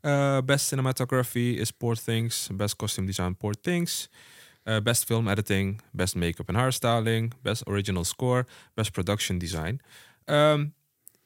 Eh, 0.01 0.37
best 0.45 0.65
Cinematography 0.65 1.55
is 1.59 1.71
Poor 1.71 1.95
Things, 2.03 2.49
Best 2.53 2.75
Costume 2.75 3.07
Design 3.07 3.35
Poor 3.37 3.53
Things, 3.61 4.09
eh, 4.63 4.77
Best 4.79 5.03
Film 5.03 5.27
Editing, 5.27 5.81
Best 5.91 6.15
Make-up 6.15 6.49
and 6.49 6.57
Hairstyling, 6.57 7.33
Best 7.41 7.67
Original 7.67 8.03
Score, 8.03 8.45
Best 8.73 8.91
Production 8.91 9.37
Design. 9.37 9.81
Ehm, 10.25 10.67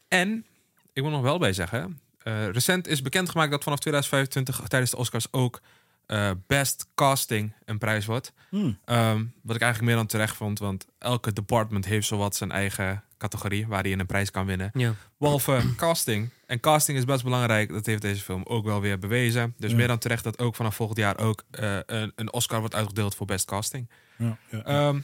en 0.08 0.46
ik 0.94 1.04
moet 1.04 1.12
nog 1.12 1.22
wel 1.22 1.40
bij 1.40 1.54
zeggen, 1.54 2.00
eh, 2.24 2.50
recent 2.50 2.88
is 2.88 3.02
bekendgemaakt 3.02 3.52
dat 3.52 3.64
vanaf 3.64 3.80
2025 3.80 4.68
tijdens 4.68 4.92
de 4.92 4.98
Oscars 4.98 5.34
ook 5.34 5.62
eh, 6.10 6.32
Best 6.48 6.88
Casting 6.96 7.54
een 7.66 7.78
prijs 7.78 8.06
wordt. 8.06 8.34
Hmm. 8.50 8.78
Ehm, 8.86 9.26
wat 9.42 9.56
ik 9.56 9.62
eigenlijk 9.62 9.82
meer 9.92 9.96
dan 9.96 10.06
terecht 10.06 10.36
vond, 10.36 10.60
want 10.60 10.86
elke 10.98 11.34
department 11.34 11.86
heeft 11.86 12.08
zowat 12.08 12.36
zijn 12.36 12.52
eigen 12.52 13.04
categorie 13.18 13.68
waar 13.68 13.84
hij 13.84 13.92
een 13.92 14.06
prijs 14.06 14.32
kan 14.32 14.46
winnen. 14.46 14.70
Ja. 14.74 14.94
Behalve 15.18 15.62
casting. 15.76 16.30
En 16.46 16.60
casting 16.60 16.98
is 16.98 17.06
best 17.06 17.24
belangrijk. 17.24 17.70
Dat 17.70 17.86
heeft 17.86 18.02
deze 18.02 18.22
film 18.24 18.44
ook 18.46 18.66
wel 18.66 18.82
weer 18.82 19.00
bewezen. 19.00 19.54
Dus 19.58 19.72
Ja. 19.72 19.78
meer 19.78 19.88
dan 19.88 19.98
terecht 19.98 20.24
dat 20.24 20.40
ook 20.40 20.56
vanaf 20.56 20.76
volgend 20.76 20.98
jaar 21.00 21.18
ook 21.18 21.44
eh, 21.52 21.78
een, 21.86 22.12
een 22.16 22.34
Oscar 22.34 22.60
wordt 22.60 22.76
uitgedeeld 22.76 23.16
voor 23.16 23.26
best 23.26 23.46
casting. 23.46 23.90
Ja, 24.18 24.38
ja. 24.52 24.64
Ehm, 24.64 25.00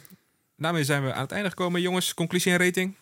daarmee 0.58 0.84
zijn 0.84 1.04
we 1.04 1.14
aan 1.14 1.22
het 1.22 1.32
einde 1.32 1.50
gekomen. 1.50 1.82
Jongens, 1.82 2.14
conclusie 2.14 2.52
en 2.52 2.58
rating? 2.58 2.96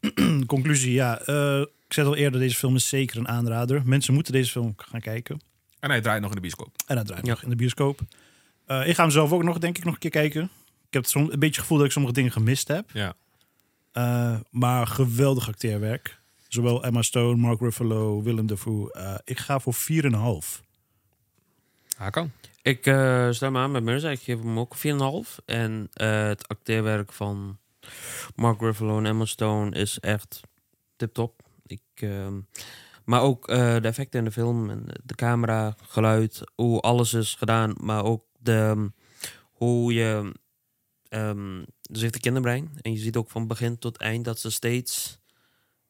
Conclusie, 0.46 0.92
ja. 0.92 1.20
eh, 1.20 1.60
ik 1.60 1.92
zei 1.98 2.06
al 2.06 2.16
eerder, 2.16 2.40
deze 2.40 2.56
film 2.56 2.74
is 2.74 2.88
zeker 2.88 3.16
een 3.16 3.28
aanrader. 3.28 3.82
Mensen 3.84 4.14
moeten 4.14 4.32
deze 4.32 4.50
film 4.50 4.74
gaan 4.76 5.00
kijken. 5.00 5.40
En 5.82 5.90
hij 5.90 6.00
draait 6.00 6.20
nog 6.20 6.28
in 6.30 6.34
de 6.34 6.40
bioscoop. 6.40 6.76
En 6.86 6.96
hij 6.96 7.04
draait 7.04 7.26
Ja. 7.26 7.32
nog 7.32 7.42
in 7.42 7.48
de 7.50 7.56
bioscoop. 7.56 8.00
Eh, 8.66 8.88
ik 8.88 8.94
ga 8.94 9.02
hem 9.02 9.10
zelf 9.10 9.32
ook 9.32 9.42
nog, 9.42 9.58
denk 9.58 9.78
ik, 9.78 9.84
nog 9.84 9.94
een 9.94 10.00
keer 10.00 10.10
kijken. 10.10 10.42
Ik 10.86 10.92
heb 10.92 11.06
soms 11.06 11.24
een 11.32 11.38
beetje 11.38 11.46
het 11.46 11.58
gevoel 11.60 11.76
dat 11.78 11.86
ik 11.86 11.92
sommige 11.92 12.14
dingen 12.14 12.32
gemist 12.32 12.68
heb. 12.68 12.90
Ja. 12.92 13.14
Eh, 13.92 14.36
maar 14.50 14.86
geweldig 14.86 15.48
acteerwerk. 15.48 16.20
Zowel 16.48 16.84
Emma 16.84 17.02
Stone, 17.02 17.36
Mark 17.36 17.60
Ruffalo, 17.60 18.22
Willem 18.22 18.46
Dafoe. 18.46 18.92
Eh, 18.92 19.14
ik 19.24 19.38
ga 19.38 19.58
voor 19.58 19.74
4,5. 19.74 20.62
Hakan? 21.96 22.32
Ik 22.62 22.86
eh 22.86 23.28
sluit 23.30 23.52
me 23.52 23.58
aan 23.58 23.70
met 23.70 23.82
Mirza. 23.82 24.10
Ik 24.10 24.20
geef 24.20 24.38
hem 24.38 24.58
ook 24.58 24.76
4,5. 24.76 25.38
En 25.44 25.88
eh, 25.92 26.26
het 26.26 26.48
acteerwerk 26.48 27.12
van 27.12 27.58
Mark 28.36 28.60
Ruffalo 28.60 28.98
en 28.98 29.06
Emma 29.06 29.24
Stone 29.24 29.70
is 29.76 29.98
echt 30.00 30.40
tip-top. 30.96 31.42
Ik, 31.66 31.80
ehm, 31.94 32.34
maar 33.04 33.20
ook 33.20 33.48
eh, 33.48 33.56
de 33.56 33.88
effecten 33.88 34.18
in 34.18 34.24
de 34.24 34.32
film, 34.32 34.70
en 34.70 34.84
de 35.04 35.14
camera, 35.14 35.74
geluid, 35.88 36.40
hoe 36.54 36.80
alles 36.80 37.12
is 37.14 37.34
gedaan. 37.34 37.74
Maar 37.80 38.04
ook 38.04 38.24
de, 38.38 38.90
hoe 39.50 39.92
je... 39.94 40.32
ehm 41.08 41.62
ze 41.92 42.00
heeft 42.00 42.14
een 42.14 42.20
kinderbrein. 42.20 42.70
En 42.80 42.92
je 42.92 42.98
ziet 42.98 43.16
ook 43.16 43.30
van 43.30 43.46
begin 43.46 43.78
tot 43.78 43.96
eind 43.98 44.24
dat 44.24 44.40
ze 44.40 44.50
steeds 44.50 45.18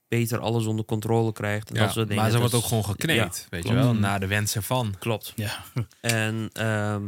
beter 0.09 0.39
alles 0.39 0.67
onder 0.67 0.85
controle 0.85 1.33
krijgt. 1.33 1.69
En 1.71 1.75
Ja, 1.77 1.83
dat 1.83 1.93
soort 1.93 2.09
dingen. 2.09 2.23
maar 2.23 2.33
ze 2.33 2.39
wordt 2.39 2.53
Dus- 2.53 2.63
ook 2.63 2.69
gewoon 2.69 2.85
gekneed, 2.85 3.17
Ja, 3.17 3.47
weet 3.51 3.67
je 3.69 3.75
wel, 3.75 3.95
naar 3.95 4.21
de 4.21 4.27
wensen 4.27 4.63
van. 4.63 4.95
Klopt. 4.99 5.33
Ja. 5.37 5.65
En 6.01 6.51
ehm, 6.53 7.03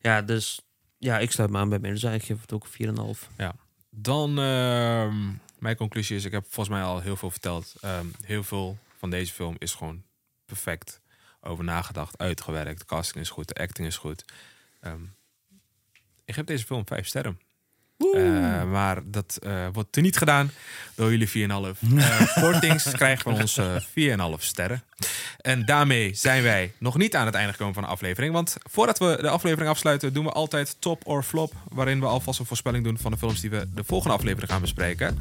ja, 0.00 0.22
dus 0.22 0.60
ja, 0.98 1.18
ik 1.18 1.30
sluit 1.30 1.50
me 1.50 1.58
aan 1.58 1.68
bij 1.68 1.78
Mirza. 1.78 2.10
Ik 2.10 2.22
geef 2.22 2.40
het 2.40 2.52
ook 2.52 2.66
4,5. 2.66 3.28
Dan, 3.90 4.38
ehm, 4.38 5.16
mijn 5.58 5.76
conclusie 5.76 6.16
is, 6.16 6.24
ik 6.24 6.32
heb 6.32 6.42
volgens 6.44 6.68
mij 6.68 6.84
al 6.84 7.00
heel 7.00 7.16
veel 7.16 7.30
verteld. 7.30 7.74
Ehm, 7.80 8.06
heel 8.24 8.42
veel 8.44 8.78
van 8.98 9.10
deze 9.10 9.32
film 9.32 9.56
is 9.58 9.74
gewoon 9.74 10.02
perfect 10.44 11.00
over 11.40 11.64
nagedacht, 11.64 12.18
uitgewerkt. 12.18 12.78
De 12.78 12.84
casting 12.84 13.24
is 13.24 13.30
goed, 13.30 13.48
de 13.48 13.54
acting 13.54 13.86
is 13.86 13.96
goed. 13.96 14.24
Ehm, 14.80 15.02
ik 16.24 16.34
geef 16.34 16.44
deze 16.44 16.64
film 16.64 16.86
vijf 16.86 17.06
sterren. 17.06 17.40
Eh, 17.98 18.64
maar 18.70 19.00
dat 19.04 19.38
eh, 19.42 19.66
wordt 19.72 19.96
er 19.96 20.02
niet 20.02 20.16
gedaan 20.16 20.50
door 20.94 21.10
jullie 21.10 21.28
4,5. 21.28 21.80
Uh, 21.92 22.40
Portings 22.40 22.90
krijgt 22.90 23.22
van 23.22 23.34
ons 23.34 23.56
eh 23.56 23.76
4,5 23.76 24.42
sterren. 24.42 24.82
En 25.40 25.64
daarmee 25.64 26.14
zijn 26.14 26.42
wij 26.42 26.72
nog 26.78 26.96
niet 26.96 27.16
aan 27.16 27.26
het 27.26 27.34
einde 27.34 27.52
gekomen 27.52 27.74
van 27.74 27.82
de 27.82 27.88
aflevering. 27.88 28.32
Want 28.32 28.56
voordat 28.70 28.98
we 28.98 29.18
de 29.20 29.28
aflevering 29.28 29.70
afsluiten, 29.70 30.12
doen 30.12 30.24
we 30.24 30.30
altijd 30.30 30.76
top 30.80 31.06
or 31.06 31.22
flop. 31.22 31.52
Waarin 31.68 32.00
we 32.00 32.06
alvast 32.06 32.38
een 32.38 32.46
voorspelling 32.46 32.84
doen 32.84 32.98
van 32.98 33.10
de 33.10 33.18
films 33.18 33.40
die 33.40 33.50
we 33.50 33.68
de 33.74 33.84
volgende 33.84 34.16
aflevering 34.16 34.50
gaan 34.50 34.60
bespreken. 34.60 35.18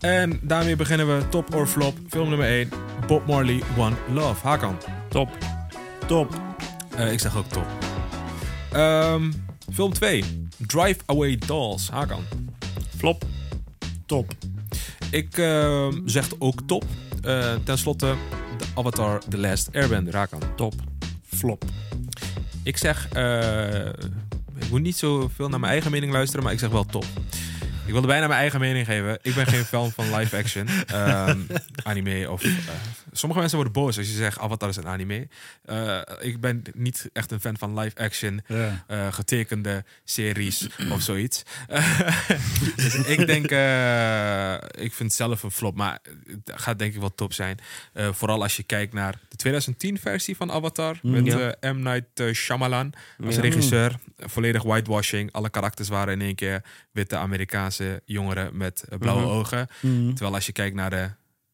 En 0.00 0.38
daarmee 0.42 0.76
beginnen 0.76 1.16
we 1.16 1.28
top 1.28 1.54
or 1.54 1.66
flop. 1.66 1.98
Film 2.08 2.28
nummer 2.28 2.46
1, 2.46 2.68
Bob 3.06 3.26
Marley, 3.26 3.62
One 3.76 3.96
Love. 4.12 4.46
Hakan. 4.46 4.76
Top. 5.08 5.28
Top. 6.06 6.40
Eh, 6.96 7.12
ik 7.12 7.20
zeg 7.20 7.36
ook 7.36 7.46
top. 7.46 7.66
Ehm, 8.72 9.32
film 9.72 9.92
2, 9.92 10.24
Drive 10.66 10.96
Away 11.06 11.38
Dolls. 11.46 11.90
Hakan. 11.90 12.24
Flop. 12.96 13.24
Top. 14.06 14.32
Ik 15.10 15.38
ehm, 15.38 15.92
zeg 16.04 16.28
ook 16.38 16.60
top. 16.66 16.84
Eh, 17.22 17.54
ten 17.64 17.78
slotte, 17.78 18.14
de 18.58 18.64
Avatar 18.74 19.22
The 19.28 19.38
Last 19.38 19.68
Airbender. 19.72 20.16
Hakan. 20.16 20.42
Top. 20.56 20.74
Flop. 21.26 21.64
Ik 22.62 22.76
zeg, 22.76 23.08
eh, 23.12 23.86
ik 24.58 24.70
moet 24.70 24.82
niet 24.82 24.96
zoveel 24.96 25.48
naar 25.48 25.60
mijn 25.60 25.72
eigen 25.72 25.90
mening 25.90 26.12
luisteren, 26.12 26.44
maar 26.44 26.52
ik 26.52 26.58
zeg 26.58 26.70
wel 26.70 26.84
top. 26.84 27.04
Ik 27.90 27.96
wilde 27.96 28.08
bijna 28.12 28.26
mijn 28.26 28.40
eigen 28.40 28.60
mening 28.60 28.86
geven. 28.86 29.18
Ik 29.22 29.34
ben 29.34 29.46
geen 29.46 29.64
fan 29.64 29.92
van 29.92 30.14
live 30.16 30.36
action 30.36 30.68
ehm, 30.86 31.38
anime. 31.82 32.30
Of, 32.30 32.42
eh, 32.44 32.50
sommige 33.12 33.40
mensen 33.40 33.58
worden 33.58 33.82
boos 33.82 33.98
als 33.98 34.06
je 34.06 34.12
zegt 34.16 34.38
Avatar 34.38 34.68
is 34.68 34.76
een 34.76 34.86
anime. 34.86 35.28
Eh, 35.64 36.00
ik 36.20 36.40
ben 36.40 36.62
niet 36.74 37.10
echt 37.12 37.30
een 37.30 37.40
fan 37.40 37.58
van 37.58 37.78
live 37.78 37.96
action 37.96 38.42
Ja. 38.46 38.84
eh, 38.86 39.12
getekende 39.12 39.84
series 40.04 40.68
of 40.90 41.00
zoiets. 41.02 41.42
dus 42.76 42.94
ik 42.94 43.26
denk, 43.26 43.44
ik 44.84 44.92
vind 44.94 45.08
het 45.08 45.12
zelf 45.12 45.42
een 45.42 45.50
flop, 45.50 45.76
maar 45.76 45.98
het 46.44 46.52
gaat 46.60 46.78
denk 46.78 46.94
ik 46.94 47.00
wel 47.00 47.14
top 47.14 47.32
zijn. 47.32 47.58
Vooral 47.94 48.42
als 48.42 48.56
je 48.56 48.62
kijkt 48.62 48.92
naar 48.92 49.14
de 49.28 49.36
2010 49.36 49.98
versie 49.98 50.36
van 50.36 50.52
Avatar 50.52 50.98
met 51.02 51.26
Ja. 51.26 51.54
eh, 51.60 51.70
M. 51.72 51.82
Night 51.82 52.34
Shyamalan 52.36 52.92
als 53.24 53.34
Ja. 53.34 53.40
regisseur. 53.40 53.94
Volledig 54.18 54.62
whitewashing. 54.62 55.32
Alle 55.32 55.50
karakters 55.50 55.88
waren 55.88 56.12
in 56.14 56.20
één 56.20 56.34
keer 56.34 56.62
witte 56.92 57.16
Amerikaanse 57.16 57.79
jongeren 58.04 58.56
met 58.56 58.84
eh, 58.88 58.98
blauwe 58.98 59.22
Mhm. 59.22 59.30
ogen. 59.30 59.66
Mhm. 59.80 60.08
Terwijl 60.12 60.34
als 60.34 60.46
je 60.46 60.52
kijkt 60.52 60.76
naar 60.76 60.90
de 60.90 61.10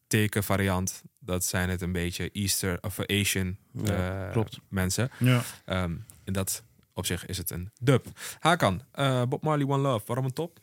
tekenvariant, 0.07 1.01
dat 1.19 1.45
zijn 1.45 1.69
het 1.69 1.81
een 1.81 1.91
beetje 1.91 2.29
Easter 2.31 2.77
of 2.81 2.99
Asian 3.05 3.57
Ja, 3.83 4.25
eh, 4.25 4.31
klopt. 4.31 4.59
mensen. 4.69 5.09
Ja. 5.19 5.41
Ehm, 5.65 5.91
in 6.23 6.33
dat 6.33 6.63
opzicht 6.93 7.29
is 7.29 7.37
het 7.37 7.49
een 7.51 7.71
dub. 7.81 8.05
Hakan, 8.39 8.81
eh, 8.91 9.21
Bob 9.29 9.43
Marley 9.43 9.65
One 9.67 9.81
Love, 9.81 10.03
waarom 10.05 10.25
een 10.25 10.33
top? 10.33 10.59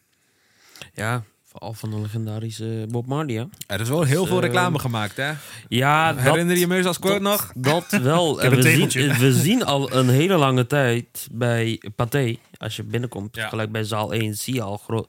Ja, 0.92 1.22
vooral 1.44 1.72
van 1.72 1.90
de 1.90 1.98
legendarische 2.00 2.86
Bob 2.88 3.06
Marley, 3.06 3.34
hè? 3.34 3.44
Er 3.66 3.80
is 3.80 3.88
wel 3.88 4.02
heel 4.02 4.20
Dus, 4.20 4.28
veel 4.28 4.38
eh, 4.38 4.44
reclame 4.44 4.78
gemaakt, 4.78 5.16
hè? 5.16 5.32
Ja, 5.68 6.12
dat, 6.12 6.22
Herinner 6.22 6.56
je 6.56 6.66
me 6.66 6.76
eens 6.76 6.86
als 6.86 6.98
dat, 6.98 7.20
nog? 7.20 7.52
Dat 7.56 7.90
wel. 7.90 8.36
heb 8.38 8.52
En 8.52 8.58
een 8.58 8.62
we, 8.64 8.90
zien, 8.90 9.12
we 9.18 9.32
zien 9.32 9.64
al 9.64 9.92
een 9.92 10.08
hele 10.08 10.36
lange 10.36 10.66
tijd 10.66 11.28
bij 11.32 11.82
Pathé, 11.96 12.36
als 12.56 12.76
je 12.76 12.82
binnenkomt, 12.82 13.36
Ja. 13.36 13.48
gelijk 13.48 13.72
bij 13.72 13.84
zaal 13.84 14.12
1, 14.14 14.34
zie 14.34 14.54
je 14.54 14.62
al 14.62 14.76
gro- 14.76 15.08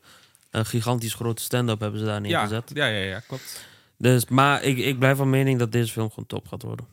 een 0.56 0.66
gigantisch 0.66 1.14
grote 1.14 1.42
stand-up 1.42 1.80
hebben 1.80 2.00
ze 2.00 2.06
daar 2.06 2.14
Ja, 2.16 2.20
neergezet. 2.20 2.72
ja, 2.74 2.86
ja, 2.86 3.04
ja, 3.04 3.20
klopt. 3.20 3.66
Dus, 3.98 4.26
maar 4.26 4.64
ik, 4.64 4.78
ik 4.78 5.00
blijf 5.00 5.18
van 5.18 5.30
mening 5.30 5.60
dat 5.60 5.72
deze 5.72 5.92
film 5.92 6.10
gewoon 6.10 6.26
top 6.26 6.48
gaat 6.48 6.62
worden. 6.62 6.86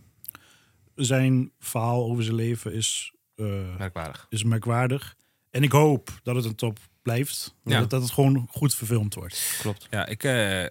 Zijn 0.94 1.50
verhaal 1.58 2.04
over 2.04 2.22
zijn 2.24 2.36
leven 2.36 2.72
is, 2.72 3.12
eh, 3.34 3.76
Merkwaardig. 3.78 4.26
is 4.28 4.44
merkwaardig. 4.44 5.16
En 5.50 5.62
ik 5.62 5.72
hoop 5.72 6.20
dat 6.22 6.34
het 6.36 6.44
een 6.44 6.54
top 6.54 6.78
blijft. 7.02 7.54
Ja. 7.64 7.80
Dat, 7.80 7.90
dat 7.90 8.02
het 8.02 8.10
gewoon 8.10 8.46
goed 8.50 8.74
verfilmd 8.74 9.14
wordt. 9.14 9.56
Klopt. 9.60 9.86
Ja, 9.90 10.06
ik, 10.06 10.24
eh, 10.24 10.62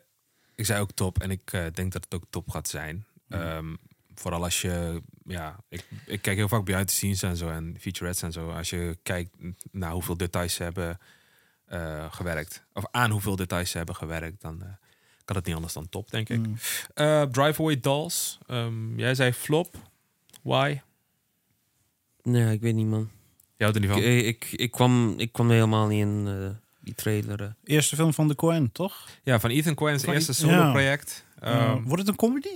ik 0.56 0.66
zei 0.66 0.82
ook 0.82 0.92
top 0.92 1.20
en 1.22 1.32
ik 1.32 1.54
eh, 1.54 1.66
denk 1.74 1.92
dat 1.92 2.04
het 2.04 2.14
ook 2.14 2.24
top 2.30 2.50
gaat 2.50 2.68
zijn. 2.68 3.06
Ehm, 3.30 3.76
vooral 4.16 4.44
als 4.44 4.62
je, 4.62 5.02
ja, 5.26 5.56
ik, 5.70 5.86
ik 6.06 6.22
kijk 6.22 6.38
heel 6.38 6.48
vaak 6.48 6.66
behind 6.66 6.88
the 6.88 6.94
scenes 6.94 7.24
en 7.24 7.38
zo 7.38 7.50
en 7.50 7.76
featurettes 7.80 8.22
en 8.22 8.32
zo. 8.32 8.50
Als 8.52 8.70
je 8.70 8.98
kijkt 9.04 9.36
naar 9.72 9.92
hoeveel 9.92 10.18
details 10.18 10.54
ze 10.54 10.64
hebben 10.64 10.98
eh, 11.72 12.14
gewerkt, 12.14 12.64
of 12.74 12.84
aan 12.92 13.12
hoeveel 13.12 13.36
details 13.36 13.70
ze 13.70 13.78
hebben 13.78 13.96
gewerkt, 13.96 14.42
dan 14.42 14.62
eh, 14.62 14.68
kan 15.26 15.36
het 15.36 15.46
niet 15.46 15.56
anders 15.56 15.74
dan 15.74 15.90
top, 15.90 16.12
denk 16.12 16.30
ik. 16.30 16.38
Mm. 16.38 16.58
Eh, 16.94 17.22
Drive 17.22 17.62
Away 17.62 17.80
Dolls, 17.80 18.40
Ehm, 18.48 19.00
jij 19.00 19.16
zei 19.16 19.34
flop. 19.34 19.76
Why? 20.42 20.80
Nee, 22.24 22.54
ik 22.54 22.62
weet 22.62 22.74
niet, 22.74 22.88
man. 22.88 23.10
Jij 23.58 23.70
houdt 23.70 23.76
er 23.76 23.82
niet 23.82 23.92
van? 23.92 24.02
ik, 24.02 24.52
ik, 24.52 24.72
kwam, 24.72 25.14
ik 25.18 25.32
kwam 25.32 25.48
er 25.48 25.54
helemaal 25.54 25.88
niet 25.88 26.02
in 26.02 26.28
eh, 26.28 26.50
die 26.80 26.94
trailer. 26.94 27.56
Eerste 27.64 27.96
film 27.96 28.14
van 28.14 28.28
de 28.28 28.36
Coen, 28.36 28.72
toch? 28.72 29.08
Ja, 29.24 29.40
van 29.40 29.50
Ethan 29.50 29.74
Coen's 29.74 30.06
eerste 30.06 30.48
ja. 30.48 30.72
Ehm, 31.42 31.58
Eh, 31.58 31.74
wordt 31.84 31.98
het 32.02 32.08
een 32.08 32.16
comedy? 32.16 32.48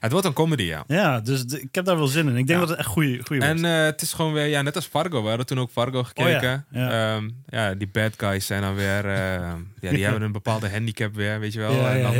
het 0.00 0.12
wordt 0.12 0.26
een 0.26 0.32
comedy, 0.32 0.62
ja. 0.62 0.84
Ja, 0.86 1.20
dus 1.20 1.44
de- 1.44 1.60
ik 1.60 1.74
heb 1.74 1.84
daar 1.84 1.96
wel 1.96 2.06
zin 2.06 2.28
in. 2.28 2.36
Ik 2.36 2.46
denk 2.46 2.48
Ja. 2.48 2.58
dat 2.58 2.68
het 2.68 2.78
echt 2.78 2.86
goede 2.88 3.20
goede 3.24 3.42
En 3.44 3.50
wordt. 3.60 3.66
eh, 3.74 3.84
het 3.84 4.02
is 4.02 4.12
gewoon 4.12 4.32
weer, 4.32 4.46
ja, 4.46 4.62
net 4.62 4.76
als 4.76 4.86
Fargo. 4.86 5.22
We 5.22 5.28
hadden 5.28 5.46
toen 5.46 5.58
ook 5.60 5.70
Fargo 5.70 6.02
gekeken. 6.02 6.66
Oh 6.72 6.78
ja, 6.78 7.14
Ehm, 7.16 7.30
ja, 7.48 7.74
die 7.74 7.88
bad 7.88 8.12
guys 8.16 8.46
zijn 8.46 8.62
dan 8.62 8.74
weer, 8.74 9.04
eh, 9.06 9.52
ja, 9.80 9.90
die 9.90 10.04
hebben 10.04 10.22
een 10.22 10.32
bepaalde 10.32 10.70
handicap 10.70 11.14
weer, 11.14 11.40
weet 11.40 11.52
je 11.52 11.58
wel. 11.58 11.72
ja, 11.72 11.92
en 11.94 12.02
dan 12.02 12.14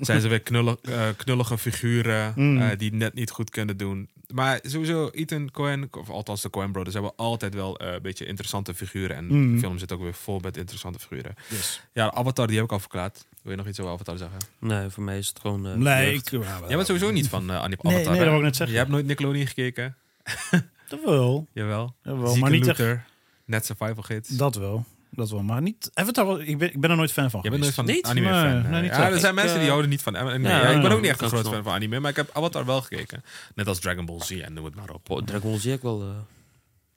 zijn 0.06 0.20
ze 0.20 0.28
weer 0.28 0.40
knullig, 0.40 0.76
eh, 0.82 1.02
knullige 1.16 1.58
figuren 1.58 2.32
Mm. 2.36 2.76
die 2.76 2.92
net 2.94 3.14
niet 3.14 3.30
goed 3.30 3.50
kunnen 3.50 3.76
doen. 3.76 4.08
Maar 4.34 4.58
sowieso, 4.62 5.08
Ethan 5.12 5.50
Coen, 5.50 5.88
of 5.90 6.10
althans 6.10 6.42
de 6.42 6.50
Coen 6.50 6.72
Brothers, 6.72 6.94
hebben 6.94 7.12
altijd 7.16 7.54
wel 7.54 7.80
een 7.82 8.02
beetje 8.02 8.26
interessante 8.26 8.74
figuren. 8.74 9.16
En 9.16 9.26
Mm. 9.26 9.52
de 9.54 9.58
film 9.58 9.78
zit 9.78 9.92
ook 9.92 10.00
weer 10.02 10.14
vol 10.14 10.38
met 10.38 10.56
interessante 10.56 10.98
figuren. 10.98 11.34
Yes. 11.48 11.80
Ja, 11.92 12.12
Avatar, 12.12 12.46
die 12.46 12.56
heb 12.56 12.64
ik 12.64 12.72
al 12.72 12.78
verklaard. 12.78 13.26
Wil 13.42 13.52
je 13.52 13.58
nog 13.58 13.66
iets 13.68 13.80
over 13.80 13.92
Avatar 13.92 14.18
zeggen? 14.18 14.38
Nee, 14.58 14.88
voor 14.88 15.02
mij 15.02 15.18
is 15.18 15.28
het 15.28 15.40
gewoon... 15.40 15.66
eh, 15.66 15.74
Nee, 15.74 16.14
ik... 16.14 16.30
ja, 16.30 16.38
Jij 16.66 16.76
bent 16.76 16.86
sowieso 16.86 17.10
niet 17.10 17.28
van 17.28 17.50
eh, 17.50 17.56
Avatar. 17.56 17.78
Nee, 17.82 17.94
nee, 17.94 18.04
dat 18.04 18.24
wou 18.24 18.36
ik 18.36 18.42
net 18.42 18.56
zeggen. 18.56 18.74
Je 18.76 18.80
hebt 18.82 18.92
nooit 18.92 19.06
Nickelodeon 19.06 19.46
gekeken? 19.46 19.96
Dat 20.88 21.00
wel. 21.04 21.46
Jawel. 21.52 21.94
Jawel, 22.02 22.36
maar 22.36 22.50
niet 22.50 22.66
echt- 22.66 22.98
Net 23.44 23.66
Survival 23.66 24.02
Gids. 24.02 24.28
Dat 24.28 24.54
wel. 24.56 24.84
Dat 25.10 25.30
wel. 25.30 25.42
Maar 25.42 25.62
niet... 25.62 25.90
Avatar, 25.94 26.42
ik 26.42 26.58
ben, 26.58 26.72
ik 26.74 26.80
ben 26.80 26.90
er 26.90 26.96
nooit 26.96 27.12
fan 27.12 27.30
van 27.30 27.40
Je 27.42 27.50
bent 27.50 27.62
nooit 27.62 27.74
van 27.74 27.84
Niet? 27.84 28.06
anime 28.06 28.28
fan. 28.28 28.42
Nee, 28.44 28.52
nee. 28.52 28.62
nee, 28.70 28.82
niet 28.82 28.90
ja, 28.90 29.10
er 29.10 29.18
zijn 29.18 29.32
Ik, 29.32 29.38
mensen 29.38 29.54
die 29.54 29.62
eh, 29.64 29.68
houden 29.70 29.90
niet 29.90 30.02
van 30.02 30.16
anime. 30.16 30.38
Nee, 30.38 30.52
ja, 30.52 30.60
ja, 30.62 30.68
ik 30.76 30.82
ben 30.82 30.90
ook 30.90 31.00
niet 31.00 31.10
echt 31.10 31.20
een 31.20 31.28
groot 31.28 31.48
fan 31.48 31.62
van 31.62 31.72
anime, 31.72 32.00
maar 32.00 32.10
ik 32.10 32.16
heb 32.16 32.30
Avatar 32.32 32.64
wel 32.66 32.80
gekeken. 32.82 33.24
Net 33.54 33.66
als 33.66 33.78
Dragon 33.78 34.04
Ball 34.06 34.20
Z 34.20 34.30
en 34.30 34.52
noem 34.52 34.64
het 34.64 34.74
maar 34.74 34.90
op. 34.90 35.10
Oh, 35.10 35.22
Dragon 35.22 35.50
Ball 35.50 35.60
zie 35.60 35.72
ik 35.72 35.82
wel 35.82 35.98
Daar 35.98 36.08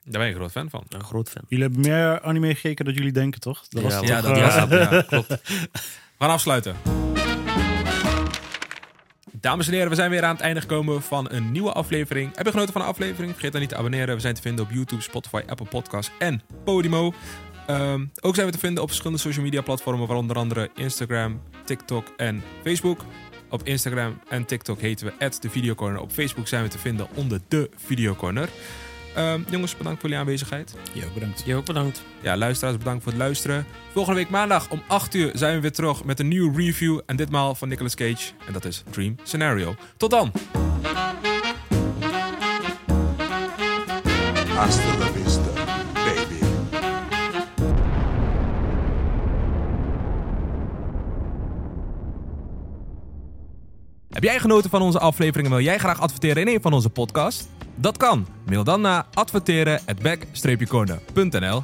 ben 0.03 0.21
ik 0.21 0.27
een 0.27 0.35
groot 0.39 0.51
fan 0.51 0.69
van. 0.69 0.83
een 0.89 1.03
groot 1.03 1.29
fan. 1.29 1.41
Jullie 1.47 1.63
hebben 1.65 1.81
meer 1.81 2.21
anime 2.21 2.55
gekeken 2.55 2.85
dan 2.85 2.93
jullie 2.93 3.11
denken, 3.11 3.39
toch? 3.41 3.67
Dat 3.67 3.83
was 3.83 3.93
Ja, 3.93 4.21
toch, 4.21 4.33
dat 4.33 4.39
was 4.41 4.55
het. 4.55 4.69
Ja, 4.91 5.01
klopt. 5.01 5.37
Gaan 6.22 6.30
afsluiten. 6.30 6.76
Dames 9.32 9.67
en 9.67 9.74
heren, 9.74 9.89
we 9.89 9.95
zijn 9.95 10.09
weer 10.09 10.24
aan 10.24 10.36
het 10.36 10.41
einde 10.41 10.61
gekomen 10.61 11.01
van 11.01 11.32
een 11.32 11.51
nieuwe 11.51 11.72
aflevering. 11.72 12.36
Heb 12.36 12.45
je 12.45 12.51
genoten 12.51 12.74
van 12.74 12.82
de 12.82 12.88
aflevering? 12.88 13.32
Vergeet 13.32 13.51
dan 13.51 13.61
niet 13.61 13.69
te 13.69 13.76
abonneren. 13.76 14.15
We 14.15 14.22
zijn 14.22 14.34
te 14.34 14.41
vinden 14.41 14.65
op 14.65 14.72
YouTube, 14.72 15.01
Spotify, 15.01 15.41
Apple 15.47 15.65
Podcasts 15.65 16.11
en 16.19 16.41
Podimo. 16.63 17.13
Ehm, 17.67 18.05
ook 18.22 18.36
zijn 18.36 18.47
we 18.47 18.53
te 18.53 18.59
vinden 18.59 18.84
op 18.84 18.88
verschillende 18.88 19.22
social 19.22 19.43
media 19.43 19.61
platformen, 19.61 20.07
waaronder 20.07 20.36
andere 20.36 20.69
Instagram, 20.76 21.41
TikTok 21.65 22.07
en 22.17 22.43
Facebook. 22.63 23.05
Op 23.49 23.63
Instagram 23.63 24.19
en 24.30 24.45
TikTok 24.45 24.80
heten 24.80 25.05
we 25.05 25.30
de 25.39 25.49
Videocorner. 25.49 26.01
Op 26.01 26.11
Facebook 26.11 26.47
zijn 26.47 26.63
we 26.63 26.69
te 26.69 26.80
vinden 26.80 27.07
onder 27.15 27.39
de 27.47 27.69
Videocorner. 27.76 28.49
Ehm 29.16 29.41
jongens, 29.49 29.78
bedankt 29.78 29.99
voor 29.99 30.09
jullie 30.09 30.26
aanwezigheid. 30.26 30.76
Ja, 30.93 31.05
bedankt. 31.14 31.43
Je 31.45 31.55
ook 31.55 31.66
bedankt. 31.66 32.03
Ja, 32.22 32.38
luisteraars, 32.38 32.78
bedankt 32.78 33.03
voor 33.03 33.12
het 33.12 33.22
luisteren. 33.22 33.66
Volgende 33.91 34.20
week 34.20 34.30
maandag 34.30 34.70
om 34.70 34.82
8 34.88 35.16
uur 35.16 35.32
zijn 35.34 35.55
we 35.55 35.62
weer 35.62 35.72
terug 35.72 36.03
met 36.03 36.20
een 36.20 36.28
nieuwe 36.28 36.57
review. 36.57 36.99
En 37.05 37.16
ditmaal 37.16 37.55
van 37.55 37.68
Nicolas 37.68 37.95
Cage. 37.95 38.32
En 38.47 38.53
dat 38.53 38.66
is 38.66 38.84
Dream 38.89 39.16
Scenario. 39.24 39.76
Tot 39.97 40.09
dan! 40.09 40.32
Hasta 44.55 44.97
la 44.97 45.05
vista, 45.05 45.51
baby. 45.93 46.45
Heb 54.09 54.24
jij 54.24 54.39
genoten 54.39 54.70
van 54.70 54.82
onze 54.82 54.99
aflevering 54.99 55.47
en 55.47 55.53
wil 55.55 55.64
jij 55.64 55.78
graag 55.78 55.99
adverteren 55.99 56.47
in 56.47 56.55
een 56.55 56.62
van 56.62 56.74
onze 56.74 56.89
podcasts? 56.89 57.47
Dat 57.82 57.97
kan. 57.97 58.27
Mail 58.45 58.63
dan 58.63 58.82
naar 58.82 59.05
adverteren@back-corner.nl 59.13 61.63